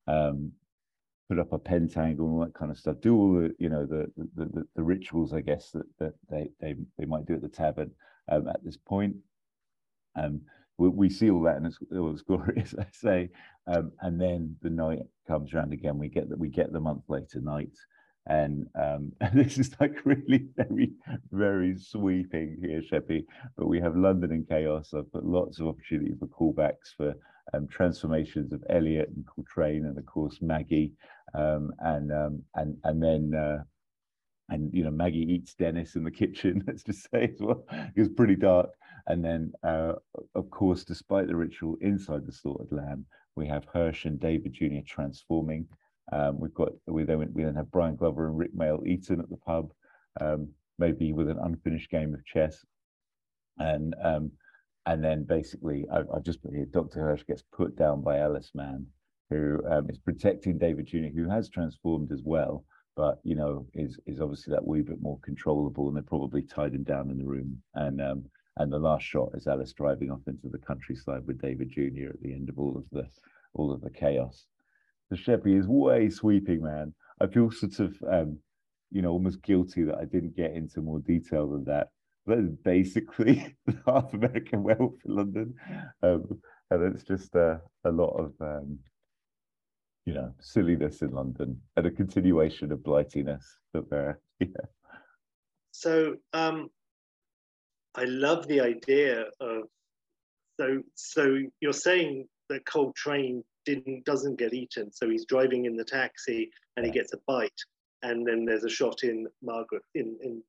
Um, 0.06 0.52
put 1.28 1.38
up 1.38 1.52
a 1.52 1.58
pentangle 1.58 2.20
and 2.20 2.32
all 2.32 2.40
that 2.40 2.54
kind 2.54 2.72
of 2.72 2.78
stuff. 2.78 2.96
Do 3.00 3.16
all 3.16 3.34
the 3.34 3.54
you 3.58 3.68
know 3.68 3.86
the 3.86 4.10
the, 4.16 4.44
the, 4.46 4.64
the 4.74 4.82
rituals, 4.82 5.32
I 5.32 5.40
guess 5.40 5.70
that, 5.70 5.86
that 5.98 6.14
they, 6.28 6.50
they 6.60 6.74
they 6.98 7.04
might 7.04 7.26
do 7.26 7.34
at 7.34 7.42
the 7.42 7.48
tavern 7.48 7.92
um, 8.30 8.48
at 8.48 8.64
this 8.64 8.76
point. 8.76 9.16
Um, 10.16 10.42
we, 10.76 10.88
we, 10.88 11.10
see 11.10 11.30
all 11.30 11.42
that 11.42 11.56
and 11.56 11.66
it's, 11.66 11.78
it 11.92 11.98
was 11.98 12.22
glorious, 12.26 12.74
I 12.78 12.86
say. 12.92 13.28
Um, 13.66 13.92
and 14.00 14.20
then 14.20 14.56
the 14.62 14.70
night 14.70 15.00
comes 15.28 15.54
around 15.54 15.72
again. 15.72 15.98
We 15.98 16.08
get 16.08 16.28
that 16.30 16.38
we 16.38 16.48
get 16.48 16.72
the 16.72 16.80
month 16.80 17.04
later 17.08 17.40
night. 17.40 17.76
And, 18.26 18.66
um, 18.74 19.12
this 19.34 19.58
is 19.58 19.74
like 19.80 20.04
really 20.04 20.46
very, 20.56 20.92
very 21.32 21.76
sweeping 21.78 22.58
here, 22.60 22.82
Sheppy. 22.82 23.24
But 23.56 23.68
we 23.68 23.80
have 23.80 23.96
London 23.96 24.32
in 24.32 24.44
chaos. 24.44 24.92
I've 24.94 25.12
put 25.12 25.24
lots 25.24 25.60
of 25.60 25.66
opportunity 25.66 26.14
for 26.18 26.26
callbacks 26.26 26.94
for 26.96 27.14
um, 27.54 27.66
transformations 27.68 28.52
of 28.52 28.62
Elliot 28.68 29.10
and 29.14 29.26
Coltrane, 29.26 29.86
and 29.86 29.98
of 29.98 30.06
course 30.06 30.38
Maggie, 30.40 30.92
um, 31.34 31.72
and 31.80 32.12
um, 32.12 32.42
and 32.54 32.76
and 32.84 33.02
then 33.02 33.34
uh, 33.34 33.62
and 34.50 34.72
you 34.72 34.84
know 34.84 34.90
Maggie 34.90 35.32
eats 35.32 35.54
Dennis 35.54 35.96
in 35.96 36.04
the 36.04 36.10
kitchen. 36.10 36.62
Let's 36.66 36.82
just 36.82 37.08
say 37.10 37.30
as 37.34 37.40
well, 37.40 37.64
it 37.72 37.98
was 37.98 38.08
pretty 38.08 38.36
dark. 38.36 38.70
And 39.06 39.24
then, 39.24 39.52
uh, 39.64 39.94
of 40.34 40.50
course, 40.50 40.84
despite 40.84 41.26
the 41.26 41.36
ritual 41.36 41.76
inside 41.80 42.26
the 42.26 42.32
slaughtered 42.32 42.70
lamb, 42.70 43.06
we 43.34 43.46
have 43.48 43.64
Hirsch 43.72 44.04
and 44.04 44.20
David 44.20 44.52
Jr. 44.52 44.84
transforming. 44.86 45.66
Um, 46.12 46.40
we've 46.40 46.54
got 46.54 46.72
we 46.86 47.04
then 47.04 47.30
we 47.32 47.44
then 47.44 47.54
have 47.54 47.70
Brian 47.70 47.96
Glover 47.96 48.28
and 48.28 48.38
Rik 48.38 48.54
Mayall 48.54 48.86
Eaton 48.86 49.20
at 49.20 49.30
the 49.30 49.36
pub, 49.36 49.72
um, 50.20 50.48
maybe 50.78 51.12
with 51.12 51.28
an 51.28 51.38
unfinished 51.42 51.90
game 51.90 52.14
of 52.14 52.24
chess, 52.24 52.64
and 53.58 53.94
um, 54.02 54.32
and 54.86 55.02
then 55.04 55.24
basically 55.24 55.86
I, 55.92 55.98
have 55.98 56.24
just 56.24 56.42
put 56.42 56.52
here 56.52 56.66
Dr. 56.66 57.00
Hirsch 57.00 57.24
gets 57.26 57.44
put 57.52 57.76
down 57.76 58.02
by 58.02 58.18
Alice 58.18 58.50
Mann, 58.54 58.86
who 59.30 59.60
um, 59.70 59.88
is 59.88 59.98
protecting 59.98 60.58
David 60.58 60.86
Jr., 60.86 61.14
who 61.14 61.28
has 61.28 61.48
transformed 61.48 62.10
as 62.12 62.22
well, 62.24 62.64
but 62.96 63.20
you 63.22 63.36
know 63.36 63.66
is 63.74 63.98
is 64.06 64.20
obviously 64.20 64.52
that 64.52 64.66
wee 64.66 64.82
bit 64.82 65.00
more 65.00 65.18
controllable, 65.22 65.88
and 65.88 65.96
they're 65.96 66.02
probably 66.02 66.42
tied 66.42 66.74
him 66.74 66.82
down 66.82 67.10
in 67.10 67.18
the 67.18 67.24
room. 67.24 67.62
And 67.74 68.00
um, 68.00 68.24
and 68.56 68.72
the 68.72 68.78
last 68.78 69.04
shot 69.04 69.30
is 69.34 69.46
Alice 69.46 69.72
driving 69.72 70.10
off 70.10 70.26
into 70.26 70.48
the 70.48 70.58
countryside 70.58 71.26
with 71.26 71.40
David 71.40 71.70
Jr. 71.70 72.10
at 72.10 72.20
the 72.20 72.34
end 72.34 72.48
of 72.48 72.58
all 72.58 72.76
of 72.76 72.84
the 72.90 73.06
all 73.54 73.72
of 73.72 73.80
the 73.80 73.90
chaos. 73.90 74.46
The 75.10 75.16
Sheppy 75.16 75.58
is 75.58 75.66
way 75.66 76.08
sweeping, 76.10 76.62
man. 76.62 76.94
I 77.20 77.26
feel 77.26 77.50
sort 77.50 77.78
of 77.80 77.96
um, 78.10 78.38
you 78.90 79.02
know 79.02 79.10
almost 79.10 79.42
guilty 79.42 79.84
that 79.84 79.98
I 79.98 80.04
didn't 80.04 80.36
get 80.36 80.52
into 80.52 80.80
more 80.80 81.00
detail 81.00 81.48
than 81.50 81.64
that. 81.64 81.88
That 82.26 82.38
is 82.38 82.54
basically 82.64 83.56
half 83.86 84.12
American 84.14 84.62
wealth 84.62 84.94
in 85.04 85.14
London, 85.14 85.54
um, 86.02 86.40
and 86.70 86.94
it's 86.94 87.04
just 87.04 87.34
uh, 87.34 87.58
a 87.84 87.90
lot 87.90 88.12
of 88.16 88.32
um, 88.40 88.78
you 90.06 90.14
know, 90.14 90.34
silliness 90.40 91.02
in 91.02 91.10
London 91.10 91.60
and 91.76 91.86
a 91.86 91.90
continuation 91.90 92.72
of 92.72 92.82
blightiness 92.82 93.44
that 93.74 93.88
there. 93.90 94.20
Yeah. 94.40 94.66
So 95.72 96.16
um, 96.32 96.70
I 97.94 98.04
love 98.04 98.48
the 98.48 98.62
idea 98.62 99.24
of 99.38 99.64
so 100.58 100.82
so 100.94 101.36
you're 101.60 101.74
saying 101.74 102.26
that 102.48 102.64
Coltrane 102.64 103.44
didn't 103.64 104.04
doesn't 104.04 104.38
get 104.38 104.54
eaten, 104.54 104.92
so 104.92 105.08
he's 105.08 105.24
driving 105.26 105.64
in 105.64 105.76
the 105.76 105.84
taxi 105.84 106.50
and 106.76 106.86
he 106.86 106.92
gets 106.92 107.12
a 107.12 107.18
bite, 107.26 107.60
and 108.02 108.26
then 108.26 108.44
there's 108.44 108.64
a 108.64 108.68
shot 108.68 109.02
in 109.02 109.26
Margaret 109.42 109.82
in 109.94 110.16
in 110.22 110.42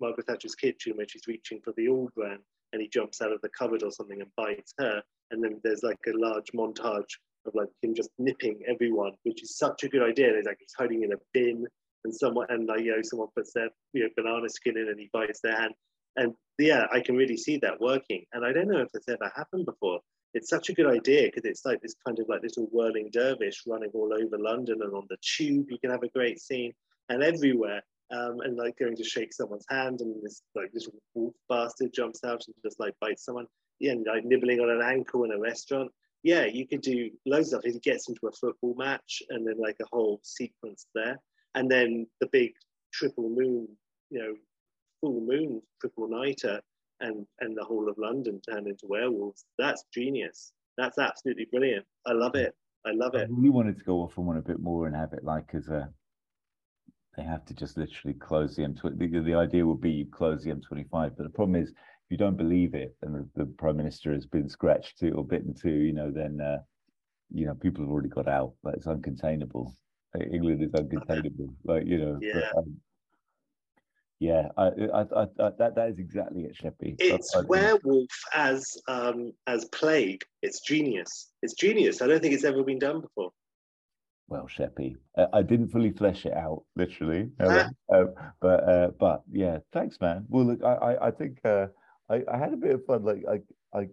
Margaret 0.00 0.26
Thatcher's 0.26 0.54
kitchen 0.54 0.96
where 0.96 1.06
she's 1.08 1.26
reaching 1.26 1.60
for 1.60 1.72
the 1.76 1.88
All-Bran 1.88 2.38
and 2.72 2.82
he 2.82 2.88
jumps 2.88 3.20
out 3.20 3.32
of 3.32 3.40
the 3.40 3.48
cupboard 3.48 3.82
or 3.82 3.90
something 3.90 4.20
and 4.20 4.30
bites 4.36 4.74
her, 4.78 5.02
and 5.30 5.42
then 5.42 5.60
there's 5.64 5.82
like 5.82 5.98
a 6.06 6.16
large 6.16 6.52
montage 6.54 7.18
of 7.46 7.54
like 7.54 7.68
him 7.82 7.94
just 7.94 8.10
nipping 8.18 8.60
everyone, 8.68 9.12
which 9.24 9.42
is 9.42 9.56
such 9.56 9.84
a 9.84 9.88
good 9.88 10.02
idea. 10.02 10.34
It's 10.34 10.46
like 10.46 10.58
he's 10.60 10.74
hiding 10.76 11.02
in 11.02 11.12
a 11.12 11.16
bin 11.32 11.66
and 12.04 12.14
someone 12.14 12.46
and 12.50 12.66
like 12.66 12.80
you 12.80 12.94
know 12.94 13.02
someone 13.02 13.28
puts 13.36 13.52
their 13.52 13.68
you 13.92 14.04
know 14.04 14.08
banana 14.16 14.48
skin 14.48 14.76
in 14.76 14.88
and 14.88 15.00
he 15.00 15.10
bites 15.12 15.40
their 15.40 15.56
hand. 15.56 15.74
And 16.16 16.34
yeah, 16.58 16.86
I 16.92 17.00
can 17.00 17.16
really 17.16 17.36
see 17.36 17.58
that 17.58 17.80
working. 17.80 18.24
And 18.32 18.44
I 18.44 18.52
don't 18.52 18.68
know 18.68 18.80
if 18.80 18.88
it's 18.94 19.08
ever 19.08 19.30
happened 19.34 19.66
before. 19.66 20.00
It's 20.38 20.50
such 20.50 20.70
a 20.70 20.72
good 20.72 20.86
idea 20.86 21.24
because 21.24 21.44
it's 21.44 21.64
like 21.64 21.80
this 21.80 21.94
kind 22.06 22.18
of 22.18 22.28
like 22.28 22.42
little 22.42 22.66
whirling 22.72 23.10
dervish 23.12 23.62
running 23.66 23.90
all 23.94 24.12
over 24.12 24.38
London 24.38 24.80
and 24.82 24.94
on 24.94 25.06
the 25.10 25.18
tube. 25.20 25.66
You 25.70 25.78
can 25.78 25.90
have 25.90 26.02
a 26.02 26.08
great 26.08 26.40
scene 26.40 26.72
and 27.08 27.22
everywhere. 27.22 27.82
Um, 28.10 28.40
and 28.40 28.56
like 28.56 28.78
going 28.78 28.96
to 28.96 29.04
shake 29.04 29.34
someone's 29.34 29.66
hand 29.68 30.00
and 30.00 30.14
this 30.22 30.40
like 30.54 30.70
little 30.72 30.94
wolf 31.12 31.34
bastard 31.50 31.92
jumps 31.92 32.24
out 32.24 32.42
and 32.46 32.54
just 32.64 32.80
like 32.80 32.94
bites 33.02 33.26
someone. 33.26 33.46
Yeah, 33.80 33.92
and 33.92 34.06
like 34.06 34.24
nibbling 34.24 34.60
on 34.60 34.70
an 34.70 34.80
ankle 34.80 35.24
in 35.24 35.32
a 35.32 35.38
restaurant 35.38 35.90
yeah, 36.22 36.44
you 36.46 36.66
could 36.66 36.82
do 36.82 37.10
loads 37.26 37.52
of 37.52 37.60
stuff. 37.60 37.72
He 37.72 37.78
gets 37.78 38.08
into 38.08 38.26
a 38.26 38.32
football 38.32 38.74
match 38.76 39.22
and 39.30 39.46
then 39.46 39.56
like 39.58 39.76
a 39.80 39.86
whole 39.92 40.20
sequence 40.22 40.86
there. 40.94 41.18
And 41.54 41.70
then 41.70 42.06
the 42.20 42.28
big 42.32 42.52
triple 42.92 43.30
moon, 43.30 43.68
you 44.10 44.18
know, 44.18 44.34
full 45.00 45.20
moon 45.20 45.62
triple 45.80 46.08
nighter 46.08 46.60
and 47.00 47.26
and 47.40 47.56
the 47.56 47.64
whole 47.64 47.88
of 47.88 47.96
London 47.98 48.40
turned 48.40 48.66
into 48.66 48.86
werewolves. 48.86 49.44
That's 49.58 49.84
genius. 49.92 50.52
That's 50.76 50.98
absolutely 50.98 51.46
brilliant. 51.50 51.84
I 52.06 52.12
love 52.12 52.34
it. 52.34 52.54
I 52.86 52.92
love 52.92 53.14
it. 53.14 53.28
Really 53.30 53.50
wanted 53.50 53.78
to 53.78 53.84
go 53.84 54.02
off 54.02 54.18
on 54.18 54.26
one 54.26 54.36
a 54.36 54.42
bit 54.42 54.60
more 54.60 54.86
and 54.86 54.94
have 54.94 55.12
it 55.12 55.24
like 55.24 55.54
as 55.54 55.68
a 55.68 55.88
they 57.16 57.24
have 57.24 57.44
to 57.46 57.54
just 57.54 57.76
literally 57.76 58.14
close 58.14 58.54
the 58.54 58.62
M20. 58.62 58.96
The, 58.96 59.20
the 59.20 59.34
idea 59.34 59.66
would 59.66 59.80
be 59.80 59.90
you 59.90 60.06
close 60.06 60.44
the 60.44 60.52
M25, 60.52 61.16
but 61.16 61.24
the 61.24 61.30
problem 61.30 61.60
is 61.60 61.70
if 61.70 62.10
you 62.10 62.16
don't 62.16 62.36
believe 62.36 62.74
it 62.74 62.94
and 63.02 63.12
the, 63.12 63.28
the 63.34 63.44
prime 63.44 63.76
minister 63.76 64.12
has 64.12 64.24
been 64.24 64.48
scratched 64.48 64.98
to 64.98 65.10
or 65.10 65.24
bitten 65.24 65.52
to, 65.62 65.68
you 65.68 65.92
know, 65.92 66.12
then 66.12 66.40
uh, 66.40 66.58
you 67.30 67.44
know 67.46 67.54
people 67.54 67.84
have 67.84 67.90
already 67.90 68.08
got 68.08 68.28
out. 68.28 68.52
Like 68.62 68.76
it's 68.76 68.86
uncontainable. 68.86 69.74
England 70.32 70.62
is 70.62 70.70
uncontainable. 70.70 71.52
Like 71.64 71.86
you 71.86 71.98
know. 71.98 72.18
Yeah. 72.22 72.40
But, 72.54 72.58
um, 72.58 72.76
yeah, 74.20 74.48
I, 74.56 74.66
I, 74.66 75.00
I, 75.02 75.22
I, 75.22 75.50
that 75.58 75.74
that 75.76 75.88
is 75.90 75.98
exactly 75.98 76.42
it, 76.42 76.56
Sheppy. 76.56 76.96
It's 76.98 77.34
werewolf 77.46 78.10
as 78.34 78.66
um, 78.88 79.32
as 79.46 79.64
plague. 79.66 80.24
It's 80.42 80.60
genius. 80.60 81.30
It's 81.42 81.54
genius. 81.54 82.02
I 82.02 82.08
don't 82.08 82.20
think 82.20 82.34
it's 82.34 82.44
ever 82.44 82.64
been 82.64 82.80
done 82.80 83.00
before. 83.00 83.30
Well, 84.26 84.46
Sheppy, 84.46 84.96
I 85.32 85.42
didn't 85.42 85.68
fully 85.68 85.92
flesh 85.92 86.26
it 86.26 86.34
out, 86.34 86.64
literally, 86.76 87.30
uh, 87.40 87.68
but 88.40 88.68
uh, 88.68 88.88
but 88.98 89.22
yeah, 89.30 89.58
thanks, 89.72 89.98
man. 90.00 90.24
Well, 90.28 90.46
look, 90.46 90.64
I 90.64 90.74
I, 90.74 91.06
I 91.08 91.10
think 91.12 91.38
uh, 91.44 91.66
I, 92.10 92.22
I 92.30 92.36
had 92.36 92.52
a 92.52 92.56
bit 92.56 92.74
of 92.74 92.84
fun. 92.86 93.04
Like 93.04 93.22
I, 93.30 93.40
I 93.74 93.88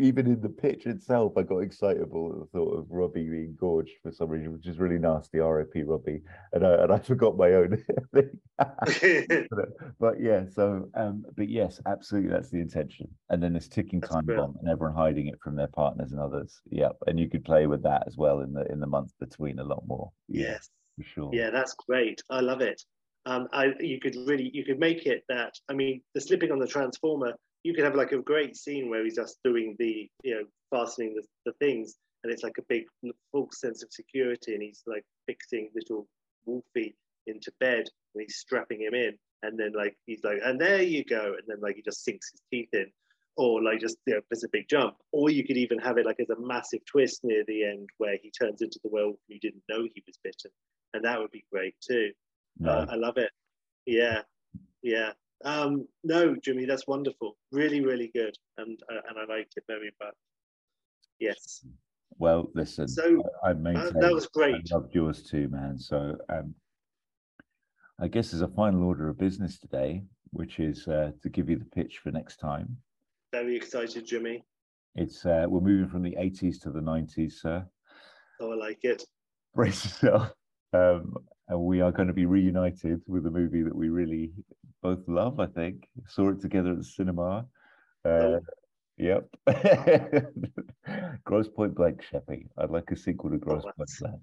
even 0.00 0.26
in 0.26 0.40
the 0.40 0.48
pitch 0.48 0.86
itself, 0.86 1.32
I 1.36 1.42
got 1.42 1.58
excitable 1.58 2.30
at 2.32 2.38
the 2.38 2.46
thought 2.46 2.78
of 2.78 2.86
Robbie 2.90 3.28
being 3.28 3.56
gorged 3.58 3.94
for 4.00 4.12
some 4.12 4.28
reason, 4.28 4.52
which 4.52 4.68
is 4.68 4.78
really 4.78 4.98
nasty. 4.98 5.40
R.I.P. 5.40 5.82
Robbie, 5.82 6.22
and 6.52 6.64
I 6.64 6.74
and 6.74 6.92
I 6.92 6.98
forgot 7.00 7.36
my 7.36 7.54
own 7.54 7.82
thing. 8.14 8.38
but, 9.98 10.20
yeah, 10.20 10.44
so 10.54 10.88
um, 10.94 11.24
but 11.36 11.48
yes, 11.48 11.80
absolutely, 11.86 12.30
that's 12.30 12.50
the 12.50 12.60
intention. 12.60 13.08
And 13.28 13.42
then 13.42 13.52
this 13.52 13.66
ticking 13.66 14.00
that's 14.00 14.12
time 14.12 14.24
brilliant. 14.24 14.54
bomb, 14.54 14.60
and 14.60 14.70
everyone 14.70 14.96
hiding 14.96 15.26
it 15.26 15.40
from 15.42 15.56
their 15.56 15.68
partners 15.68 16.12
and 16.12 16.20
others. 16.20 16.60
Yeah, 16.70 16.90
and 17.08 17.18
you 17.18 17.28
could 17.28 17.44
play 17.44 17.66
with 17.66 17.82
that 17.82 18.04
as 18.06 18.16
well 18.16 18.40
in 18.40 18.52
the 18.52 18.64
in 18.70 18.78
the 18.78 18.86
month 18.86 19.12
between 19.18 19.58
a 19.58 19.64
lot 19.64 19.82
more. 19.88 20.12
Yes, 20.28 20.70
for 20.96 21.04
sure. 21.04 21.30
Yeah, 21.32 21.50
that's 21.50 21.74
great. 21.74 22.22
I 22.30 22.40
love 22.40 22.60
it. 22.60 22.80
Um, 23.26 23.48
I, 23.52 23.72
you 23.80 23.98
could 23.98 24.14
really 24.14 24.52
you 24.54 24.64
could 24.64 24.78
make 24.78 25.04
it 25.04 25.24
that. 25.28 25.54
I 25.68 25.72
mean, 25.72 26.00
the 26.14 26.20
slipping 26.20 26.52
on 26.52 26.60
the 26.60 26.66
transformer 26.68 27.34
you 27.62 27.74
could 27.74 27.84
have 27.84 27.94
like 27.94 28.12
a 28.12 28.18
great 28.18 28.56
scene 28.56 28.88
where 28.88 29.04
he's 29.04 29.16
just 29.16 29.38
doing 29.44 29.76
the 29.78 30.08
you 30.22 30.34
know 30.34 30.44
fastening 30.70 31.14
the, 31.14 31.22
the 31.44 31.52
things 31.58 31.96
and 32.22 32.32
it's 32.32 32.42
like 32.42 32.58
a 32.58 32.64
big 32.68 32.84
full 33.32 33.48
sense 33.52 33.82
of 33.82 33.92
security 33.92 34.54
and 34.54 34.62
he's 34.62 34.82
like 34.86 35.04
fixing 35.26 35.70
little 35.74 36.08
wolfie 36.44 36.96
into 37.26 37.52
bed 37.60 37.84
and 38.14 38.22
he's 38.22 38.36
strapping 38.36 38.80
him 38.80 38.94
in 38.94 39.16
and 39.42 39.58
then 39.58 39.72
like 39.76 39.96
he's 40.06 40.22
like 40.24 40.38
and 40.44 40.60
there 40.60 40.82
you 40.82 41.04
go 41.04 41.34
and 41.34 41.42
then 41.46 41.58
like 41.60 41.76
he 41.76 41.82
just 41.82 42.04
sinks 42.04 42.30
his 42.30 42.40
teeth 42.50 42.68
in 42.72 42.86
or 43.36 43.62
like 43.62 43.80
just 43.80 43.98
you 44.06 44.14
know 44.14 44.20
there's 44.30 44.44
a 44.44 44.48
big 44.48 44.66
jump. 44.68 44.96
Or 45.12 45.30
you 45.30 45.44
could 45.44 45.58
even 45.58 45.78
have 45.78 45.98
it 45.98 46.06
like 46.06 46.20
as 46.20 46.30
a 46.30 46.40
massive 46.40 46.80
twist 46.86 47.20
near 47.22 47.44
the 47.46 47.64
end 47.64 47.88
where 47.98 48.16
he 48.22 48.30
turns 48.30 48.62
into 48.62 48.80
the 48.82 48.88
werewolf 48.90 49.18
and 49.28 49.34
you 49.34 49.40
didn't 49.40 49.62
know 49.68 49.82
he 49.82 50.02
was 50.06 50.18
bitten 50.24 50.50
and 50.94 51.04
that 51.04 51.18
would 51.18 51.30
be 51.30 51.44
great 51.52 51.74
too. 51.86 52.12
No. 52.58 52.70
uh, 52.70 52.86
i 52.90 52.94
love 52.94 53.18
it. 53.18 53.30
Yeah. 53.84 54.22
Yeah 54.82 55.12
um, 55.44 55.86
no, 56.04 56.34
Jimmy, 56.36 56.64
that's 56.64 56.86
wonderful. 56.86 57.36
Really, 57.52 57.80
really 57.80 58.10
good, 58.14 58.34
and 58.58 58.78
uh, 58.90 59.00
and 59.08 59.18
I 59.18 59.32
liked 59.32 59.54
it 59.56 59.64
very 59.68 59.92
much. 60.00 60.14
Yes. 61.18 61.64
Well, 62.18 62.50
listen. 62.54 62.88
So 62.88 63.22
I, 63.44 63.50
I 63.50 63.52
maintain 63.52 64.00
that 64.00 64.12
was 64.12 64.26
great. 64.26 64.54
I 64.54 64.74
loved 64.74 64.94
yours 64.94 65.22
too, 65.22 65.48
man. 65.48 65.78
So 65.78 66.16
um, 66.28 66.54
I 68.00 68.08
guess 68.08 68.30
there's 68.30 68.42
a 68.42 68.48
final 68.48 68.84
order 68.84 69.08
of 69.08 69.18
business 69.18 69.58
today, 69.58 70.04
which 70.30 70.58
is 70.58 70.86
uh, 70.88 71.12
to 71.22 71.28
give 71.28 71.50
you 71.50 71.58
the 71.58 71.64
pitch 71.64 71.98
for 72.02 72.10
next 72.10 72.36
time. 72.36 72.76
Very 73.32 73.56
excited, 73.56 74.06
Jimmy. 74.06 74.44
It's 74.94 75.26
uh, 75.26 75.44
we're 75.48 75.60
moving 75.60 75.88
from 75.88 76.02
the 76.02 76.16
80s 76.18 76.60
to 76.62 76.70
the 76.70 76.80
90s, 76.80 77.32
sir. 77.32 77.66
Oh, 78.40 78.52
I 78.52 78.56
like 78.56 78.78
it. 78.82 79.04
Brace 79.54 79.84
yourself. 79.84 80.32
Um, 80.72 81.14
and 81.48 81.60
we 81.60 81.80
are 81.80 81.92
going 81.92 82.08
to 82.08 82.14
be 82.14 82.26
reunited 82.26 83.00
with 83.06 83.26
a 83.26 83.30
movie 83.30 83.62
that 83.62 83.74
we 83.74 83.88
really 83.88 84.32
both 84.82 85.00
love. 85.06 85.40
I 85.40 85.46
think 85.46 85.88
saw 86.08 86.30
it 86.30 86.40
together 86.40 86.72
at 86.72 86.78
the 86.78 86.84
cinema. 86.84 87.46
Uh, 88.04 88.08
oh. 88.08 88.40
Yep. 88.98 89.28
Grosse 91.24 91.48
Pointe 91.48 91.74
Blank, 91.74 92.02
Sheppy. 92.10 92.46
I'd 92.56 92.70
like 92.70 92.90
a 92.90 92.96
sequel 92.96 93.30
to 93.30 93.36
Gross 93.36 93.62
oh, 93.66 93.72
Point 93.76 93.90
Blank. 94.00 94.20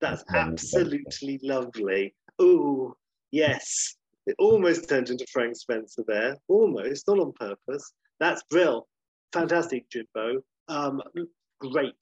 That's, 0.00 0.24
that's 0.28 0.34
absolutely 0.34 1.40
lovely. 1.42 2.14
Oh, 2.38 2.94
yes. 3.30 3.96
It 4.26 4.36
almost 4.38 4.88
turned 4.88 5.10
into 5.10 5.26
Frank 5.32 5.56
Spencer 5.56 6.04
there. 6.06 6.36
Almost, 6.48 7.08
not 7.08 7.20
on 7.20 7.32
purpose. 7.32 7.92
That's 8.18 8.42
Brill. 8.50 8.86
Fantastic, 9.32 9.88
Jimbo. 9.90 10.42
Um, 10.68 11.00
great. 11.60 11.94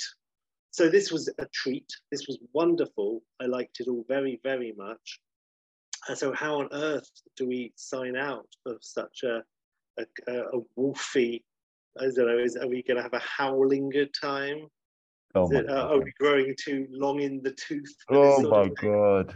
So 0.78 0.88
this 0.88 1.10
was 1.10 1.28
a 1.40 1.46
treat. 1.52 1.90
This 2.12 2.28
was 2.28 2.38
wonderful. 2.52 3.20
I 3.42 3.46
liked 3.46 3.80
it 3.80 3.88
all 3.88 4.04
very, 4.06 4.38
very 4.44 4.74
much. 4.78 5.18
And 6.06 6.16
so, 6.16 6.32
how 6.32 6.60
on 6.60 6.68
earth 6.70 7.10
do 7.36 7.48
we 7.48 7.72
sign 7.74 8.14
out 8.14 8.46
of 8.64 8.76
such 8.80 9.24
a 9.24 9.42
a, 9.98 10.04
a 10.32 10.60
wolfy? 10.78 11.42
I 11.98 12.04
don't 12.14 12.28
know. 12.28 12.38
Is 12.38 12.56
are 12.56 12.68
we 12.68 12.84
going 12.84 12.96
to 12.96 13.02
have 13.02 13.12
a 13.12 13.18
howling 13.18 13.90
good 13.90 14.14
time? 14.14 14.68
Oh 15.34 15.50
it, 15.50 15.68
uh, 15.68 15.88
are 15.88 16.00
we 16.00 16.12
growing 16.16 16.54
too 16.56 16.86
long 16.92 17.22
in 17.22 17.42
the 17.42 17.54
tooth? 17.54 17.96
Oh 18.08 18.48
my 18.48 18.68
god. 18.68 19.34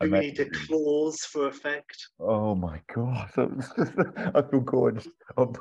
Do 0.00 0.10
we 0.10 0.18
need 0.18 0.40
Amazing. 0.40 0.66
claws 0.66 1.20
for 1.20 1.46
effect? 1.46 2.08
Oh 2.18 2.56
my 2.56 2.80
god. 2.92 3.30
I 4.34 4.42
feel 4.42 4.60
gorgeous 4.62 5.06
on 5.36 5.54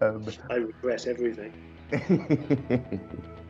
um, 0.00 0.24
I 0.50 0.54
regret 0.54 1.06
everything. 1.06 1.52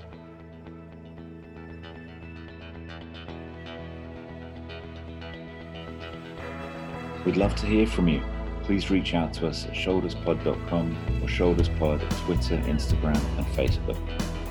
We'd 7.25 7.37
love 7.37 7.55
to 7.57 7.67
hear 7.67 7.87
from 7.87 8.09
you. 8.09 8.23
Please 8.65 8.91
reach 8.91 9.15
out 9.15 9.33
to 9.35 9.47
us 9.47 9.67
at 9.67 9.73
shoulderspod.com 9.73 10.97
or 11.23 11.29
shoulderspod 11.29 12.03
at 12.03 12.11
Twitter, 12.19 12.57
Instagram, 12.59 13.21
and 13.39 13.47
Facebook. 13.49 14.42